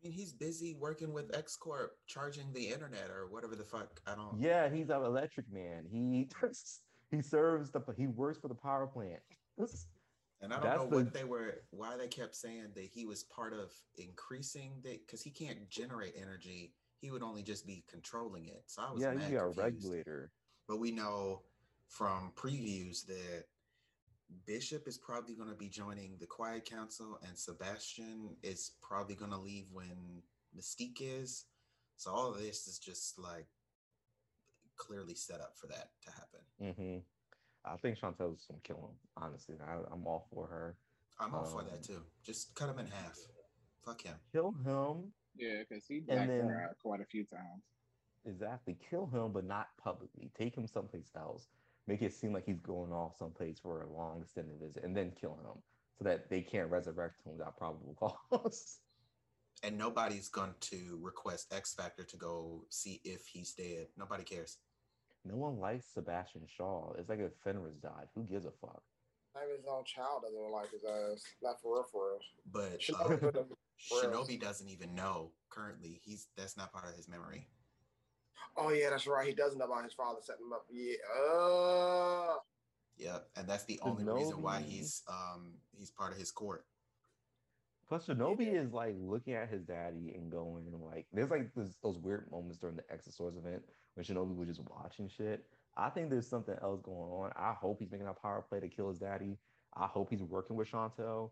I 0.03 0.09
mean, 0.09 0.12
he's 0.12 0.32
busy 0.32 0.76
working 0.80 1.12
with 1.12 1.34
X 1.36 1.57
Corp, 1.57 1.92
charging 2.07 2.53
the 2.53 2.68
internet 2.68 3.11
or 3.11 3.26
whatever 3.28 3.55
the 3.55 3.64
fuck. 3.64 4.01
I 4.07 4.14
don't. 4.14 4.40
Yeah, 4.40 4.68
he's 4.70 4.88
an 4.88 5.03
electric 5.03 5.46
man. 5.53 5.84
He 5.90 6.28
he 7.11 7.22
serves 7.22 7.70
the 7.70 7.82
he 7.96 8.07
works 8.07 8.38
for 8.38 8.48
the 8.48 8.55
power 8.55 8.86
plant. 8.86 9.20
and 10.40 10.53
I 10.53 10.57
don't 10.57 10.64
That's 10.64 10.78
know 10.78 10.96
what 10.96 11.12
the, 11.12 11.18
they 11.18 11.24
were, 11.24 11.62
why 11.70 11.96
they 11.96 12.09
kept 12.09 12.34
saying 12.34 12.68
that 12.74 12.84
he 12.84 13.05
was 13.05 13.24
part 13.24 13.53
of 13.53 13.72
increasing 13.98 14.72
the 14.82 14.98
because 15.07 15.22
he 15.22 15.30
can't 15.30 15.68
generate 15.68 16.14
energy. 16.20 16.72
He 17.01 17.11
would 17.11 17.22
only 17.22 17.42
just 17.42 17.66
be 17.66 17.84
controlling 17.90 18.46
it. 18.46 18.62
So 18.66 18.82
I 18.82 18.92
was 18.92 19.03
yeah, 19.03 19.14
he's 19.14 19.38
a 19.38 19.48
regulator. 19.48 20.30
But 20.68 20.78
we 20.78 20.90
know 20.90 21.42
from 21.88 22.32
previews 22.36 23.07
that 23.07 23.44
Bishop 24.47 24.87
is 24.89 24.99
probably 24.99 25.35
going 25.35 25.49
to 25.49 25.55
be 25.55 25.68
joining 25.68 26.16
the 26.18 26.26
Quiet 26.26 26.64
Council, 26.64 27.18
and 27.26 27.37
Sebastian 27.37 28.37
is 28.43 28.72
probably 28.83 29.14
going 29.14 29.31
to 29.31 29.39
leave 29.39 29.66
when 29.72 30.22
Mystique 30.57 31.01
is. 31.01 31.45
So 31.97 32.11
all 32.11 32.33
of 32.33 32.39
this 32.39 32.66
is 32.66 32.78
just 32.78 33.18
like 33.18 33.47
clearly 34.76 35.14
set 35.14 35.41
up 35.41 35.55
for 35.57 35.66
that 35.68 35.91
to 36.03 36.11
happen. 36.11 36.41
Mm-hmm. 36.62 36.99
I 37.64 37.76
think 37.76 37.99
Chantel's 37.99 38.47
going 38.47 38.61
to 38.61 38.66
kill 38.66 38.78
him. 38.78 38.97
Honestly, 39.16 39.57
I, 39.64 39.74
am 39.93 40.07
all 40.07 40.26
for 40.33 40.47
her. 40.47 40.76
I'm 41.18 41.35
all 41.35 41.45
um, 41.45 41.53
for 41.53 41.62
that 41.64 41.74
um, 41.74 41.83
too. 41.83 42.03
Just 42.24 42.55
cut 42.55 42.70
him 42.70 42.78
in 42.78 42.87
half. 42.87 43.18
Fuck 43.85 44.03
him. 44.03 44.14
Kill 44.33 44.55
him. 44.64 45.12
Yeah, 45.37 45.62
because 45.68 45.85
he 45.87 46.01
blacked 46.01 46.28
then, 46.28 46.49
her 46.49 46.68
out 46.68 46.78
quite 46.83 47.01
a 47.01 47.05
few 47.05 47.24
times. 47.24 47.62
Exactly. 48.26 48.76
Kill 48.89 49.07
him, 49.07 49.33
but 49.33 49.45
not 49.45 49.68
publicly. 49.83 50.31
Take 50.37 50.57
him 50.57 50.66
someplace 50.66 51.11
else 51.16 51.47
make 51.91 52.03
it 52.03 52.14
seem 52.14 52.32
like 52.32 52.47
he's 52.47 52.61
going 52.61 52.93
off 52.93 53.16
someplace 53.18 53.59
for 53.59 53.82
a 53.82 53.93
long 53.93 54.20
extended 54.22 54.55
visit 54.62 54.84
and 54.84 54.97
then 54.97 55.11
killing 55.20 55.41
him 55.41 55.61
so 55.99 56.05
that 56.05 56.30
they 56.30 56.41
can't 56.41 56.70
resurrect 56.70 57.16
him 57.26 57.32
without 57.32 57.57
probable 57.57 57.97
cause. 58.30 58.78
And 59.64 59.76
nobody's 59.76 60.28
going 60.28 60.55
to 60.61 60.99
request 61.03 61.53
X 61.53 61.74
Factor 61.74 62.05
to 62.05 62.16
go 62.16 62.64
see 62.70 63.01
if 63.05 63.26
he's 63.26 63.53
dead. 63.55 63.88
Nobody 63.99 64.22
cares. 64.22 64.59
No 65.24 65.36
one 65.36 65.59
likes 65.59 65.84
Sebastian 65.93 66.43
Shaw. 66.47 66.93
It's 66.97 67.09
like 67.11 67.18
if 67.18 67.32
Fenris 67.45 67.76
died. 67.82 68.07
Who 68.14 68.22
gives 68.22 68.47
a 68.47 68.53
fuck? 68.53 68.82
Maybe 69.34 69.59
his 69.59 69.66
own 69.68 69.84
child 69.84 70.22
doesn't 70.22 70.53
like 70.53 70.70
his 70.70 70.84
ass. 70.84 71.22
Not 71.43 71.61
for 71.61 71.74
real, 71.74 71.86
for 71.93 72.09
real. 72.09 72.20
But 72.51 72.80
uh, 72.99 73.43
Shinobi 73.78 74.41
doesn't 74.41 74.68
even 74.68 74.95
know 74.95 75.32
currently. 75.51 76.01
He's 76.03 76.28
that's 76.36 76.57
not 76.57 76.72
part 76.72 76.88
of 76.88 76.95
his 76.97 77.09
memory. 77.09 77.49
Oh 78.57 78.70
yeah, 78.70 78.91
that's 78.91 79.07
right. 79.07 79.26
He 79.26 79.34
does 79.34 79.57
know 79.57 79.64
about 79.66 79.84
his 79.84 79.93
father 79.93 80.18
setting 80.22 80.47
him 80.47 80.53
up. 80.53 80.64
Yeah. 80.70 80.97
Uh... 81.34 82.36
Yeah, 82.97 83.18
and 83.36 83.49
that's 83.49 83.64
the 83.64 83.80
only 83.82 84.05
Shinobi. 84.05 84.18
reason 84.18 84.43
why 84.43 84.61
he's 84.61 85.03
um 85.09 85.55
he's 85.76 85.91
part 85.91 86.12
of 86.12 86.18
his 86.18 86.30
court. 86.30 86.64
Plus, 87.88 88.07
Shinobi 88.07 88.47
yeah. 88.47 88.61
is 88.61 88.72
like 88.72 88.95
looking 89.01 89.34
at 89.34 89.49
his 89.49 89.62
daddy 89.62 90.12
and 90.14 90.30
going 90.30 90.64
like, 90.80 91.07
there's 91.12 91.30
like 91.30 91.53
this, 91.57 91.76
those 91.82 91.99
weird 91.99 92.30
moments 92.30 92.59
during 92.59 92.76
the 92.76 92.84
X 92.93 93.07
of 93.07 93.14
Swords 93.14 93.36
event 93.36 93.62
when 93.95 94.05
Shinobi 94.05 94.36
was 94.36 94.49
just 94.49 94.61
watching 94.70 95.09
shit. 95.09 95.45
I 95.76 95.88
think 95.88 96.11
there's 96.11 96.28
something 96.28 96.55
else 96.62 96.80
going 96.82 96.99
on. 96.99 97.32
I 97.36 97.53
hope 97.53 97.80
he's 97.80 97.91
making 97.91 98.07
a 98.07 98.12
power 98.12 98.45
play 98.49 98.61
to 98.61 98.68
kill 98.68 98.91
his 98.91 98.99
daddy. 98.99 99.38
I 99.74 99.86
hope 99.86 100.11
he's 100.11 100.22
working 100.22 100.57
with 100.57 100.70
Chantel. 100.70 101.30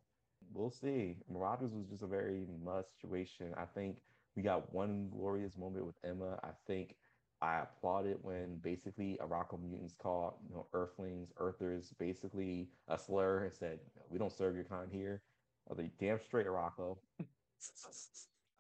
We'll 0.53 0.71
see. 0.71 1.17
Marauders 1.31 1.73
was 1.73 1.87
just 1.87 2.03
a 2.03 2.07
very 2.07 2.47
must 2.65 2.91
situation. 2.99 3.55
I 3.57 3.65
think 3.65 3.97
we 4.39 4.43
got 4.45 4.73
one 4.73 5.09
glorious 5.11 5.59
moment 5.59 5.85
with 5.85 5.97
Emma. 6.05 6.39
I 6.45 6.51
think 6.69 6.95
I 7.43 7.59
applauded 7.59 8.19
when 8.23 8.61
basically 8.63 9.19
Arakko 9.21 9.61
mutants 9.61 9.97
called, 10.01 10.35
you 10.49 10.55
know, 10.55 10.69
Earthlings, 10.73 11.33
Earthers, 11.39 11.93
basically 11.99 12.69
a 12.87 12.97
slur 12.97 13.47
and 13.47 13.53
said, 13.53 13.81
"We 14.09 14.17
don't 14.17 14.33
serve 14.33 14.55
your 14.55 14.63
kind 14.63 14.93
here." 14.93 15.23
I 15.67 15.73
was 15.73 15.81
like, 15.81 15.99
"Damn 15.99 16.21
straight, 16.21 16.47
Arakko." 16.47 16.99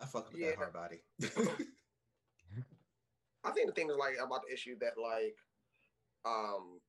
I 0.00 0.06
fuck 0.06 0.32
with 0.32 0.40
yeah. 0.40 0.48
that 0.48 0.56
hard 0.56 0.72
body. 0.72 0.98
I 3.44 3.52
think 3.52 3.68
the 3.68 3.72
thing 3.72 3.88
is 3.88 3.96
like 3.96 4.16
about 4.20 4.42
the 4.48 4.52
issue 4.52 4.76
that 4.80 4.98
like, 5.00 5.36
um, 6.26 6.80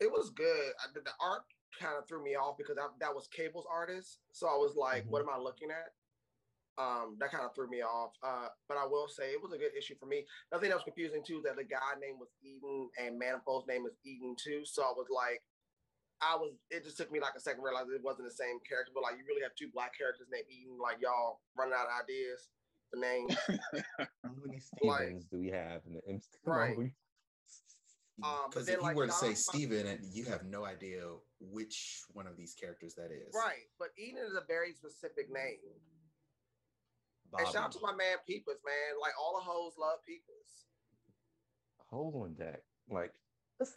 it 0.00 0.12
was 0.12 0.28
good. 0.28 0.72
I, 0.78 0.92
the 0.92 1.00
art 1.18 1.44
kind 1.80 1.96
of 1.96 2.06
threw 2.06 2.22
me 2.22 2.34
off 2.34 2.58
because 2.58 2.76
I, 2.76 2.88
that 3.00 3.14
was 3.14 3.26
Cable's 3.28 3.64
artist, 3.72 4.18
so 4.32 4.48
I 4.48 4.56
was 4.56 4.76
like, 4.76 5.04
mm-hmm. 5.04 5.12
"What 5.12 5.22
am 5.22 5.30
I 5.30 5.38
looking 5.38 5.70
at?" 5.70 5.94
Um, 6.78 7.16
that 7.20 7.30
kind 7.30 7.44
of 7.44 7.54
threw 7.54 7.68
me 7.68 7.82
off. 7.82 8.12
Uh, 8.22 8.48
but 8.68 8.76
I 8.76 8.86
will 8.86 9.08
say 9.08 9.32
it 9.32 9.42
was 9.42 9.52
a 9.52 9.60
good 9.60 9.76
issue 9.76 9.94
for 10.00 10.06
me. 10.06 10.24
Nothing 10.50 10.70
that 10.70 10.80
was 10.80 10.88
confusing 10.88 11.22
too 11.24 11.42
that 11.44 11.56
the 11.56 11.64
guy 11.64 11.98
name 12.00 12.16
was 12.18 12.32
Eden 12.40 12.88
and 12.96 13.20
Manifold's 13.20 13.68
name 13.68 13.84
was 13.84 13.96
Eden 14.04 14.36
too. 14.40 14.64
So 14.64 14.82
I 14.82 14.92
was 14.96 15.08
like, 15.12 15.42
I 16.22 16.36
was. 16.36 16.54
It 16.70 16.84
just 16.84 16.96
took 16.96 17.10
me 17.10 17.20
like 17.20 17.34
a 17.36 17.40
second 17.40 17.60
to 17.60 17.66
realize 17.66 17.90
it 17.90 18.00
wasn't 18.00 18.30
the 18.30 18.38
same 18.38 18.62
character. 18.64 18.94
But 18.94 19.02
like, 19.02 19.18
you 19.18 19.26
really 19.26 19.42
have 19.42 19.58
two 19.58 19.68
black 19.74 19.92
characters 19.98 20.30
named 20.30 20.46
Eden. 20.48 20.78
Like 20.80 21.02
y'all 21.02 21.42
running 21.58 21.74
out 21.74 21.90
of 21.90 21.98
ideas. 21.98 22.48
The 22.92 23.00
names. 23.00 23.32
How 24.22 24.36
many 24.44 24.60
Stevens 24.60 25.24
like, 25.24 25.30
do 25.32 25.40
we 25.40 25.48
have 25.48 25.80
in 25.88 25.96
the 25.96 26.04
MC? 26.06 26.28
Right. 26.44 26.76
Because 28.16 28.68
um, 28.68 28.74
if 28.74 28.82
like, 28.82 28.92
you 28.92 28.96
were 28.96 29.06
to 29.06 29.12
say 29.12 29.34
Steven, 29.34 29.86
and 29.86 29.98
you 30.12 30.26
have 30.26 30.44
no 30.44 30.64
idea 30.64 31.02
which 31.40 32.04
one 32.12 32.26
of 32.26 32.36
these 32.36 32.54
characters 32.54 32.94
that 32.94 33.10
is. 33.10 33.32
Right, 33.34 33.66
but 33.78 33.88
Eden 33.98 34.22
is 34.22 34.36
a 34.36 34.44
very 34.46 34.74
specific 34.74 35.32
name. 35.32 35.58
Bobby. 37.32 37.44
And 37.44 37.52
shout 37.52 37.64
out 37.64 37.72
to 37.72 37.80
my 37.82 37.92
man 37.96 38.20
Peepers, 38.26 38.60
man. 38.64 39.00
Like 39.00 39.12
all 39.18 39.40
the 39.40 39.44
hoes 39.44 39.72
love 39.80 39.98
Peepers. 40.06 40.68
Hold 41.88 42.14
on 42.14 42.34
deck. 42.34 42.62
Like 42.90 43.12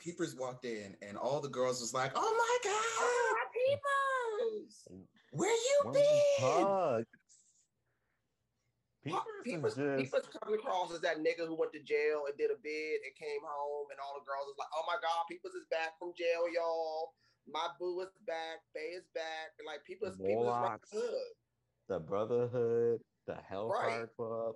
Peepers 0.04 0.36
walked 0.36 0.66
in 0.66 0.96
and 1.02 1.18
all 1.18 1.40
the 1.40 1.50
girls 1.50 1.80
was 1.80 1.94
like, 1.94 2.12
oh 2.16 2.22
my 2.22 2.58
god, 2.64 2.84
oh, 3.00 3.36
Peepers! 3.54 5.08
Where 5.32 5.50
you 5.52 5.92
been? 5.92 6.22
Hugs. 6.40 7.08
Peepers, 9.04 9.22
Peepers, 9.44 9.76
just... 9.76 10.04
Peepers 10.04 10.28
comes 10.34 10.56
across 10.58 10.92
as 10.92 11.00
that 11.02 11.22
nigga 11.22 11.46
who 11.46 11.54
went 11.54 11.72
to 11.74 11.80
jail 11.80 12.26
and 12.26 12.36
did 12.38 12.50
a 12.50 12.58
bid 12.58 13.06
and 13.06 13.14
came 13.14 13.46
home, 13.46 13.86
and 13.94 14.00
all 14.02 14.18
the 14.18 14.26
girls 14.26 14.50
is 14.50 14.58
like, 14.58 14.74
"Oh 14.74 14.82
my 14.88 14.98
God, 14.98 15.30
Peepers 15.30 15.54
is 15.54 15.70
back 15.70 15.94
from 16.00 16.18
jail, 16.18 16.50
y'all! 16.50 17.14
My 17.46 17.70
boo 17.78 18.02
is 18.02 18.10
back, 18.26 18.66
Bay 18.74 18.98
is 18.98 19.06
back." 19.14 19.54
And 19.62 19.70
like 19.70 19.86
Peepers, 19.86 20.18
Peepers 20.18 20.50
is 20.90 21.22
the 21.88 22.00
Brotherhood, 22.00 23.06
the 23.28 23.38
Hellfire 23.48 24.00
right. 24.02 24.16
Club. 24.16 24.56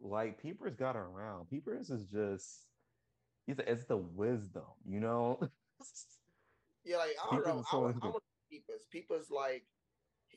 Like 0.00 0.40
Peepers 0.42 0.74
got 0.74 0.96
around. 0.96 1.48
Peepers 1.50 1.90
is 1.90 2.06
just 2.06 2.66
it's, 3.46 3.60
it's 3.66 3.84
the 3.84 3.96
wisdom, 3.96 4.64
you 4.86 5.00
know. 5.00 5.38
yeah, 6.84 6.96
like 6.98 7.16
I 7.22 7.36
don't 7.36 7.44
Peepers 7.44 7.64
know. 7.72 7.84
I, 8.02 8.06
I, 8.06 8.10
I 8.10 8.18
Peepers. 8.50 8.86
Peepers 8.90 9.30
like 9.30 9.64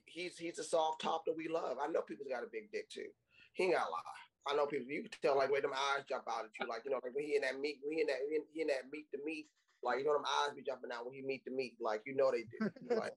he's 0.06 0.38
he's 0.38 0.60
a 0.60 0.64
soft 0.64 1.02
top 1.02 1.26
that 1.26 1.36
we 1.36 1.48
love. 1.48 1.78
I 1.82 1.88
know 1.88 2.02
Peepers 2.02 2.28
got 2.30 2.44
a 2.44 2.52
big 2.52 2.72
dick 2.72 2.90
too. 2.90 3.10
He 3.54 3.66
ain't 3.66 3.74
got 3.74 3.88
a 3.88 3.92
lie. 3.92 4.18
I 4.48 4.56
know 4.56 4.66
people. 4.66 4.88
You 4.88 5.04
can 5.04 5.12
tell 5.22 5.38
like 5.38 5.52
where 5.52 5.62
them 5.62 5.74
eyes 5.74 6.06
jump 6.08 6.24
out 6.30 6.46
at 6.46 6.52
you, 6.60 6.68
like 6.68 6.84
you 6.86 6.92
know, 6.92 7.00
like 7.04 7.14
when 7.14 7.26
he 7.26 7.36
in 7.36 7.42
that 7.42 7.60
meat, 7.60 7.80
when 7.84 7.96
he 7.96 8.02
in 8.02 8.08
that 8.08 8.24
he 8.54 8.62
in 8.62 8.68
that 8.68 8.88
meat 8.92 9.08
to 9.12 9.20
meat, 9.26 9.48
like 9.84 10.00
you 10.00 10.06
know, 10.06 10.14
them 10.14 10.26
eyes 10.26 10.56
be 10.56 10.64
jumping 10.64 10.92
out 10.92 11.06
when 11.06 11.14
he 11.14 11.22
meet 11.22 11.44
the 11.46 11.52
meat, 11.52 11.76
like 11.80 12.02
you 12.06 12.16
know 12.16 12.32
they 12.32 12.48
do. 12.48 12.72
like, 12.96 13.14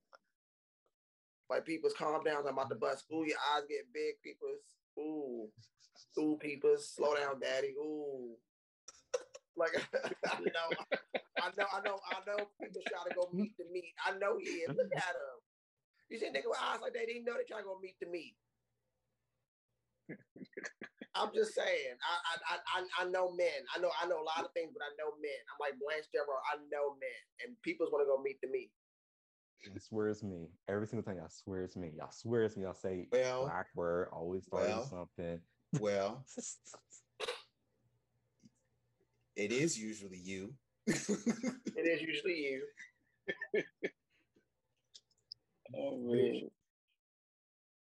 like 1.51 1.66
Peepers 1.66 1.94
calm 1.98 2.24
down. 2.24 2.46
I'm 2.46 2.55
about 2.55 2.70
to 2.70 2.76
bust. 2.76 3.07
Ooh, 3.12 3.24
your 3.26 3.38
eyes 3.55 3.64
get 3.68 3.92
big. 3.92 4.22
Peepers 4.24 4.62
Ooh, 4.98 5.48
ooh, 6.18 6.38
peepers, 6.40 6.92
slow 6.94 7.16
down, 7.16 7.40
daddy. 7.40 7.74
Ooh, 7.78 8.36
like 9.57 9.72
I 10.26 10.40
know, 10.40 10.68
I 11.42 11.51
know, 11.57 11.66
I 11.72 11.80
know, 11.82 11.98
I 12.11 12.18
know. 12.26 12.40
Peepers 12.61 12.84
try 12.88 13.03
to 13.09 13.14
go 13.14 13.30
meet 13.32 13.55
the 13.59 13.64
meat. 13.72 13.94
I 14.07 14.18
know 14.18 14.38
he 14.38 14.64
is. 14.66 14.70
Look 14.76 14.92
at 14.96 15.14
him. 15.16 15.38
You 16.11 16.18
see, 16.18 16.28
nigga 16.30 16.51
with 16.51 16.61
eyes 16.62 16.80
like 16.82 16.94
that, 16.94 17.07
they 17.07 17.20
know 17.20 17.34
they 17.38 17.46
try 17.48 17.59
to 17.62 17.66
go 17.66 17.78
meet 17.82 17.96
the 18.01 18.09
meat. 18.09 18.34
I'm 21.14 21.34
just 21.34 21.55
saying. 21.55 21.96
I, 21.98 22.14
I 22.55 22.57
I 22.57 22.78
I 23.03 23.05
know 23.11 23.32
men. 23.34 23.66
I 23.74 23.80
know 23.80 23.90
I 24.01 24.07
know 24.07 24.22
a 24.22 24.26
lot 24.26 24.46
of 24.46 24.53
things, 24.55 24.70
but 24.72 24.84
I 24.86 24.92
know 24.98 25.12
men. 25.18 25.40
I'm 25.51 25.59
like 25.59 25.76
Blanche 25.82 26.07
Devereaux. 26.14 26.44
I 26.55 26.62
know 26.70 26.94
men, 26.98 27.22
and 27.44 27.59
Peepers 27.66 27.90
want 27.90 28.07
to 28.07 28.11
go 28.11 28.22
meet 28.22 28.38
the 28.42 28.48
meat. 28.51 28.70
I 29.65 29.79
swear 29.79 30.09
it's 30.09 30.23
me. 30.23 30.49
Every 30.69 30.87
single 30.87 31.03
time, 31.03 31.21
I 31.23 31.29
swear 31.29 31.65
it's 31.65 31.77
me. 31.77 31.93
Y'all 31.97 32.11
swear 32.11 32.45
it's 32.45 32.57
me. 32.57 32.65
I'll 32.65 32.73
say 32.75 33.09
well, 33.13 33.45
black 33.45 33.67
word, 33.75 34.09
always 34.13 34.47
starting 34.47 34.71
well, 34.71 34.87
something. 34.87 35.39
Well, 35.79 36.25
it 39.37 39.53
is 39.53 39.79
usually 39.79 40.19
you. 40.19 40.55
it 40.87 40.97
is 41.77 42.01
usually 42.03 42.39
you. 42.39 42.63
oh 45.77 45.99
man. 45.99 46.51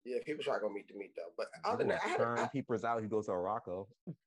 Yeah, 0.04 0.18
Peepers 0.26 0.46
try 0.46 0.56
to 0.56 0.62
go 0.62 0.70
meet 0.70 0.88
to 0.88 0.98
meet 0.98 1.16
though. 1.16 1.32
But 1.38 1.48
other 1.64 1.78
than 1.80 1.90
that, 1.90 2.02
I 2.06 2.18
turn 2.18 2.40
I, 2.40 2.48
people's 2.48 2.84
out. 2.84 3.02
He 3.02 3.08
goes 3.08 3.28
to 3.28 3.34
Morocco. 3.34 3.88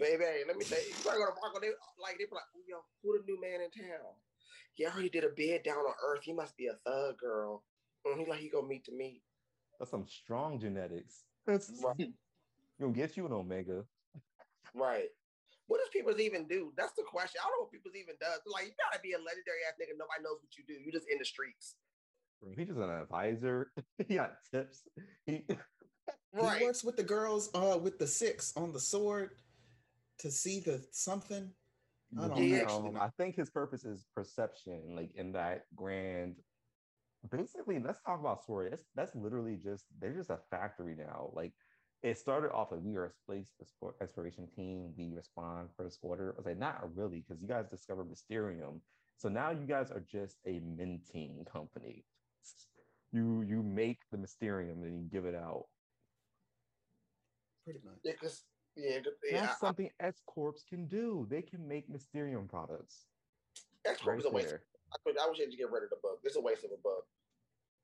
Baby, 0.00 0.24
let 0.46 0.56
me 0.56 0.64
tell 0.64 0.78
you, 0.78 0.88
you 0.88 0.94
gotta 1.04 1.18
go 1.18 1.26
to 1.26 1.32
Morocco. 1.40 1.60
They 1.60 1.68
like 2.02 2.18
they 2.18 2.24
be 2.24 2.32
like, 2.32 2.42
yo, 2.66 2.78
who 3.02 3.16
the 3.16 3.24
new 3.24 3.40
man 3.40 3.60
in 3.62 3.70
town? 3.70 4.14
He 4.80 4.86
already 4.86 5.10
did 5.10 5.24
a 5.24 5.28
bid 5.28 5.62
down 5.62 5.76
on 5.76 5.92
Earth. 6.02 6.22
He 6.22 6.32
must 6.32 6.56
be 6.56 6.68
a 6.68 6.90
thug 6.90 7.18
girl. 7.18 7.64
And 8.06 8.18
he 8.18 8.24
like 8.24 8.40
he 8.40 8.48
go 8.48 8.62
meet 8.62 8.82
to 8.86 8.92
meet. 8.92 9.20
That's 9.78 9.90
some 9.90 10.06
strong 10.06 10.58
genetics. 10.58 11.24
That's 11.46 11.70
right. 11.84 12.08
You'll 12.78 12.88
get 12.88 13.14
you 13.14 13.26
an 13.26 13.32
Omega. 13.34 13.84
Right. 14.74 15.10
What 15.66 15.80
does 15.80 15.90
Peepers 15.92 16.18
even 16.18 16.48
do? 16.48 16.72
That's 16.78 16.94
the 16.94 17.02
question. 17.02 17.42
I 17.44 17.48
don't 17.48 17.58
know 17.58 17.64
what 17.64 17.72
Peepers 17.72 17.92
even 17.94 18.14
does. 18.18 18.40
Like 18.46 18.68
you 18.68 18.72
gotta 18.82 19.02
be 19.02 19.12
a 19.12 19.18
legendary 19.18 19.60
ass 19.68 19.74
nigga. 19.78 19.98
Nobody 19.98 20.22
knows 20.22 20.38
what 20.40 20.56
you 20.56 20.64
do. 20.66 20.80
You 20.82 20.90
just 20.90 21.10
in 21.12 21.18
the 21.18 21.26
streets. 21.26 21.74
He's 22.56 22.68
just 22.68 22.78
an 22.78 22.88
advisor. 22.88 23.72
he 24.08 24.14
got 24.14 24.32
tips. 24.50 24.84
He, 25.26 25.44
right. 26.32 26.58
he 26.58 26.64
works 26.64 26.82
with 26.82 26.96
the 26.96 27.02
girls 27.02 27.50
uh 27.52 27.76
with 27.76 27.98
the 27.98 28.06
six 28.06 28.54
on 28.56 28.72
the 28.72 28.80
sword 28.80 29.32
to 30.20 30.30
see 30.30 30.60
the 30.60 30.82
something. 30.90 31.50
I 32.18 32.28
don't 32.28 32.42
yeah. 32.42 32.64
know. 32.64 32.86
Um, 32.88 32.98
I 33.00 33.08
think 33.16 33.36
his 33.36 33.50
purpose 33.50 33.84
is 33.84 34.04
perception, 34.14 34.94
like 34.96 35.10
in 35.14 35.32
that 35.32 35.64
grand. 35.74 36.36
Basically, 37.30 37.78
let's 37.78 38.00
talk 38.00 38.18
about 38.18 38.44
sword. 38.44 38.72
That's 38.72 38.84
that's 38.94 39.14
literally 39.14 39.56
just 39.56 39.84
they're 40.00 40.14
just 40.14 40.30
a 40.30 40.38
factory 40.50 40.96
now. 40.96 41.30
Like 41.32 41.52
it 42.02 42.18
started 42.18 42.50
off 42.52 42.72
like 42.72 42.80
we 42.82 42.96
are 42.96 43.06
a 43.06 43.12
space 43.12 43.52
exploration 44.00 44.48
team. 44.56 44.92
We 44.96 45.12
respond 45.14 45.68
first 45.76 45.98
order. 46.02 46.34
I 46.34 46.38
was 46.38 46.46
like, 46.46 46.58
not 46.58 46.96
really, 46.96 47.22
because 47.26 47.42
you 47.42 47.48
guys 47.48 47.66
discovered 47.68 48.08
Mysterium. 48.08 48.80
So 49.18 49.28
now 49.28 49.50
you 49.50 49.66
guys 49.66 49.90
are 49.90 50.02
just 50.10 50.38
a 50.46 50.60
minting 50.60 51.44
company 51.52 52.04
you 53.12 53.42
you 53.42 53.62
make 53.62 53.98
the 54.10 54.18
Mysterium 54.18 54.82
and 54.82 55.00
you 55.00 55.08
give 55.10 55.24
it 55.24 55.34
out. 55.34 55.66
Pretty 57.64 57.80
much. 57.84 57.96
Yeah, 58.04 58.12
because 58.12 58.44
yeah, 58.76 58.98
yeah, 59.30 59.40
that's 59.40 59.62
I, 59.62 59.66
something 59.66 59.90
X 60.00 60.20
Corps 60.26 60.62
can 60.68 60.86
do. 60.86 61.26
They 61.30 61.42
can 61.42 61.66
make 61.66 61.88
Mysterium 61.88 62.48
products. 62.48 63.06
X 63.86 64.00
Corp 64.00 64.16
right 64.16 64.18
is 64.20 64.26
a 64.26 64.30
waste. 64.30 64.54
I, 64.92 64.96
could, 65.04 65.16
I 65.18 65.28
wish 65.28 65.38
get 65.38 65.70
rid 65.70 65.84
of 65.84 65.90
the 65.90 65.96
book. 66.02 66.20
It's 66.24 66.36
a 66.36 66.40
waste 66.40 66.64
of 66.64 66.70
a 66.72 66.82
book. 66.82 67.04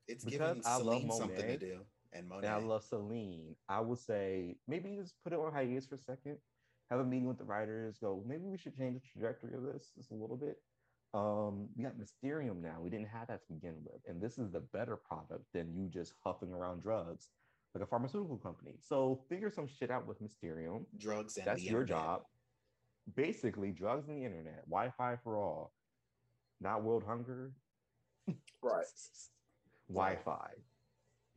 It's 0.07 0.23
because 0.23 0.55
giving 0.55 0.63
I 0.65 0.77
love 0.77 1.03
something 1.17 1.45
to 1.45 1.57
do. 1.57 1.79
And 2.13 2.27
Monet. 2.27 2.47
And 2.47 2.55
I 2.55 2.59
love 2.59 2.83
Selene. 2.83 3.55
I 3.67 3.81
would 3.81 3.99
say 3.99 4.55
maybe 4.67 4.95
just 4.95 5.15
put 5.23 5.33
it 5.33 5.39
on 5.39 5.51
hiatus 5.51 5.85
for 5.85 5.95
a 5.95 5.99
second. 5.99 6.37
Have 6.89 7.01
a 7.01 7.03
meeting 7.03 7.27
with 7.27 7.37
the 7.37 7.43
writers. 7.43 7.97
Go. 7.99 8.23
Maybe 8.25 8.43
we 8.45 8.57
should 8.57 8.77
change 8.77 9.01
the 9.01 9.01
trajectory 9.11 9.53
of 9.53 9.63
this 9.63 9.91
just 9.95 10.11
a 10.11 10.15
little 10.15 10.37
bit. 10.37 10.57
Um, 11.13 11.67
we 11.75 11.83
got 11.83 11.97
Mysterium 11.97 12.61
now. 12.61 12.77
We 12.81 12.89
didn't 12.89 13.07
have 13.07 13.27
that 13.27 13.41
to 13.47 13.53
begin 13.53 13.75
with. 13.83 14.01
And 14.07 14.21
this 14.21 14.37
is 14.37 14.51
the 14.51 14.59
better 14.59 14.95
product 14.95 15.45
than 15.53 15.73
you 15.73 15.89
just 15.89 16.13
huffing 16.23 16.53
around 16.53 16.81
drugs 16.81 17.29
like 17.77 17.87
a 17.87 17.89
pharmaceutical 17.89 18.37
company. 18.37 18.73
So 18.81 19.19
figure 19.29 19.51
some 19.51 19.67
shit 19.67 19.91
out 19.91 20.07
with 20.07 20.19
Mysterium. 20.19 20.85
Drugs 20.97 21.37
and 21.37 21.45
that's 21.45 21.63
your 21.63 21.81
internet. 21.81 22.03
job. 22.03 22.21
Basically, 23.15 23.71
drugs 23.71 24.09
and 24.09 24.17
the 24.17 24.25
internet, 24.25 24.65
Wi-Fi 24.69 25.17
for 25.23 25.37
all, 25.37 25.73
not 26.59 26.83
world 26.83 27.03
hunger. 27.07 27.51
Right. 28.61 28.85
Wi-Fi. 29.89 30.49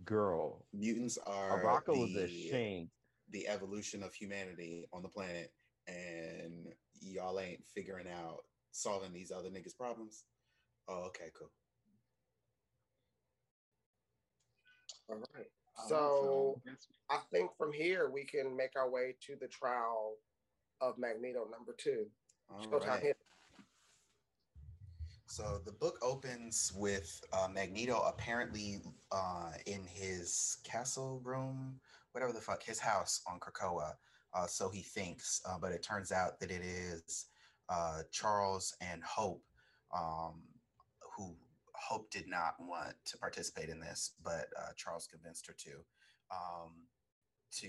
Girl. 0.05 0.65
Mutants 0.73 1.19
are 1.27 1.63
Arakko 1.63 2.09
is 2.09 2.17
ashamed. 2.17 2.89
The 3.31 3.47
evolution 3.47 4.03
of 4.03 4.13
humanity 4.15 4.89
on 4.93 5.03
the 5.03 5.09
planet, 5.09 5.53
and 5.87 6.67
y'all 7.01 7.39
ain't 7.39 7.63
figuring 7.73 8.07
out 8.09 8.39
solving 8.73 9.13
these 9.13 9.31
other 9.31 9.51
niggas' 9.51 9.77
problems. 9.77 10.25
Oh, 10.89 11.05
okay, 11.09 11.31
cool. 11.39 11.53
All 15.09 15.17
right. 15.37 15.47
So 15.89 16.61
I 17.11 17.19
think 17.33 17.51
from 17.57 17.73
here 17.73 18.11
we 18.11 18.25
can 18.25 18.57
make 18.57 18.77
our 18.77 18.91
way 18.91 19.17
to 19.27 19.37
the 19.41 19.49
trial 19.49 20.17
of 20.81 20.99
Magneto 20.99 21.47
number 21.51 21.75
two. 21.77 22.07
All 22.51 22.59
right. 22.81 23.15
So 25.27 25.61
the 25.65 25.73
book 25.73 25.97
opens 26.03 26.73
with 26.77 27.21
uh, 27.33 27.47
Magneto 27.53 28.01
apparently 28.01 28.81
uh, 29.13 29.53
in 29.67 29.85
his 29.85 30.59
castle 30.65 31.21
room, 31.25 31.81
whatever 32.13 32.33
the 32.33 32.41
fuck, 32.41 32.63
his 32.65 32.81
house 32.81 33.21
on 33.29 33.39
Krakoa. 33.39 33.95
Uh, 34.35 34.47
so 34.47 34.69
he 34.71 34.83
thinks, 34.83 35.41
uh, 35.49 35.57
but 35.61 35.71
it 35.73 35.83
turns 35.85 36.11
out 36.11 36.41
that 36.41 36.51
it 36.51 36.63
is 36.63 37.27
uh, 37.69 38.03
Charles 38.11 38.75
and 38.81 39.03
Hope, 39.05 39.45
um, 39.97 40.43
who 40.43 40.50
Hope 41.91 42.09
did 42.09 42.29
not 42.29 42.55
want 42.61 42.95
to 43.05 43.19
participate 43.19 43.69
in 43.69 43.81
this, 43.81 44.13
but 44.23 44.47
uh, 44.57 44.71
Charles 44.77 45.09
convinced 45.09 45.45
her 45.49 45.55
to, 45.59 45.71
um, 46.31 46.87
to 47.59 47.67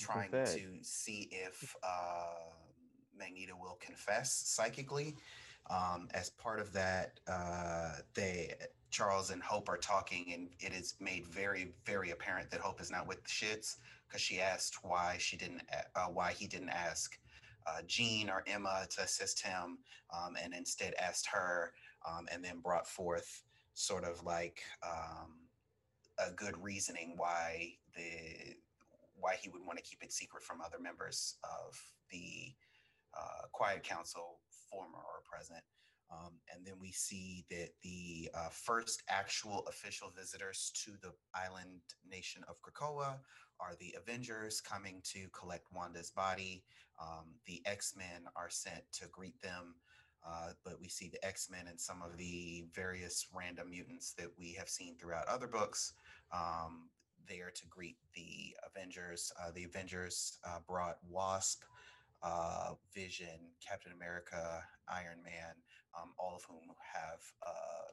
trying 0.00 0.32
to 0.32 0.82
see 0.82 1.28
if 1.30 1.76
uh, 1.84 2.50
Magneto 3.16 3.54
will 3.60 3.78
confess 3.80 4.32
psychically. 4.32 5.14
Um, 5.70 6.08
as 6.14 6.30
part 6.30 6.58
of 6.58 6.72
that, 6.72 7.20
uh, 7.28 7.98
they 8.12 8.54
Charles 8.90 9.30
and 9.30 9.40
Hope 9.40 9.68
are 9.68 9.76
talking, 9.76 10.32
and 10.34 10.48
it 10.58 10.72
is 10.72 10.96
made 10.98 11.24
very, 11.28 11.72
very 11.86 12.10
apparent 12.10 12.50
that 12.50 12.60
Hope 12.60 12.80
is 12.80 12.90
not 12.90 13.06
with 13.06 13.22
the 13.22 13.30
shits 13.30 13.76
because 14.08 14.20
she 14.20 14.40
asked 14.40 14.78
why 14.82 15.14
she 15.20 15.36
didn't, 15.36 15.62
uh, 15.94 16.06
why 16.06 16.32
he 16.32 16.48
didn't 16.48 16.70
ask 16.70 17.16
uh, 17.68 17.82
Jean 17.86 18.28
or 18.28 18.42
Emma 18.48 18.84
to 18.96 19.02
assist 19.02 19.46
him, 19.46 19.78
um, 20.12 20.34
and 20.42 20.52
instead 20.54 20.92
asked 21.00 21.28
her, 21.28 21.72
um, 22.04 22.26
and 22.32 22.44
then 22.44 22.58
brought 22.58 22.88
forth 22.88 23.44
sort 23.80 24.04
of 24.04 24.22
like 24.24 24.60
um, 24.82 25.32
a 26.18 26.30
good 26.32 26.54
reasoning 26.62 27.14
why 27.16 27.72
the 27.96 28.54
why 29.18 29.36
he 29.40 29.48
would 29.48 29.64
want 29.66 29.78
to 29.78 29.84
keep 29.84 30.02
it 30.02 30.12
secret 30.12 30.42
from 30.42 30.60
other 30.60 30.78
members 30.80 31.36
of 31.44 31.78
the 32.10 32.54
uh, 33.16 33.46
Quiet 33.52 33.82
Council, 33.82 34.40
former 34.70 34.96
or 34.96 35.22
present. 35.30 35.62
Um, 36.10 36.32
and 36.52 36.66
then 36.66 36.74
we 36.80 36.90
see 36.90 37.44
that 37.50 37.68
the 37.82 38.30
uh, 38.34 38.48
first 38.50 39.02
actual 39.08 39.66
official 39.68 40.10
visitors 40.16 40.72
to 40.84 40.92
the 41.02 41.12
island 41.34 41.80
nation 42.08 42.42
of 42.48 42.56
Krakoa 42.62 43.18
are 43.60 43.76
the 43.78 43.94
Avengers 43.96 44.60
coming 44.60 45.02
to 45.12 45.28
collect 45.38 45.66
Wanda's 45.72 46.10
body. 46.10 46.64
Um, 47.00 47.34
the 47.46 47.62
X 47.66 47.94
Men 47.96 48.24
are 48.36 48.50
sent 48.50 48.82
to 48.94 49.06
greet 49.12 49.40
them, 49.42 49.76
uh, 50.26 50.50
but 50.64 50.80
we 50.80 50.88
see 50.88 51.08
the 51.08 51.24
X 51.24 51.48
Men 51.50 51.66
and 51.68 51.80
some 51.80 52.02
of 52.02 52.16
the 52.16 52.64
various 52.74 53.26
random 53.34 53.70
mutants 53.70 54.12
that 54.18 54.28
we 54.38 54.52
have 54.54 54.68
seen 54.68 54.96
throughout 54.96 55.26
other 55.28 55.46
books. 55.46 55.94
Um, 56.32 56.90
there 57.28 57.50
to 57.54 57.66
greet 57.68 57.96
the 58.14 58.56
Avengers. 58.66 59.32
Uh, 59.40 59.50
the 59.54 59.64
Avengers 59.64 60.38
uh, 60.44 60.58
brought 60.66 60.98
Wasp, 61.08 61.62
uh, 62.22 62.72
Vision, 62.94 63.52
Captain 63.66 63.92
America, 63.92 64.62
Iron 64.88 65.22
Man, 65.24 65.54
um, 65.98 66.10
all 66.18 66.34
of 66.34 66.42
whom 66.44 66.74
have 66.92 67.20
uh, 67.46 67.92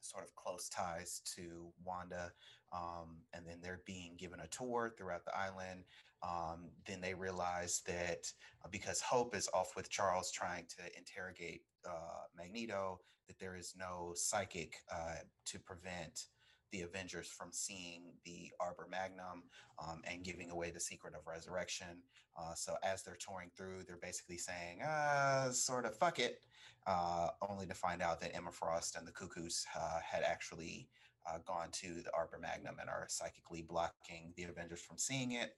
sort 0.00 0.24
of 0.24 0.34
close 0.34 0.68
ties 0.68 1.20
to 1.36 1.72
Wanda. 1.84 2.32
Um, 2.72 3.18
and 3.34 3.46
then 3.46 3.58
being 3.60 3.91
given 4.32 4.44
a 4.44 4.48
tour 4.48 4.92
throughout 4.96 5.24
the 5.24 5.36
island. 5.36 5.84
Um, 6.22 6.70
then 6.86 7.00
they 7.00 7.14
realize 7.14 7.82
that 7.86 8.26
uh, 8.64 8.68
because 8.70 9.00
Hope 9.00 9.34
is 9.34 9.48
off 9.52 9.72
with 9.76 9.90
Charles 9.90 10.30
trying 10.30 10.66
to 10.78 10.84
interrogate 10.96 11.62
uh, 11.88 12.26
Magneto, 12.36 13.00
that 13.26 13.38
there 13.38 13.56
is 13.56 13.74
no 13.76 14.12
psychic 14.14 14.74
uh, 14.92 15.16
to 15.46 15.58
prevent 15.58 16.26
the 16.70 16.82
Avengers 16.82 17.28
from 17.28 17.48
seeing 17.52 18.14
the 18.24 18.50
Arbor 18.58 18.88
Magnum 18.90 19.42
um, 19.82 20.00
and 20.10 20.24
giving 20.24 20.50
away 20.50 20.70
the 20.70 20.80
secret 20.80 21.14
of 21.14 21.26
resurrection. 21.26 22.02
Uh, 22.38 22.54
so 22.54 22.76
as 22.82 23.02
they're 23.02 23.18
touring 23.20 23.50
through, 23.56 23.82
they're 23.86 23.98
basically 24.00 24.38
saying, 24.38 24.80
uh, 24.82 25.50
sort 25.50 25.84
of, 25.84 25.96
fuck 25.98 26.18
it, 26.18 26.40
uh, 26.86 27.28
only 27.48 27.66
to 27.66 27.74
find 27.74 28.00
out 28.00 28.20
that 28.20 28.34
Emma 28.34 28.50
Frost 28.50 28.96
and 28.96 29.06
the 29.06 29.12
Cuckoos 29.12 29.66
uh, 29.76 29.98
had 30.02 30.22
actually 30.22 30.88
uh, 31.26 31.38
gone 31.46 31.68
to 31.72 32.02
the 32.02 32.10
Arbor 32.14 32.38
Magnum 32.40 32.76
and 32.80 32.88
are 32.88 33.06
psychically 33.08 33.62
blocking 33.62 34.32
the 34.36 34.44
Avengers 34.44 34.80
from 34.80 34.98
seeing 34.98 35.32
it. 35.32 35.56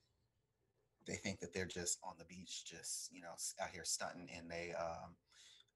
They 1.06 1.14
think 1.14 1.40
that 1.40 1.52
they're 1.52 1.66
just 1.66 1.98
on 2.02 2.14
the 2.18 2.24
beach, 2.24 2.64
just 2.64 3.10
you 3.12 3.20
know, 3.20 3.34
out 3.60 3.70
here 3.72 3.84
stunting, 3.84 4.28
and 4.34 4.50
they 4.50 4.72
um, 4.78 5.14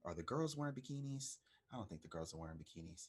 are 0.04 0.14
the 0.14 0.22
girls 0.22 0.56
wearing 0.56 0.74
bikinis. 0.74 1.36
I 1.72 1.76
don't 1.76 1.88
think 1.88 2.02
the 2.02 2.08
girls 2.08 2.32
are 2.32 2.38
wearing 2.38 2.56
bikinis. 2.56 3.08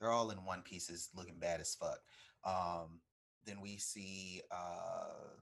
They're 0.00 0.10
all 0.10 0.30
in 0.30 0.44
one 0.44 0.62
pieces, 0.62 1.08
looking 1.14 1.38
bad 1.38 1.60
as 1.60 1.74
fuck. 1.74 1.98
Um, 2.44 3.00
then 3.44 3.60
we 3.60 3.76
see 3.76 4.42
uh, 4.50 5.34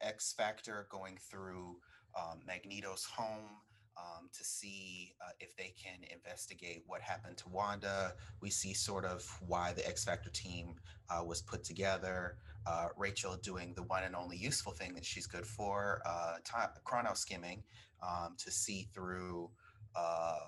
X 0.00 0.32
Factor 0.36 0.86
going 0.90 1.18
through 1.30 1.76
um, 2.18 2.40
Magneto's 2.46 3.04
home 3.04 3.60
um, 3.96 4.28
to 4.32 4.44
see 4.44 5.14
uh, 5.20 5.30
if 5.40 5.56
they 5.56 5.74
can 5.82 5.98
investigate 6.10 6.82
what 6.86 7.00
happened 7.00 7.36
to 7.38 7.48
Wanda. 7.48 8.14
We 8.40 8.50
see 8.50 8.74
sort 8.74 9.04
of 9.04 9.24
why 9.46 9.72
the 9.72 9.86
X 9.86 10.04
Factor 10.04 10.30
team 10.30 10.76
uh, 11.10 11.24
was 11.24 11.42
put 11.42 11.64
together. 11.64 12.36
Uh, 12.66 12.88
Rachel 12.96 13.36
doing 13.42 13.74
the 13.74 13.82
one 13.82 14.04
and 14.04 14.14
only 14.14 14.36
useful 14.36 14.72
thing 14.72 14.94
that 14.94 15.04
she's 15.04 15.26
good 15.26 15.46
for, 15.46 16.00
uh, 16.06 16.36
t- 16.44 16.80
chrono 16.84 17.14
skimming 17.14 17.62
um, 18.02 18.36
to 18.38 18.50
see 18.50 18.88
through 18.94 19.50
uh, 19.96 20.38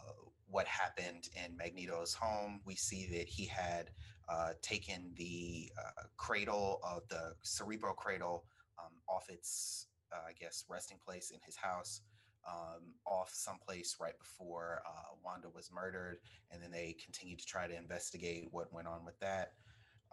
what 0.49 0.67
happened 0.67 1.29
in 1.45 1.57
Magneto's 1.57 2.15
home. 2.15 2.61
We 2.65 2.77
see 2.77 3.09
that 3.19 3.29
he 3.29 3.47
had 3.47 3.91
uh, 4.29 4.51
taken 4.63 5.13
the 5.17 5.71
cradle 6.17 6.81
of 6.83 7.03
the 7.09 7.35
cerebral 7.43 7.95
cradle 7.95 8.45
um, 8.79 8.93
off 9.09 9.29
its, 9.29 9.89
I 10.13 10.33
guess, 10.39 10.65
resting 10.69 10.99
place 11.05 11.31
in 11.31 11.41
his 11.45 11.57
house. 11.57 12.01
Um, 12.47 12.93
off 13.07 13.31
someplace 13.33 13.97
right 13.99 14.19
before 14.19 14.83
uh, 14.87 15.15
Wanda 15.25 15.49
was 15.55 15.71
murdered, 15.73 16.19
and 16.51 16.63
then 16.63 16.71
they 16.71 16.95
continued 17.03 17.39
to 17.39 17.47
try 17.47 17.67
to 17.67 17.75
investigate 17.75 18.49
what 18.51 18.73
went 18.73 18.87
on 18.87 19.03
with 19.05 19.19
that. 19.21 19.53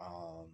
Um, 0.00 0.48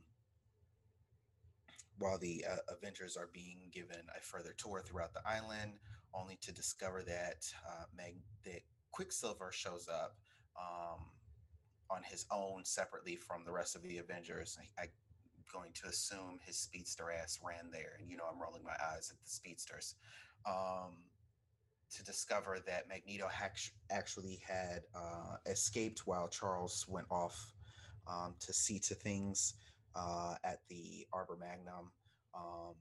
while 1.99 2.19
the 2.19 2.45
uh, 2.51 2.75
Avengers 2.77 3.17
are 3.17 3.29
being 3.33 3.71
given 3.73 4.01
a 4.17 4.21
further 4.21 4.55
tour 4.57 4.83
throughout 4.85 5.13
the 5.15 5.23
island, 5.27 5.73
only 6.15 6.39
to 6.43 6.53
discover 6.53 7.03
that 7.03 7.45
uh, 7.67 7.85
Meg- 7.97 8.23
that 8.45 8.61
Quicksilver 8.93 9.51
shows 9.53 9.89
up 9.89 10.17
um, 10.57 11.05
on 11.91 12.03
his 12.03 12.27
own 12.31 12.65
separately 12.65 13.17
from 13.17 13.45
the 13.45 13.53
rest 13.53 13.77
of 13.77 13.83
the 13.83 13.99
Avengers. 13.99 14.59
I, 14.79 14.83
am 14.83 14.89
going 15.53 15.73
to 15.75 15.89
assume 15.89 16.39
his 16.45 16.57
speedster 16.57 17.11
ass 17.11 17.39
ran 17.45 17.71
there, 17.73 17.97
and 17.99 18.09
you 18.11 18.17
know 18.17 18.25
I'm 18.31 18.41
rolling 18.41 18.65
my 18.65 18.77
eyes 18.93 19.11
at 19.11 19.21
the 19.23 19.31
speedsters. 19.31 19.95
Um, 20.47 20.97
to 21.97 22.05
discover 22.05 22.59
that 22.67 22.89
Magneto 22.89 23.29
actually 23.91 24.41
had 24.47 24.83
uh, 24.95 25.37
escaped 25.47 26.07
while 26.07 26.29
Charles 26.29 26.85
went 26.89 27.07
off 27.11 27.53
um, 28.07 28.35
to 28.41 28.53
see 28.53 28.79
to 28.81 28.95
things 28.95 29.55
uh, 29.95 30.35
at 30.45 30.61
the 30.69 31.07
Arbor 31.13 31.37
Magnum. 31.39 31.91
Um, 32.35 32.75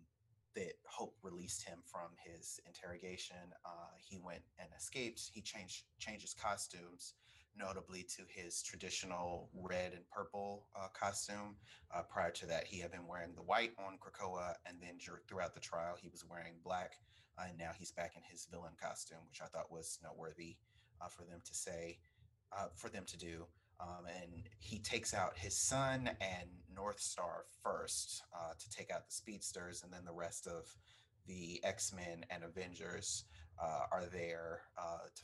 that 0.58 0.74
Hope 0.88 1.16
released 1.22 1.64
him 1.64 1.78
from 1.86 2.10
his 2.26 2.60
interrogation. 2.66 3.38
Uh, 3.64 3.94
he 3.98 4.18
went 4.18 4.42
and 4.58 4.68
escaped. 4.76 5.30
He 5.32 5.42
changed 5.42 5.84
his 6.00 6.34
costumes, 6.34 7.14
notably 7.56 8.04
to 8.16 8.24
his 8.28 8.64
traditional 8.64 9.52
red 9.54 9.94
and 9.94 10.10
purple 10.10 10.66
uh, 10.76 10.88
costume. 11.00 11.58
Uh, 11.94 12.02
prior 12.10 12.32
to 12.32 12.48
that, 12.48 12.66
he 12.66 12.80
had 12.80 12.92
been 12.92 13.06
wearing 13.08 13.36
the 13.36 13.44
white 13.44 13.74
on 13.78 14.00
Krakoa, 14.00 14.56
and 14.66 14.78
then 14.82 14.98
throughout 15.00 15.54
the 15.54 15.60
trial, 15.60 15.96
he 16.02 16.10
was 16.10 16.26
wearing 16.28 16.54
black. 16.64 16.94
Uh, 17.38 17.46
and 17.50 17.58
now 17.58 17.72
he's 17.78 17.92
back 17.92 18.14
in 18.16 18.22
his 18.30 18.48
villain 18.52 18.74
costume, 18.82 19.20
which 19.28 19.42
I 19.42 19.48
thought 19.48 19.72
was 19.72 20.00
noteworthy 20.04 20.58
uh, 21.02 21.08
for 21.08 21.24
them 21.24 21.40
to 21.44 21.54
say, 21.54 22.00
uh, 22.58 22.68
for 22.76 22.90
them 22.90 23.04
to 23.06 23.18
do. 23.18 23.46
Um, 23.80 24.06
and 24.08 24.50
he 24.60 24.80
takes 24.80 25.14
out 25.14 25.38
his 25.38 25.56
son 25.56 26.10
and 26.20 26.50
Northstar 26.76 27.44
first 27.64 28.24
uh, 28.34 28.54
to 28.58 28.70
take 28.72 28.92
out 28.92 29.06
the 29.06 29.14
speedsters, 29.14 29.84
and 29.84 29.94
then 29.94 30.04
the 30.04 30.14
rest 30.14 30.48
of 30.48 30.66
the 31.28 31.60
X 31.64 31.94
Men 31.94 32.26
and 32.32 32.44
Avengers 32.44 33.26
uh, 33.62 33.82
are 33.92 34.06
there 34.12 34.62
uh, 34.78 35.06
to 35.16 35.24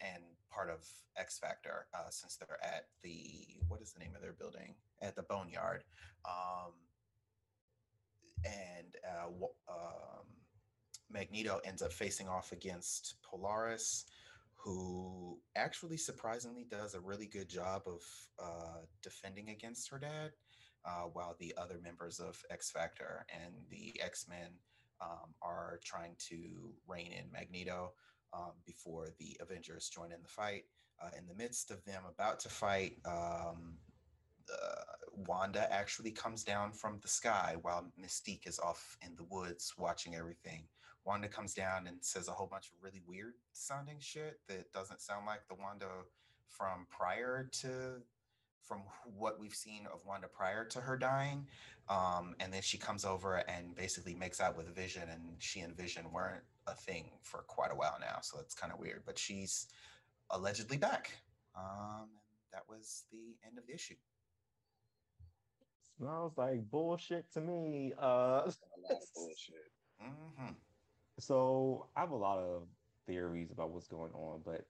and 0.00 0.22
part 0.50 0.70
of 0.70 0.86
X 1.16 1.38
Factor 1.38 1.86
uh, 1.94 2.10
since 2.10 2.36
they're 2.36 2.58
at 2.62 2.86
the 3.02 3.46
what 3.68 3.80
is 3.80 3.92
the 3.92 3.98
name 3.98 4.14
of 4.14 4.22
their 4.22 4.32
building 4.32 4.74
at 5.00 5.16
the 5.16 5.22
Boneyard, 5.22 5.84
um, 6.24 6.72
and 8.44 8.96
uh, 9.04 9.26
um, 9.68 10.26
Magneto 11.10 11.60
ends 11.64 11.82
up 11.82 11.92
facing 11.92 12.28
off 12.28 12.52
against 12.52 13.16
Polaris 13.22 14.06
who 14.66 15.38
actually 15.54 15.96
surprisingly 15.96 16.66
does 16.68 16.94
a 16.94 17.00
really 17.00 17.26
good 17.26 17.48
job 17.48 17.82
of 17.86 18.02
uh, 18.42 18.80
defending 19.00 19.50
against 19.50 19.88
her 19.88 19.98
dad, 19.98 20.32
uh, 20.84 21.02
while 21.12 21.36
the 21.38 21.54
other 21.56 21.78
members 21.84 22.18
of 22.18 22.42
X 22.50 22.70
Factor 22.72 23.24
and 23.32 23.54
the 23.70 23.94
X 24.02 24.26
Men 24.28 24.48
um, 25.00 25.34
are 25.40 25.78
trying 25.84 26.16
to 26.30 26.72
rein 26.88 27.12
in 27.12 27.30
Magneto 27.32 27.92
um, 28.32 28.52
before 28.66 29.10
the 29.20 29.36
Avengers 29.40 29.88
join 29.88 30.10
in 30.10 30.20
the 30.20 30.28
fight. 30.28 30.64
Uh, 31.00 31.10
in 31.16 31.28
the 31.28 31.34
midst 31.34 31.70
of 31.70 31.84
them 31.84 32.02
about 32.08 32.40
to 32.40 32.48
fight, 32.48 32.96
um, 33.04 33.76
Wanda 35.12 35.72
actually 35.72 36.10
comes 36.10 36.44
down 36.44 36.72
from 36.72 36.98
the 37.02 37.08
sky 37.08 37.56
while 37.62 37.90
Mystique 38.00 38.46
is 38.46 38.58
off 38.58 38.96
in 39.00 39.14
the 39.16 39.24
woods 39.24 39.74
watching 39.78 40.14
everything. 40.14 40.64
Wanda 41.06 41.28
comes 41.28 41.54
down 41.54 41.86
and 41.86 41.98
says 42.00 42.28
a 42.28 42.32
whole 42.32 42.48
bunch 42.48 42.66
of 42.66 42.72
really 42.82 43.00
weird 43.06 43.34
sounding 43.52 43.98
shit 44.00 44.40
that 44.48 44.72
doesn't 44.72 45.00
sound 45.00 45.24
like 45.24 45.46
the 45.48 45.54
Wanda 45.54 45.86
from 46.48 46.86
prior 46.90 47.48
to 47.60 48.02
from 48.66 48.82
what 49.16 49.38
we've 49.38 49.54
seen 49.54 49.86
of 49.92 50.04
Wanda 50.04 50.26
prior 50.26 50.64
to 50.64 50.80
her 50.80 50.96
dying. 50.96 51.46
Um, 51.88 52.34
and 52.40 52.52
then 52.52 52.62
she 52.62 52.78
comes 52.78 53.04
over 53.04 53.36
and 53.48 53.76
basically 53.76 54.14
makes 54.14 54.40
out 54.40 54.56
with 54.56 54.74
Vision, 54.74 55.04
and 55.08 55.36
she 55.38 55.60
and 55.60 55.76
Vision 55.76 56.10
weren't 56.12 56.42
a 56.66 56.74
thing 56.74 57.10
for 57.22 57.44
quite 57.46 57.70
a 57.70 57.76
while 57.76 57.96
now. 58.00 58.18
So 58.22 58.40
it's 58.40 58.54
kind 58.54 58.72
of 58.72 58.80
weird, 58.80 59.04
but 59.06 59.16
she's 59.16 59.68
allegedly 60.30 60.78
back. 60.78 61.12
Um, 61.56 62.08
and 62.08 62.52
that 62.52 62.64
was 62.68 63.04
the 63.12 63.36
end 63.46 63.56
of 63.56 63.66
the 63.68 63.74
issue. 63.74 63.94
Smells 65.96 66.32
like 66.36 66.68
bullshit 66.68 67.32
to 67.34 67.40
me. 67.40 67.92
Uh, 67.96 68.50
bullshit. 69.14 69.70
Mm-hmm. 70.02 70.52
So 71.18 71.86
I 71.96 72.00
have 72.00 72.10
a 72.10 72.16
lot 72.16 72.38
of 72.38 72.64
theories 73.06 73.50
about 73.50 73.70
what's 73.70 73.88
going 73.88 74.12
on, 74.12 74.42
but 74.44 74.66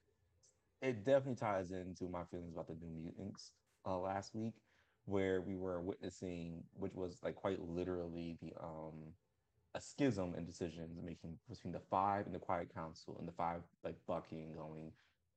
it 0.81 1.03
definitely 1.03 1.35
ties 1.35 1.71
into 1.71 2.07
my 2.07 2.23
feelings 2.23 2.53
about 2.53 2.67
the 2.67 2.75
New 2.75 2.89
Mutants 2.89 3.51
uh, 3.85 3.97
last 3.97 4.33
week, 4.35 4.53
where 5.05 5.41
we 5.41 5.55
were 5.55 5.81
witnessing, 5.81 6.63
which 6.73 6.93
was 6.93 7.19
like 7.23 7.35
quite 7.35 7.59
literally 7.61 8.37
the 8.41 8.53
um 8.61 9.13
a 9.75 9.81
schism 9.81 10.33
in 10.35 10.45
decisions 10.45 10.99
making 11.03 11.37
between 11.49 11.73
the 11.73 11.79
five 11.79 12.25
and 12.25 12.33
the 12.33 12.39
Quiet 12.39 12.73
Council, 12.73 13.17
and 13.19 13.27
the 13.27 13.33
five 13.33 13.61
like 13.83 13.95
bucking, 14.07 14.53
going, 14.55 14.91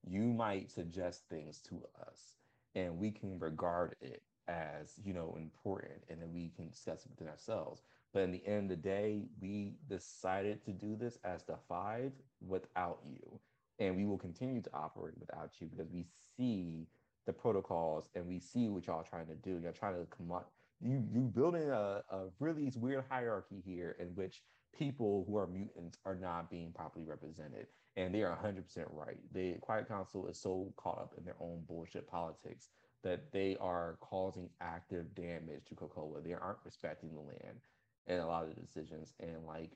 you 0.06 0.22
might 0.22 0.70
suggest 0.70 1.28
things 1.28 1.60
to 1.60 1.82
us, 2.06 2.36
and 2.74 2.98
we 2.98 3.10
can 3.10 3.38
regard 3.38 3.96
it 4.00 4.22
as 4.48 5.00
you 5.04 5.12
know 5.12 5.36
important, 5.38 6.04
and 6.08 6.20
then 6.20 6.32
we 6.32 6.50
can 6.56 6.68
discuss 6.68 7.04
it 7.04 7.10
within 7.10 7.28
ourselves. 7.28 7.82
But 8.12 8.22
in 8.22 8.32
the 8.32 8.44
end 8.46 8.70
of 8.70 8.82
the 8.82 8.88
day, 8.88 9.22
we 9.40 9.74
decided 9.88 10.64
to 10.64 10.72
do 10.72 10.96
this 10.96 11.18
as 11.24 11.44
the 11.44 11.56
five 11.68 12.12
without 12.46 12.98
you. 13.08 13.38
And 13.78 13.96
we 13.96 14.04
will 14.04 14.18
continue 14.18 14.60
to 14.62 14.70
operate 14.74 15.14
without 15.18 15.52
you 15.60 15.68
because 15.68 15.90
we 15.92 16.06
see 16.36 16.86
the 17.26 17.32
protocols 17.32 18.08
and 18.14 18.26
we 18.26 18.40
see 18.40 18.68
what 18.68 18.86
y'all 18.86 19.02
trying 19.02 19.26
to 19.28 19.36
do. 19.36 19.60
You're 19.62 19.72
trying 19.72 19.94
to 19.94 20.06
come 20.06 20.32
up, 20.32 20.50
you 20.80 21.04
you 21.12 21.20
building 21.20 21.70
a, 21.70 22.02
a 22.10 22.24
really 22.40 22.72
weird 22.76 23.04
hierarchy 23.08 23.62
here 23.64 23.96
in 24.00 24.08
which 24.08 24.42
people 24.76 25.24
who 25.28 25.36
are 25.36 25.46
mutants 25.46 25.98
are 26.04 26.14
not 26.14 26.50
being 26.50 26.72
properly 26.72 27.04
represented. 27.04 27.66
And 27.96 28.14
they 28.14 28.22
are 28.22 28.38
100% 28.42 28.86
right. 28.92 29.18
The 29.32 29.54
Quiet 29.60 29.88
Council 29.88 30.26
is 30.26 30.40
so 30.40 30.72
caught 30.76 30.98
up 30.98 31.14
in 31.18 31.24
their 31.24 31.36
own 31.40 31.62
bullshit 31.68 32.08
politics 32.08 32.68
that 33.02 33.32
they 33.32 33.56
are 33.60 33.96
causing 34.00 34.48
active 34.60 35.14
damage 35.14 35.64
to 35.68 35.74
Krakoa. 35.74 36.22
They 36.22 36.34
aren't 36.34 36.58
respecting 36.64 37.14
the 37.14 37.20
land 37.20 37.58
in 38.06 38.18
a 38.18 38.26
lot 38.26 38.44
of 38.44 38.54
the 38.54 38.60
decisions. 38.60 39.12
And 39.20 39.44
like, 39.46 39.70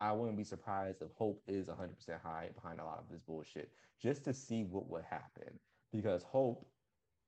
I 0.00 0.12
wouldn't 0.12 0.36
be 0.36 0.44
surprised 0.44 1.02
if 1.02 1.08
Hope 1.16 1.42
is 1.48 1.68
100% 1.68 1.74
high 2.22 2.50
behind 2.54 2.80
a 2.80 2.84
lot 2.84 2.98
of 2.98 3.10
this 3.10 3.22
bullshit 3.22 3.70
just 4.00 4.24
to 4.24 4.32
see 4.32 4.64
what 4.64 4.88
would 4.88 5.04
happen. 5.04 5.58
Because 5.92 6.22
Hope, 6.22 6.66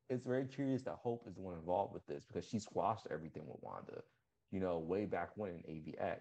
it's 0.08 0.24
very 0.24 0.44
curious 0.44 0.82
that 0.82 0.98
Hope 1.02 1.26
is 1.26 1.34
the 1.34 1.40
one 1.40 1.54
involved 1.54 1.94
with 1.94 2.06
this 2.06 2.24
because 2.24 2.48
she 2.48 2.58
squashed 2.58 3.06
everything 3.10 3.44
with 3.46 3.56
Wanda, 3.60 4.02
you 4.50 4.60
know, 4.60 4.78
way 4.78 5.06
back 5.06 5.30
when 5.36 5.50
in 5.50 5.62
AVX. 5.62 6.18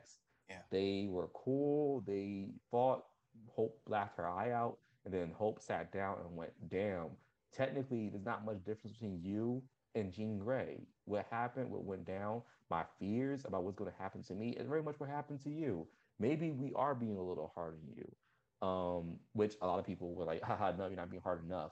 Yeah. 0.50 0.58
They 0.72 1.08
were 1.10 1.30
cool. 1.34 2.04
They 2.08 2.48
fought. 2.72 3.04
Hope 3.48 3.80
blacked 3.86 4.18
her 4.18 4.28
eye 4.28 4.52
out. 4.52 4.78
And 5.06 5.14
then 5.14 5.32
Hope 5.36 5.62
sat 5.62 5.92
down 5.92 6.18
and 6.26 6.36
went, 6.36 6.52
damn, 6.70 7.08
technically, 7.54 8.10
there's 8.10 8.26
not 8.26 8.46
much 8.46 8.64
difference 8.66 8.94
between 8.98 9.22
you 9.24 9.64
and 9.96 10.12
Jean 10.12 10.38
Grey. 10.38 10.88
What 11.06 11.26
happened, 11.32 11.72
what 11.72 11.84
went 11.84 12.06
down, 12.06 12.42
my 12.70 12.84
fears 13.00 13.46
about 13.46 13.64
what's 13.64 13.78
going 13.78 13.92
to 13.92 13.98
happen 13.98 14.24
to 14.24 14.34
me 14.36 14.50
is 14.52 14.68
very 14.68 14.84
much 14.84 15.00
what 15.00 15.10
happened 15.10 15.42
to 15.44 15.50
you. 15.50 15.88
Maybe 16.20 16.52
we 16.52 16.74
are 16.76 16.94
being 16.94 17.18
a 17.18 17.22
little 17.24 17.52
hard 17.56 17.76
on 17.76 17.96
you, 17.96 18.68
um, 18.68 19.18
which 19.34 19.56
a 19.62 19.68
lot 19.68 19.80
of 19.80 19.86
people 19.86 20.14
were 20.14 20.26
like, 20.26 20.42
haha, 20.44 20.72
no, 20.78 20.88
you're 20.88 20.98
not 20.98 21.10
being 21.10 21.24
hard 21.24 21.44
enough. 21.46 21.72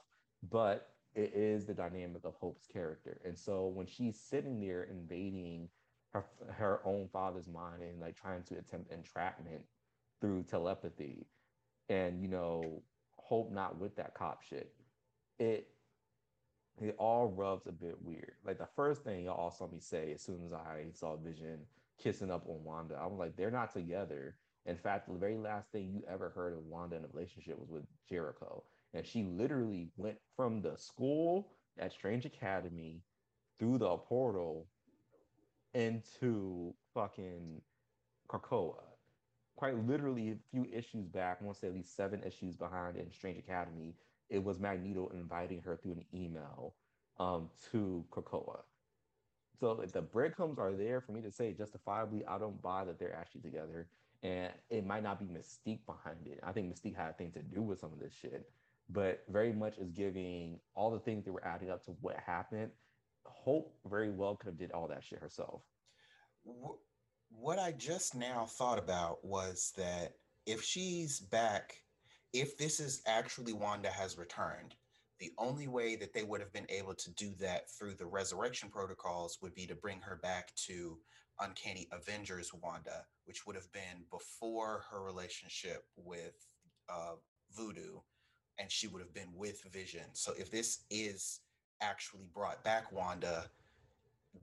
But 0.50 0.88
it 1.14 1.32
is 1.34 1.66
the 1.66 1.74
dynamic 1.74 2.24
of 2.24 2.34
Hope's 2.34 2.66
character. 2.66 3.20
And 3.24 3.36
so 3.36 3.66
when 3.66 3.86
she's 3.86 4.18
sitting 4.18 4.60
there 4.60 4.84
invading 4.84 5.68
her, 6.12 6.24
her 6.50 6.80
own 6.84 7.08
father's 7.12 7.48
mind 7.48 7.82
and 7.82 8.00
like 8.00 8.16
trying 8.16 8.42
to 8.44 8.58
attempt 8.58 8.92
entrapment 8.92 9.62
through 10.20 10.44
telepathy 10.44 11.26
and, 11.88 12.20
you 12.20 12.28
know, 12.28 12.82
Hope 13.16 13.52
not 13.52 13.78
with 13.78 13.94
that 13.96 14.14
cop 14.14 14.42
shit, 14.42 14.72
it 15.38 15.68
it 16.82 16.96
all 16.98 17.28
rubs 17.28 17.66
a 17.66 17.72
bit 17.72 17.96
weird. 18.02 18.32
Like 18.44 18.58
the 18.58 18.68
first 18.76 19.02
thing 19.02 19.24
y'all 19.24 19.36
all 19.36 19.50
saw 19.50 19.68
me 19.68 19.80
say 19.80 20.12
as 20.12 20.22
soon 20.22 20.44
as 20.46 20.52
I 20.52 20.86
saw 20.92 21.16
Vision 21.16 21.58
kissing 22.02 22.30
up 22.30 22.44
on 22.48 22.62
Wanda, 22.64 22.96
I 23.00 23.06
was 23.06 23.18
like, 23.18 23.36
they're 23.36 23.50
not 23.50 23.72
together. 23.72 24.36
In 24.66 24.76
fact, 24.76 25.08
the 25.08 25.18
very 25.18 25.36
last 25.36 25.70
thing 25.72 25.90
you 25.92 26.02
ever 26.08 26.30
heard 26.30 26.52
of 26.52 26.64
Wanda 26.66 26.96
in 26.96 27.04
a 27.04 27.08
relationship 27.12 27.58
was 27.58 27.70
with 27.70 27.84
Jericho. 28.08 28.62
And 28.94 29.06
she 29.06 29.24
literally 29.24 29.88
went 29.96 30.18
from 30.36 30.60
the 30.62 30.76
school 30.76 31.48
at 31.78 31.92
Strange 31.92 32.24
Academy 32.24 33.02
through 33.58 33.78
the 33.78 33.96
portal 33.96 34.66
into 35.74 36.74
fucking 36.94 37.60
Krakoa. 38.28 38.82
Quite 39.56 39.86
literally, 39.86 40.30
a 40.30 40.36
few 40.50 40.66
issues 40.72 41.06
back, 41.08 41.38
I 41.40 41.44
want 41.44 41.56
to 41.56 41.60
say 41.60 41.66
at 41.66 41.74
least 41.74 41.96
seven 41.96 42.22
issues 42.22 42.56
behind 42.56 42.96
in 42.96 43.10
Strange 43.12 43.38
Academy, 43.38 43.94
it 44.30 44.42
was 44.42 44.58
Magneto 44.58 45.10
inviting 45.14 45.60
her 45.62 45.76
through 45.76 45.92
an 45.92 46.04
email 46.14 46.74
um, 47.18 47.48
to 47.72 48.04
Krakoa. 48.10 48.60
So 49.58 49.80
if 49.80 49.92
the 49.92 50.02
breadcrumbs 50.02 50.58
are 50.58 50.72
there 50.72 51.00
for 51.00 51.12
me 51.12 51.20
to 51.22 51.32
say 51.32 51.52
justifiably, 51.52 52.24
I 52.26 52.38
don't 52.38 52.60
buy 52.62 52.84
that 52.84 52.98
they're 52.98 53.16
actually 53.16 53.40
together. 53.40 53.88
And 54.22 54.52
it 54.70 54.86
might 54.86 55.02
not 55.02 55.18
be 55.18 55.26
Mystique 55.26 55.86
behind 55.86 56.26
it. 56.26 56.40
I 56.42 56.52
think 56.52 56.72
Mystique 56.72 56.96
had 56.96 57.10
a 57.10 57.12
thing 57.12 57.32
to 57.32 57.42
do 57.42 57.62
with 57.62 57.78
some 57.78 57.92
of 57.92 58.00
this 58.00 58.12
shit, 58.12 58.50
but 58.88 59.22
very 59.28 59.52
much 59.52 59.78
is 59.78 59.90
giving 59.90 60.58
all 60.74 60.90
the 60.90 60.98
things 60.98 61.24
that 61.24 61.32
were 61.32 61.44
adding 61.46 61.70
up 61.70 61.84
to 61.84 61.92
what 62.00 62.16
happened. 62.24 62.70
Hope 63.24 63.74
very 63.88 64.10
well 64.10 64.36
could 64.36 64.46
have 64.46 64.58
did 64.58 64.72
all 64.72 64.88
that 64.88 65.04
shit 65.04 65.20
herself. 65.20 65.62
What 67.30 67.58
I 67.58 67.72
just 67.72 68.14
now 68.14 68.46
thought 68.46 68.78
about 68.78 69.24
was 69.24 69.72
that 69.76 70.14
if 70.46 70.62
she's 70.62 71.20
back, 71.20 71.74
if 72.32 72.56
this 72.58 72.80
is 72.80 73.02
actually 73.06 73.52
Wanda 73.52 73.90
has 73.90 74.18
returned, 74.18 74.74
the 75.18 75.32
only 75.38 75.66
way 75.66 75.96
that 75.96 76.12
they 76.12 76.22
would 76.22 76.40
have 76.40 76.52
been 76.52 76.66
able 76.68 76.94
to 76.94 77.10
do 77.12 77.32
that 77.40 77.70
through 77.70 77.94
the 77.94 78.06
resurrection 78.06 78.68
protocols 78.68 79.38
would 79.42 79.54
be 79.54 79.66
to 79.66 79.74
bring 79.74 80.00
her 80.00 80.16
back 80.22 80.54
to 80.66 80.98
Uncanny 81.40 81.88
Avengers 81.92 82.52
Wanda, 82.62 83.04
which 83.24 83.46
would 83.46 83.56
have 83.56 83.70
been 83.72 84.04
before 84.10 84.84
her 84.90 85.02
relationship 85.02 85.84
with 85.96 86.34
uh, 86.88 87.14
Voodoo, 87.56 87.98
and 88.58 88.70
she 88.70 88.86
would 88.86 89.02
have 89.02 89.14
been 89.14 89.32
with 89.34 89.62
Vision. 89.72 90.04
So 90.12 90.32
if 90.38 90.50
this 90.50 90.84
is 90.90 91.40
actually 91.80 92.26
brought 92.34 92.62
back 92.64 92.92
Wanda, 92.92 93.50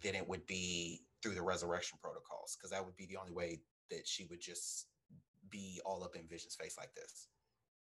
then 0.01 0.15
it 0.15 0.27
would 0.27 0.45
be 0.45 1.01
through 1.21 1.35
the 1.35 1.41
resurrection 1.41 1.97
protocols, 2.01 2.57
because 2.57 2.71
that 2.71 2.83
would 2.85 2.95
be 2.97 3.05
the 3.05 3.17
only 3.17 3.33
way 3.33 3.61
that 3.91 4.07
she 4.07 4.25
would 4.25 4.41
just 4.41 4.87
be 5.49 5.79
all 5.85 6.03
up 6.03 6.15
in 6.15 6.27
Vision's 6.27 6.55
face 6.55 6.75
like 6.77 6.93
this. 6.95 7.27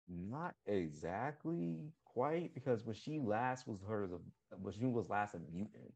Not 0.08 0.54
exactly 0.66 1.92
quite 2.04 2.54
because 2.54 2.84
when 2.84 2.94
she 2.94 3.18
last 3.18 3.66
was 3.66 3.80
heard 3.86 4.12
of 4.12 4.20
when 4.60 4.72
she 4.72 4.86
was 4.86 5.08
last 5.08 5.34
a 5.34 5.38
mutant, 5.52 5.94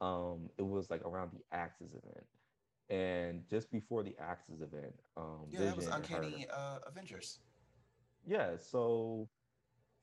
um, 0.00 0.50
it 0.58 0.62
was 0.66 0.90
like 0.90 1.02
around 1.04 1.30
the 1.32 1.40
Axis 1.56 1.90
event. 1.92 2.26
And 2.90 3.48
just 3.48 3.70
before 3.70 4.02
the 4.02 4.14
Axis 4.18 4.60
event, 4.60 4.94
um 5.16 5.46
Yeah, 5.50 5.60
that 5.66 5.76
was 5.76 5.86
Uncanny 5.88 6.46
uh, 6.52 6.78
Avengers. 6.86 7.38
Yeah, 8.26 8.56
so 8.56 9.28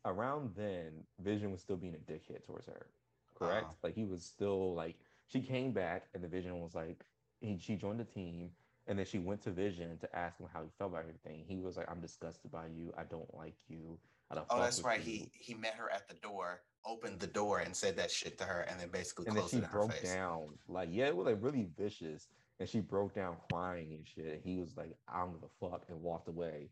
around 0.05 0.51
then, 0.55 1.03
Vision 1.19 1.51
was 1.51 1.61
still 1.61 1.77
being 1.77 1.95
a 1.95 2.11
dickhead 2.11 2.45
towards 2.45 2.67
her. 2.67 2.87
Correct? 3.35 3.65
Uh-huh. 3.65 3.73
Like 3.83 3.95
he 3.95 4.05
was 4.05 4.23
still 4.23 4.73
like 4.75 4.95
she 5.27 5.41
came 5.41 5.71
back 5.71 6.05
and 6.13 6.23
the 6.23 6.27
Vision 6.27 6.59
was 6.59 6.75
like 6.75 7.03
he, 7.39 7.57
she 7.57 7.75
joined 7.75 7.99
the 7.99 8.05
team 8.05 8.51
and 8.91 8.99
then 8.99 9.05
she 9.05 9.19
went 9.19 9.41
to 9.41 9.51
Vision 9.51 9.97
to 9.99 10.15
ask 10.15 10.37
him 10.37 10.47
how 10.53 10.63
he 10.63 10.67
felt 10.77 10.91
about 10.91 11.03
everything. 11.03 11.45
He 11.47 11.61
was 11.61 11.77
like, 11.77 11.89
"I'm 11.89 12.01
disgusted 12.01 12.51
by 12.51 12.65
you. 12.65 12.93
I 12.97 13.03
don't 13.03 13.33
like 13.33 13.55
you. 13.69 13.97
I 14.29 14.35
don't." 14.35 14.45
Oh, 14.49 14.59
that's 14.59 14.83
right. 14.83 14.99
He 14.99 15.31
he 15.33 15.53
met 15.53 15.75
her 15.75 15.89
at 15.89 16.09
the 16.09 16.15
door, 16.15 16.63
opened 16.85 17.21
the 17.21 17.27
door, 17.27 17.59
and 17.59 17.73
said 17.73 17.95
that 17.95 18.11
shit 18.11 18.37
to 18.39 18.43
her, 18.43 18.65
and 18.69 18.77
then 18.77 18.89
basically 18.89 19.27
and 19.27 19.37
closed 19.37 19.53
then 19.53 19.61
she 19.61 19.67
broke 19.71 20.03
down. 20.03 20.57
Like 20.67 20.89
yeah, 20.91 21.05
it 21.05 21.15
was 21.15 21.25
like 21.25 21.37
really 21.39 21.69
vicious, 21.77 22.27
and 22.59 22.67
she 22.67 22.81
broke 22.81 23.15
down 23.15 23.37
crying 23.49 23.93
and 23.93 24.05
shit. 24.05 24.41
He 24.43 24.57
was 24.57 24.75
like, 24.75 24.93
"I 25.07 25.21
don't 25.21 25.39
give 25.39 25.43
a 25.43 25.69
fuck," 25.69 25.85
and 25.87 26.01
walked 26.01 26.27
away. 26.27 26.67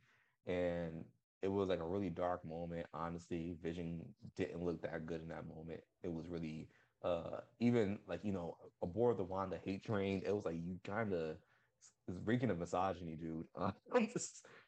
And 0.45 1.05
it 1.41 1.47
was 1.47 1.70
like 1.70 1.80
a 1.80 1.88
really 1.88 2.09
dark 2.09 2.43
moment. 2.43 2.86
Honestly, 2.93 3.55
Vision 3.63 4.01
didn't 4.36 4.61
look 4.61 4.82
that 4.82 5.05
good 5.05 5.22
in 5.22 5.30
that 5.30 5.47
moment. 5.47 5.80
It 6.03 6.11
was 6.11 6.28
really 6.28 6.67
uh 7.01 7.39
even 7.61 7.97
like 8.09 8.20
you 8.26 8.34
know 8.34 8.57
aboard 8.84 9.15
the 9.15 9.24
Wanda 9.24 9.57
hate 9.63 9.86
train. 9.86 10.22
It 10.26 10.36
was 10.36 10.43
like 10.43 10.55
you 10.55 10.78
kind 10.84 11.13
of 11.13 11.38
is 12.10 12.18
reeking 12.26 12.49
of 12.49 12.60
misogyny, 12.60 13.16
dude. 13.16 13.45
Uh, 13.57 13.72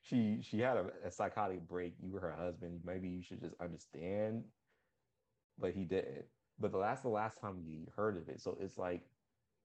she 0.02 0.40
she 0.42 0.60
had 0.60 0.78
a, 0.78 0.86
a, 1.06 1.12
psychotic 1.12 1.68
break. 1.68 1.94
You 2.02 2.12
were 2.12 2.20
her 2.20 2.36
husband. 2.36 2.80
Maybe 2.84 3.08
you 3.08 3.22
should 3.22 3.40
just 3.40 3.54
understand, 3.62 4.44
but 5.60 5.74
he 5.74 5.84
didn't. 5.84 6.26
But 6.60 6.72
the 6.72 6.78
last 6.78 7.04
the 7.04 7.10
last 7.10 7.40
time 7.40 7.64
we 7.66 7.88
heard 7.96 8.18
of 8.18 8.28
it, 8.30 8.42
so 8.42 8.58
it's 8.60 8.78
like 8.78 9.02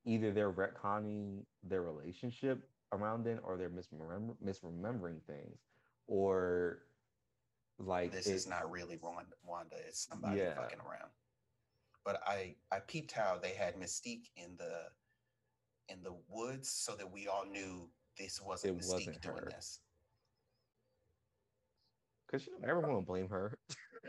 either 0.05 0.31
they're 0.33 0.53
retconning 0.53 1.41
their 1.63 1.83
relationship 1.83 2.69
around 2.93 3.25
then, 3.25 3.41
or 3.43 3.57
they're 3.57 3.71
misremember, 3.71 4.35
misremembering 4.45 5.23
things, 5.27 5.59
or 6.07 6.83
like 7.79 8.13
this 8.13 8.27
is 8.27 8.47
not 8.47 8.71
really 8.71 8.99
Wanda. 9.03 9.77
It's 9.89 10.07
somebody 10.07 10.39
yeah. 10.39 10.55
fucking 10.55 10.81
around. 10.81 11.11
But 12.05 12.21
I 12.27 12.55
I 12.71 12.81
peeped 12.81 13.13
how 13.13 13.39
they 13.43 13.51
had 13.51 13.77
Mystique 13.77 14.31
in 14.37 14.57
the 14.59 14.85
in 15.89 16.03
the 16.03 16.15
woods 16.29 16.71
so 16.71 16.95
that 16.97 17.11
we 17.11 17.29
all 17.29 17.45
knew 17.47 17.89
this 18.19 18.41
wasn't 18.41 18.77
it 18.77 18.83
Mystique 18.83 18.93
wasn't 18.93 19.23
doing 19.23 19.37
her. 19.37 19.51
this. 19.51 19.81
Because 22.27 22.47
you 22.47 22.53
know, 22.61 22.69
everyone 22.69 22.93
will 22.93 23.03
blame 23.03 23.29
her. 23.29 23.59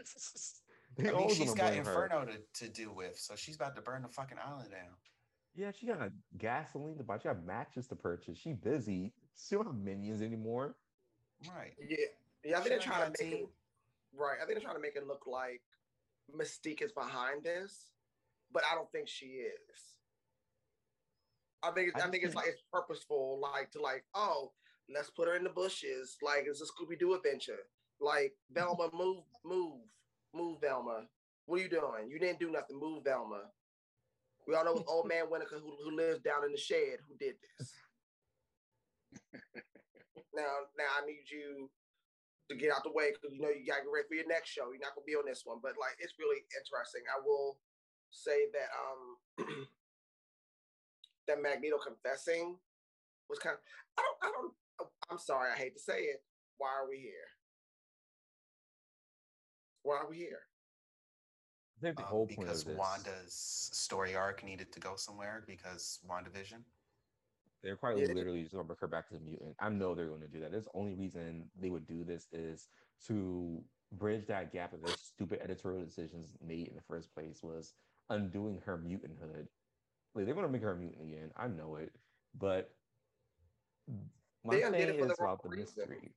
I 1.00 1.02
mean, 1.02 1.30
she's 1.30 1.54
got 1.54 1.74
Inferno 1.74 2.26
to, 2.26 2.66
to 2.66 2.72
deal 2.72 2.96
with, 2.96 3.18
so 3.20 3.36
she's 3.36 3.56
about 3.56 3.76
to 3.76 3.82
burn 3.82 4.02
the 4.02 4.08
fucking 4.08 4.38
island 4.44 4.72
down. 4.72 4.96
Yeah, 5.56 5.72
she 5.72 5.88
got 5.88 6.12
gasoline 6.38 6.98
to 6.98 7.04
buy. 7.04 7.18
She 7.18 7.26
got 7.26 7.44
matches 7.44 7.88
to 7.88 7.96
purchase. 7.96 8.38
She 8.38 8.54
busy. 8.54 9.14
She 9.36 9.56
don't 9.56 9.66
have 9.66 9.76
minions 9.76 10.22
anymore. 10.22 10.76
Right. 11.56 11.74
Yeah. 11.88 11.98
Yeah, 12.44 12.58
I 12.58 12.62
think 12.62 12.70
they're 12.70 12.80
trying 12.80 13.12
to 13.12 13.24
make 13.24 13.34
it 13.34 13.50
right. 14.16 14.38
I 14.42 14.46
think 14.46 14.60
they're 14.60 14.64
trying 14.64 14.76
to 14.76 14.82
make 14.82 14.96
it 14.96 15.08
look 15.08 15.26
like 15.28 15.62
Mystique 16.36 16.82
is 16.82 16.92
behind 16.92 17.44
this, 17.44 17.92
but 18.52 18.64
I 18.72 18.76
don't 18.76 18.92
think 18.92 19.08
she 19.08 19.26
is. 19.26 19.97
I 21.64 21.72
think 21.72 21.94
I, 21.96 22.08
I 22.08 22.10
think 22.10 22.24
it's 22.24 22.36
like 22.36 22.48
it's 22.48 22.64
purposeful, 22.72 23.40
like 23.42 23.72
to 23.72 23.82
like, 23.82 24.04
oh, 24.14 24.52
let's 24.94 25.10
put 25.10 25.28
her 25.28 25.36
in 25.36 25.44
the 25.44 25.50
bushes, 25.50 26.18
like 26.22 26.46
it's 26.48 26.62
a 26.62 26.66
Scooby 26.66 27.00
Doo 27.00 27.14
adventure. 27.14 27.60
Like 28.00 28.34
Velma, 28.52 28.90
move, 28.94 29.24
move, 29.44 29.82
move, 30.34 30.62
Velma. 30.62 31.06
What 31.46 31.60
are 31.60 31.64
you 31.64 31.70
doing? 31.70 32.10
You 32.10 32.20
didn't 32.20 32.40
do 32.40 32.52
nothing. 32.52 32.80
Move, 32.80 33.04
Velma. 33.04 33.42
We 34.48 34.56
all 34.56 34.64
know 34.64 34.84
old 34.88 35.08
man 35.08 35.26
Winneker 35.30 35.60
who, 35.60 35.76
who 35.84 35.96
lives 35.96 36.22
down 36.22 36.46
in 36.46 36.52
the 36.52 36.58
shed 36.58 37.04
who 37.08 37.18
did 37.20 37.36
this. 37.42 37.74
now, 40.34 40.72
now 40.78 40.92
I 41.02 41.06
need 41.06 41.28
you 41.28 41.70
to 42.50 42.56
get 42.56 42.72
out 42.72 42.84
the 42.84 42.96
way 42.96 43.12
because 43.12 43.36
you 43.36 43.44
know 43.44 43.52
you 43.52 43.68
gotta 43.68 43.84
get 43.84 43.92
ready 43.92 44.08
for 44.08 44.16
your 44.16 44.28
next 44.28 44.50
show. 44.50 44.72
You're 44.72 44.84
not 44.84 44.96
gonna 44.96 45.08
be 45.08 45.20
on 45.20 45.28
this 45.28 45.44
one, 45.44 45.60
but 45.60 45.76
like 45.76 46.00
it's 46.00 46.16
really 46.16 46.48
interesting. 46.56 47.04
I 47.12 47.20
will 47.20 47.60
say 48.12 48.48
that 48.56 48.72
um 48.72 49.68
that 51.28 51.42
Magneto 51.42 51.78
confessing 51.78 52.56
was 53.30 53.40
kind 53.40 53.56
of 53.56 53.60
I 53.98 54.02
don't 54.02 54.18
I 54.22 54.32
don't 54.34 54.54
oh, 54.82 54.90
I'm 55.12 55.18
sorry, 55.18 55.52
I 55.54 55.58
hate 55.58 55.76
to 55.76 55.82
say 55.82 56.00
it. 56.00 56.24
Why 56.58 56.70
are 56.70 56.88
we 56.90 56.98
here? 56.98 57.28
Why 59.84 59.98
are 59.98 60.10
we 60.10 60.18
here? 60.18 60.42
I 61.78 61.86
think 61.86 61.98
the 61.98 62.04
um, 62.04 62.10
whole 62.10 62.28
point 62.28 62.40
because 62.40 62.66
Wanda's 62.66 63.70
story 63.72 64.16
arc 64.16 64.44
needed 64.44 64.72
to 64.74 64.80
go 64.80 64.96
somewhere 64.96 65.44
because 65.48 66.00
WandaVision. 66.10 66.64
They're 67.64 67.76
quite 67.76 67.98
yeah. 67.98 68.08
literally 68.14 68.42
just 68.42 68.54
gonna 68.54 68.64
bring 68.64 68.78
her 68.82 68.88
back 68.88 69.08
to 69.10 69.16
the 69.16 69.20
mutant. 69.20 69.56
I 69.60 69.70
know 69.70 69.94
they're 69.94 70.08
going 70.08 70.22
to 70.22 70.28
do 70.28 70.40
that. 70.42 70.52
The 70.52 70.64
only 70.74 70.94
reason 70.94 71.50
they 71.60 71.70
would 71.70 71.88
do 71.88 72.04
this 72.04 72.28
is 72.32 72.68
to 73.08 73.62
bridge 73.94 74.26
that 74.28 74.52
gap 74.52 74.74
of 74.74 74.82
their 74.82 74.96
stupid 74.98 75.40
editorial 75.44 75.84
decisions 75.84 76.30
made 76.46 76.68
in 76.68 76.76
the 76.76 76.82
first 76.82 77.14
place 77.14 77.40
was 77.42 77.74
undoing 78.10 78.62
her 78.66 78.78
mutanthood 78.78 79.48
like, 80.18 80.26
they're 80.26 80.36
gonna 80.36 80.50
make 80.50 80.62
her 80.62 80.72
a 80.72 80.76
mutant 80.76 81.02
again. 81.02 81.32
I 81.38 81.48
know 81.48 81.76
it, 81.76 81.92
but 82.38 82.72
my 84.44 84.56
they 84.56 84.62
thing 84.62 85.00
is 85.00 85.08
the 85.08 85.14
about 85.14 85.44
the 85.44 85.56
mystery. 85.56 86.12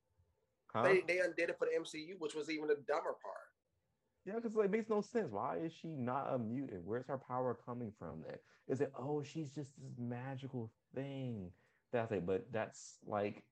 Huh? 0.73 0.83
They 0.83 1.01
they 1.07 1.19
undid 1.19 1.49
it 1.49 1.57
for 1.57 1.67
the 1.67 1.79
MCU, 1.79 2.15
which 2.19 2.33
was 2.33 2.49
even 2.49 2.67
the 2.67 2.77
dumber 2.87 3.15
part. 3.21 3.51
Yeah, 4.25 4.35
because 4.35 4.55
like, 4.55 4.65
it 4.65 4.71
makes 4.71 4.89
no 4.89 5.01
sense. 5.01 5.31
Why 5.31 5.57
is 5.57 5.73
she 5.73 5.89
not 5.89 6.33
a 6.33 6.37
mutant? 6.37 6.83
Where's 6.85 7.07
her 7.07 7.17
power 7.17 7.57
coming 7.65 7.91
from? 7.97 8.21
Then 8.25 8.37
is 8.67 8.81
it? 8.81 8.91
Oh, 8.97 9.23
she's 9.23 9.51
just 9.51 9.71
this 9.81 9.97
magical 9.97 10.71
thing. 10.95 11.51
That's 11.91 12.11
it. 12.11 12.25
But 12.25 12.45
that's 12.51 12.97
like 13.05 13.43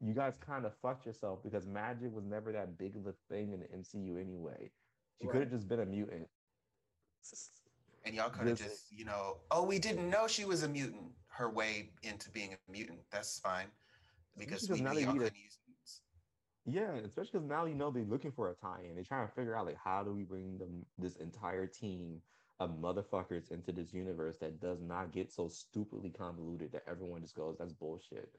you 0.00 0.12
guys 0.14 0.36
kind 0.44 0.66
of 0.66 0.72
fucked 0.82 1.06
yourself 1.06 1.42
because 1.42 1.66
magic 1.66 2.12
was 2.12 2.24
never 2.24 2.52
that 2.52 2.78
big 2.78 2.96
of 2.96 3.06
a 3.06 3.14
thing 3.30 3.52
in 3.52 3.60
the 3.60 3.66
MCU 3.66 4.20
anyway. 4.20 4.70
She 5.20 5.26
right. 5.26 5.32
could 5.32 5.42
have 5.42 5.50
just 5.50 5.68
been 5.68 5.80
a 5.80 5.86
mutant 5.86 6.26
and 8.06 8.14
y'all 8.14 8.30
could 8.30 8.46
have 8.46 8.58
just, 8.58 8.86
you 8.90 9.04
know, 9.04 9.38
oh, 9.50 9.64
we 9.64 9.78
didn't 9.78 10.08
know 10.08 10.26
she 10.26 10.44
was 10.44 10.62
a 10.62 10.68
mutant. 10.68 11.10
Her 11.26 11.50
way 11.50 11.90
into 12.02 12.30
being 12.30 12.54
a 12.54 12.72
mutant. 12.72 13.00
That's 13.12 13.38
fine 13.40 13.66
because 14.38 14.70
we 14.70 14.80
now 14.80 14.92
y'all 14.92 15.12
couldn't 15.12 15.36
use 15.36 15.58
mutants. 15.66 16.00
Yeah, 16.64 17.06
especially 17.06 17.32
because 17.32 17.46
now 17.46 17.66
you 17.66 17.74
know 17.74 17.90
they're 17.90 18.04
looking 18.04 18.32
for 18.32 18.48
a 18.48 18.54
tie-in. 18.54 18.94
They're 18.94 19.04
trying 19.04 19.28
to 19.28 19.34
figure 19.34 19.54
out 19.54 19.66
like 19.66 19.76
how 19.82 20.02
do 20.02 20.14
we 20.14 20.22
bring 20.22 20.56
them 20.56 20.86
this 20.96 21.16
entire 21.16 21.66
team 21.66 22.22
of 22.58 22.70
motherfuckers 22.80 23.50
into 23.50 23.70
this 23.70 23.92
universe 23.92 24.38
that 24.38 24.60
does 24.60 24.80
not 24.80 25.12
get 25.12 25.30
so 25.30 25.46
stupidly 25.46 26.08
convoluted 26.08 26.72
that 26.72 26.84
everyone 26.90 27.20
just 27.20 27.36
goes, 27.36 27.56
that's 27.58 27.74
bullshit. 27.74 28.30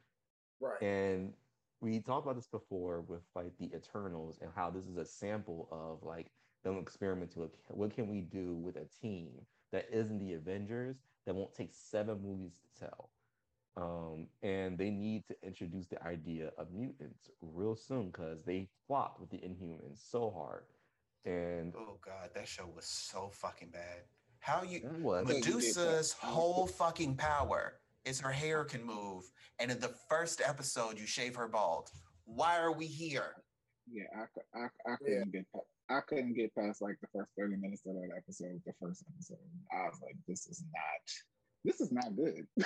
Right. 0.60 0.82
And 0.82 1.34
we 1.82 2.00
talked 2.00 2.26
about 2.26 2.36
this 2.36 2.48
before 2.48 3.02
with 3.02 3.22
like 3.36 3.52
the 3.60 3.72
Eternals 3.76 4.40
and 4.42 4.50
how 4.56 4.72
this 4.72 4.88
is 4.88 4.98
a 4.98 5.06
sample 5.06 5.68
of 5.72 6.04
like 6.04 6.32
them 6.64 6.80
experimenting 6.80 7.44
to 7.44 7.52
what 7.70 7.94
can 7.94 8.08
we 8.08 8.22
do 8.22 8.56
with 8.56 8.76
a 8.76 8.88
team 9.02 9.30
that 9.72 9.88
isn't 9.92 10.20
the 10.20 10.34
Avengers 10.34 10.98
that 11.26 11.36
won't 11.36 11.54
take 11.54 11.72
seven 11.74 12.22
movies 12.22 12.54
to 12.60 12.86
tell. 12.86 13.10
Um, 13.76 14.28
and 14.42 14.76
they 14.78 14.90
need 14.90 15.28
to 15.28 15.36
introduce 15.44 15.86
the 15.86 16.02
idea 16.04 16.52
of 16.58 16.72
mutants 16.74 17.30
real 17.42 17.76
soon 17.76 18.08
because 18.08 18.40
they 18.44 18.70
flopped 18.88 19.20
with 19.20 19.30
the 19.30 19.38
Inhumans 19.38 20.00
so 20.10 20.32
hard. 20.32 20.64
And 21.26 21.74
oh 21.78 22.00
god, 22.04 22.30
that 22.34 22.48
show 22.48 22.68
was 22.74 22.86
so 22.86 23.30
fucking 23.32 23.70
bad. 23.70 24.02
How 24.40 24.64
you 24.64 24.82
Medusa's 25.26 26.14
whole 26.14 26.66
fucking 26.66 27.18
power 27.18 27.74
is 28.06 28.20
her 28.20 28.32
hair 28.32 28.64
can 28.64 28.84
move, 28.84 29.30
and 29.60 29.70
in 29.70 29.80
the 29.80 29.94
first 30.10 30.42
episode 30.44 30.98
you 30.98 31.06
shave 31.06 31.36
her 31.36 31.48
bald. 31.48 31.92
Why 32.26 32.58
are 32.58 32.72
we 32.72 32.86
here? 32.86 33.34
Yeah, 33.92 34.04
I, 34.16 34.60
I, 34.60 34.66
I 34.92 34.96
couldn't 34.98 35.32
yeah. 35.34 35.42
get 35.42 35.46
I 35.90 36.02
couldn't 36.02 36.34
get 36.34 36.54
past 36.56 36.82
like 36.82 36.98
the 37.02 37.08
first 37.14 37.32
30 37.38 37.56
minutes 37.58 37.84
of 37.88 37.96
that 37.96 38.10
episode, 38.16 38.62
the 38.66 38.74
first 38.82 39.04
episode. 39.08 39.38
I 39.72 39.88
was 39.88 40.00
like, 40.04 40.16
this 40.28 40.48
is 40.48 40.64
not 40.74 41.04
this 41.68 41.82
is 41.82 41.92
not 41.92 42.16
good. 42.16 42.48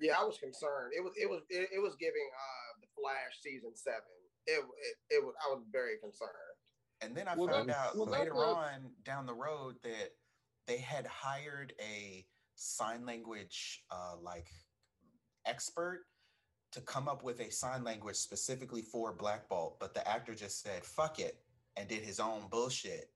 yeah, 0.00 0.14
I 0.18 0.24
was 0.24 0.38
concerned. 0.38 0.92
It 0.96 1.02
was 1.02 1.12
it 1.16 1.30
was 1.30 1.42
it, 1.48 1.68
it 1.74 1.80
was 1.80 1.94
giving 2.00 2.28
uh 2.34 2.80
the 2.80 2.88
Flash 2.98 3.40
season 3.42 3.70
seven. 3.74 4.00
It, 4.46 4.60
it 4.60 5.16
it 5.16 5.24
was 5.24 5.34
I 5.44 5.54
was 5.54 5.62
very 5.70 5.98
concerned. 5.98 6.30
And 7.00 7.16
then 7.16 7.28
I 7.28 7.34
well, 7.36 7.48
found 7.48 7.70
out 7.70 7.96
well, 7.96 8.06
later 8.06 8.34
on 8.34 8.90
down 9.04 9.26
the 9.26 9.34
road 9.34 9.76
that 9.84 10.10
they 10.66 10.78
had 10.78 11.06
hired 11.06 11.74
a 11.80 12.24
sign 12.56 13.04
language 13.04 13.82
uh, 13.90 14.14
like 14.20 14.48
expert 15.46 16.04
to 16.72 16.80
come 16.80 17.08
up 17.08 17.22
with 17.22 17.40
a 17.40 17.50
sign 17.50 17.84
language 17.84 18.16
specifically 18.16 18.82
for 18.82 19.12
Black 19.12 19.48
Bolt, 19.48 19.78
but 19.78 19.94
the 19.94 20.06
actor 20.08 20.34
just 20.34 20.62
said 20.62 20.84
"fuck 20.84 21.20
it" 21.20 21.43
and 21.76 21.88
did 21.88 22.02
his 22.02 22.20
own 22.20 22.42
bullshit. 22.50 23.10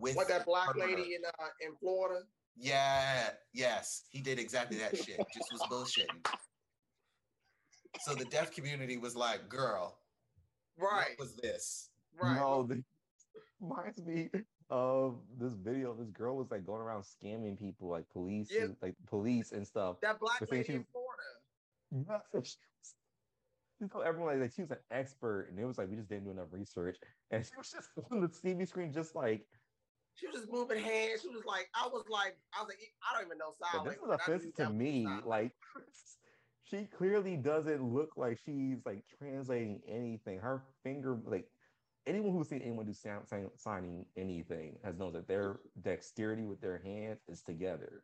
With 0.00 0.16
what 0.16 0.28
that 0.28 0.44
black 0.44 0.74
her. 0.74 0.80
lady 0.80 1.14
in 1.14 1.24
uh, 1.24 1.46
in 1.60 1.74
Florida? 1.76 2.24
Yeah, 2.56 3.30
yes, 3.52 4.04
he 4.10 4.20
did 4.20 4.38
exactly 4.38 4.78
that 4.78 4.96
shit. 4.96 5.18
Just 5.34 5.52
was 5.52 5.62
bullshitting. 5.70 6.26
So 8.00 8.14
the 8.14 8.26
deaf 8.26 8.50
community 8.50 8.96
was 8.96 9.16
like, 9.16 9.48
"Girl, 9.48 9.98
right? 10.76 11.10
What 11.16 11.18
was 11.18 11.36
this?" 11.36 11.90
Right. 12.20 12.36
No, 12.36 12.62
the, 12.68 12.82
reminds 13.60 14.04
me 14.04 14.28
of 14.70 15.16
this 15.38 15.54
video. 15.54 15.94
This 15.94 16.10
girl 16.10 16.36
was 16.36 16.50
like 16.50 16.66
going 16.66 16.82
around 16.82 17.04
scamming 17.04 17.58
people, 17.58 17.88
like 17.88 18.08
police, 18.10 18.48
yeah. 18.50 18.64
and, 18.64 18.76
like 18.82 18.94
police 19.06 19.52
and 19.52 19.66
stuff. 19.66 19.96
That 20.02 20.20
black 20.20 20.42
lady 20.50 20.74
in 20.74 20.84
Florida. 20.92 22.22
she 23.78 23.86
told 23.88 24.04
everyone 24.04 24.40
like, 24.40 24.52
she 24.52 24.62
was 24.62 24.70
an 24.70 24.78
expert, 24.90 25.48
and 25.50 25.58
it 25.58 25.64
was 25.64 25.78
like 25.78 25.88
we 25.88 25.96
just 25.96 26.08
didn't 26.08 26.24
do 26.24 26.30
enough 26.30 26.48
research, 26.52 26.98
and 27.30 27.44
she 27.44 27.52
was 27.56 27.70
just 27.70 27.90
on 28.10 28.20
the 28.20 28.28
TV 28.28 28.66
screen, 28.66 28.92
just 28.92 29.14
like 29.14 29.46
she 30.14 30.26
was 30.26 30.36
just 30.36 30.52
moving 30.52 30.78
hands. 30.78 31.22
She 31.22 31.28
was 31.28 31.44
like, 31.44 31.70
I 31.74 31.86
was 31.86 32.04
like, 32.08 32.36
I 32.52 32.60
was 32.60 32.68
like, 32.68 32.80
I 33.08 33.16
don't 33.16 33.26
even 33.26 33.38
know 33.38 33.52
sign 33.52 33.84
This 33.84 33.94
is 33.94 34.08
offensive 34.08 34.54
to 34.56 34.70
me. 34.70 35.06
Like, 35.24 35.52
she 36.64 36.86
clearly 36.86 37.36
doesn't 37.36 37.82
look 37.82 38.16
like 38.16 38.38
she's 38.44 38.84
like 38.84 39.04
translating 39.18 39.80
anything. 39.86 40.40
Her 40.40 40.64
finger, 40.82 41.20
like, 41.24 41.48
anyone 42.06 42.32
who's 42.32 42.48
seen 42.48 42.62
anyone 42.62 42.86
do 42.86 42.92
sound, 42.92 43.28
sign, 43.28 43.48
signing 43.56 44.06
anything 44.16 44.78
has 44.82 44.96
known 44.96 45.12
that 45.12 45.28
their 45.28 45.60
dexterity 45.80 46.44
with 46.44 46.60
their 46.60 46.78
hands 46.78 47.20
is 47.28 47.42
together. 47.42 48.02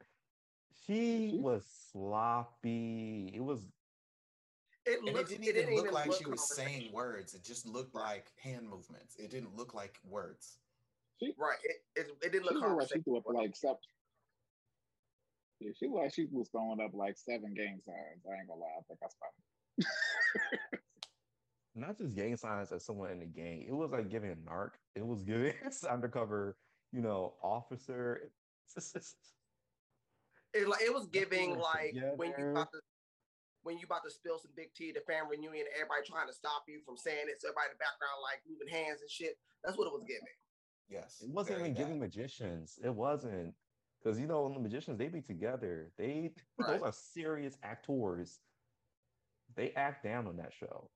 She 0.86 1.38
was 1.40 1.66
sloppy. 1.66 3.32
It 3.34 3.40
was. 3.40 3.73
It, 4.86 5.02
looked, 5.02 5.32
it 5.32 5.40
didn't 5.40 5.44
even 5.44 5.56
it 5.56 5.58
didn't 5.60 5.76
look 5.76 5.84
even 5.84 5.94
like 5.94 6.06
look 6.08 6.18
she 6.18 6.26
was 6.26 6.54
saying 6.54 6.90
words. 6.92 7.34
It 7.34 7.42
just 7.42 7.66
looked 7.66 7.94
like 7.94 8.26
hand 8.42 8.68
movements. 8.68 9.16
It 9.18 9.30
didn't 9.30 9.56
look 9.56 9.74
like 9.74 9.98
words. 10.08 10.58
She, 11.20 11.32
right. 11.38 11.56
It, 11.64 11.76
it, 12.00 12.06
it 12.22 12.32
didn't 12.32 12.44
look 12.44 12.76
like 12.76 12.88
she 12.92 13.00
threw 13.00 13.16
up 13.16 13.24
like 13.26 13.56
seven. 13.56 13.76
Yeah, 15.60 15.70
she 15.78 15.88
like 15.88 16.12
she 16.12 16.26
was 16.30 16.48
throwing 16.50 16.80
up 16.80 16.92
like 16.92 17.16
seven 17.16 17.54
gang 17.54 17.80
signs. 17.86 18.24
I 18.28 18.38
ain't 18.38 18.48
gonna 18.48 18.60
lie. 18.60 18.66
I 18.78 18.82
think 18.86 18.98
that's 19.00 19.16
funny. 19.16 20.80
Not 21.76 21.98
just 21.98 22.14
gang 22.14 22.36
signs 22.36 22.70
as 22.70 22.84
someone 22.84 23.10
in 23.10 23.20
the 23.20 23.26
gang. 23.26 23.64
It 23.66 23.72
was 23.72 23.90
like 23.90 24.10
giving 24.10 24.30
a 24.30 24.36
narc. 24.36 24.70
It 24.94 25.06
was 25.06 25.22
giving 25.22 25.54
undercover, 25.90 26.56
you 26.92 27.00
know, 27.00 27.34
officer. 27.42 28.30
it 28.76 30.68
like 30.68 30.82
it 30.82 30.92
was 30.92 31.06
giving 31.06 31.58
like 31.58 31.96
when 32.16 32.32
you 32.38 32.50
about 32.50 32.70
to 32.72 32.80
when 33.64 33.78
you 33.80 33.88
about 33.88 34.04
to 34.04 34.12
spill 34.12 34.38
some 34.38 34.52
big 34.54 34.72
tea, 34.76 34.92
the 34.92 35.00
family 35.00 35.40
reunion, 35.40 35.66
everybody 35.74 36.04
trying 36.04 36.28
to 36.28 36.36
stop 36.36 36.68
you 36.68 36.80
from 36.84 36.96
saying 36.96 37.26
it. 37.26 37.40
So 37.40 37.48
everybody 37.48 37.72
in 37.72 37.76
the 37.76 37.82
background 37.82 38.20
like 38.20 38.44
moving 38.44 38.68
hands 38.68 39.00
and 39.00 39.10
shit. 39.10 39.40
That's 39.64 39.76
what 39.76 39.88
it 39.88 39.92
was 39.96 40.04
giving. 40.04 40.36
Yes. 40.88 41.24
It 41.24 41.32
wasn't 41.32 41.60
even 41.60 41.72
bad. 41.72 41.80
giving 41.80 41.98
magicians. 41.98 42.78
It 42.84 42.94
wasn't. 42.94 43.56
Because 43.98 44.20
you 44.20 44.26
know, 44.28 44.52
the 44.52 44.60
magicians, 44.60 44.98
they 44.98 45.08
be 45.08 45.22
together. 45.22 45.90
They 45.96 46.30
right. 46.60 46.78
those 46.78 46.82
are 46.82 46.92
serious 46.92 47.56
actors. 47.64 48.38
They 49.56 49.72
act 49.76 50.04
down 50.04 50.28
on 50.28 50.36
that 50.36 50.52
show. 50.52 50.90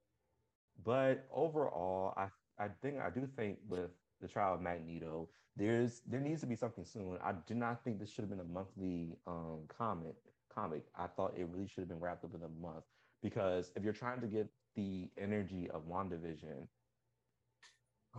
But 0.85 1.27
overall, 1.33 2.13
I 2.17 2.29
I 2.63 2.69
think 2.83 3.01
I 3.01 3.09
do 3.09 3.27
think 3.35 3.59
with 3.67 3.91
the 4.21 4.29
trial 4.29 4.55
of 4.55 4.61
Magneto, 4.61 5.31
there's 5.57 6.03
there 6.07 6.21
needs 6.21 6.43
to 6.43 6.47
be 6.47 6.55
something 6.55 6.85
soon. 6.85 7.17
I 7.25 7.33
do 7.47 7.55
not 7.55 7.83
think 7.83 7.99
this 7.99 8.11
should 8.11 8.23
have 8.23 8.31
been 8.31 8.41
a 8.41 8.45
monthly 8.45 9.17
um 9.27 9.61
comic 9.69 10.17
comic. 10.55 10.85
I 10.97 11.07
thought 11.07 11.35
it 11.37 11.49
really 11.51 11.69
should 11.69 11.83
have 11.83 11.89
been 11.89 12.01
wrapped 12.01 12.25
up 12.25 12.35
in 12.35 12.43
a 12.43 12.63
month. 12.63 12.85
Because 13.23 13.73
if 13.77 13.83
you're 13.83 13.93
trying 13.93 14.21
to 14.21 14.27
get 14.27 14.49
the 14.77 15.09
energy 15.19 15.69
of 15.71 15.89
WandaVision 15.89 16.67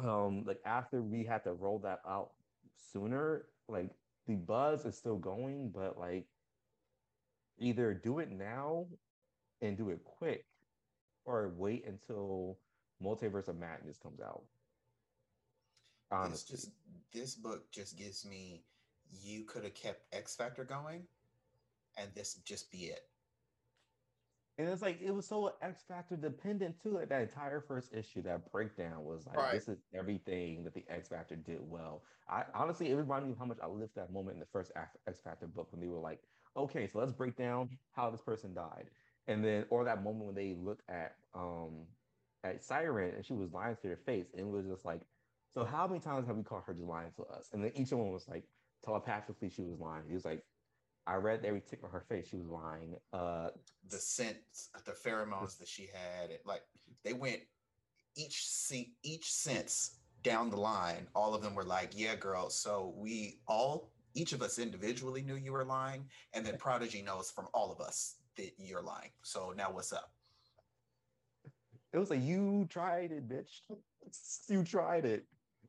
um 0.04 0.44
like 0.46 0.60
after 0.66 1.02
we 1.02 1.24
had 1.24 1.44
to 1.44 1.54
roll 1.54 1.80
that 1.80 2.00
out 2.08 2.32
sooner 2.78 3.46
like 3.68 3.90
the 4.28 4.36
buzz 4.36 4.86
is 4.86 4.98
still 4.98 5.18
going 5.18 5.70
but 5.74 5.98
like 5.98 6.26
either 7.58 7.94
do 7.94 8.20
it 8.20 8.32
now 8.32 8.86
and 9.62 9.78
do 9.78 9.90
it 9.90 10.00
quick 10.04 10.46
or 11.26 11.52
wait 11.58 11.86
until 11.86 12.58
multiverse 13.04 13.48
of 13.48 13.58
madness 13.58 13.98
comes 13.98 14.22
out 14.22 14.44
honestly 16.12 16.56
just 16.56 16.72
this 17.14 17.36
book 17.36 17.70
just 17.72 17.98
gives 17.98 18.26
me 18.26 18.64
you 19.12 19.44
could 19.44 19.64
have 19.64 19.74
kept 19.74 20.04
x 20.14 20.36
factor 20.36 20.64
going 20.64 21.04
and 21.98 22.10
this 22.16 22.36
just 22.46 22.72
be 22.72 22.86
it 22.86 23.02
and 24.60 24.68
it's 24.68 24.82
like 24.82 25.00
it 25.02 25.12
was 25.16 25.26
so 25.26 25.54
X 25.62 25.84
Factor 25.88 26.18
dependent 26.18 26.76
too. 26.84 26.92
Like 26.92 27.08
that 27.10 27.22
entire 27.22 27.62
first 27.62 27.94
issue, 27.94 28.22
that 28.24 28.52
breakdown 28.52 29.06
was 29.06 29.26
like 29.26 29.38
right. 29.38 29.54
this 29.54 29.70
is 29.70 29.80
everything 29.98 30.66
that 30.66 30.74
the 30.74 30.84
X 30.90 31.08
Factor 31.08 31.38
did 31.38 31.60
well. 31.62 32.04
I 32.30 32.44
honestly, 32.54 32.92
it 32.92 32.96
reminded 32.96 33.28
me 33.28 33.32
of 33.32 33.40
how 33.40 33.46
much 33.46 33.60
I 33.64 33.68
lived 33.68 33.96
that 33.96 34.12
moment 34.12 34.36
in 34.36 34.42
the 34.42 34.46
first 34.52 34.74
X 34.76 35.22
Factor 35.22 35.48
book 35.48 35.72
when 35.72 35.80
they 35.80 35.88
were 35.88 36.02
like, 36.02 36.20
okay, 36.58 36.88
so 36.88 37.00
let's 37.00 37.14
break 37.14 37.38
down 37.38 37.70
how 37.94 38.10
this 38.10 38.20
person 38.20 38.54
died, 38.54 38.88
and 39.28 39.44
then 39.44 39.64
or 39.70 39.86
that 39.86 40.04
moment 40.04 40.26
when 40.26 40.36
they 40.36 40.54
looked 40.62 40.84
at 40.90 41.16
um 41.34 41.86
at 42.44 42.62
Siren 42.62 43.16
and 43.16 43.26
she 43.26 43.34
was 43.34 43.54
lying 43.54 43.78
to 43.78 43.88
their 43.88 43.96
face, 43.96 44.28
and 44.34 44.42
it 44.42 44.52
was 44.52 44.66
just 44.66 44.84
like, 44.84 45.04
so 45.54 45.64
how 45.64 45.88
many 45.88 46.02
times 46.02 46.28
have 46.28 46.36
we 46.36 46.44
caught 46.44 46.66
her 46.66 46.74
just 46.74 46.86
lying 46.86 47.12
to 47.16 47.24
us? 47.34 47.48
And 47.54 47.64
then 47.64 47.72
each 47.76 47.94
one 47.94 48.12
was 48.12 48.28
like 48.28 48.44
telepathically 48.84 49.50
she 49.50 49.62
was 49.62 49.80
lying. 49.80 50.04
He 50.06 50.16
was 50.16 50.26
like, 50.26 50.44
I 51.10 51.16
read 51.16 51.43
every 51.43 51.62
tick 51.62 51.80
on 51.84 51.89
her 51.89 52.05
face. 52.07 52.28
She 52.30 52.38
was 52.38 52.45
lying. 52.45 52.95
Uh, 53.12 53.49
the 53.89 53.97
scent, 53.97 54.38
the 54.86 54.91
pheromones 54.91 55.57
that 55.57 55.68
she 55.68 55.89
had, 55.91 56.38
like 56.45 56.62
they 57.03 57.14
went 57.14 57.41
each 58.16 58.45
each 59.01 59.34
sense 59.34 59.97
down 60.22 60.51
the 60.51 60.57
line. 60.57 61.07
All 61.16 61.34
of 61.34 61.41
them 61.41 61.55
were 61.55 61.64
like, 61.64 61.93
"Yeah, 61.95 62.16
girl." 62.16 62.51
So 62.51 62.93
we 62.95 63.39
all, 63.47 63.89
each 64.14 64.34
of 64.34 64.43
us 64.43 64.60
individually 64.60 65.24
knew 65.24 65.36
you 65.36 65.51
were 65.51 65.66
lying, 65.66 66.05
and 66.34 66.45
then 66.45 66.57
Prodigy 66.57 67.01
knows 67.01 67.32
from 67.32 67.47
all 67.55 67.72
of 67.72 67.82
us 67.82 68.18
that 68.38 68.51
you're 68.60 68.84
lying. 68.84 69.10
So 69.24 69.51
now 69.57 69.72
what's 69.72 69.91
up? 69.91 70.12
It 71.91 71.97
was 71.97 72.12
like 72.12 72.22
you 72.22 72.68
tried 72.70 73.12
it, 73.12 73.28
bitch. 73.28 73.62
you 74.47 74.64
tried 74.64 75.05
it, 75.05 75.26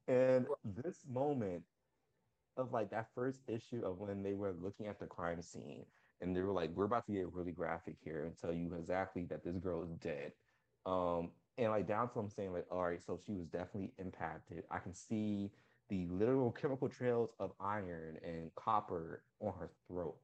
and 0.06 0.46
this 0.64 0.98
moment 1.10 1.62
of 2.60 2.72
like 2.72 2.90
that 2.90 3.08
first 3.14 3.40
issue 3.48 3.82
of 3.84 3.98
when 3.98 4.22
they 4.22 4.34
were 4.34 4.52
looking 4.60 4.86
at 4.86 5.00
the 5.00 5.06
crime 5.06 5.42
scene 5.42 5.84
and 6.20 6.36
they 6.36 6.42
were 6.42 6.52
like, 6.52 6.70
we're 6.74 6.84
about 6.84 7.06
to 7.06 7.12
get 7.12 7.32
really 7.32 7.52
graphic 7.52 7.96
here 8.02 8.24
and 8.24 8.36
tell 8.38 8.52
you 8.52 8.74
exactly 8.74 9.24
that 9.24 9.42
this 9.42 9.56
girl 9.56 9.82
is 9.82 9.92
dead. 9.94 10.32
Um, 10.86 11.30
and 11.58 11.70
like 11.70 11.88
down 11.88 12.08
to 12.08 12.14
them 12.14 12.28
saying 12.28 12.52
like, 12.52 12.66
all 12.70 12.84
right, 12.84 13.02
so 13.02 13.18
she 13.24 13.32
was 13.32 13.46
definitely 13.46 13.92
impacted. 13.98 14.64
I 14.70 14.78
can 14.78 14.94
see 14.94 15.50
the 15.88 16.06
literal 16.08 16.52
chemical 16.52 16.88
trails 16.88 17.30
of 17.40 17.52
iron 17.60 18.18
and 18.24 18.54
copper 18.54 19.22
on 19.40 19.54
her 19.58 19.70
throat. 19.88 20.16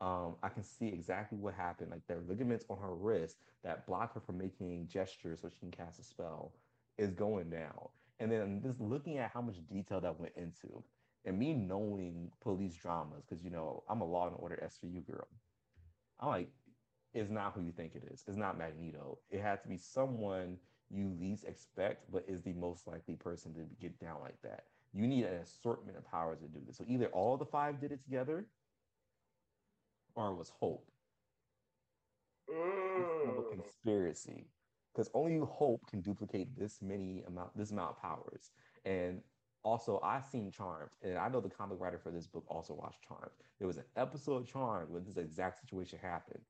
Um, 0.00 0.36
I 0.42 0.48
can 0.48 0.64
see 0.64 0.88
exactly 0.88 1.36
what 1.38 1.54
happened. 1.54 1.90
Like 1.90 2.06
the 2.08 2.16
ligaments 2.26 2.64
on 2.70 2.78
her 2.78 2.94
wrist 2.94 3.36
that 3.62 3.86
block 3.86 4.14
her 4.14 4.20
from 4.20 4.38
making 4.38 4.88
gestures 4.88 5.40
so 5.42 5.50
she 5.50 5.60
can 5.60 5.70
cast 5.70 6.00
a 6.00 6.04
spell 6.04 6.52
is 6.96 7.12
going 7.12 7.50
down. 7.50 7.88
And 8.18 8.30
then 8.30 8.60
just 8.62 8.80
looking 8.80 9.18
at 9.18 9.30
how 9.32 9.42
much 9.42 9.56
detail 9.70 10.00
that 10.00 10.18
went 10.18 10.32
into 10.36 10.82
and 11.24 11.38
me 11.38 11.52
knowing 11.52 12.30
police 12.40 12.74
dramas, 12.74 13.24
because 13.28 13.44
you 13.44 13.50
know 13.50 13.82
I'm 13.88 14.00
a 14.00 14.04
Law 14.04 14.26
and 14.26 14.36
Order 14.38 14.62
SVU 14.64 15.06
girl. 15.06 15.28
I'm 16.20 16.28
like, 16.28 16.48
it's 17.12 17.30
not 17.30 17.52
who 17.54 17.62
you 17.62 17.72
think 17.72 17.94
it 17.94 18.04
is. 18.12 18.24
It's 18.26 18.36
not 18.36 18.56
Magneto. 18.58 19.18
It 19.30 19.40
had 19.40 19.62
to 19.62 19.68
be 19.68 19.76
someone 19.76 20.58
you 20.90 21.12
least 21.20 21.44
expect, 21.44 22.10
but 22.12 22.24
is 22.28 22.42
the 22.42 22.52
most 22.52 22.86
likely 22.86 23.14
person 23.14 23.54
to 23.54 23.60
get 23.80 23.98
down 24.00 24.16
like 24.22 24.40
that. 24.42 24.64
You 24.92 25.06
need 25.06 25.24
an 25.24 25.34
assortment 25.34 25.96
of 25.96 26.10
powers 26.10 26.40
to 26.40 26.48
do 26.48 26.60
this. 26.66 26.76
So 26.76 26.84
either 26.86 27.06
all 27.06 27.36
the 27.36 27.44
five 27.44 27.80
did 27.80 27.92
it 27.92 28.02
together, 28.02 28.46
or 30.14 30.30
it 30.30 30.34
was 30.34 30.50
Hope. 30.50 30.86
Mm. 32.50 33.38
a 33.38 33.54
conspiracy, 33.54 34.48
because 34.92 35.08
only 35.14 35.38
Hope 35.38 35.86
can 35.88 36.00
duplicate 36.00 36.58
this 36.58 36.82
many 36.82 37.22
amount, 37.26 37.56
this 37.56 37.70
amount 37.70 37.92
of 37.92 38.02
powers. 38.02 38.50
And 38.84 39.20
Also, 39.62 40.00
I 40.02 40.20
seen 40.22 40.50
Charmed, 40.50 40.90
and 41.02 41.18
I 41.18 41.28
know 41.28 41.40
the 41.40 41.50
comic 41.50 41.78
writer 41.80 41.98
for 41.98 42.10
this 42.10 42.26
book 42.26 42.44
also 42.48 42.74
watched 42.74 43.02
Charmed. 43.06 43.32
There 43.58 43.68
was 43.68 43.76
an 43.76 43.84
episode 43.96 44.36
of 44.42 44.46
Charmed 44.48 44.90
where 44.90 45.02
this 45.02 45.18
exact 45.18 45.60
situation 45.60 45.98
happened, 46.00 46.40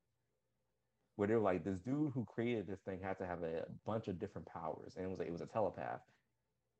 where 1.17 1.29
they're 1.29 1.41
like, 1.41 1.65
this 1.65 1.81
dude 1.81 2.13
who 2.15 2.25
created 2.25 2.67
this 2.69 2.81
thing 2.83 3.01
had 3.03 3.19
to 3.19 3.27
have 3.27 3.43
a 3.43 3.67
bunch 3.85 4.09
of 4.09 4.19
different 4.19 4.47
powers, 4.49 4.97
and 4.97 5.05
it 5.05 5.09
was 5.09 5.19
like, 5.19 5.29
it 5.29 5.33
was 5.33 5.41
a 5.43 5.47
telepath. 5.47 6.03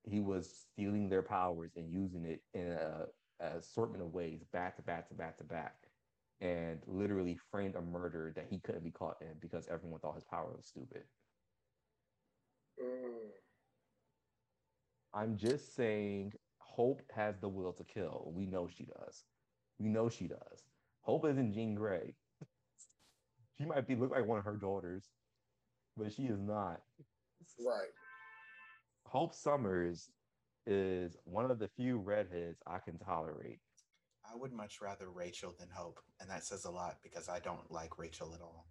He 0.05 0.21
was 0.21 0.69
stealing 0.73 1.09
their 1.09 1.23
powers 1.23 1.73
and 1.77 1.91
using 1.93 2.25
it 2.25 2.43
in 2.55 2.69
a, 2.73 3.07
a 3.41 3.59
assortment 3.59 4.03
of 4.03 4.13
ways, 4.13 4.45
back 4.53 4.77
to 4.77 4.83
back 4.83 5.09
to 5.09 5.15
back 5.15 5.39
to 5.39 5.45
back, 5.45 5.75
and 6.41 6.81
literally 6.87 7.37
framed 7.51 7.77
a 7.77 7.83
murder 7.83 8.33
that 8.37 8.47
he 8.49 8.61
couldn't 8.61 8.85
be 8.85 8.93
caught 8.93 9.17
in 9.21 9.39
because 9.41 9.69
everyone 9.69 10.01
thought 10.01 10.15
his 10.15 10.25
power 10.25 10.53
was 10.57 10.67
stupid. 10.67 11.05
Mm. 12.81 13.31
I'm 15.15 15.37
just 15.37 15.75
saying 15.75 16.33
Hope 16.59 17.03
has 17.15 17.35
the 17.41 17.49
will 17.49 17.73
to 17.73 17.85
kill. 17.85 18.33
We 18.35 18.47
know 18.47 18.69
she 18.69 18.85
does. 18.85 19.25
We 19.79 19.89
know 19.89 20.09
she 20.09 20.27
does. 20.27 20.65
Hope 21.03 21.27
isn't 21.27 21.53
Jean 21.53 21.75
Grey. 21.75 22.15
she 23.59 23.65
might 23.65 23.89
be 23.89 23.97
look 23.97 24.13
like 24.13 24.27
one 24.27 24.39
of 24.39 24.45
her 24.45 24.57
daughters, 24.57 25.05
but 25.97 26.13
she 26.13 26.25
is 26.25 26.41
not. 26.41 26.81
Right. 27.59 27.89
Hope 29.05 29.35
Summers 29.35 30.11
is 30.67 31.17
one 31.25 31.51
of 31.51 31.59
the 31.59 31.69
few 31.69 31.99
redheads 31.99 32.63
I 32.67 32.79
can 32.79 32.99
tolerate. 32.99 33.59
I 34.31 34.37
would 34.37 34.53
much 34.53 34.81
rather 34.81 35.11
Rachel 35.11 35.55
than 35.59 35.69
Hope, 35.75 35.99
and 36.21 36.31
that 36.31 36.45
says 36.45 36.65
a 36.65 36.71
lot 36.71 36.99
because 37.03 37.29
I 37.29 37.41
don't 37.41 37.71
like 37.71 37.99
Rachel 37.99 38.33
at 38.35 38.41
all. 38.41 38.67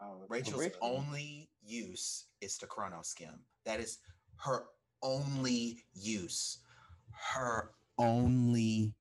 Oh, 0.00 0.24
Rachel's 0.28 0.60
Rachel. 0.60 0.78
only 0.82 1.48
use 1.64 2.26
is 2.40 2.56
to 2.58 2.66
chrono 2.66 3.00
skim. 3.02 3.40
That 3.64 3.80
is 3.80 3.98
her 4.42 4.64
only 5.02 5.84
use. 5.94 6.58
Her 7.32 7.70
only 7.98 8.94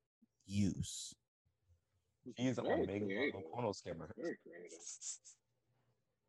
use. 0.45 1.15
She's 2.37 2.57
an 2.59 2.67
omega 2.67 3.05
level 3.05 3.43
chrono 3.51 3.71
skimmer. 3.71 4.09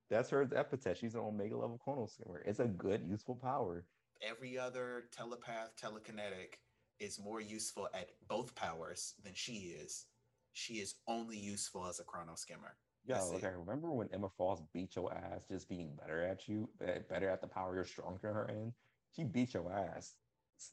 That's 0.08 0.30
her 0.30 0.48
epithet. 0.54 0.96
She's 0.96 1.14
an 1.14 1.20
omega 1.20 1.56
level 1.56 1.78
chrono 1.82 2.06
skimmer. 2.06 2.42
It's 2.46 2.60
a 2.60 2.66
good, 2.66 3.02
useful 3.06 3.36
power. 3.36 3.84
Every 4.22 4.58
other 4.58 5.04
telepath, 5.12 5.72
telekinetic 5.80 6.58
is 6.98 7.18
more 7.18 7.40
useful 7.40 7.88
at 7.92 8.10
both 8.28 8.54
powers 8.54 9.14
than 9.22 9.32
she 9.34 9.74
is. 9.82 10.06
She 10.52 10.74
is 10.74 10.94
only 11.08 11.36
useful 11.36 11.86
as 11.86 12.00
a 12.00 12.04
chrono 12.04 12.34
skimmer. 12.36 12.76
Yeah, 13.04 13.20
okay. 13.20 13.48
I 13.48 13.50
remember 13.50 13.90
when 13.90 14.08
Emma 14.12 14.28
Frost 14.36 14.62
beat 14.72 14.94
your 14.94 15.12
ass 15.12 15.42
just 15.50 15.68
being 15.68 15.90
better 15.98 16.22
at 16.22 16.46
you, 16.46 16.68
eh, 16.86 17.00
better 17.10 17.28
at 17.28 17.40
the 17.40 17.48
power 17.48 17.74
you're 17.74 17.84
stronger 17.84 18.32
her 18.32 18.48
in. 18.48 18.72
She 19.14 19.24
beat 19.24 19.54
your 19.54 19.72
ass. 19.72 20.14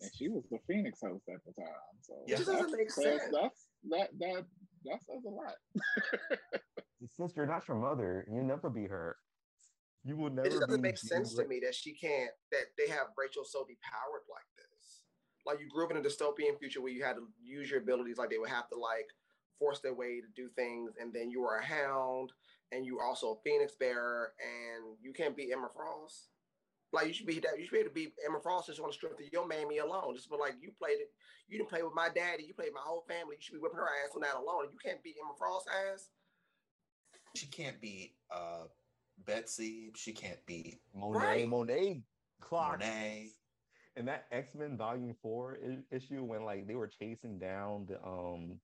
And 0.02 0.12
she 0.16 0.30
was 0.30 0.44
the 0.52 0.60
Phoenix 0.68 1.00
host 1.02 1.24
at 1.30 1.44
the 1.46 1.62
time. 1.62 1.74
So 2.02 2.14
yeah, 2.28 2.36
it 2.36 2.46
doesn't 2.46 2.72
make 2.72 2.92
sense. 2.92 3.24
That's 3.32 3.68
that 3.90 4.10
that 4.20 4.46
that 4.86 5.00
says 5.04 5.24
a 5.26 5.30
lot. 5.30 5.56
Since 7.18 7.34
you're 7.36 7.48
not 7.48 7.68
your 7.68 7.78
mother, 7.78 8.26
You'll 8.32 8.46
never 8.46 8.70
be 8.70 8.88
her. 8.88 9.16
You 10.04 10.16
will 10.16 10.30
never. 10.30 10.48
It 10.48 10.60
doesn't 10.60 10.82
make 10.82 10.98
sense 10.98 11.34
to 11.36 11.46
me 11.46 11.60
that 11.64 11.76
she 11.76 11.94
can't. 11.94 12.32
That 12.52 12.66
they 12.78 12.88
have 12.92 13.08
Rachel 13.18 13.44
so 13.44 13.62
depowered 13.62 14.26
like 14.30 14.48
this. 14.56 15.04
Like 15.46 15.60
you 15.60 15.68
grew 15.70 15.86
up 15.86 15.92
in 15.92 15.98
a 15.98 16.02
dystopian 16.02 16.58
future 16.60 16.82
where 16.82 16.92
you 16.92 17.04
had 17.04 17.16
to 17.16 17.28
use 17.44 17.70
your 17.70 17.80
abilities. 17.80 18.18
Like 18.18 18.30
they 18.30 18.38
would 18.38 18.50
have 18.50 18.70
to 18.70 18.78
like 18.78 19.10
force 19.58 19.80
their 19.80 19.94
way 19.94 20.22
to 20.22 20.28
do 20.36 20.50
things, 20.56 20.92
and 21.00 21.14
then 21.14 21.30
you 21.30 21.44
are 21.44 21.58
a 21.58 21.66
hound, 21.66 22.32
and 22.72 22.86
you 22.86 23.00
also 23.00 23.32
a 23.32 23.42
phoenix 23.44 23.74
bearer, 23.78 24.34
and 24.40 24.98
you 25.02 25.12
can't 25.12 25.36
beat 25.36 25.52
Emma 25.52 25.68
Frost. 25.74 26.30
Like 26.92 27.08
you 27.08 27.14
should 27.14 27.28
be 27.28 27.40
that 27.40 27.60
you 27.60 27.66
should 27.66 27.74
be 27.74 27.80
able 27.80 27.90
to 27.90 27.94
be 27.94 28.14
Emma 28.26 28.40
Frost 28.42 28.68
just 28.68 28.80
on 28.80 28.88
the 28.88 28.94
strength 28.94 29.20
of 29.20 29.32
your 29.32 29.48
mammy 29.48 29.78
alone. 29.78 30.16
Just 30.16 30.30
but 30.30 30.40
like 30.40 30.56
you 30.60 30.72
played 30.80 30.98
it, 31.00 31.12
you 31.48 31.58
didn't 31.58 31.70
play 31.70 31.84
with 31.84 31.94
my 31.94 32.10
daddy, 32.10 32.46
you 32.46 32.54
played 32.54 32.74
my 32.74 32.82
whole 32.84 33.06
family. 33.08 33.36
You 33.36 33.42
should 33.42 33.54
be 33.54 33.60
whipping 33.60 33.78
her 33.78 33.90
ass 34.04 34.16
on 34.16 34.22
that 34.22 34.36
alone. 34.36 34.70
You 34.72 34.80
can't 34.84 35.04
beat 35.04 35.16
Emma 35.22 35.34
Frost's 35.38 35.70
ass. 35.70 36.10
She 37.36 37.46
can't 37.46 37.80
beat 37.80 38.16
uh, 38.32 38.64
Betsy. 39.26 39.92
She 39.96 40.14
can't 40.14 40.44
beat 40.48 40.80
Monet. 40.96 41.20
Right. 41.20 41.48
Monet 41.48 42.02
Clark. 42.42 42.80
Monet. 42.80 43.30
And 43.96 44.08
that 44.08 44.26
X 44.32 44.56
Men 44.56 44.78
Volume 44.78 45.16
Four 45.22 45.58
issue 45.92 46.24
when 46.24 46.44
like 46.44 46.68
they 46.68 46.76
were 46.76 46.88
chasing 46.88 47.38
down 47.38 47.86
the 47.88 48.04
um 48.04 48.60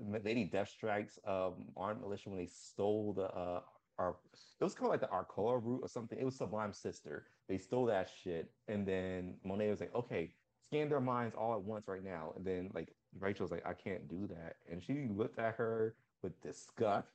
Lady 0.00 0.44
Deathstrike's 0.44 1.18
um 1.26 1.66
armed 1.76 2.00
militia 2.00 2.30
when 2.30 2.38
they 2.38 2.50
stole 2.52 3.12
the 3.12 3.24
uh 3.24 3.60
our 3.98 4.16
it 4.60 4.64
was 4.64 4.74
called 4.74 4.90
like 4.90 5.00
the 5.00 5.10
Arcola 5.10 5.58
root 5.58 5.80
or 5.82 5.88
something. 5.88 6.18
It 6.18 6.24
was 6.24 6.36
Sublime 6.36 6.72
Sister. 6.72 7.26
They 7.48 7.58
stole 7.58 7.86
that 7.86 8.10
shit, 8.22 8.50
and 8.68 8.86
then 8.86 9.34
Monet 9.44 9.70
was 9.70 9.80
like, 9.80 9.94
"Okay, 9.94 10.32
scan 10.66 10.88
their 10.88 11.00
minds 11.00 11.34
all 11.34 11.54
at 11.54 11.62
once 11.62 11.88
right 11.88 12.04
now." 12.04 12.32
And 12.36 12.44
then 12.44 12.70
like 12.74 12.94
Rachel 13.18 13.44
was 13.44 13.50
like, 13.50 13.66
"I 13.66 13.74
can't 13.74 14.08
do 14.08 14.26
that," 14.28 14.56
and 14.70 14.82
she 14.82 15.08
looked 15.08 15.38
at 15.38 15.54
her 15.56 15.96
with 16.22 16.40
disgust 16.40 17.08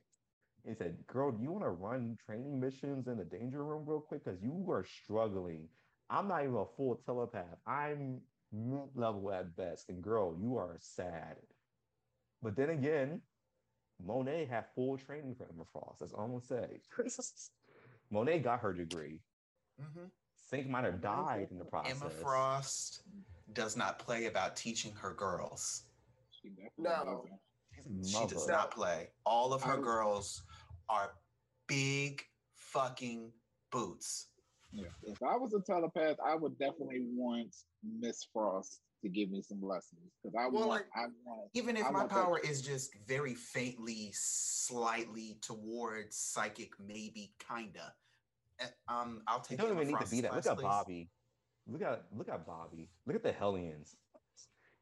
and 0.64 0.76
said, 0.76 1.06
"Girl, 1.06 1.30
do 1.32 1.42
you 1.42 1.52
want 1.52 1.64
to 1.64 1.70
run 1.70 2.18
training 2.24 2.60
missions 2.60 3.08
in 3.08 3.18
the 3.18 3.24
danger 3.24 3.64
room 3.64 3.84
real 3.86 4.00
quick? 4.00 4.24
Because 4.24 4.42
you 4.42 4.66
are 4.70 4.84
struggling. 4.84 5.68
I'm 6.10 6.28
not 6.28 6.42
even 6.42 6.56
a 6.56 6.66
full 6.66 6.96
telepath. 6.96 7.58
I'm 7.66 8.20
level 8.94 9.32
at 9.32 9.56
best, 9.56 9.88
and 9.88 10.02
girl, 10.02 10.36
you 10.38 10.56
are 10.56 10.76
sad." 10.78 11.36
But 12.42 12.56
then 12.56 12.70
again, 12.70 13.22
Monet 14.04 14.46
had 14.46 14.66
full 14.74 14.96
training 14.98 15.34
for 15.34 15.44
Emma 15.44 15.64
Frost. 15.72 16.00
That's 16.00 16.12
all 16.12 16.24
I'm 16.24 16.30
gonna 16.30 16.42
say. 16.42 16.80
Monet 18.10 18.40
got 18.40 18.60
her 18.60 18.72
degree. 18.72 19.20
Mm-hmm. 19.80 20.06
Synch 20.52 20.68
might 20.68 20.84
have 20.84 21.00
died 21.00 21.48
in 21.50 21.58
the 21.58 21.64
process. 21.64 22.00
Emma 22.00 22.10
Frost 22.10 23.02
does 23.52 23.76
not 23.76 23.98
play 23.98 24.26
about 24.26 24.56
teaching 24.56 24.92
her 24.94 25.14
girls. 25.14 25.84
No, 26.76 27.24
she 28.02 28.26
does 28.26 28.48
not 28.48 28.70
play. 28.70 29.08
All 29.24 29.52
of 29.52 29.62
her 29.62 29.78
girls 29.78 30.42
are 30.88 31.12
big 31.66 32.22
fucking 32.54 33.30
boots. 33.70 34.28
Yeah. 34.72 34.86
If 35.04 35.22
I 35.22 35.36
was 35.36 35.54
a 35.54 35.60
telepath, 35.60 36.16
I 36.24 36.34
would 36.34 36.58
definitely 36.58 37.06
want 37.14 37.54
Miss 38.00 38.26
Frost 38.32 38.80
to 39.04 39.10
give 39.10 39.30
me 39.30 39.42
some 39.42 39.60
lessons 39.62 40.00
because 40.22 40.34
I 40.34 40.48
well, 40.48 40.66
want, 40.66 40.70
like, 40.70 40.86
I 40.96 41.06
want. 41.24 41.50
Even 41.52 41.76
if 41.76 41.86
I 41.86 41.90
my 41.90 42.06
power 42.06 42.40
that. 42.42 42.50
is 42.50 42.62
just 42.62 42.90
very 43.06 43.34
faintly, 43.34 44.10
slightly 44.12 45.38
towards 45.42 46.16
psychic, 46.16 46.72
maybe 46.84 47.32
kinda. 47.48 47.92
Eh, 48.60 48.64
um, 48.88 49.22
I'll 49.28 49.40
take. 49.40 49.58
You 49.58 49.64
don't 49.66 49.76
even 49.76 49.88
need 49.88 50.00
to 50.00 50.10
be 50.10 50.22
that. 50.22 50.34
Look 50.34 50.46
at 50.46 50.60
Bobby. 50.60 51.10
Look 51.66 51.82
at 51.82 52.06
look 52.16 52.28
at 52.28 52.46
Bobby. 52.46 52.88
Look 53.06 53.16
at 53.16 53.22
the 53.22 53.32
Hellions. 53.32 53.94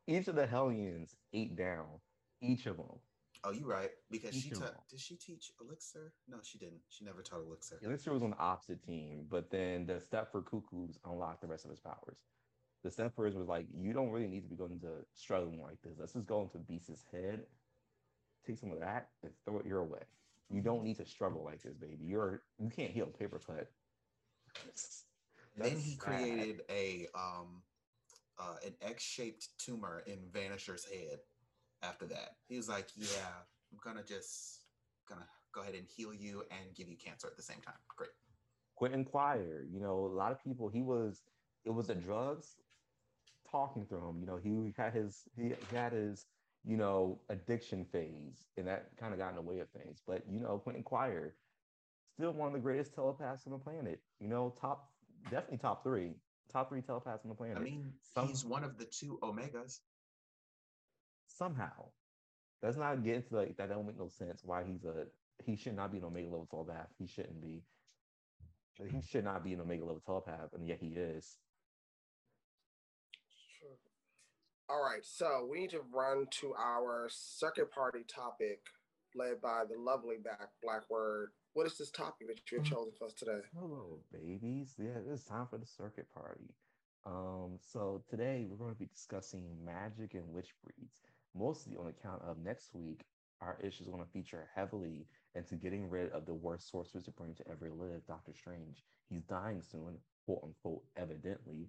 Each 0.07 0.29
of 0.29 0.37
the 0.37 0.47
Hellions 0.47 1.15
ate 1.33 1.57
down 1.57 1.87
each 2.41 2.67
of 2.67 2.77
them. 2.77 2.87
Oh, 3.45 3.51
you're 3.51 3.67
right. 3.67 3.91
Because 4.11 4.37
each 4.37 4.45
she 4.45 4.51
ta- 4.51 4.71
did 4.89 5.01
she 5.01 5.17
teach 5.17 5.51
Elixir? 5.61 6.13
No, 6.29 6.37
she 6.45 6.59
didn't. 6.59 6.81
She 6.91 7.05
never 7.05 7.23
taught 7.23 7.41
Elixir. 7.41 7.81
Elixir 7.83 8.13
was 8.13 8.23
on 8.23 8.31
the 8.31 8.39
opposite 8.39 8.85
team, 8.85 9.27
but 9.29 9.51
then 9.51 9.85
the 9.85 9.95
Stepford 9.95 10.47
Cuckoos 10.47 10.99
unlocked 11.05 11.41
the 11.41 11.49
rest 11.49 11.65
of 11.65 11.71
his 11.71 11.81
powers 11.81 12.19
the 12.83 12.91
Stepfords 12.91 13.35
was 13.35 13.49
like, 13.49 13.67
you 13.75 13.93
don't 13.93 14.11
really 14.11 14.27
need 14.27 14.43
to 14.43 14.49
be 14.49 14.57
going 14.57 14.81
to 14.81 15.07
struggling 15.15 15.63
like 15.63 15.81
this. 15.83 15.95
Let's 15.99 16.13
just 16.13 16.27
go 16.27 16.43
into 16.43 16.59
Beast's 16.59 17.05
head, 17.13 17.41
take 18.47 18.59
some 18.59 18.73
of 18.73 18.81
that, 18.81 19.09
and 19.23 19.33
throw 19.45 19.59
it 19.59 19.67
your 19.67 19.85
way. 19.85 20.01
You 20.51 20.61
don't 20.61 20.83
need 20.83 20.97
to 20.97 21.07
struggle 21.07 21.45
like 21.45 21.63
this, 21.63 21.77
baby. 21.77 22.05
You're 22.05 22.43
you 22.59 22.69
can't 22.69 22.91
heal 22.91 23.07
paper 23.07 23.41
cut. 23.45 23.71
then 25.57 25.77
he 25.77 25.97
created 25.97 26.63
a 26.69 27.07
um 27.15 27.63
uh, 28.39 28.57
an 28.67 28.75
X-shaped 28.83 29.49
tumor 29.59 30.03
in 30.07 30.19
Vanisher's 30.33 30.85
head. 30.85 31.21
After 31.83 32.07
that, 32.07 32.37
he 32.49 32.57
was 32.57 32.69
like, 32.69 32.89
"Yeah, 32.97 33.07
I'm 33.73 33.79
gonna 33.83 34.05
just 34.05 34.61
gonna 35.09 35.27
go 35.53 35.63
ahead 35.63 35.75
and 35.75 35.87
heal 35.87 36.13
you 36.13 36.45
and 36.51 36.75
give 36.75 36.89
you 36.89 36.97
cancer 36.97 37.29
at 37.29 37.37
the 37.37 37.43
same 37.43 37.61
time." 37.61 37.75
Great. 37.97 38.11
Quentin 38.77 39.05
Quire, 39.05 39.65
you 39.71 39.81
know, 39.81 40.07
a 40.07 40.15
lot 40.15 40.33
of 40.33 40.43
people. 40.43 40.69
He 40.69 40.83
was. 40.83 41.23
It 41.65 41.71
was 41.71 41.87
the 41.87 41.95
drugs 41.95 42.57
talking 43.53 43.85
through 43.87 44.09
him. 44.09 44.17
You 44.21 44.27
know, 44.27 44.37
he 44.43 44.73
had 44.77 44.93
his 44.95 45.23
he, 45.37 45.53
had 45.75 45.93
his 45.93 46.27
you 46.65 46.77
know 46.77 47.21
addiction 47.29 47.85
phase, 47.85 48.49
and 48.57 48.67
that 48.67 48.89
kind 48.99 49.13
of 49.13 49.19
got 49.19 49.31
in 49.31 49.37
the 49.37 49.43
way 49.43 49.61
of 49.61 49.69
things. 49.71 50.03
But 50.07 50.23
you 50.31 50.41
know, 50.41 50.59
Quentin 50.59 50.83
Quire, 50.83 51.35
still 52.15 52.33
one 52.33 52.49
of 52.49 52.55
the 52.55 52.61
greatest 52.61 52.95
telepaths 52.95 53.47
on 53.47 53.53
the 53.53 53.59
planet. 53.59 54.01
You 54.19 54.29
know, 54.29 54.55
top 54.61 54.91
definitely 55.31 55.59
top 55.59 55.85
three, 55.85 56.15
top 56.51 56.71
three 56.71 56.83
telepaths 56.83 57.25
on 57.25 57.29
the 57.29 57.35
planet. 57.35 57.59
I 57.59 57.61
mean, 57.61 57.93
Some, 58.15 58.29
he's 58.29 58.45
one 58.45 58.65
of 58.65 58.79
the 58.79 58.87
two 58.87 59.19
Omegas. 59.23 59.79
Somehow, 61.27 61.87
does 62.63 62.77
not 62.77 63.05
get 63.05 63.17
into 63.17 63.37
like 63.37 63.57
that. 63.57 63.69
Don't 63.69 63.87
make 63.87 63.99
no 63.99 64.09
sense. 64.09 64.43
Why 64.45 64.65
he's 64.65 64.85
a 64.85 65.07
he 65.45 65.57
should 65.57 65.77
not 65.77 65.93
be 65.93 65.99
an 65.99 66.05
Omega 66.05 66.29
level 66.29 66.47
telepath. 66.51 66.89
He 66.99 67.07
shouldn't 67.07 67.41
be. 67.41 67.63
He 68.91 69.03
should 69.03 69.25
not 69.25 69.45
be 69.45 69.53
an 69.53 69.61
Omega 69.61 69.85
level 69.85 70.03
telepath, 70.05 70.55
and 70.55 70.67
yet 70.67 70.79
he 70.81 70.89
is. 70.89 71.37
All 74.69 74.83
right, 74.83 75.05
so 75.05 75.47
we 75.51 75.61
need 75.61 75.71
to 75.71 75.83
run 75.93 76.27
to 76.41 76.55
our 76.55 77.09
circuit 77.11 77.71
party 77.73 78.05
topic 78.09 78.61
led 79.15 79.41
by 79.43 79.65
the 79.69 79.79
lovely 79.79 80.17
Black 80.23 80.49
Black 80.63 80.83
Word. 80.89 81.31
What 81.55 81.67
is 81.67 81.77
this 81.77 81.91
topic 81.91 82.29
that 82.29 82.39
you 82.51 82.59
have 82.59 82.67
mm-hmm. 82.67 82.75
chosen 82.75 82.93
for 82.99 83.07
us 83.07 83.15
today? 83.15 83.41
Hello, 83.59 83.99
babies. 84.13 84.75
Yeah, 84.79 84.99
it's 85.11 85.25
time 85.25 85.47
for 85.51 85.59
the 85.59 85.67
circuit 85.67 86.07
party. 86.15 86.55
Um, 87.05 87.59
so 87.61 88.03
today 88.09 88.47
we're 88.49 88.57
going 88.57 88.73
to 88.73 88.79
be 88.79 88.87
discussing 88.87 89.45
magic 89.65 90.15
and 90.15 90.33
witch 90.33 90.55
breeds, 90.65 91.01
mostly 91.35 91.77
on 91.77 91.89
account 91.89 92.23
of 92.23 92.39
next 92.39 92.71
week. 92.73 93.03
Our 93.41 93.59
issue 93.61 93.83
is 93.83 93.89
going 93.89 94.05
to 94.05 94.11
feature 94.11 94.49
heavily 94.55 95.07
into 95.35 95.57
getting 95.57 95.91
rid 95.91 96.13
of 96.13 96.27
the 96.27 96.35
worst 96.35 96.71
sorcerer 96.71 97.03
bring 97.19 97.35
to 97.35 97.49
ever 97.51 97.71
live, 97.71 98.07
Doctor 98.07 98.33
Strange. 98.33 98.85
He's 99.11 99.25
dying 99.25 99.61
soon, 99.61 99.99
quote 100.25 100.41
unquote, 100.45 100.85
evidently. 100.97 101.69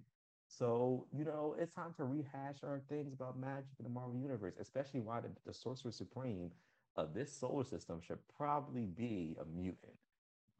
So, 0.58 1.06
you 1.16 1.24
know, 1.24 1.56
it's 1.58 1.72
time 1.74 1.92
to 1.96 2.04
rehash 2.04 2.56
our 2.62 2.80
things 2.88 3.12
about 3.12 3.38
magic 3.38 3.74
in 3.78 3.84
the 3.84 3.90
Marvel 3.90 4.16
Universe, 4.16 4.54
especially 4.60 5.00
why 5.00 5.20
the, 5.20 5.30
the 5.46 5.52
Sorcerer 5.52 5.90
Supreme 5.90 6.50
of 6.96 7.12
this 7.12 7.32
solar 7.32 7.64
system 7.64 8.00
should 8.00 8.18
probably 8.36 8.86
be 8.86 9.36
a 9.40 9.44
mutant. 9.44 9.94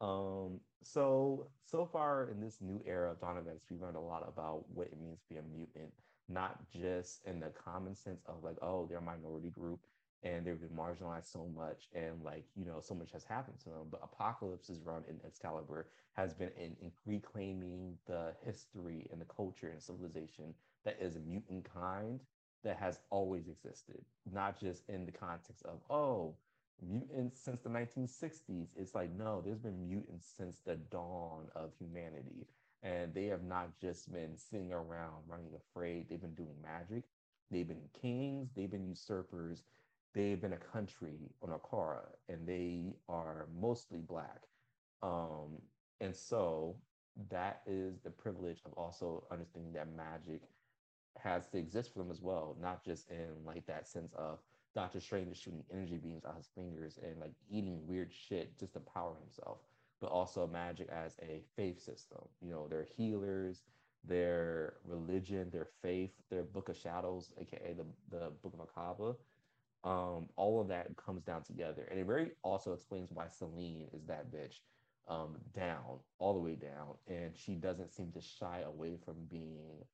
Um, 0.01 0.59
so 0.83 1.47
so 1.65 1.85
far 1.85 2.29
in 2.29 2.41
this 2.41 2.57
new 2.59 2.81
era 2.85 3.11
of 3.11 3.21
Dawn 3.21 3.37
events, 3.37 3.65
we've 3.69 3.81
learned 3.81 3.95
a 3.95 4.01
lot 4.01 4.27
about 4.27 4.65
what 4.73 4.87
it 4.87 4.99
means 4.99 5.19
to 5.21 5.29
be 5.29 5.37
a 5.37 5.43
mutant, 5.43 5.93
not 6.27 6.59
just 6.69 7.25
in 7.25 7.39
the 7.39 7.51
common 7.51 7.95
sense 7.95 8.21
of 8.25 8.43
like, 8.43 8.57
oh, 8.61 8.85
they're 8.89 8.97
a 8.97 9.01
minority 9.01 9.49
group 9.49 9.79
and 10.25 10.45
they've 10.45 10.61
been 10.61 10.77
marginalized 10.77 11.31
so 11.31 11.47
much 11.55 11.89
and 11.95 12.23
like 12.23 12.45
you 12.57 12.65
know 12.65 12.81
so 12.81 12.95
much 12.95 13.11
has 13.13 13.25
happened 13.25 13.59
to 13.61 13.69
them. 13.69 13.87
But 13.91 14.01
apocalypse's 14.03 14.81
run 14.83 15.03
in 15.09 15.21
excalibur 15.25 15.87
has 16.15 16.33
been 16.33 16.51
in, 16.57 16.75
in 16.81 16.91
reclaiming 17.05 17.97
the 18.07 18.33
history 18.45 19.07
and 19.11 19.21
the 19.21 19.25
culture 19.25 19.69
and 19.69 19.81
civilization 19.81 20.55
that 20.85 20.97
is 21.01 21.15
a 21.15 21.21
mutant 21.21 21.67
kind 21.73 22.21
that 22.63 22.77
has 22.77 22.99
always 23.11 23.47
existed 23.49 24.03
not 24.33 24.59
just 24.59 24.83
in 24.89 25.05
the 25.05 25.13
context 25.13 25.63
of 25.65 25.79
oh 25.91 26.35
mutants 26.81 27.41
since 27.41 27.61
the 27.61 27.69
1960s 27.69 28.69
it's 28.75 28.95
like 28.95 29.11
no 29.17 29.41
there's 29.45 29.59
been 29.59 29.87
mutants 29.87 30.33
since 30.37 30.59
the 30.65 30.75
dawn 30.91 31.45
of 31.55 31.71
humanity 31.79 32.47
and 32.83 33.13
they 33.13 33.25
have 33.25 33.43
not 33.43 33.69
just 33.81 34.11
been 34.13 34.37
sitting 34.37 34.71
around 34.71 35.23
running 35.27 35.53
afraid. 35.57 36.07
They've 36.09 36.21
been 36.21 36.35
doing 36.35 36.55
magic. 36.61 37.03
They've 37.51 37.67
been 37.67 37.89
kings. 37.99 38.51
They've 38.55 38.69
been 38.69 38.87
usurpers 38.87 39.63
they've 40.15 40.41
been 40.41 40.53
a 40.53 40.57
country 40.57 41.29
on 41.43 41.49
Akara 41.49 42.05
and 42.29 42.47
they 42.47 42.95
are 43.09 43.47
mostly 43.59 43.99
black. 43.99 44.43
Um, 45.03 45.61
and 45.99 46.15
so 46.15 46.77
that 47.29 47.61
is 47.67 47.99
the 47.99 48.09
privilege 48.09 48.61
of 48.65 48.73
also 48.73 49.25
understanding 49.31 49.73
that 49.73 49.95
magic 49.95 50.41
has 51.21 51.47
to 51.49 51.57
exist 51.57 51.93
for 51.93 51.99
them 51.99 52.11
as 52.11 52.21
well, 52.21 52.55
not 52.61 52.83
just 52.83 53.09
in 53.11 53.27
like 53.45 53.65
that 53.67 53.87
sense 53.87 54.13
of 54.17 54.39
Doctor 54.73 54.99
Strange 54.99 55.37
shooting 55.37 55.63
energy 55.71 55.97
beams 55.97 56.25
out 56.25 56.37
his 56.37 56.49
fingers 56.55 56.97
and 57.03 57.19
like 57.19 57.33
eating 57.49 57.85
weird 57.85 58.11
shit 58.11 58.57
just 58.57 58.73
to 58.73 58.79
power 58.79 59.15
himself, 59.21 59.59
but 60.01 60.07
also 60.07 60.47
magic 60.47 60.89
as 60.89 61.15
a 61.21 61.41
faith 61.55 61.81
system. 61.81 62.19
You 62.41 62.51
know, 62.51 62.67
they're 62.69 62.87
healers, 62.97 63.63
their 64.03 64.73
religion, 64.85 65.49
their 65.51 65.67
faith, 65.81 66.11
their 66.29 66.43
book 66.43 66.69
of 66.69 66.77
shadows, 66.77 67.31
aka 67.39 67.73
the, 67.73 67.85
the 68.17 68.31
book 68.41 68.53
of 68.53 68.67
Akkaba 68.67 69.15
um, 69.85 70.27
all 70.35 70.59
of 70.59 70.67
that 70.69 70.97
comes 70.97 71.23
down 71.23 71.43
together. 71.43 71.87
And 71.89 71.99
it 71.99 72.07
very 72.07 72.31
also 72.43 72.73
explains 72.73 73.11
why 73.13 73.27
Selene 73.29 73.87
is 73.93 74.03
that 74.07 74.31
bitch 74.31 74.59
um, 75.07 75.37
down, 75.53 75.99
all 76.17 76.33
the 76.33 76.39
way 76.39 76.55
down. 76.55 76.95
And 77.07 77.37
she 77.37 77.53
doesn't 77.53 77.93
seem 77.93 78.11
to 78.13 78.21
shy 78.21 78.61
away 78.65 78.97
from 79.05 79.15
being 79.29 79.85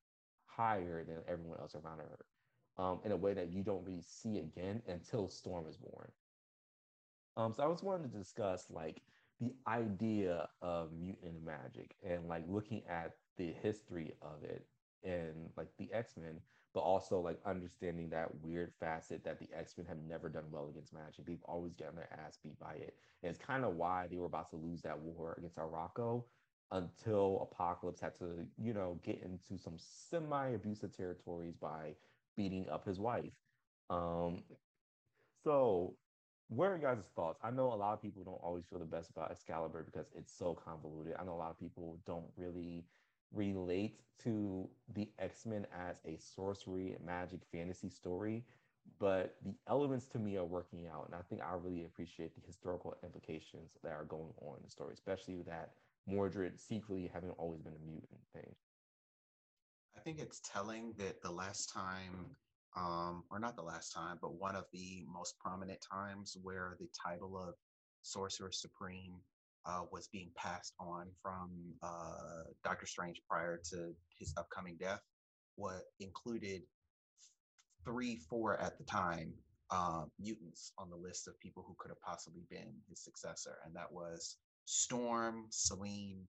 higher 0.46 1.04
than 1.04 1.18
everyone 1.28 1.58
else 1.60 1.74
around 1.74 1.98
her 1.98 2.82
um, 2.82 3.00
in 3.04 3.12
a 3.12 3.16
way 3.16 3.34
that 3.34 3.52
you 3.52 3.62
don't 3.62 3.84
really 3.84 4.02
see 4.02 4.38
again 4.38 4.82
until 4.88 5.28
Storm 5.28 5.66
is 5.68 5.76
born. 5.76 6.10
Um, 7.36 7.52
so 7.54 7.62
I 7.62 7.66
was 7.66 7.82
wanting 7.82 8.10
to 8.10 8.18
discuss 8.18 8.66
like 8.70 9.02
the 9.40 9.54
idea 9.66 10.48
of 10.62 10.90
mutant 10.92 11.44
magic 11.44 11.96
and 12.06 12.28
like 12.28 12.44
looking 12.48 12.82
at 12.88 13.12
the 13.36 13.52
history 13.62 14.14
of 14.22 14.44
it 14.44 14.66
and 15.04 15.50
like 15.56 15.68
the 15.78 15.92
X-Men 15.92 16.40
but 16.74 16.80
also 16.80 17.20
like 17.20 17.38
understanding 17.44 18.08
that 18.10 18.34
weird 18.42 18.72
facet 18.80 19.24
that 19.24 19.38
the 19.38 19.48
X-Men 19.54 19.86
have 19.86 19.98
never 20.08 20.28
done 20.28 20.44
well 20.50 20.68
against 20.68 20.94
magic. 20.94 21.26
They've 21.26 21.42
always 21.44 21.74
gotten 21.74 21.96
their 21.96 22.08
ass 22.12 22.38
beat 22.42 22.58
by 22.58 22.74
it. 22.74 22.94
And 23.22 23.30
it's 23.30 23.38
kind 23.38 23.64
of 23.64 23.76
why 23.76 24.06
they 24.10 24.16
were 24.16 24.26
about 24.26 24.48
to 24.50 24.56
lose 24.56 24.82
that 24.82 24.98
war 24.98 25.34
against 25.36 25.56
Arakko 25.56 26.24
until 26.70 27.48
Apocalypse 27.52 28.00
had 28.00 28.14
to, 28.18 28.46
you 28.56 28.72
know, 28.72 28.98
get 29.04 29.20
into 29.22 29.58
some 29.62 29.76
semi-abusive 29.76 30.96
territories 30.96 31.54
by 31.60 31.94
beating 32.36 32.68
up 32.70 32.86
his 32.86 32.98
wife. 32.98 33.34
Um, 33.90 34.44
so 35.44 35.96
what 36.48 36.66
are 36.66 36.78
your 36.78 36.94
guys' 36.94 37.04
thoughts? 37.14 37.38
I 37.42 37.50
know 37.50 37.72
a 37.72 37.74
lot 37.74 37.92
of 37.92 38.02
people 38.02 38.24
don't 38.24 38.40
always 38.42 38.64
feel 38.64 38.78
the 38.78 38.84
best 38.86 39.10
about 39.10 39.30
Excalibur 39.30 39.84
because 39.84 40.06
it's 40.14 40.32
so 40.32 40.54
convoluted. 40.54 41.14
I 41.18 41.24
know 41.24 41.34
a 41.34 41.36
lot 41.36 41.50
of 41.50 41.58
people 41.58 41.98
don't 42.06 42.26
really 42.36 42.84
relate 43.34 44.00
to 44.24 44.68
the 44.94 45.08
X-Men 45.18 45.66
as 45.88 45.96
a 46.04 46.16
sorcery 46.16 46.96
magic 47.04 47.40
fantasy 47.50 47.88
story, 47.88 48.44
but 48.98 49.36
the 49.44 49.54
elements 49.68 50.06
to 50.06 50.18
me 50.18 50.36
are 50.36 50.44
working 50.44 50.86
out. 50.86 51.06
And 51.06 51.14
I 51.14 51.22
think 51.28 51.42
I 51.42 51.54
really 51.54 51.84
appreciate 51.84 52.34
the 52.34 52.46
historical 52.46 52.96
implications 53.02 53.70
that 53.82 53.92
are 53.92 54.04
going 54.04 54.32
on 54.40 54.56
in 54.56 54.62
the 54.64 54.70
story, 54.70 54.94
especially 54.94 55.42
that 55.42 55.72
Mordred 56.06 56.58
secretly 56.58 57.10
having 57.12 57.30
always 57.30 57.60
been 57.60 57.74
a 57.74 57.86
mutant 57.86 58.20
thing. 58.32 58.54
I 59.96 60.00
think 60.00 60.18
it's 60.18 60.40
telling 60.40 60.94
that 60.98 61.22
the 61.22 61.30
last 61.30 61.72
time, 61.72 62.36
um, 62.76 63.24
or 63.30 63.38
not 63.38 63.56
the 63.56 63.62
last 63.62 63.92
time, 63.92 64.18
but 64.20 64.34
one 64.34 64.56
of 64.56 64.64
the 64.72 65.04
most 65.12 65.38
prominent 65.38 65.80
times 65.80 66.36
where 66.42 66.76
the 66.80 66.88
title 67.06 67.36
of 67.36 67.54
Sorcerer 68.02 68.50
Supreme 68.50 69.20
uh, 69.66 69.82
was 69.92 70.08
being 70.08 70.30
passed 70.36 70.74
on 70.80 71.06
from 71.22 71.50
uh, 71.82 72.44
Doctor 72.64 72.86
Strange 72.86 73.20
prior 73.28 73.60
to 73.70 73.94
his 74.18 74.34
upcoming 74.36 74.76
death, 74.80 75.00
what 75.56 75.82
included 76.00 76.62
three, 77.84 78.16
four 78.16 78.60
at 78.60 78.78
the 78.78 78.84
time 78.84 79.32
uh, 79.70 80.04
mutants 80.20 80.72
on 80.78 80.90
the 80.90 80.96
list 80.96 81.28
of 81.28 81.38
people 81.40 81.64
who 81.66 81.74
could 81.78 81.90
have 81.90 82.00
possibly 82.00 82.42
been 82.50 82.74
his 82.88 83.02
successor, 83.02 83.56
and 83.64 83.74
that 83.74 83.90
was 83.90 84.36
Storm, 84.64 85.46
Selene, 85.50 86.26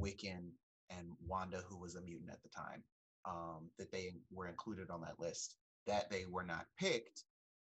Wiccan, 0.00 0.50
and 0.90 1.08
Wanda, 1.26 1.62
who 1.68 1.78
was 1.78 1.94
a 1.96 2.00
mutant 2.00 2.30
at 2.30 2.42
the 2.42 2.48
time. 2.48 2.82
Um, 3.24 3.68
that 3.78 3.92
they 3.92 4.14
were 4.30 4.48
included 4.48 4.88
on 4.90 5.02
that 5.02 5.18
list. 5.18 5.56
That 5.86 6.10
they 6.10 6.24
were 6.30 6.44
not 6.44 6.66
picked 6.78 7.24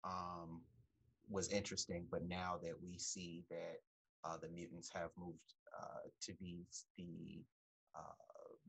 um, 0.05 0.61
was 1.29 1.49
interesting, 1.49 2.07
but 2.09 2.27
now 2.27 2.59
that 2.63 2.73
we 2.81 2.97
see 2.97 3.43
that 3.49 3.79
uh, 4.23 4.37
the 4.41 4.49
mutants 4.49 4.89
have 4.93 5.09
moved 5.17 5.53
uh, 5.77 6.07
to 6.21 6.33
be 6.39 6.65
the 6.97 7.43
uh, 7.95 8.13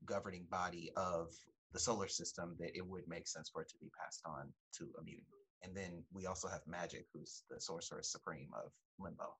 governing 0.07 0.46
body 0.51 0.90
of 0.96 1.34
the 1.72 1.78
solar 1.78 2.09
system, 2.09 2.57
that 2.59 2.76
it 2.76 2.86
would 2.86 3.07
make 3.07 3.28
sense 3.28 3.48
for 3.53 3.62
it 3.62 3.68
to 3.68 3.76
be 3.80 3.90
passed 4.03 4.22
on 4.26 4.53
to 4.76 4.84
a 4.98 5.05
mutant. 5.05 5.26
And 5.62 5.76
then 5.76 6.03
we 6.12 6.26
also 6.26 6.48
have 6.48 6.62
Magic, 6.66 7.07
who's 7.12 7.42
the 7.51 7.61
sorcerer 7.61 8.03
supreme 8.03 8.48
of 8.55 8.72
Limbo. 8.98 9.34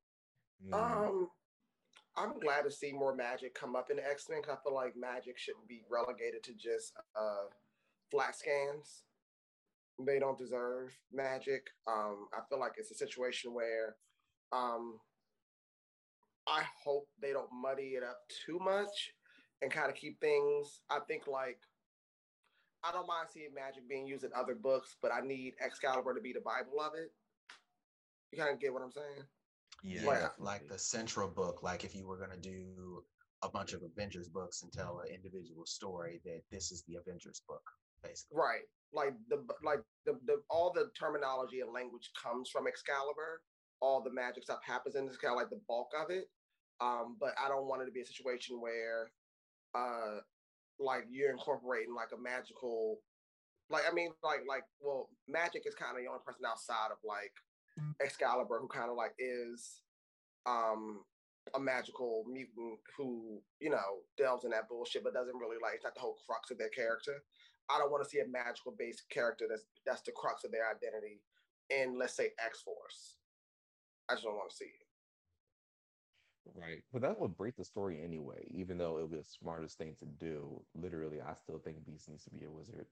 Mm. 0.64 0.74
Um, 0.74 1.28
I'm 2.16 2.38
glad 2.38 2.62
to 2.62 2.70
see 2.70 2.92
more 2.92 3.14
Magic 3.14 3.54
come 3.54 3.74
up 3.74 3.91
in 3.91 3.99
X 3.99 4.26
Men. 4.28 4.42
I 4.45 4.57
feel 4.62 4.74
like 4.74 4.95
Magic 4.96 5.38
shouldn't 5.38 5.68
be 5.68 5.82
relegated 5.91 6.42
to 6.45 6.53
just 6.54 6.92
uh, 7.18 7.49
flat 8.11 8.37
scans. 8.37 9.03
They 10.07 10.18
don't 10.18 10.38
deserve 10.38 10.96
Magic. 11.12 11.66
Um, 11.87 12.28
I 12.34 12.41
feel 12.49 12.61
like 12.61 12.72
it's 12.76 12.91
a 12.91 12.95
situation 12.95 13.54
where 13.54 13.96
um, 14.53 14.99
I 16.49 16.62
hope 16.84 17.07
they 17.21 17.33
don't 17.33 17.50
muddy 17.53 17.95
it 17.96 18.03
up 18.03 18.18
too 18.46 18.58
much 18.58 19.12
and 19.62 19.71
kind 19.71 19.88
of 19.88 19.95
keep 19.95 20.21
things. 20.21 20.80
I 20.91 20.99
think 21.07 21.26
like 21.26 21.58
I 22.83 22.92
don't 22.92 23.07
mind 23.07 23.29
seeing 23.33 23.54
magic 23.54 23.88
being 23.88 24.07
used 24.07 24.25
in 24.25 24.30
other 24.34 24.54
books, 24.54 24.96
but 25.03 25.12
I 25.12 25.21
need 25.21 25.54
Excalibur 25.61 26.14
to 26.14 26.21
be 26.21 26.33
the 26.33 26.41
Bible 26.41 26.80
of 26.80 26.92
it. 26.95 27.12
You 28.33 28.38
kind 28.38 28.54
of 28.54 28.61
get 28.61 28.72
what 28.72 28.83
I'm 28.83 28.92
saying? 28.92 29.25
Yeah, 29.83 30.07
like, 30.07 30.22
like 30.38 30.68
the 30.68 30.79
central 30.79 31.29
book. 31.29 31.62
Like 31.62 31.84
if 31.84 31.95
you 31.95 32.07
were 32.07 32.18
gonna 32.18 32.41
do 32.41 33.03
a 33.42 33.49
bunch 33.49 33.72
of 33.72 33.83
Avengers 33.83 34.29
books 34.29 34.62
and 34.62 34.72
tell 34.72 35.00
an 35.00 35.14
individual 35.14 35.64
story, 35.67 36.21
that 36.25 36.41
this 36.50 36.71
is 36.71 36.84
the 36.87 36.96
Avengers 36.96 37.42
book, 37.49 37.62
basically. 38.03 38.37
Right. 38.37 38.67
Like 38.92 39.14
the 39.29 39.45
like 39.64 39.80
the, 40.04 40.18
the 40.26 40.42
all 40.50 40.72
the 40.72 40.91
terminology 40.99 41.61
and 41.61 41.72
language 41.72 42.11
comes 42.21 42.50
from 42.50 42.67
Excalibur. 42.67 43.42
All 43.80 44.02
the 44.02 44.12
magic 44.12 44.44
stuff 44.44 44.61
happens 44.64 44.94
in 44.94 45.07
this 45.07 45.16
kind 45.16 45.32
of 45.32 45.38
like 45.38 45.50
the 45.50 45.61
bulk 45.68 45.90
of 46.00 46.11
it. 46.11 46.24
Um, 46.80 47.16
but 47.20 47.34
I 47.42 47.48
don't 47.48 47.66
want 47.66 47.82
it 47.82 47.86
to 47.86 47.92
be 47.92 48.00
a 48.00 48.07
situation 48.07 48.61
where, 48.61 49.11
uh, 49.74 50.20
like 50.78 51.04
you're 51.11 51.30
incorporating 51.30 51.94
like 51.94 52.08
a 52.16 52.20
magical, 52.20 52.98
like 53.68 53.84
I 53.90 53.92
mean, 53.92 54.11
like 54.24 54.40
like 54.48 54.64
well, 54.80 55.08
magic 55.28 55.62
is 55.66 55.74
kind 55.74 55.92
of 55.92 56.02
the 56.02 56.08
only 56.08 56.24
person 56.24 56.44
outside 56.48 56.90
of 56.90 56.98
like 57.04 57.32
Excalibur 58.00 58.58
who 58.61 58.68
kind 58.68 58.90
of 58.90 58.96
like 58.96 59.14
is, 59.18 59.82
um, 60.46 61.04
a 61.54 61.61
magical 61.61 62.24
mutant 62.28 62.78
who 62.96 63.40
you 63.61 63.70
know 63.70 64.04
delves 64.16 64.44
in 64.44 64.50
that 64.50 64.68
bullshit, 64.68 65.04
but 65.04 65.14
doesn't 65.14 65.36
really 65.36 65.57
like 65.62 65.74
it's 65.76 65.84
not 65.84 65.94
the 65.94 66.00
whole 66.00 66.16
crux 66.26 66.50
of 66.50 66.58
their 66.58 66.70
character. 66.70 67.22
I 67.70 67.78
don't 67.78 67.90
want 67.90 68.02
to 68.02 68.11
see 68.11 68.20
a 68.20 68.28
magical 68.28 68.74
based 68.78 69.04
character 69.11 69.46
that's 69.48 69.64
that's 69.86 70.02
the 70.02 70.12
crux 70.12 70.44
of 70.44 70.50
their 70.50 70.68
identity 70.68 71.20
in 71.70 71.98
let's 71.98 72.16
say 72.16 72.30
X 72.44 72.62
Force. 72.62 73.20
I 74.11 74.14
just 74.14 74.24
don't 74.24 74.34
want 74.37 74.50
to 74.50 74.57
see 74.57 74.64
it. 74.64 74.87
Right. 76.54 76.82
But 76.92 77.03
that 77.03 77.20
would 77.20 77.37
break 77.37 77.57
the 77.57 77.64
story 77.64 78.00
anyway, 78.03 78.46
even 78.50 78.78
though 78.78 78.99
it 78.99 79.03
would 79.03 79.12
be 79.12 79.18
the 79.18 79.24
smartest 79.24 79.78
thing 79.78 79.95
to 80.00 80.07
do. 80.07 80.61
Literally, 80.74 81.20
I 81.20 81.34
still 81.34 81.58
think 81.58 81.84
Beast 81.87 82.08
needs 82.08 82.24
to 82.24 82.30
be 82.30 82.45
a 82.45 82.50
wizard. 82.50 82.87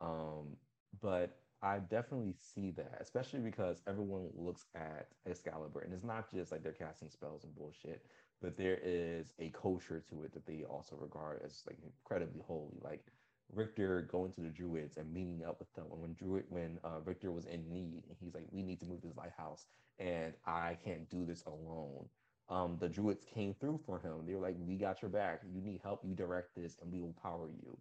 Um, 0.00 0.56
but 1.00 1.38
I 1.62 1.78
definitely 1.78 2.34
see 2.38 2.70
that, 2.72 2.98
especially 3.00 3.40
because 3.40 3.82
everyone 3.86 4.28
looks 4.34 4.66
at 4.74 5.08
Excalibur, 5.26 5.80
and 5.80 5.92
it's 5.92 6.04
not 6.04 6.30
just 6.30 6.52
like 6.52 6.62
they're 6.62 6.72
casting 6.72 7.10
spells 7.10 7.44
and 7.44 7.54
bullshit, 7.54 8.04
but 8.40 8.56
there 8.56 8.78
is 8.82 9.32
a 9.38 9.50
culture 9.50 10.02
to 10.10 10.22
it 10.24 10.32
that 10.32 10.46
they 10.46 10.64
also 10.64 10.96
regard 10.96 11.42
as 11.44 11.62
like 11.66 11.78
incredibly 11.84 12.42
holy. 12.46 12.78
Like 12.82 13.04
Rictor 13.52 14.08
going 14.10 14.32
to 14.32 14.40
the 14.40 14.48
Druids 14.48 14.96
and 14.96 15.12
meeting 15.12 15.44
up 15.46 15.58
with 15.58 15.72
them. 15.74 15.86
And 15.92 16.00
when 16.00 16.14
Druid, 16.14 16.44
when 16.48 16.78
uh, 16.84 17.00
Rictor 17.04 17.30
was 17.32 17.46
in 17.46 17.68
need, 17.68 18.04
and 18.08 18.16
he's 18.20 18.34
like, 18.34 18.44
"We 18.50 18.62
need 18.62 18.80
to 18.80 18.86
move 18.86 19.02
this 19.02 19.16
lighthouse, 19.16 19.66
and 19.98 20.34
I 20.46 20.76
can't 20.84 21.08
do 21.08 21.24
this 21.24 21.44
alone." 21.46 22.08
Um, 22.48 22.76
the 22.80 22.88
Druids 22.88 23.24
came 23.24 23.54
through 23.54 23.80
for 23.86 23.98
him. 23.98 24.26
They 24.26 24.34
were 24.34 24.42
like, 24.42 24.56
"We 24.58 24.76
got 24.76 25.02
your 25.02 25.10
back. 25.10 25.42
You 25.52 25.60
need 25.60 25.80
help. 25.82 26.02
You 26.04 26.14
direct 26.14 26.54
this, 26.56 26.76
and 26.82 26.92
we 26.92 27.00
will 27.00 27.14
power 27.22 27.48
you." 27.48 27.78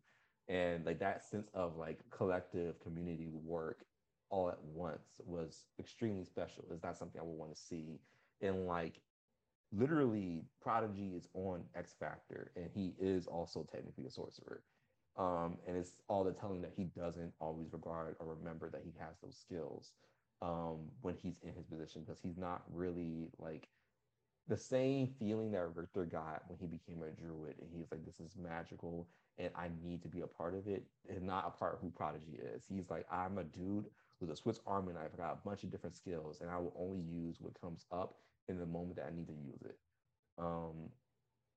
And 0.48 0.86
like 0.86 1.00
that 1.00 1.24
sense 1.24 1.50
of 1.54 1.76
like 1.78 2.00
collective 2.12 2.80
community 2.80 3.32
work 3.44 3.86
all 4.30 4.50
at 4.50 4.62
once 4.64 5.20
was 5.26 5.66
extremely 5.80 6.26
special. 6.26 6.66
It's 6.72 6.84
not 6.84 6.98
something 6.98 7.20
I 7.20 7.24
would 7.24 7.38
want 7.38 7.56
to 7.56 7.62
see 7.62 8.00
in 8.42 8.66
like 8.68 9.02
literally 9.72 10.44
Prodigy 10.62 11.14
is 11.16 11.28
on 11.34 11.64
X 11.76 11.96
Factor 12.00 12.52
and 12.56 12.70
he 12.74 12.94
is 13.00 13.28
also 13.28 13.68
technically 13.72 14.06
a 14.06 14.12
sorcerer. 14.12 14.62
Um, 15.18 15.58
and 15.68 15.78
it's 15.78 16.02
all 16.10 16.24
the 16.24 16.34
telling 16.34 16.62
that 16.62 16.74
he 16.76 16.86
doesn't 16.86 17.32
always 17.40 17.72
regard 17.72 18.16
or 18.20 18.36
remember 18.36 18.70
that 18.70 18.82
he 18.84 18.92
has 19.00 19.16
those 19.24 19.38
skills 19.38 19.92
um, 20.42 20.90
when 21.02 21.16
he's 21.16 21.40
in 21.42 21.54
his 21.54 21.66
position 21.66 22.02
because 22.02 22.20
he's 22.22 22.38
not 22.38 22.64
really 22.72 23.30
like 23.40 23.70
the 24.48 24.58
same 24.58 25.08
feeling 25.18 25.52
that 25.52 25.74
Rictor 25.74 26.06
got 26.06 26.44
when 26.48 26.60
he 26.60 26.68
became 26.68 27.02
a 27.02 27.10
druid 27.10 27.56
and 27.60 27.70
he's 27.74 27.90
like, 27.92 28.06
this 28.06 28.20
is 28.20 28.36
magical 28.36 29.08
and 29.38 29.50
I 29.56 29.70
need 29.84 30.02
to 30.04 30.08
be 30.08 30.22
a 30.22 30.28
part 30.28 30.54
of 30.54 30.68
it. 30.68 30.84
And 31.10 31.24
not 31.24 31.46
a 31.48 31.58
part 31.58 31.74
of 31.74 31.80
who 31.80 31.90
Prodigy 31.90 32.40
is. 32.54 32.64
He's 32.68 32.90
like, 32.90 33.06
I'm 33.12 33.38
a 33.38 33.44
dude 33.44 33.86
with 34.20 34.30
a 34.30 34.36
Swiss 34.36 34.60
Army 34.68 34.94
knife. 34.94 35.12
I 35.14 35.18
got 35.18 35.40
a 35.44 35.48
bunch 35.48 35.64
of 35.64 35.72
different 35.72 35.96
skills 35.96 36.42
and 36.42 36.50
I 36.50 36.58
will 36.58 36.76
only 36.78 37.02
use 37.02 37.38
what 37.40 37.60
comes 37.60 37.86
up 37.92 38.16
in 38.48 38.60
the 38.60 38.66
moment 38.66 38.98
that 38.98 39.08
I 39.12 39.16
need 39.16 39.28
to 39.28 39.34
use 39.34 39.62
it. 39.64 39.78
Um, 40.38 40.90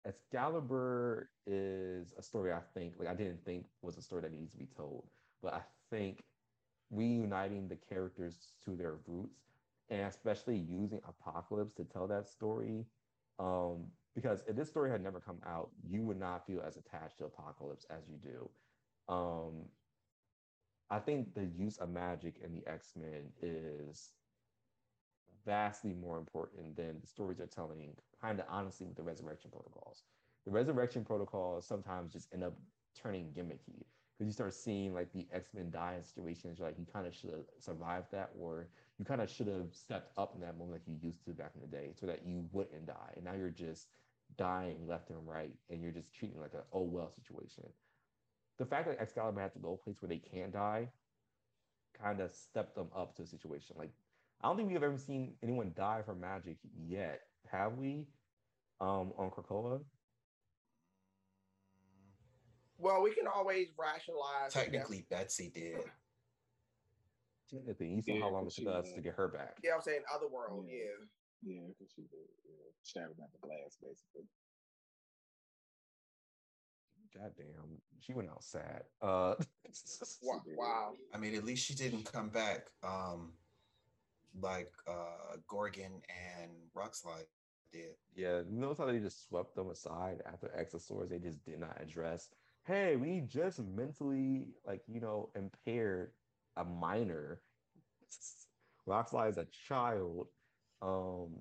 Excalibur 0.08 1.30
is 1.46 2.14
a 2.18 2.22
story 2.22 2.52
I 2.52 2.60
think, 2.74 2.94
like 2.98 3.08
I 3.08 3.14
didn't 3.14 3.44
think 3.44 3.66
was 3.82 3.98
a 3.98 4.02
story 4.02 4.22
that 4.22 4.32
needs 4.32 4.52
to 4.52 4.58
be 4.58 4.68
told, 4.76 5.04
but 5.42 5.52
I 5.52 5.60
think 5.90 6.24
reuniting 6.90 7.68
the 7.68 7.76
characters 7.76 8.52
to 8.64 8.74
their 8.74 8.96
roots 9.06 9.50
and 9.90 10.02
especially 10.02 10.56
using 10.56 11.00
Apocalypse 11.06 11.74
to 11.74 11.84
tell 11.84 12.06
that 12.08 12.28
story. 12.28 12.86
Um, 13.38 13.86
because 14.14 14.42
if 14.48 14.56
this 14.56 14.68
story 14.68 14.90
had 14.90 15.02
never 15.02 15.20
come 15.20 15.38
out, 15.46 15.70
you 15.86 16.02
would 16.02 16.18
not 16.18 16.46
feel 16.46 16.60
as 16.66 16.76
attached 16.76 17.18
to 17.18 17.26
Apocalypse 17.26 17.86
as 17.90 18.08
you 18.08 18.16
do. 18.16 18.50
Um, 19.12 19.66
I 20.90 20.98
think 20.98 21.34
the 21.34 21.44
use 21.44 21.76
of 21.78 21.90
magic 21.90 22.36
in 22.42 22.52
the 22.52 22.66
X 22.66 22.94
Men 22.96 23.30
is 23.42 24.10
vastly 25.48 25.94
more 25.94 26.18
important 26.18 26.76
than 26.76 27.00
the 27.00 27.06
stories 27.06 27.38
they're 27.38 27.46
telling, 27.46 27.96
kind 28.20 28.38
of 28.38 28.44
honestly, 28.50 28.86
with 28.86 28.96
the 28.96 29.02
resurrection 29.02 29.50
protocols. 29.50 30.02
The 30.44 30.50
resurrection 30.50 31.04
protocols 31.06 31.66
sometimes 31.66 32.12
just 32.12 32.28
end 32.34 32.44
up 32.44 32.52
turning 32.94 33.32
gimmicky 33.34 33.86
because 34.12 34.26
you 34.26 34.32
start 34.32 34.52
seeing 34.52 34.92
like 34.92 35.10
the 35.14 35.26
X 35.32 35.48
Men 35.54 35.70
die 35.70 35.94
in 35.96 36.04
situations 36.04 36.60
like 36.60 36.74
you 36.78 36.86
kind 36.92 37.06
of 37.06 37.14
should 37.14 37.30
have 37.30 37.46
survived 37.58 38.08
that, 38.12 38.30
or 38.38 38.68
you 38.98 39.06
kind 39.06 39.22
of 39.22 39.30
should 39.30 39.46
have 39.46 39.72
stepped 39.72 40.12
up 40.18 40.34
in 40.34 40.42
that 40.42 40.58
moment 40.58 40.72
like 40.72 40.82
you 40.86 40.96
used 41.00 41.24
to 41.24 41.30
back 41.30 41.52
in 41.54 41.62
the 41.62 41.66
day, 41.66 41.92
so 41.98 42.04
that 42.04 42.26
you 42.26 42.44
wouldn't 42.52 42.86
die. 42.86 43.12
And 43.16 43.24
now 43.24 43.32
you're 43.32 43.48
just 43.48 43.88
dying 44.36 44.86
left 44.86 45.08
and 45.08 45.26
right, 45.26 45.54
and 45.70 45.80
you're 45.80 45.92
just 45.92 46.12
treating 46.12 46.40
like 46.42 46.52
an 46.52 46.60
oh 46.74 46.82
well 46.82 47.10
situation. 47.10 47.64
The 48.58 48.66
fact 48.66 48.86
that 48.88 49.00
Excalibur 49.00 49.40
had 49.40 49.54
to 49.54 49.60
go 49.60 49.72
a 49.72 49.76
place 49.78 49.96
where 50.02 50.10
they 50.10 50.18
can't 50.18 50.52
die 50.52 50.88
kind 52.02 52.20
of 52.20 52.30
stepped 52.30 52.74
them 52.74 52.88
up 52.94 53.16
to 53.16 53.22
a 53.22 53.26
situation. 53.26 53.76
Like 53.78 53.92
I 54.40 54.48
don't 54.48 54.56
think 54.56 54.68
we've 54.68 54.82
ever 54.82 54.98
seen 54.98 55.34
anyone 55.42 55.72
die 55.76 56.02
from 56.04 56.20
magic 56.20 56.58
yet, 56.86 57.20
have 57.50 57.76
we? 57.76 58.06
Um, 58.80 59.12
on 59.18 59.30
Krakoa. 59.30 59.80
Well, 62.78 63.02
we 63.02 63.12
can 63.12 63.26
always 63.26 63.68
rationalize. 63.76 64.52
Technically, 64.52 65.04
Betsy 65.10 65.50
did. 65.52 65.80
Technically, 67.50 67.88
you 67.88 68.02
saw 68.02 68.12
yeah, 68.12 68.20
how 68.20 68.30
long 68.30 68.46
it 68.46 68.54
took 68.54 68.68
us 68.68 68.92
to 68.94 69.00
get 69.00 69.14
her 69.14 69.26
back. 69.26 69.56
Yeah, 69.64 69.72
I'm 69.74 69.80
saying 69.80 70.02
Otherworld. 70.14 70.66
Yeah, 70.68 70.76
yeah, 71.42 71.62
because 71.68 71.92
yeah, 71.96 71.96
she 71.96 72.02
did 72.02 72.28
yeah, 72.44 72.70
shattered 72.84 73.16
at 73.20 73.32
the 73.32 73.46
glass, 73.46 73.76
basically. 73.82 74.28
Goddamn, 77.12 77.80
she 78.00 78.12
went 78.12 78.28
out 78.28 78.44
sad. 78.44 78.82
Uh, 79.02 79.34
wow. 80.56 80.92
I 81.12 81.18
mean, 81.18 81.34
at 81.34 81.44
least 81.44 81.66
she 81.66 81.74
didn't 81.74 82.04
come 82.12 82.28
back. 82.28 82.66
Um, 82.84 83.32
like 84.40 84.72
uh, 84.86 85.36
Gorgon 85.48 86.02
and 86.08 86.50
Rockslide 86.76 87.26
did. 87.72 87.94
Yeah, 88.14 88.42
notice 88.48 88.78
how 88.78 88.86
they 88.86 88.98
just 88.98 89.28
swept 89.28 89.54
them 89.54 89.70
aside 89.70 90.22
after 90.26 90.50
X 90.56 90.74
of 90.74 90.82
Swords. 90.82 91.10
They 91.10 91.18
just 91.18 91.44
did 91.44 91.60
not 91.60 91.80
address. 91.80 92.28
Hey, 92.66 92.96
we 92.96 93.20
just 93.20 93.60
mentally, 93.60 94.48
like 94.66 94.82
you 94.86 95.00
know, 95.00 95.30
impaired 95.34 96.12
a 96.56 96.64
minor. 96.64 97.40
Rockslide 98.86 99.30
is 99.30 99.38
a 99.38 99.46
child, 99.68 100.28
um, 100.80 101.34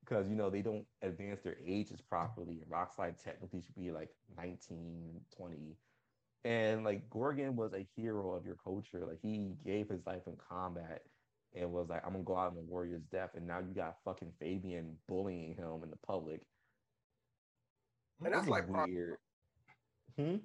because 0.00 0.28
you 0.28 0.36
know 0.36 0.50
they 0.50 0.62
don't 0.62 0.86
advance 1.02 1.40
their 1.42 1.56
ages 1.64 2.00
properly. 2.00 2.62
Rockslide 2.70 3.22
technically 3.22 3.60
should 3.62 3.74
be 3.76 3.90
like 3.90 4.10
19, 4.36 5.20
20. 5.36 5.76
And 6.44 6.84
like 6.84 7.10
Gorgon 7.10 7.56
was 7.56 7.72
a 7.74 7.86
hero 7.96 8.32
of 8.32 8.46
your 8.46 8.56
culture. 8.62 9.04
Like 9.06 9.18
he 9.20 9.54
gave 9.64 9.88
his 9.88 10.06
life 10.06 10.22
in 10.26 10.36
combat 10.36 11.02
and 11.56 11.72
was 11.72 11.88
like, 11.88 12.02
I'm 12.04 12.12
gonna 12.12 12.24
go 12.24 12.36
out 12.36 12.50
in 12.50 12.56
the 12.56 12.70
warrior's 12.70 13.04
death, 13.10 13.30
and 13.34 13.46
now 13.46 13.58
you 13.58 13.74
got 13.74 13.96
fucking 14.04 14.32
Fabian 14.38 14.96
bullying 15.08 15.54
him 15.54 15.80
in 15.82 15.90
the 15.90 15.98
public. 16.06 16.40
And 18.24 18.32
that's 18.32 18.48
like 18.48 18.68
weird. 18.68 19.16
Hmm? 20.16 20.40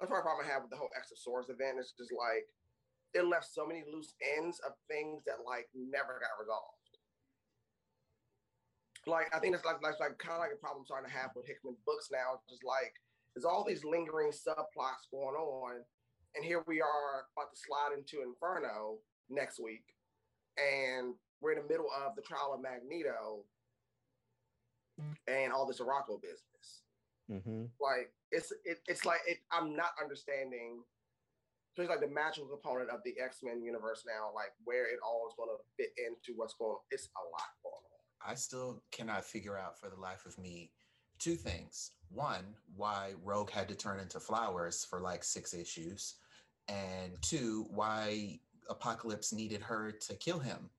That's 0.00 0.10
part 0.10 0.20
of 0.20 0.24
the 0.24 0.28
problem 0.28 0.46
I 0.46 0.52
have 0.52 0.62
with 0.62 0.70
the 0.70 0.76
whole 0.76 0.90
X 0.96 1.12
of 1.12 1.18
Swords 1.18 1.48
event. 1.48 1.78
It's 1.78 1.92
just 1.92 2.12
like 2.12 2.44
it 3.14 3.28
left 3.28 3.52
so 3.52 3.66
many 3.66 3.84
loose 3.92 4.14
ends 4.36 4.60
of 4.66 4.72
things 4.88 5.22
that 5.26 5.44
like 5.46 5.68
never 5.74 6.20
got 6.20 6.40
resolved. 6.40 6.96
Like 9.06 9.28
I 9.34 9.38
think 9.38 9.54
that's 9.54 9.64
like 9.64 9.80
that's 9.82 10.00
like 10.00 10.18
kind 10.18 10.36
of 10.36 10.40
like 10.40 10.54
a 10.54 10.60
problem 10.60 10.84
I'm 10.84 10.86
starting 10.86 11.10
to 11.10 11.16
have 11.16 11.30
with 11.36 11.46
Hickman 11.46 11.76
books 11.84 12.08
now. 12.12 12.40
Just 12.48 12.64
like 12.64 12.92
there's 13.34 13.44
all 13.44 13.64
these 13.64 13.84
lingering 13.84 14.32
subplots 14.32 15.08
going 15.10 15.36
on, 15.36 15.80
and 16.36 16.44
here 16.44 16.62
we 16.66 16.80
are 16.80 17.28
about 17.32 17.52
to 17.52 17.58
slide 17.58 17.96
into 17.96 18.22
Inferno 18.22 19.00
next 19.28 19.58
week, 19.58 19.84
and 20.58 21.14
we're 21.40 21.52
in 21.52 21.62
the 21.62 21.68
middle 21.68 21.88
of 22.04 22.14
the 22.16 22.22
trial 22.22 22.52
of 22.54 22.60
Magneto 22.60 23.44
and 25.26 25.52
all 25.52 25.66
this 25.66 25.80
Arakko 25.80 26.20
business. 26.20 26.82
Mm-hmm. 27.30 27.64
Like 27.80 28.12
it's 28.30 28.52
it, 28.64 28.80
it's 28.86 29.04
like 29.04 29.20
it, 29.26 29.38
I'm 29.50 29.74
not 29.76 29.92
understanding. 30.00 30.82
So 31.74 31.82
it's 31.82 31.90
like 31.90 32.00
the 32.00 32.08
magical 32.08 32.48
component 32.48 32.90
of 32.90 33.00
the 33.04 33.14
X 33.22 33.38
Men 33.42 33.62
universe 33.62 34.04
now, 34.06 34.30
like 34.34 34.52
where 34.64 34.84
it 34.84 34.98
all 35.04 35.26
is 35.26 35.34
going 35.36 35.48
to 35.48 35.62
fit 35.76 35.92
into 35.96 36.38
what's 36.38 36.54
going. 36.54 36.76
It's 36.90 37.08
a 37.16 37.24
lot 37.30 37.48
going 37.62 37.74
on. 37.74 38.30
I 38.32 38.34
still 38.34 38.82
cannot 38.92 39.24
figure 39.24 39.58
out 39.58 39.78
for 39.78 39.88
the 39.88 39.96
life 39.96 40.26
of 40.26 40.38
me 40.38 40.70
two 41.18 41.34
things. 41.34 41.92
One, 42.10 42.54
why 42.76 43.14
Rogue 43.24 43.50
had 43.50 43.68
to 43.68 43.74
turn 43.74 44.00
into 44.00 44.20
flowers 44.20 44.84
for 44.84 45.00
like 45.00 45.24
six 45.24 45.54
issues, 45.54 46.16
and 46.68 47.12
two, 47.22 47.66
why 47.70 48.38
Apocalypse 48.68 49.32
needed 49.32 49.62
her 49.62 49.92
to 49.92 50.14
kill 50.14 50.38
him. 50.38 50.70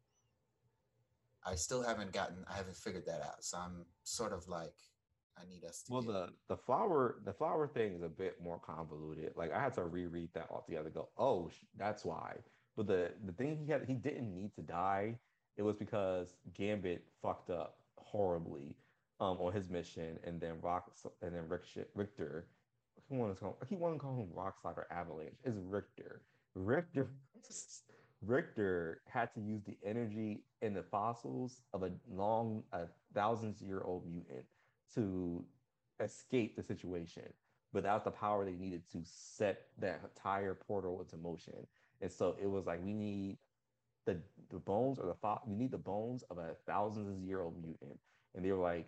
I 1.46 1.56
still 1.56 1.84
haven't 1.84 2.14
gotten, 2.14 2.38
I 2.50 2.56
haven't 2.56 2.78
figured 2.78 3.06
that 3.06 3.22
out. 3.22 3.44
So 3.44 3.58
I'm 3.58 3.86
sort 4.04 4.34
of 4.34 4.48
like, 4.48 4.76
I 5.38 5.46
need 5.50 5.66
us 5.66 5.84
Well, 5.90 6.02
get... 6.02 6.14
the 6.14 6.30
the 6.50 6.58
flower 6.58 7.16
the 7.26 7.34
flower 7.34 7.68
thing 7.68 7.94
is 7.94 8.04
a 8.04 8.08
bit 8.10 8.42
more 8.42 8.60
convoluted. 8.60 9.34
Like 9.36 9.52
I 9.52 9.60
had 9.60 9.74
to 9.74 9.84
reread 9.84 10.30
that 10.36 10.48
altogether. 10.52 10.90
Go, 10.90 11.10
oh, 11.18 11.50
that's 11.78 12.06
why. 12.06 12.36
But 12.78 12.88
the 12.88 13.12
the 13.26 13.32
thing 13.32 13.58
he 13.58 13.72
had, 13.72 13.86
he 13.88 13.96
didn't 13.96 14.34
need 14.34 14.54
to 14.56 14.62
die. 14.62 15.18
It 15.58 15.64
was 15.64 15.76
because 15.76 16.36
Gambit 16.54 17.04
fucked 17.22 17.50
up 17.50 17.78
horribly 17.98 18.76
um, 19.20 19.38
on 19.40 19.54
his 19.54 19.70
mission, 19.70 20.20
and 20.24 20.40
then 20.40 20.54
Rock 20.62 20.92
and 21.24 21.34
then 21.34 21.48
Rictor. 21.48 21.88
Rictor 21.96 22.46
I 23.12 23.16
want 23.16 23.36
to 23.36 23.40
call, 23.40 23.58
I 23.62 23.66
keep 23.66 23.80
wanting 23.80 24.00
to 24.00 24.04
call 24.04 24.16
him 24.16 24.30
Rockslide 24.36 24.78
or 24.78 24.88
Avalanche. 24.92 25.36
Is 25.44 25.56
Rictor. 25.58 26.22
Rictor 26.56 27.10
Rictor 28.22 29.02
had 29.08 29.34
to 29.34 29.42
use 29.42 29.64
the 29.64 29.78
energy 29.86 30.44
in 30.62 30.74
the 30.74 30.84
fossils 30.84 31.62
of 31.74 31.84
a 31.84 31.92
long, 32.10 32.64
a 32.72 32.88
thousands 33.14 33.62
year 33.62 33.82
old 33.84 34.08
mutant 34.10 34.46
to 34.96 35.44
escape 36.00 36.56
the 36.56 36.64
situation 36.64 37.24
without 37.74 38.06
the 38.06 38.12
power 38.12 38.46
they 38.46 38.54
needed 38.54 38.84
to 38.92 39.00
set 39.04 39.68
that 39.80 40.02
entire 40.04 40.54
portal 40.54 41.02
into 41.02 41.18
motion. 41.18 41.68
And 42.02 42.12
so 42.12 42.36
it 42.42 42.48
was 42.48 42.66
like 42.66 42.84
we 42.84 42.94
need 42.94 43.38
the 44.06 44.18
the 44.50 44.60
bones 44.60 45.00
or 45.00 45.08
the 45.08 45.16
fo- 45.16 45.42
we 45.48 45.56
need 45.56 45.72
the 45.72 45.78
bones 45.78 46.24
of 46.30 46.38
a 46.38 46.56
thousands 46.66 47.22
year 47.22 47.42
old 47.42 47.62
mutant. 47.64 48.00
And 48.36 48.46
they 48.46 48.52
were 48.52 48.64
like, 48.64 48.88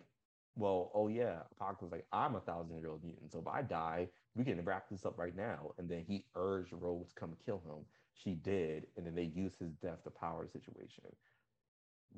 well, 0.56 0.90
oh 0.94 1.08
yeah, 1.08 1.40
Apocalypse 1.52 1.92
like, 1.92 2.06
I'm 2.12 2.34
a 2.34 2.40
thousand 2.40 2.78
year 2.78 2.88
old 2.88 3.04
mutant. 3.04 3.30
So 3.30 3.38
if 3.38 3.46
I 3.46 3.62
die, 3.62 4.08
we 4.34 4.44
can 4.44 4.64
wrap 4.64 4.88
this 4.90 5.04
up 5.04 5.18
right 5.18 5.36
now. 5.36 5.72
And 5.78 5.88
then 5.88 6.04
he 6.06 6.24
urged 6.34 6.72
Rogue 6.72 7.08
to 7.08 7.14
come 7.14 7.36
kill 7.44 7.58
him. 7.58 7.84
She 8.14 8.34
did, 8.34 8.86
and 8.96 9.06
then 9.06 9.14
they 9.14 9.30
used 9.34 9.58
his 9.58 9.72
death 9.74 10.02
to 10.04 10.10
power 10.10 10.44
the 10.44 10.50
situation. 10.50 11.04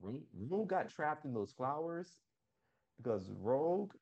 Rogue 0.01 0.69
got 0.69 0.89
trapped 0.89 1.25
in 1.25 1.35
those 1.35 1.53
flowers 1.53 2.19
because 2.97 3.31
Rogue 3.41 3.93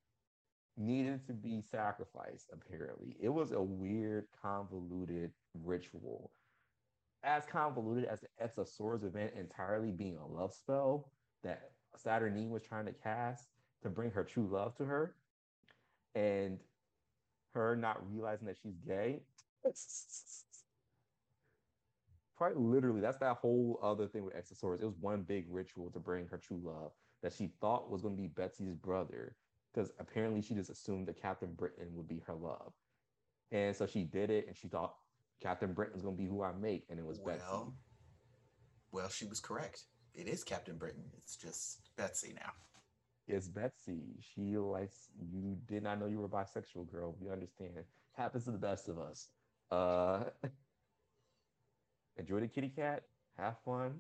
needed 0.77 1.27
to 1.27 1.33
be 1.33 1.63
sacrificed, 1.63 2.51
apparently. 2.53 3.17
It 3.19 3.31
was 3.31 3.53
a 3.53 3.63
weird, 3.63 4.27
convoluted 4.43 5.31
ritual. 5.65 6.31
As 7.25 7.47
convoluted 7.47 8.05
as 8.05 8.21
the 8.21 8.29
X 8.39 8.59
of 8.59 8.69
Swords 8.69 9.05
event 9.05 9.33
entirely 9.39 9.91
being 9.91 10.19
a 10.19 10.27
love 10.27 10.53
spell 10.53 11.11
that 11.43 11.71
Saturnyne 11.97 12.51
was 12.51 12.63
trying 12.63 12.85
to 12.85 12.93
cast 12.93 13.49
to 13.87 13.95
bring 13.95 14.11
her 14.11 14.25
true 14.25 14.49
love 14.51 14.75
to 14.77 14.85
her, 14.85 15.15
and 16.15 16.59
her 17.53 17.77
not 17.77 17.99
realizing 18.11 18.47
that 18.47 18.57
she's 18.63 18.77
gay. 18.87 19.21
Quite 22.37 22.57
literally, 22.57 23.01
that's 23.01 23.19
that 23.19 23.37
whole 23.37 23.81
other 23.83 24.07
thing 24.07 24.25
with 24.25 24.35
Swords. 24.57 24.83
It 24.83 24.87
was 24.87 24.99
one 25.01 25.23
big 25.23 25.47
ritual 25.49 25.91
to 25.91 25.99
bring 25.99 26.27
her 26.27 26.37
true 26.37 26.61
love 26.63 26.93
that 27.23 27.33
she 27.33 27.51
thought 27.61 27.91
was 27.91 28.03
going 28.03 28.15
to 28.15 28.21
be 28.21 28.29
Betsy's 28.29 28.75
brother, 28.75 29.35
because 29.73 29.91
apparently 29.99 30.43
she 30.43 30.55
just 30.55 30.69
assumed 30.69 31.09
that 31.09 31.21
Captain 31.21 31.53
Britain 31.55 31.89
would 31.95 32.07
be 32.07 32.23
her 32.27 32.35
love. 32.35 32.73
And 33.53 33.75
so 33.75 33.87
she 33.87 34.03
did 34.03 34.31
it, 34.31 34.47
and 34.47 34.57
she 34.57 34.69
thought 34.69 34.95
Captain 35.41 35.73
Britain 35.73 35.95
was 35.95 36.03
going 36.03 36.17
to 36.17 36.23
be 36.23 36.29
who 36.29 36.43
I 36.43 36.53
make, 36.53 36.85
and 36.91 36.99
it 36.99 37.07
was 37.07 37.19
well, 37.19 37.37
Betsy. 37.37 37.73
Well, 38.93 39.09
she 39.09 39.25
was 39.25 39.41
correct. 39.41 39.85
It 40.15 40.29
is 40.29 40.45
Captain 40.45 40.77
Britain. 40.77 41.05
It's 41.17 41.37
just 41.37 41.81
Betsy 41.97 42.35
now. 42.35 42.53
It's 43.29 43.49
Betsy. 43.49 44.03
She 44.35 44.57
likes 44.57 45.09
you. 45.21 45.57
Did 45.67 45.83
not 45.83 45.99
know 45.99 46.07
you 46.07 46.19
were 46.21 46.27
a 46.27 46.29
bisexual, 46.29 46.91
girl. 46.91 47.17
We 47.21 47.31
understand. 47.31 47.85
Happens 48.13 48.45
to 48.45 48.53
the 48.53 48.59
best 48.59 48.89
of 48.89 48.99
us. 48.99 49.29
Uh, 49.71 50.25
enjoy 52.17 52.41
the 52.41 52.47
kitty 52.47 52.69
cat. 52.69 53.03
Have 53.37 53.57
fun. 53.65 53.95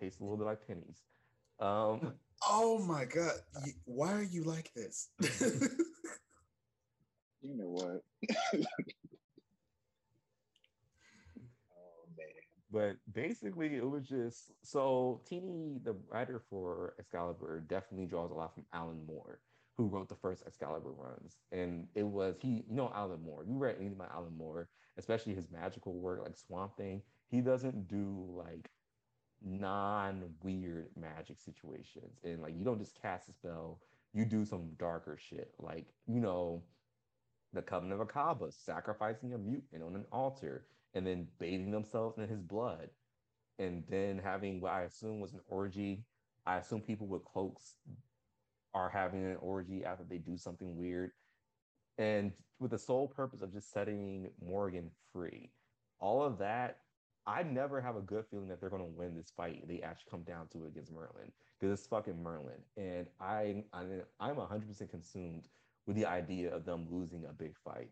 Tastes 0.00 0.20
a 0.20 0.24
little 0.24 0.36
bit 0.36 0.46
like 0.46 0.66
pennies. 0.66 1.02
Um, 1.60 2.14
oh 2.48 2.78
my 2.78 3.04
god! 3.04 3.32
Why 3.84 4.12
are 4.12 4.22
you 4.22 4.44
like 4.44 4.72
this? 4.74 5.08
you 7.40 7.56
know 7.56 7.68
what? 7.68 8.02
But 12.70 12.96
basically 13.12 13.76
it 13.76 13.88
was 13.88 14.06
just 14.06 14.52
so 14.62 15.22
Tini, 15.26 15.80
the 15.82 15.96
writer 16.10 16.42
for 16.50 16.94
Excalibur, 16.98 17.64
definitely 17.66 18.06
draws 18.06 18.30
a 18.30 18.34
lot 18.34 18.54
from 18.54 18.66
Alan 18.72 19.04
Moore, 19.06 19.40
who 19.76 19.86
wrote 19.86 20.08
the 20.08 20.14
first 20.16 20.42
Excalibur 20.46 20.92
runs. 20.92 21.38
And 21.50 21.88
it 21.94 22.02
was 22.02 22.36
he, 22.40 22.64
you 22.68 22.76
know, 22.76 22.92
Alan 22.94 23.22
Moore. 23.22 23.44
You 23.48 23.56
read 23.56 23.76
anything 23.76 23.94
about 23.94 24.12
Alan 24.12 24.36
Moore, 24.36 24.68
especially 24.98 25.34
his 25.34 25.50
magical 25.50 25.94
work 25.94 26.22
like 26.22 26.36
Swamp 26.36 26.76
Thing. 26.76 27.02
He 27.30 27.40
doesn't 27.40 27.88
do 27.88 28.26
like 28.36 28.68
non-weird 29.42 30.88
magic 30.94 31.40
situations. 31.40 32.18
And 32.22 32.42
like 32.42 32.54
you 32.56 32.64
don't 32.64 32.78
just 32.78 33.00
cast 33.00 33.28
a 33.28 33.32
spell, 33.32 33.80
you 34.12 34.24
do 34.24 34.44
some 34.44 34.72
darker 34.78 35.16
shit. 35.18 35.52
Like, 35.58 35.86
you 36.06 36.20
know, 36.20 36.62
the 37.54 37.62
covenant 37.62 38.00
of 38.00 38.08
Akkaba, 38.08 38.52
sacrificing 38.52 39.32
a 39.32 39.38
mutant 39.38 39.82
on 39.82 39.94
an 39.94 40.04
altar 40.12 40.66
and 40.94 41.06
then 41.06 41.26
bathing 41.38 41.70
themselves 41.70 42.18
in 42.18 42.28
his 42.28 42.40
blood, 42.40 42.88
and 43.58 43.84
then 43.88 44.18
having 44.22 44.60
what 44.60 44.72
I 44.72 44.82
assume 44.82 45.20
was 45.20 45.32
an 45.34 45.40
orgy. 45.48 46.04
I 46.46 46.56
assume 46.56 46.80
people 46.80 47.06
with 47.06 47.24
cloaks 47.24 47.76
are 48.74 48.88
having 48.88 49.24
an 49.24 49.36
orgy 49.40 49.84
after 49.84 50.04
they 50.08 50.18
do 50.18 50.36
something 50.36 50.76
weird, 50.76 51.10
and 51.98 52.32
with 52.58 52.70
the 52.70 52.78
sole 52.78 53.08
purpose 53.08 53.42
of 53.42 53.52
just 53.52 53.72
setting 53.72 54.30
Morgan 54.44 54.90
free. 55.12 55.50
All 56.00 56.22
of 56.22 56.38
that, 56.38 56.78
I 57.26 57.42
never 57.42 57.80
have 57.80 57.96
a 57.96 58.00
good 58.00 58.24
feeling 58.30 58.48
that 58.48 58.60
they're 58.60 58.70
going 58.70 58.82
to 58.82 58.88
win 58.88 59.14
this 59.14 59.32
fight. 59.36 59.66
They 59.68 59.82
actually 59.82 60.10
come 60.10 60.22
down 60.22 60.48
to 60.52 60.64
it 60.64 60.68
against 60.68 60.92
Merlin 60.92 61.30
because 61.58 61.78
it's 61.78 61.88
fucking 61.88 62.22
Merlin, 62.22 62.62
and 62.76 63.06
I, 63.20 63.64
I'm 63.72 64.36
100% 64.36 64.90
consumed 64.90 65.48
with 65.86 65.96
the 65.96 66.06
idea 66.06 66.54
of 66.54 66.64
them 66.64 66.86
losing 66.90 67.24
a 67.24 67.32
big 67.32 67.56
fight. 67.64 67.90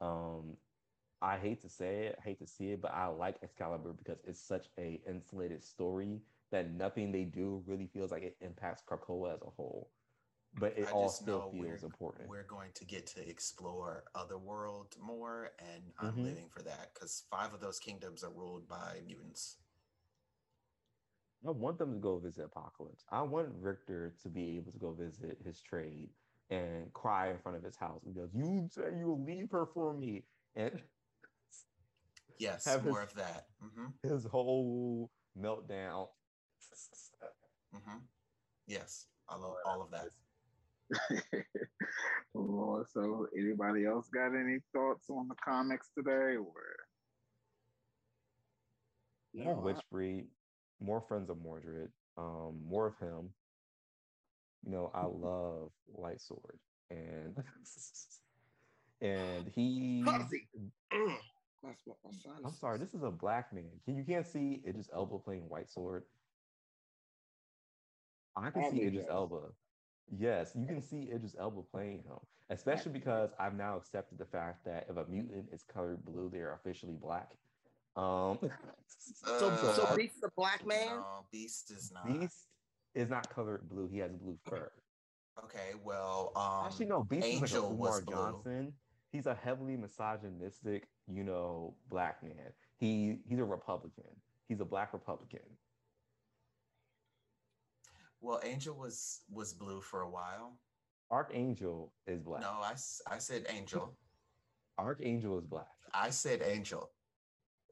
Um, 0.00 0.56
I 1.20 1.36
hate 1.36 1.60
to 1.62 1.68
say 1.68 2.06
it, 2.06 2.18
I 2.20 2.22
hate 2.22 2.38
to 2.38 2.46
see 2.46 2.70
it, 2.70 2.80
but 2.80 2.92
I 2.92 3.06
like 3.06 3.36
Excalibur 3.42 3.92
because 3.92 4.18
it's 4.24 4.40
such 4.40 4.66
a 4.78 5.00
insulated 5.08 5.64
story 5.64 6.20
that 6.50 6.70
nothing 6.72 7.12
they 7.12 7.24
do 7.24 7.62
really 7.66 7.88
feels 7.92 8.10
like 8.10 8.22
it 8.22 8.36
impacts 8.40 8.82
Krakoa 8.88 9.34
as 9.34 9.42
a 9.42 9.50
whole. 9.50 9.90
But 10.58 10.74
it 10.76 10.88
I 10.88 10.92
all 10.92 11.08
still 11.08 11.50
feels 11.52 11.84
important. 11.84 12.28
We're 12.28 12.44
going 12.44 12.70
to 12.74 12.84
get 12.84 13.06
to 13.08 13.28
explore 13.28 14.04
other 14.14 14.36
Otherworld 14.36 14.96
more, 15.00 15.50
and 15.58 15.82
I'm 16.00 16.12
mm-hmm. 16.12 16.24
living 16.24 16.48
for 16.48 16.62
that 16.62 16.94
because 16.94 17.24
five 17.30 17.52
of 17.52 17.60
those 17.60 17.78
kingdoms 17.78 18.24
are 18.24 18.30
ruled 18.30 18.66
by 18.68 19.00
mutants. 19.06 19.56
I 21.46 21.50
want 21.50 21.78
them 21.78 21.92
to 21.92 21.98
go 21.98 22.18
visit 22.18 22.44
Apocalypse. 22.44 23.04
I 23.10 23.22
want 23.22 23.48
Rictor 23.60 24.14
to 24.22 24.28
be 24.28 24.56
able 24.56 24.72
to 24.72 24.78
go 24.78 24.92
visit 24.92 25.38
his 25.44 25.60
trade 25.60 26.08
and 26.50 26.92
cry 26.94 27.30
in 27.30 27.38
front 27.38 27.58
of 27.58 27.62
his 27.62 27.76
house. 27.76 28.02
and 28.04 28.14
goes, 28.14 28.30
"You 28.34 28.68
say 28.70 28.98
you'll 28.98 29.22
leave 29.22 29.50
her 29.50 29.66
for 29.66 29.92
me," 29.92 30.24
and 30.56 30.82
Yes, 32.38 32.64
have 32.64 32.84
more 32.84 33.00
his, 33.00 33.10
of 33.10 33.14
that. 33.16 33.46
Mm-hmm. 33.64 34.08
His 34.08 34.24
whole 34.24 35.10
meltdown. 35.40 36.08
Mm-hmm. 37.76 37.98
Yes, 38.66 39.08
I 39.28 39.36
love 39.36 39.56
all 39.66 39.82
of 39.82 39.90
that. 39.90 40.08
Lord, 42.34 42.86
so 42.90 43.26
anybody 43.36 43.84
else 43.84 44.08
got 44.08 44.28
any 44.28 44.60
thoughts 44.72 45.10
on 45.10 45.28
the 45.28 45.34
comics 45.44 45.90
today, 45.96 46.36
or? 46.36 46.54
Yeah, 49.34 49.54
Witchbreed, 49.54 50.24
more 50.80 51.02
friends 51.02 51.28
of 51.28 51.36
Mordred, 51.42 51.90
um, 52.16 52.60
more 52.66 52.86
of 52.86 52.98
him. 52.98 53.30
You 54.64 54.72
know, 54.72 54.90
I 54.94 55.04
love 55.04 55.70
Light 55.94 56.20
Sword, 56.20 56.58
and 56.90 57.36
and 59.00 59.50
he. 59.54 60.02
That's 61.62 61.82
what 61.84 61.96
my 62.04 62.10
son. 62.10 62.42
I'm 62.44 62.54
sorry. 62.54 62.78
This 62.78 62.94
is 62.94 63.02
a 63.02 63.10
black 63.10 63.52
man. 63.52 63.70
Can 63.84 63.96
you 63.96 64.04
can't 64.04 64.26
see 64.26 64.62
Idris 64.66 64.88
Elba 64.94 65.18
playing 65.18 65.48
White 65.48 65.70
Sword? 65.70 66.04
I 68.36 68.50
can 68.50 68.70
see 68.70 68.82
Idris 68.82 69.06
Elba. 69.10 69.40
Yes, 70.16 70.52
you 70.54 70.66
can 70.66 70.80
see 70.80 71.10
Idris 71.12 71.36
Elba 71.38 71.62
playing 71.70 71.98
him, 71.98 72.18
especially 72.50 72.92
because 72.92 73.30
I've 73.38 73.54
now 73.54 73.76
accepted 73.76 74.18
the 74.18 74.24
fact 74.24 74.64
that 74.64 74.86
if 74.88 74.96
a 74.96 75.04
mutant 75.10 75.46
is 75.52 75.64
colored 75.64 76.04
blue, 76.04 76.30
they 76.32 76.38
are 76.38 76.54
officially 76.54 76.96
black. 77.00 77.28
Um, 77.96 78.38
so, 78.86 79.48
uh, 79.48 79.72
so 79.74 79.96
Beast 79.96 80.16
is 80.16 80.22
a 80.22 80.30
black 80.36 80.66
man. 80.66 80.86
No, 80.86 81.26
Beast 81.32 81.70
is 81.70 81.92
not. 81.92 82.06
Beast 82.06 82.46
is 82.94 83.10
not 83.10 83.28
colored 83.34 83.68
blue. 83.68 83.88
He 83.88 83.98
has 83.98 84.12
blue 84.12 84.38
fur. 84.44 84.70
Okay, 85.44 85.74
well, 85.84 86.32
um, 86.36 86.66
actually 86.66 86.86
no. 86.86 87.02
Beast 87.04 87.26
Angel 87.26 87.44
is 87.44 87.52
like 87.52 87.62
a 87.62 87.66
Umar 87.66 88.02
Johnson. 88.02 88.72
He's 89.10 89.26
a 89.26 89.34
heavily 89.34 89.76
misogynistic 89.76 90.88
you 91.12 91.24
know, 91.24 91.74
black 91.88 92.22
man. 92.22 92.52
He 92.76 93.18
he's 93.28 93.38
a 93.38 93.44
Republican. 93.44 94.04
He's 94.48 94.60
a 94.60 94.64
black 94.64 94.92
Republican. 94.92 95.40
Well, 98.20 98.40
Angel 98.44 98.76
was 98.76 99.20
was 99.30 99.52
blue 99.52 99.80
for 99.80 100.02
a 100.02 100.10
while. 100.10 100.58
Archangel 101.10 101.92
is 102.06 102.20
black. 102.20 102.42
No, 102.42 102.50
I, 102.50 102.74
I 103.10 103.18
said 103.18 103.46
Angel. 103.48 103.96
Archangel 104.78 105.38
is 105.38 105.46
black. 105.46 105.66
I 105.94 106.10
said 106.10 106.42
Angel. 106.44 106.90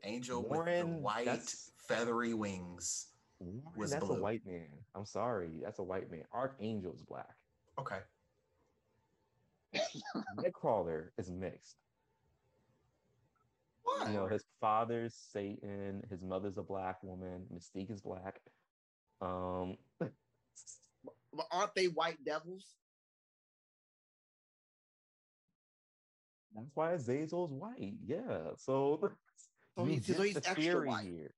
Angel 0.05 0.43
Warren, 0.43 0.87
with 0.87 0.97
the 0.97 1.01
white 1.01 1.55
feathery 1.77 2.33
wings 2.35 3.09
Warren, 3.41 3.63
was 3.77 3.91
that's 3.91 4.05
blue. 4.05 4.17
a 4.17 4.21
white 4.21 4.47
man. 4.47 4.69
I'm 4.95 5.05
sorry, 5.05 5.61
that's 5.63 5.79
a 5.79 5.83
white 5.83 6.11
man. 6.11 6.23
Archangel 6.33 6.93
is 6.95 7.03
black. 7.03 7.35
Okay. 7.79 7.99
Nightcrawler 10.39 11.09
is 11.19 11.31
mixed. 11.31 11.77
What? 13.83 14.09
You 14.09 14.15
know, 14.15 14.27
his 14.27 14.45
father's 14.61 15.15
Satan, 15.33 16.03
his 16.11 16.23
mother's 16.23 16.59
a 16.59 16.63
black 16.63 17.03
woman, 17.03 17.45
Mystique 17.55 17.91
is 17.91 18.01
black. 18.01 18.41
Um 19.21 19.77
but 21.37 21.47
aren't 21.51 21.75
they 21.75 21.87
white 21.87 22.25
devils? 22.25 22.65
That's 26.55 26.71
why 26.75 26.95
Azazel's 26.95 27.53
white. 27.53 27.95
Yeah. 28.07 28.55
So, 28.57 29.11
so, 29.77 29.85
he's, 29.85 30.07
so 30.07 30.23
he's 30.23 30.37
extra 30.37 30.87
white. 30.87 31.05
Here. 31.05 31.35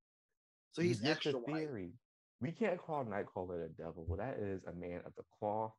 So 0.72 0.82
he's 0.82 1.04
extra 1.04 1.32
theory. 1.32 1.86
White. 1.86 1.92
We 2.40 2.52
can't 2.52 2.78
call 2.78 3.04
Nightcrawler 3.04 3.66
a 3.66 3.68
devil. 3.68 4.04
Well, 4.06 4.18
that 4.18 4.38
is 4.38 4.62
a 4.64 4.72
man 4.72 5.00
of 5.04 5.12
the 5.16 5.24
cloth. 5.38 5.72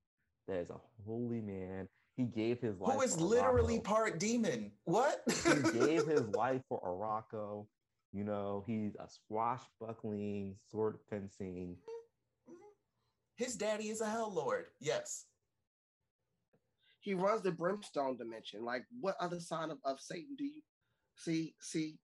That 0.47 0.57
is 0.57 0.69
a 0.69 0.79
holy 1.05 1.39
man. 1.39 1.87
He 2.19 2.25
gave 2.25 2.59
his 2.59 2.77
life. 2.81 2.95
Who 2.95 3.01
is 3.01 3.17
literally 3.17 3.79
part 3.79 4.19
demon? 4.19 4.73
What? 4.83 5.21
he 5.25 5.79
gave 5.79 6.05
his 6.05 6.27
life 6.35 6.61
for 6.67 6.81
Arakko. 6.81 7.65
You 8.11 8.25
know, 8.25 8.65
he's 8.67 8.93
a 8.95 9.07
swashbuckling, 9.07 10.55
sword 10.69 10.97
fencing. 11.09 11.77
His 13.37 13.55
daddy 13.55 13.87
is 13.87 14.01
a 14.01 14.05
hell 14.05 14.33
lord. 14.33 14.65
Yes. 14.81 15.27
he 16.99 17.13
runs 17.13 17.41
the 17.41 17.51
brimstone 17.51 18.17
dimension. 18.17 18.65
Like, 18.65 18.83
what 18.99 19.15
other 19.21 19.39
sign 19.39 19.71
of, 19.71 19.77
of 19.85 20.01
Satan 20.01 20.35
do 20.37 20.43
you 20.43 20.61
see? 21.15 21.55
See, 21.61 21.99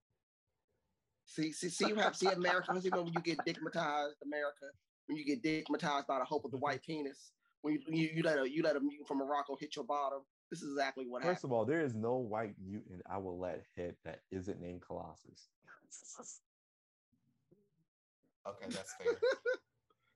see, 1.26 1.52
see, 1.52 1.68
see, 1.68 1.88
you 1.88 1.96
have 1.96 2.16
see 2.16 2.28
America. 2.28 2.80
See 2.80 2.88
when 2.88 3.08
you 3.08 3.20
get 3.22 3.36
digmatized, 3.46 4.14
America, 4.24 4.66
when 5.08 5.18
you 5.18 5.26
get 5.26 5.42
digmatized 5.42 6.06
by 6.06 6.20
the 6.20 6.24
hope 6.24 6.46
of 6.46 6.52
the 6.52 6.58
white 6.58 6.82
penis, 6.86 7.32
when 7.66 7.74
you 7.74 7.80
you, 7.88 8.10
you 8.16 8.22
let 8.22 8.38
a 8.38 8.48
you 8.50 8.62
let 8.62 8.76
a 8.76 8.80
mutant 8.80 9.08
from 9.08 9.18
Morocco 9.18 9.56
hit 9.58 9.74
your 9.76 9.84
bottom. 9.84 10.20
This 10.50 10.62
is 10.62 10.70
exactly 10.72 11.06
what 11.08 11.22
First 11.22 11.42
happened. 11.42 11.50
of 11.50 11.52
all, 11.52 11.64
there 11.64 11.80
is 11.80 11.94
no 11.94 12.16
white 12.16 12.54
mutant 12.64 13.02
I 13.10 13.18
will 13.18 13.38
let 13.38 13.64
hit 13.74 13.96
that 14.04 14.20
isn't 14.30 14.60
named 14.60 14.82
Colossus. 14.82 15.48
Okay, 18.46 18.66
that's 18.70 18.94
fair. 18.94 19.12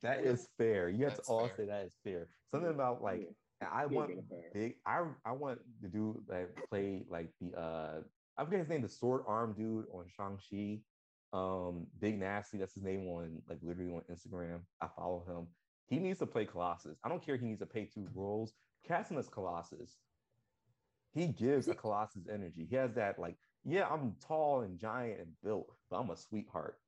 That 0.03 0.25
is 0.25 0.49
fair. 0.57 0.89
You 0.89 1.05
have 1.05 1.17
That's 1.17 1.27
to 1.29 1.33
all 1.35 1.47
fair. 1.49 1.57
say 1.59 1.67
that 1.67 1.85
is 1.85 1.95
fair. 2.03 2.27
Something 2.51 2.71
about 2.71 3.03
like 3.03 3.29
I 3.61 3.85
want 3.85 4.09
get 4.09 4.19
it 4.19 4.25
fair. 4.31 4.51
big. 4.55 4.75
I 4.87 5.05
I 5.27 5.33
want 5.33 5.59
the 5.83 5.89
dude 5.89 6.17
that 6.29 6.49
play 6.71 7.05
like 7.11 7.29
the 7.39 7.55
uh 7.55 8.01
I 8.39 8.45
forget 8.47 8.61
his 8.61 8.71
name, 8.71 8.81
the 8.81 8.89
sword 8.89 9.25
arm 9.27 9.53
dude 9.59 9.85
on 9.93 10.07
Shang 10.17 10.39
Chi. 10.51 10.79
Um, 11.39 11.87
Big 12.01 12.19
Nasty. 12.19 12.57
That's 12.57 12.73
his 12.73 12.83
name 12.83 13.09
on 13.09 13.43
like 13.47 13.59
literally 13.63 13.93
on 13.93 14.01
Instagram. 14.11 14.61
I 14.81 14.87
follow 14.97 15.23
him. 15.29 15.47
He 15.91 15.99
needs 15.99 16.21
to 16.21 16.27
play 16.27 16.45
Colossus. 16.45 16.99
I 17.05 17.09
don't 17.09 17.25
care. 17.25 17.35
If 17.35 17.41
he 17.41 17.49
needs 17.49 17.61
to 17.61 17.67
pay 17.67 17.85
two 17.85 18.09
roles. 18.15 18.55
Cast 18.87 19.11
him 19.11 19.19
as 19.19 19.29
Colossus. 19.29 19.99
He 21.13 21.27
gives 21.27 21.67
a 21.67 21.75
Colossus 21.75 22.29
energy. 22.33 22.67
He 22.71 22.77
has 22.77 22.95
that 22.95 23.19
like, 23.19 23.37
yeah, 23.65 23.89
I'm 23.91 24.15
tall 24.27 24.61
and 24.61 24.79
giant 24.79 25.19
and 25.19 25.29
built, 25.43 25.75
but 25.91 25.99
I'm 25.99 26.11
a 26.11 26.17
sweetheart. 26.17 26.79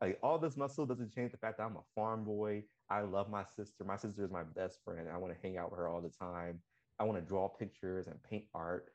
Like 0.00 0.18
all 0.22 0.38
this 0.38 0.56
muscle 0.56 0.86
doesn't 0.86 1.14
change 1.14 1.32
the 1.32 1.38
fact 1.38 1.58
that 1.58 1.64
I'm 1.64 1.76
a 1.76 1.84
farm 1.94 2.24
boy. 2.24 2.64
I 2.90 3.02
love 3.02 3.30
my 3.30 3.44
sister. 3.56 3.84
My 3.84 3.96
sister 3.96 4.24
is 4.24 4.30
my 4.30 4.42
best 4.42 4.78
friend. 4.84 5.06
I 5.12 5.18
want 5.18 5.32
to 5.34 5.38
hang 5.40 5.58
out 5.58 5.70
with 5.70 5.78
her 5.78 5.88
all 5.88 6.00
the 6.00 6.08
time. 6.08 6.60
I 6.98 7.04
want 7.04 7.18
to 7.18 7.24
draw 7.24 7.48
pictures 7.48 8.06
and 8.06 8.16
paint 8.22 8.44
art. 8.54 8.90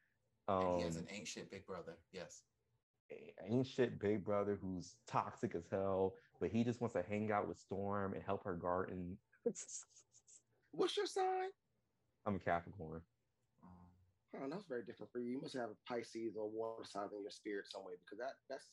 Um, 0.48 0.66
and 0.66 0.78
he 0.80 0.86
has 0.86 0.96
an 0.98 1.08
ancient 1.12 1.52
big 1.52 1.66
brother. 1.66 1.98
Yes. 2.12 2.44
shit 3.64 4.00
big 4.00 4.24
brother 4.26 4.58
who's 4.62 4.96
toxic 5.08 5.56
as 5.56 5.68
hell, 5.70 6.16
but 6.40 6.50
he 6.52 6.64
just 6.64 6.82
wants 6.82 6.94
to 6.94 7.04
hang 7.04 7.32
out 7.32 7.48
with 7.48 7.58
Storm 7.58 8.14
and 8.14 8.24
help 8.24 8.44
her 8.46 8.56
garden. 8.56 9.18
What's 10.72 10.96
your 10.98 11.06
sign? 11.06 11.50
I'm 12.26 12.36
a 12.36 12.40
Capricorn. 12.40 13.02
Oh, 14.36 14.48
that's 14.50 14.66
very 14.68 14.84
different 14.84 15.12
for 15.12 15.20
you. 15.20 15.32
You 15.32 15.42
must 15.42 15.56
have 15.56 15.70
a 15.72 15.76
Pisces 15.88 16.36
or 16.38 16.50
water 16.50 16.84
sign 16.86 17.08
in 17.16 17.22
your 17.22 17.32
spirit 17.32 17.66
some 17.68 17.84
way 17.84 17.94
because 18.06 18.20
that 18.20 18.34
that's 18.50 18.70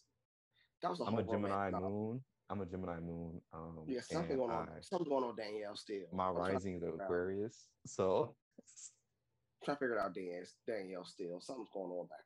that 0.83 0.91
was 0.91 1.01
a 1.01 1.05
I'm 1.05 1.19
a 1.19 1.23
Gemini 1.23 1.71
romance 1.71 1.83
moon. 1.83 2.25
I'm 2.51 2.61
a 2.61 2.67
Gemini 2.67 3.01
moon. 3.01 3.41
Um, 3.53 3.85
Yeah, 3.89 4.01
something 4.03 4.37
going 4.37 4.51
on. 4.51 4.69
I- 4.69 4.81
Something 4.83 5.09
going 5.09 5.25
on, 5.25 5.37
Danielle. 5.37 5.77
Still, 5.77 6.05
my 6.13 6.29
I'm 6.29 6.37
rising 6.37 6.77
is 6.77 6.83
out. 6.85 7.01
Aquarius. 7.01 7.69
So 7.87 8.37
Trying 9.65 9.77
to 9.77 9.81
figure 9.81 9.97
it 9.97 10.01
out, 10.01 10.15
Dan. 10.15 10.45
Danielle. 10.67 11.05
Still, 11.05 11.41
something's 11.41 11.71
going 11.73 11.91
on 11.91 12.07
back 12.07 12.19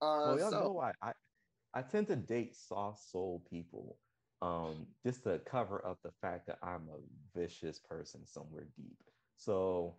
there. 0.00 0.08
Uh, 0.08 0.26
well, 0.26 0.38
y'all 0.38 0.50
so 0.50 0.60
know 0.60 0.80
I, 0.80 0.92
I 1.02 1.12
I 1.74 1.82
tend 1.82 2.06
to 2.06 2.16
date 2.16 2.54
soft 2.56 3.00
soul 3.00 3.44
people, 3.50 3.98
um, 4.42 4.86
just 5.04 5.24
to 5.24 5.38
cover 5.50 5.84
up 5.86 5.98
the 6.02 6.12
fact 6.20 6.46
that 6.46 6.58
I'm 6.62 6.88
a 6.90 7.38
vicious 7.38 7.78
person 7.78 8.26
somewhere 8.26 8.66
deep. 8.76 8.98
So, 9.36 9.94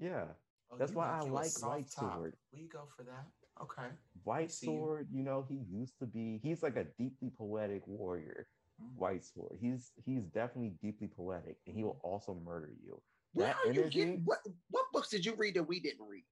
yeah, 0.00 0.24
oh, 0.70 0.76
That's 0.78 0.92
why 0.92 1.08
I 1.08 1.20
like 1.20 1.52
White 1.60 1.90
top. 1.90 2.14
Sword. 2.14 2.36
You 2.52 2.68
go 2.68 2.82
for 2.96 3.02
that? 3.04 3.26
Okay. 3.60 3.88
White 4.24 4.50
see 4.50 4.66
you. 4.66 4.72
Sword, 4.72 5.08
you 5.12 5.22
know, 5.22 5.44
he 5.48 5.60
used 5.70 5.98
to 5.98 6.06
be. 6.06 6.40
He's 6.42 6.62
like 6.62 6.76
a 6.76 6.84
deeply 6.98 7.30
poetic 7.36 7.86
warrior. 7.86 8.46
Mm. 8.82 8.98
White 8.98 9.24
Sword. 9.24 9.58
He's 9.60 9.90
he's 10.04 10.22
definitely 10.24 10.72
deeply 10.82 11.08
poetic, 11.08 11.56
and 11.66 11.76
he 11.76 11.84
will 11.84 12.00
also 12.02 12.34
murder 12.44 12.70
you. 12.84 13.00
where 13.34 13.48
that 13.48 13.56
are 13.68 13.72
you 13.72 13.90
getting? 13.90 14.22
What 14.24 14.38
what 14.70 14.86
books 14.92 15.10
did 15.10 15.24
you 15.26 15.34
read 15.36 15.54
that 15.54 15.64
we 15.64 15.80
didn't 15.80 16.06
read? 16.08 16.24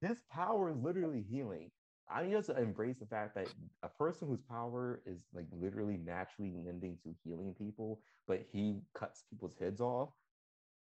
His 0.00 0.18
power 0.30 0.70
is 0.70 0.76
literally 0.76 1.24
healing. 1.28 1.70
I 2.10 2.24
need 2.24 2.34
us 2.36 2.46
to 2.46 2.56
embrace 2.56 2.96
the 2.98 3.06
fact 3.06 3.34
that 3.34 3.48
a 3.82 3.88
person 3.88 4.28
whose 4.28 4.40
power 4.40 5.02
is 5.06 5.24
like 5.34 5.46
literally 5.52 5.98
naturally 5.98 6.52
lending 6.64 6.96
to 7.04 7.14
healing 7.22 7.54
people, 7.58 8.00
but 8.26 8.44
he 8.50 8.80
cuts 8.94 9.24
people's 9.28 9.54
heads 9.60 9.80
off, 9.80 10.10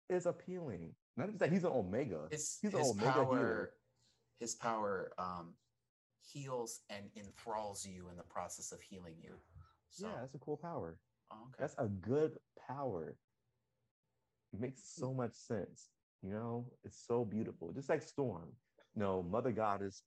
is 0.09 0.27
appealing. 0.27 0.95
Not 1.17 1.29
just 1.29 1.39
that 1.41 1.53
he's 1.53 1.65
an 1.65 1.73
omega. 1.73 2.29
His, 2.31 2.59
He's 2.63 2.73
an 2.75 2.81
omega 2.81 3.11
power, 3.13 3.27
healer. 3.37 3.71
his 4.41 4.55
power 4.55 5.13
um, 5.19 5.53
heals 6.27 6.81
and 6.89 7.11
enthralls 7.17 7.87
you 7.87 8.09
in 8.11 8.17
the 8.17 8.23
process 8.23 8.73
of 8.73 8.81
healing 8.81 9.15
you. 9.23 9.33
So, 9.91 10.07
Yeah, 10.07 10.13
that's 10.21 10.35
a 10.35 10.39
cool 10.39 10.57
power. 10.57 10.97
oh, 11.31 11.37
okay. 11.49 11.57
That's 11.59 11.75
a 11.79 11.89
good 11.89 12.39
power. 12.67 13.17
It 14.55 14.61
makes 14.61 14.81
so 14.97 15.13
much 15.13 15.35
sense. 15.35 15.91
You 16.23 16.31
know, 16.31 16.67
it's 16.85 17.05
so 17.07 17.25
beautiful. 17.25 17.73
Just 17.73 17.89
like 17.91 18.01
Storm. 18.01 18.49
No, 18.95 19.23
Mother 19.23 19.53
Goddess. 19.53 20.03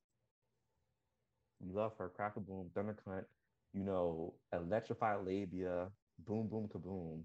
We 1.59 1.71
love 1.73 1.93
her. 1.97 2.09
Crack 2.09 2.35
a 2.35 2.39
boom, 2.39 2.69
thunder 2.73 2.95
cunt. 3.07 3.25
You 3.73 3.83
know, 3.83 4.33
electrified 4.53 5.25
labia, 5.25 5.89
boom, 6.25 6.47
boom, 6.47 6.69
kaboom, 6.73 7.23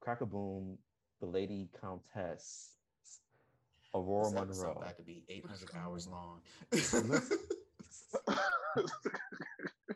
crack 0.00 0.20
a 0.22 0.26
boom, 0.26 0.76
the 1.20 1.26
lady 1.26 1.68
countess, 1.80 2.72
Ororo 3.94 4.24
this 4.24 4.40
episode 4.40 4.62
Monroe. 4.62 4.80
about 4.82 4.96
to 4.96 5.02
be 5.04 5.24
800 5.28 5.70
hours 5.76 6.08
long. 6.08 6.40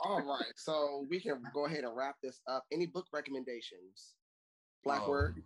All 0.00 0.22
right, 0.22 0.52
so 0.54 1.04
we 1.10 1.18
can 1.20 1.42
go 1.52 1.66
ahead 1.66 1.82
and 1.82 1.96
wrap 1.96 2.14
this 2.22 2.40
up. 2.46 2.64
Any 2.72 2.86
book 2.86 3.06
recommendations? 3.12 4.14
Black 4.84 5.02
Oh, 5.04 5.10
word. 5.10 5.42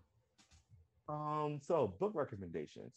Um, 1.09 1.61
so 1.63 1.95
book 1.99 2.13
recommendations. 2.15 2.93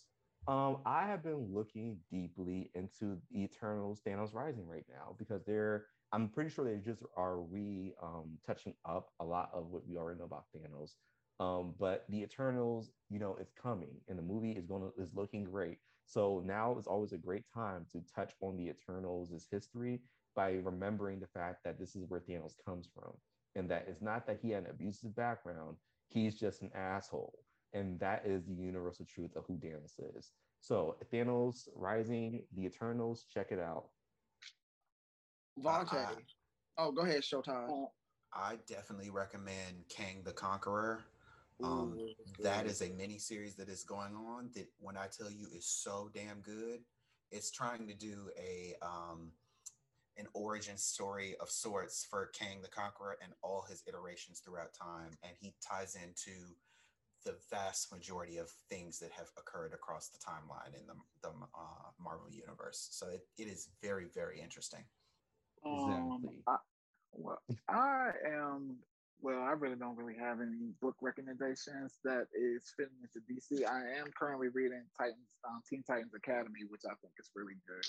Um, 0.47 0.81
I 0.85 1.07
have 1.07 1.23
been 1.23 1.53
looking 1.53 2.03
deeply 2.11 2.71
into 2.75 3.21
the 3.31 3.43
Eternals 3.43 4.01
Thanos 4.03 4.33
Rising 4.33 4.67
right 4.67 4.85
now 4.89 5.15
because 5.17 5.43
they're 5.43 5.87
I'm 6.11 6.29
pretty 6.29 6.51
sure 6.51 6.63
they 6.65 6.79
just 6.79 7.03
are 7.17 7.41
re 7.41 7.95
um 8.01 8.39
touching 8.45 8.75
up 8.85 9.13
a 9.19 9.25
lot 9.25 9.49
of 9.53 9.67
what 9.69 9.87
we 9.87 9.97
already 9.97 10.19
know 10.19 10.25
about 10.25 10.45
Thanos. 10.55 10.91
Um, 11.39 11.75
but 11.79 12.05
the 12.09 12.21
Eternals, 12.23 12.93
you 13.09 13.19
know, 13.19 13.35
it's 13.37 13.53
coming 13.53 14.01
and 14.07 14.17
the 14.19 14.23
movie 14.23 14.51
is 14.53 14.67
going 14.67 14.83
to 14.83 15.01
is 15.01 15.13
looking 15.15 15.45
great. 15.45 15.79
So 16.05 16.39
now 16.45 16.77
is 16.77 16.87
always 16.87 17.13
a 17.13 17.17
great 17.17 17.45
time 17.51 17.87
to 17.91 18.01
touch 18.03 18.33
on 18.41 18.55
the 18.57 18.69
Eternals' 18.69 19.47
history 19.49 20.03
by 20.35 20.53
remembering 20.53 21.19
the 21.19 21.27
fact 21.27 21.63
that 21.63 21.79
this 21.79 21.95
is 21.95 22.05
where 22.05 22.21
Thanos 22.21 22.53
comes 22.63 22.87
from. 22.93 23.17
And 23.55 23.69
that 23.71 23.87
it's 23.87 24.01
not 24.01 24.27
that 24.27 24.39
he 24.41 24.51
had 24.51 24.65
an 24.65 24.69
abusive 24.71 25.15
background, 25.15 25.77
he's 26.09 26.35
just 26.35 26.61
an 26.61 26.71
asshole. 26.75 27.44
And 27.75 27.99
that 27.99 28.25
is 28.25 28.45
the 28.45 28.55
universal 28.55 29.05
truth 29.05 29.35
of 29.35 29.43
who 29.45 29.55
Thanos 29.55 29.99
is. 30.17 30.31
So 30.61 30.95
Thanos 31.13 31.67
Rising, 31.75 32.41
the 32.55 32.65
Eternals, 32.65 33.25
check 33.31 33.51
it 33.51 33.59
out. 33.59 33.89
Vontae. 35.63 35.93
Uh, 35.93 36.15
oh, 36.77 36.91
go 36.91 37.01
ahead, 37.01 37.21
Showtime. 37.21 37.87
I 38.33 38.57
definitely 38.67 39.09
recommend 39.09 39.83
Kang 39.89 40.21
the 40.23 40.31
Conqueror. 40.31 41.05
Um, 41.63 41.97
Ooh, 41.97 42.09
that 42.43 42.65
good. 42.65 42.81
a 42.81 42.93
mini 42.93 43.17
series 43.17 43.55
that 43.55 43.69
is 43.69 43.83
going 43.83 44.15
on 44.15 44.49
that 44.55 44.67
when 44.79 44.97
I 44.97 45.07
tell 45.07 45.29
you 45.29 45.47
is 45.55 45.65
so 45.65 46.09
damn 46.13 46.39
good. 46.41 46.79
It's 47.31 47.51
trying 47.51 47.87
to 47.87 47.93
do 47.93 48.29
a 48.37 48.73
um, 48.81 49.31
an 50.17 50.27
origin 50.33 50.77
story 50.77 51.35
of 51.41 51.49
sorts 51.49 52.05
for 52.09 52.29
Kang 52.37 52.61
the 52.61 52.69
Conqueror 52.69 53.17
and 53.21 53.33
all 53.41 53.65
his 53.69 53.83
iterations 53.87 54.39
throughout 54.39 54.73
time, 54.73 55.11
and 55.23 55.33
he 55.39 55.53
ties 55.65 55.95
into 55.95 56.55
the 57.25 57.35
vast 57.49 57.91
majority 57.91 58.37
of 58.37 58.49
things 58.69 58.99
that 58.99 59.11
have 59.11 59.27
occurred 59.37 59.73
across 59.73 60.09
the 60.09 60.19
timeline 60.19 60.79
in 60.79 60.85
the, 60.87 60.93
the 61.23 61.29
uh, 61.29 61.89
Marvel 62.01 62.29
universe. 62.31 62.87
So 62.91 63.07
it, 63.09 63.25
it 63.37 63.47
is 63.47 63.69
very 63.81 64.07
very 64.13 64.39
interesting. 64.39 64.83
Um, 65.65 66.21
I, 66.47 66.57
well, 67.13 67.41
I 67.69 68.11
am. 68.27 68.77
Well, 69.21 69.41
I 69.41 69.51
really 69.51 69.77
don't 69.77 69.97
really 69.97 70.17
have 70.19 70.39
any 70.41 70.75
book 70.81 70.95
recommendations 71.01 71.97
that 72.03 72.27
is 72.35 72.73
fitting 72.77 72.99
into 73.01 73.23
DC. 73.25 73.65
I 73.65 73.97
am 73.97 74.11
currently 74.13 74.49
reading 74.49 74.83
Titans, 74.95 75.33
um, 75.47 75.61
Teen 75.67 75.83
Titans 75.87 76.13
Academy, 76.13 76.67
which 76.69 76.81
I 76.85 76.93
think 77.01 77.13
is 77.17 77.31
really 77.33 77.55
good. 77.65 77.85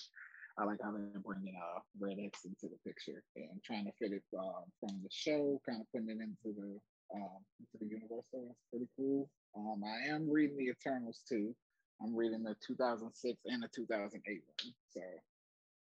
I 0.56 0.64
like 0.64 0.78
how 0.82 0.92
they're 0.92 1.20
bringing 1.20 1.52
uh, 1.60 1.80
Red 2.00 2.16
X 2.24 2.46
into 2.46 2.72
the 2.72 2.78
picture 2.88 3.22
and 3.36 3.60
trying 3.62 3.84
to 3.84 3.92
fit 3.98 4.12
it 4.12 4.24
um, 4.38 4.64
from 4.80 4.96
the 5.02 5.10
show, 5.10 5.60
kind 5.68 5.82
of 5.82 5.86
putting 5.92 6.08
it 6.08 6.22
into 6.22 6.56
the 6.56 6.80
um, 7.14 7.38
into 7.60 7.84
the 7.84 7.90
universe. 7.90 8.26
So 8.30 8.42
that's 8.46 8.64
pretty 8.70 8.88
cool. 8.96 9.28
Um, 9.56 9.82
I 9.84 10.14
am 10.14 10.30
reading 10.30 10.56
the 10.56 10.70
Eternals 10.70 11.22
too. 11.28 11.54
I'm 12.02 12.14
reading 12.14 12.42
the 12.42 12.54
2006 12.66 13.40
and 13.46 13.62
the 13.62 13.68
2008 13.74 14.42
one. 14.46 14.74
So 14.90 15.00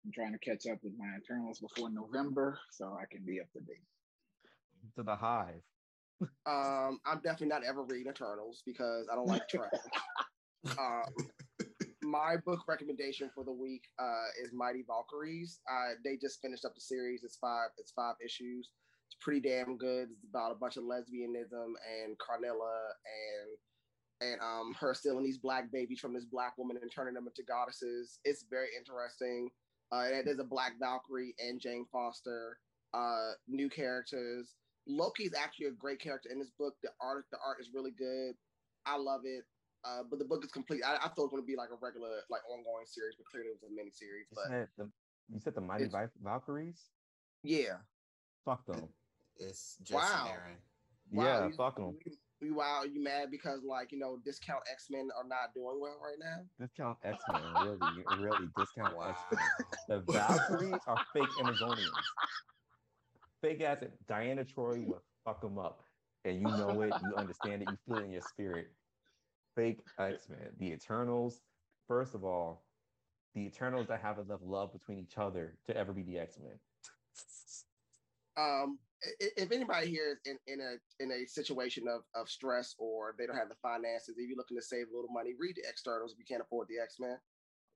I'm 0.05 0.11
trying 0.13 0.33
to 0.33 0.39
catch 0.39 0.71
up 0.71 0.79
with 0.83 0.93
my 0.97 1.09
Eternals 1.17 1.59
before 1.59 1.89
November 1.89 2.59
so 2.71 2.97
I 2.99 3.05
can 3.11 3.25
be 3.25 3.39
up 3.39 3.51
to 3.53 3.59
date. 3.59 3.87
To 4.97 5.03
the 5.03 5.15
hive. 5.15 5.61
Um, 6.45 6.99
I'm 7.05 7.19
definitely 7.23 7.47
not 7.47 7.63
ever 7.63 7.83
reading 7.83 8.11
Eternals 8.11 8.61
because 8.65 9.07
I 9.11 9.15
don't 9.15 9.27
like 9.27 9.47
trash. 9.49 9.69
um, 10.77 11.03
my 12.03 12.35
book 12.45 12.59
recommendation 12.67 13.29
for 13.33 13.43
the 13.43 13.51
week 13.51 13.83
uh, 13.99 14.27
is 14.43 14.51
Mighty 14.53 14.83
Valkyries. 14.87 15.59
Uh, 15.69 15.95
they 16.03 16.17
just 16.17 16.41
finished 16.41 16.65
up 16.65 16.75
the 16.75 16.81
series. 16.81 17.23
It's 17.23 17.37
five. 17.37 17.69
It's 17.77 17.91
five 17.91 18.15
issues. 18.23 18.69
It's 19.13 19.23
pretty 19.23 19.41
damn 19.41 19.77
good. 19.77 20.09
It's 20.11 20.25
about 20.27 20.51
a 20.51 20.55
bunch 20.55 20.77
of 20.77 20.83
lesbianism 20.83 21.77
and 21.85 22.17
Karnilla 22.17 22.73
and 23.05 23.57
and 24.21 24.41
um, 24.41 24.73
her 24.79 24.93
stealing 24.93 25.23
these 25.23 25.37
black 25.37 25.71
babies 25.71 25.99
from 25.99 26.13
this 26.13 26.25
black 26.25 26.57
woman 26.57 26.77
and 26.81 26.89
turning 26.91 27.13
them 27.13 27.27
into 27.27 27.43
goddesses. 27.43 28.19
It's 28.23 28.45
very 28.49 28.69
interesting. 28.77 29.49
Uh, 29.91 30.07
there's 30.23 30.39
a 30.39 30.45
Black 30.45 30.73
Valkyrie 30.79 31.35
and 31.39 31.59
Jane 31.59 31.85
Foster, 31.91 32.57
uh, 32.93 33.31
new 33.47 33.69
characters. 33.69 34.55
Loki 34.87 35.23
is 35.23 35.33
actually 35.33 35.67
a 35.67 35.71
great 35.71 35.99
character 35.99 36.29
in 36.31 36.39
this 36.39 36.51
book. 36.57 36.75
The 36.81 36.89
art, 37.01 37.25
the 37.31 37.37
art 37.45 37.57
is 37.59 37.69
really 37.73 37.91
good. 37.91 38.33
I 38.85 38.97
love 38.97 39.21
it. 39.25 39.43
Uh, 39.83 40.03
but 40.09 40.19
the 40.19 40.25
book 40.25 40.43
is 40.43 40.51
complete. 40.51 40.81
I, 40.85 40.95
I 40.95 41.09
thought 41.09 41.17
it 41.17 41.21
was 41.23 41.31
going 41.31 41.43
to 41.43 41.47
be 41.47 41.57
like 41.57 41.69
a 41.69 41.77
regular, 41.81 42.21
like 42.29 42.41
ongoing 42.49 42.85
series, 42.85 43.15
but 43.17 43.27
clearly 43.27 43.49
it 43.49 43.59
was 43.61 43.69
a 43.69 43.75
mini 43.75 43.91
series. 43.91 44.25
But 44.33 44.49
you 44.49 44.57
said 44.57 44.67
the, 44.77 44.89
you 45.33 45.39
said 45.39 45.55
the 45.55 45.61
Mighty 45.61 45.89
Valkyries. 46.23 46.79
Yeah. 47.43 47.83
Fuck 48.45 48.65
them. 48.65 48.87
It's 49.37 49.77
Jason 49.83 50.01
wow. 50.01 50.27
Aaron. 50.29 50.57
Wow, 51.11 51.23
yeah, 51.23 51.47
you, 51.47 51.53
fuck 51.53 51.75
them. 51.75 51.97
You, 52.41 52.55
wow, 52.55 52.83
you 52.83 53.03
mad 53.03 53.29
because 53.31 53.61
like 53.67 53.91
you 53.91 53.99
know 53.99 54.17
discount 54.25 54.61
X 54.71 54.87
Men 54.89 55.09
are 55.17 55.27
not 55.27 55.53
doing 55.53 55.79
well 55.79 55.97
right 56.03 56.17
now? 56.19 56.43
Discount 56.59 56.97
X 57.03 57.23
Men, 57.31 57.41
really, 57.61 58.23
really 58.23 58.47
discount 58.57 58.95
wow. 58.97 59.09
X 59.09 59.19
Men. 59.31 59.41
The 60.05 60.11
Valkyries 60.11 60.81
are 60.87 60.97
fake 61.13 61.29
Amazonians. 61.41 61.89
Fake 63.41 63.61
ass 63.61 63.83
Diana 64.07 64.43
Troy 64.43 64.81
will 64.85 65.01
fuck 65.25 65.41
them 65.41 65.59
up, 65.59 65.83
and 66.25 66.37
you 66.37 66.47
know 66.47 66.81
it. 66.81 66.93
You 67.03 67.15
understand 67.15 67.61
it. 67.61 67.69
You 67.69 67.77
feel 67.87 67.97
it 67.97 68.05
in 68.05 68.11
your 68.11 68.21
spirit. 68.21 68.71
Fake 69.55 69.81
X 69.99 70.29
Men, 70.29 70.49
the 70.59 70.71
Eternals. 70.71 71.41
First 71.87 72.15
of 72.15 72.23
all, 72.23 72.63
the 73.35 73.41
Eternals 73.41 73.87
that 73.87 74.01
have 74.01 74.17
enough 74.19 74.39
love 74.43 74.71
between 74.73 74.99
each 74.99 75.17
other 75.17 75.55
to 75.65 75.75
ever 75.77 75.93
be 75.93 76.03
the 76.03 76.17
X 76.17 76.37
Men. 76.41 76.59
Um, 78.35 78.79
if 79.19 79.51
anybody 79.51 79.87
here 79.87 80.11
is 80.11 80.17
in, 80.25 80.37
in 80.47 80.59
a 80.61 81.03
in 81.03 81.11
a 81.11 81.25
situation 81.27 81.85
of, 81.87 82.01
of 82.15 82.29
stress 82.29 82.75
or 82.77 83.15
they 83.17 83.25
don't 83.25 83.35
have 83.35 83.49
the 83.49 83.55
finances, 83.61 84.15
if 84.17 84.27
you're 84.27 84.37
looking 84.37 84.57
to 84.57 84.63
save 84.63 84.87
a 84.91 84.95
little 84.95 85.11
money, 85.11 85.31
read 85.39 85.55
the 85.55 85.63
Eternals 85.69 86.13
if 86.13 86.19
you 86.19 86.25
can't 86.25 86.41
afford 86.41 86.67
the 86.69 86.81
X 86.81 86.97
Men. 86.99 87.17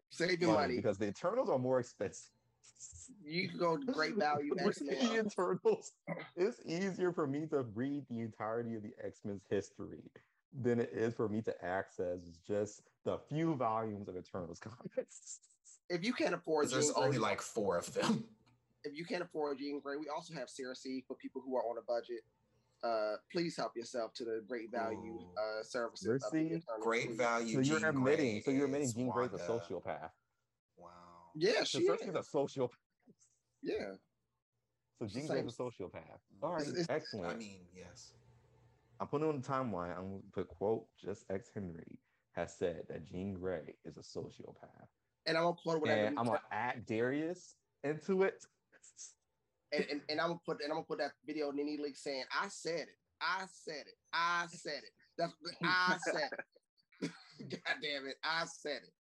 Save 0.09 0.41
your 0.41 0.53
money 0.53 0.77
because 0.77 0.97
the 0.97 1.07
Eternals 1.07 1.49
are 1.49 1.59
more 1.59 1.79
expensive. 1.79 2.31
You 3.25 3.49
can 3.49 3.57
go 3.57 3.77
to 3.77 3.85
great 3.85 4.15
value 4.15 4.53
X 4.65 4.81
Men. 4.81 4.95
the 4.99 5.25
Eternals. 5.25 5.93
It's 6.35 6.59
easier 6.65 7.11
for 7.11 7.27
me 7.27 7.45
to 7.47 7.63
read 7.75 8.05
the 8.09 8.21
entirety 8.21 8.75
of 8.75 8.83
the 8.83 8.93
X 9.03 9.21
Men's 9.25 9.43
history 9.49 10.03
than 10.61 10.79
it 10.79 10.91
is 10.93 11.13
for 11.13 11.27
me 11.27 11.41
to 11.41 11.65
access 11.65 12.19
just 12.47 12.81
the 13.03 13.17
few 13.29 13.55
volumes 13.55 14.07
of 14.07 14.15
Eternals 14.17 14.59
comics. 14.59 15.39
If 15.89 16.03
you 16.03 16.11
can't 16.11 16.33
afford, 16.33 16.69
there's 16.69 16.91
only 16.91 17.17
like 17.17 17.41
four 17.41 17.77
of 17.77 17.93
them 17.93 18.25
if 18.87 18.97
you 18.97 19.05
can't 19.05 19.21
afford 19.21 19.59
Jean 19.59 19.79
Grey, 19.79 19.97
we 19.97 20.07
also 20.13 20.33
have 20.33 20.49
C 20.49 21.03
for 21.07 21.15
people 21.15 21.41
who 21.45 21.55
are 21.55 21.63
on 21.63 21.77
a 21.77 21.81
budget. 21.81 22.21
Uh, 22.83 23.15
please 23.31 23.57
help 23.57 23.75
yourself 23.75 24.13
to 24.13 24.23
the 24.23 24.43
great 24.47 24.71
value 24.71 25.19
uh, 25.37 25.63
services. 25.63 26.23
Great 26.81 27.17
value. 27.17 27.63
So 27.63 27.79
you're 27.79 27.89
admitting. 27.89 28.41
So 28.45 28.51
you're 28.51 28.65
admitting 28.65 28.93
Jean 28.93 29.09
Grey's 29.09 29.33
a 29.33 29.37
sociopath. 29.37 30.11
Wow. 30.77 30.89
Yeah, 31.35 31.63
she 31.63 31.85
so 31.85 31.95
is. 31.95 32.01
a 32.01 32.37
sociopath. 32.37 32.69
Yeah. 33.63 33.93
So 34.99 35.07
Jean 35.07 35.27
Grey's 35.27 35.45
a 35.45 35.63
sociopath. 35.63 36.19
All 36.41 36.53
right, 36.53 36.67
it's, 36.67 36.89
excellent. 36.89 37.33
I 37.33 37.35
mean, 37.35 37.61
yes. 37.75 38.13
I'm 38.99 39.07
putting 39.07 39.27
on 39.27 39.41
the 39.41 39.47
timeline. 39.47 39.97
I'm 39.97 40.09
going 40.09 40.21
to 40.21 40.31
put 40.33 40.47
quote 40.47 40.85
just 41.03 41.25
X 41.31 41.49
Henry 41.53 41.99
has 42.35 42.55
said 42.57 42.83
that 42.89 43.07
Jean 43.07 43.33
Grey 43.33 43.73
is 43.85 43.97
a 43.97 44.01
sociopath. 44.01 44.87
And 45.25 45.35
I'm 45.35 45.43
gonna 45.43 45.55
quote 45.61 45.81
whatever. 45.81 46.05
And 46.05 46.19
I'm 46.19 46.25
gonna 46.25 46.39
add 46.51 46.85
Darius 46.85 47.55
into 47.83 48.23
it 48.23 48.45
and, 49.71 49.85
and, 49.91 50.01
and 50.09 50.21
I'm 50.21 50.27
gonna 50.27 50.39
put 50.45 50.61
and 50.61 50.71
I'm 50.71 50.77
gonna 50.77 50.85
put 50.85 50.99
that 50.99 51.11
video 51.25 51.49
in 51.49 51.59
any 51.59 51.77
league 51.77 51.97
saying, 51.97 52.23
I 52.31 52.47
said 52.47 52.81
it, 52.81 52.97
I 53.21 53.45
said 53.51 53.85
it, 53.87 53.95
I 54.13 54.45
said 54.49 54.83
it. 54.83 54.91
That's 55.17 55.33
I 55.63 55.97
said 56.03 56.29
it. 56.31 57.11
God 57.49 57.75
damn 57.81 58.07
it, 58.07 58.15
I 58.23 58.45
said 58.45 58.81
it. 58.83 58.93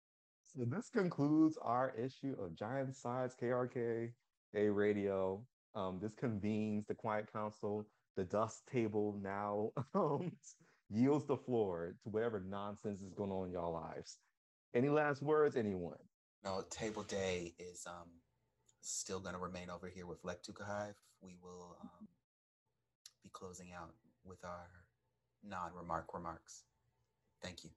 So 0.44 0.64
this 0.66 0.90
concludes 0.90 1.58
our 1.62 1.94
issue 1.98 2.36
of 2.40 2.56
Giant 2.56 2.96
Size 2.96 3.36
KRK 3.42 4.12
A 4.56 4.70
Radio. 4.70 5.46
Um, 5.76 6.00
this 6.02 6.14
convenes 6.16 6.86
the 6.88 6.96
Quiet 6.96 7.32
Council. 7.32 7.86
The 8.16 8.24
dust 8.24 8.64
table 8.72 9.20
now 9.22 9.72
um, 9.94 10.32
yields 10.90 11.26
the 11.26 11.36
floor 11.36 11.96
to 12.04 12.10
whatever 12.10 12.40
nonsense 12.40 13.02
is 13.02 13.14
going 13.14 13.32
on 13.32 13.48
in 13.48 13.54
y'all 13.54 13.74
lives. 13.74 14.18
Any 14.74 14.88
last 14.88 15.22
words, 15.22 15.58
anyone? 15.58 15.98
No, 16.46 16.64
table 16.70 17.04
day 17.04 17.54
is 17.60 17.86
um 17.88 18.10
still 18.86 19.20
going 19.20 19.36
to 19.36 19.42
remain 19.42 19.70
over 19.70 19.88
here 19.88 20.06
with 20.06 20.24
Lek 20.24 20.40
Hive. 20.66 20.96
We 21.22 21.36
will 21.42 21.78
um, 21.82 22.08
be 23.24 23.30
closing 23.34 23.72
out 23.74 23.92
with 24.24 24.44
our 24.44 24.70
non 25.44 25.72
remark 25.74 26.14
remarks. 26.14 26.64
Thank 27.42 27.64
you. 27.64 27.70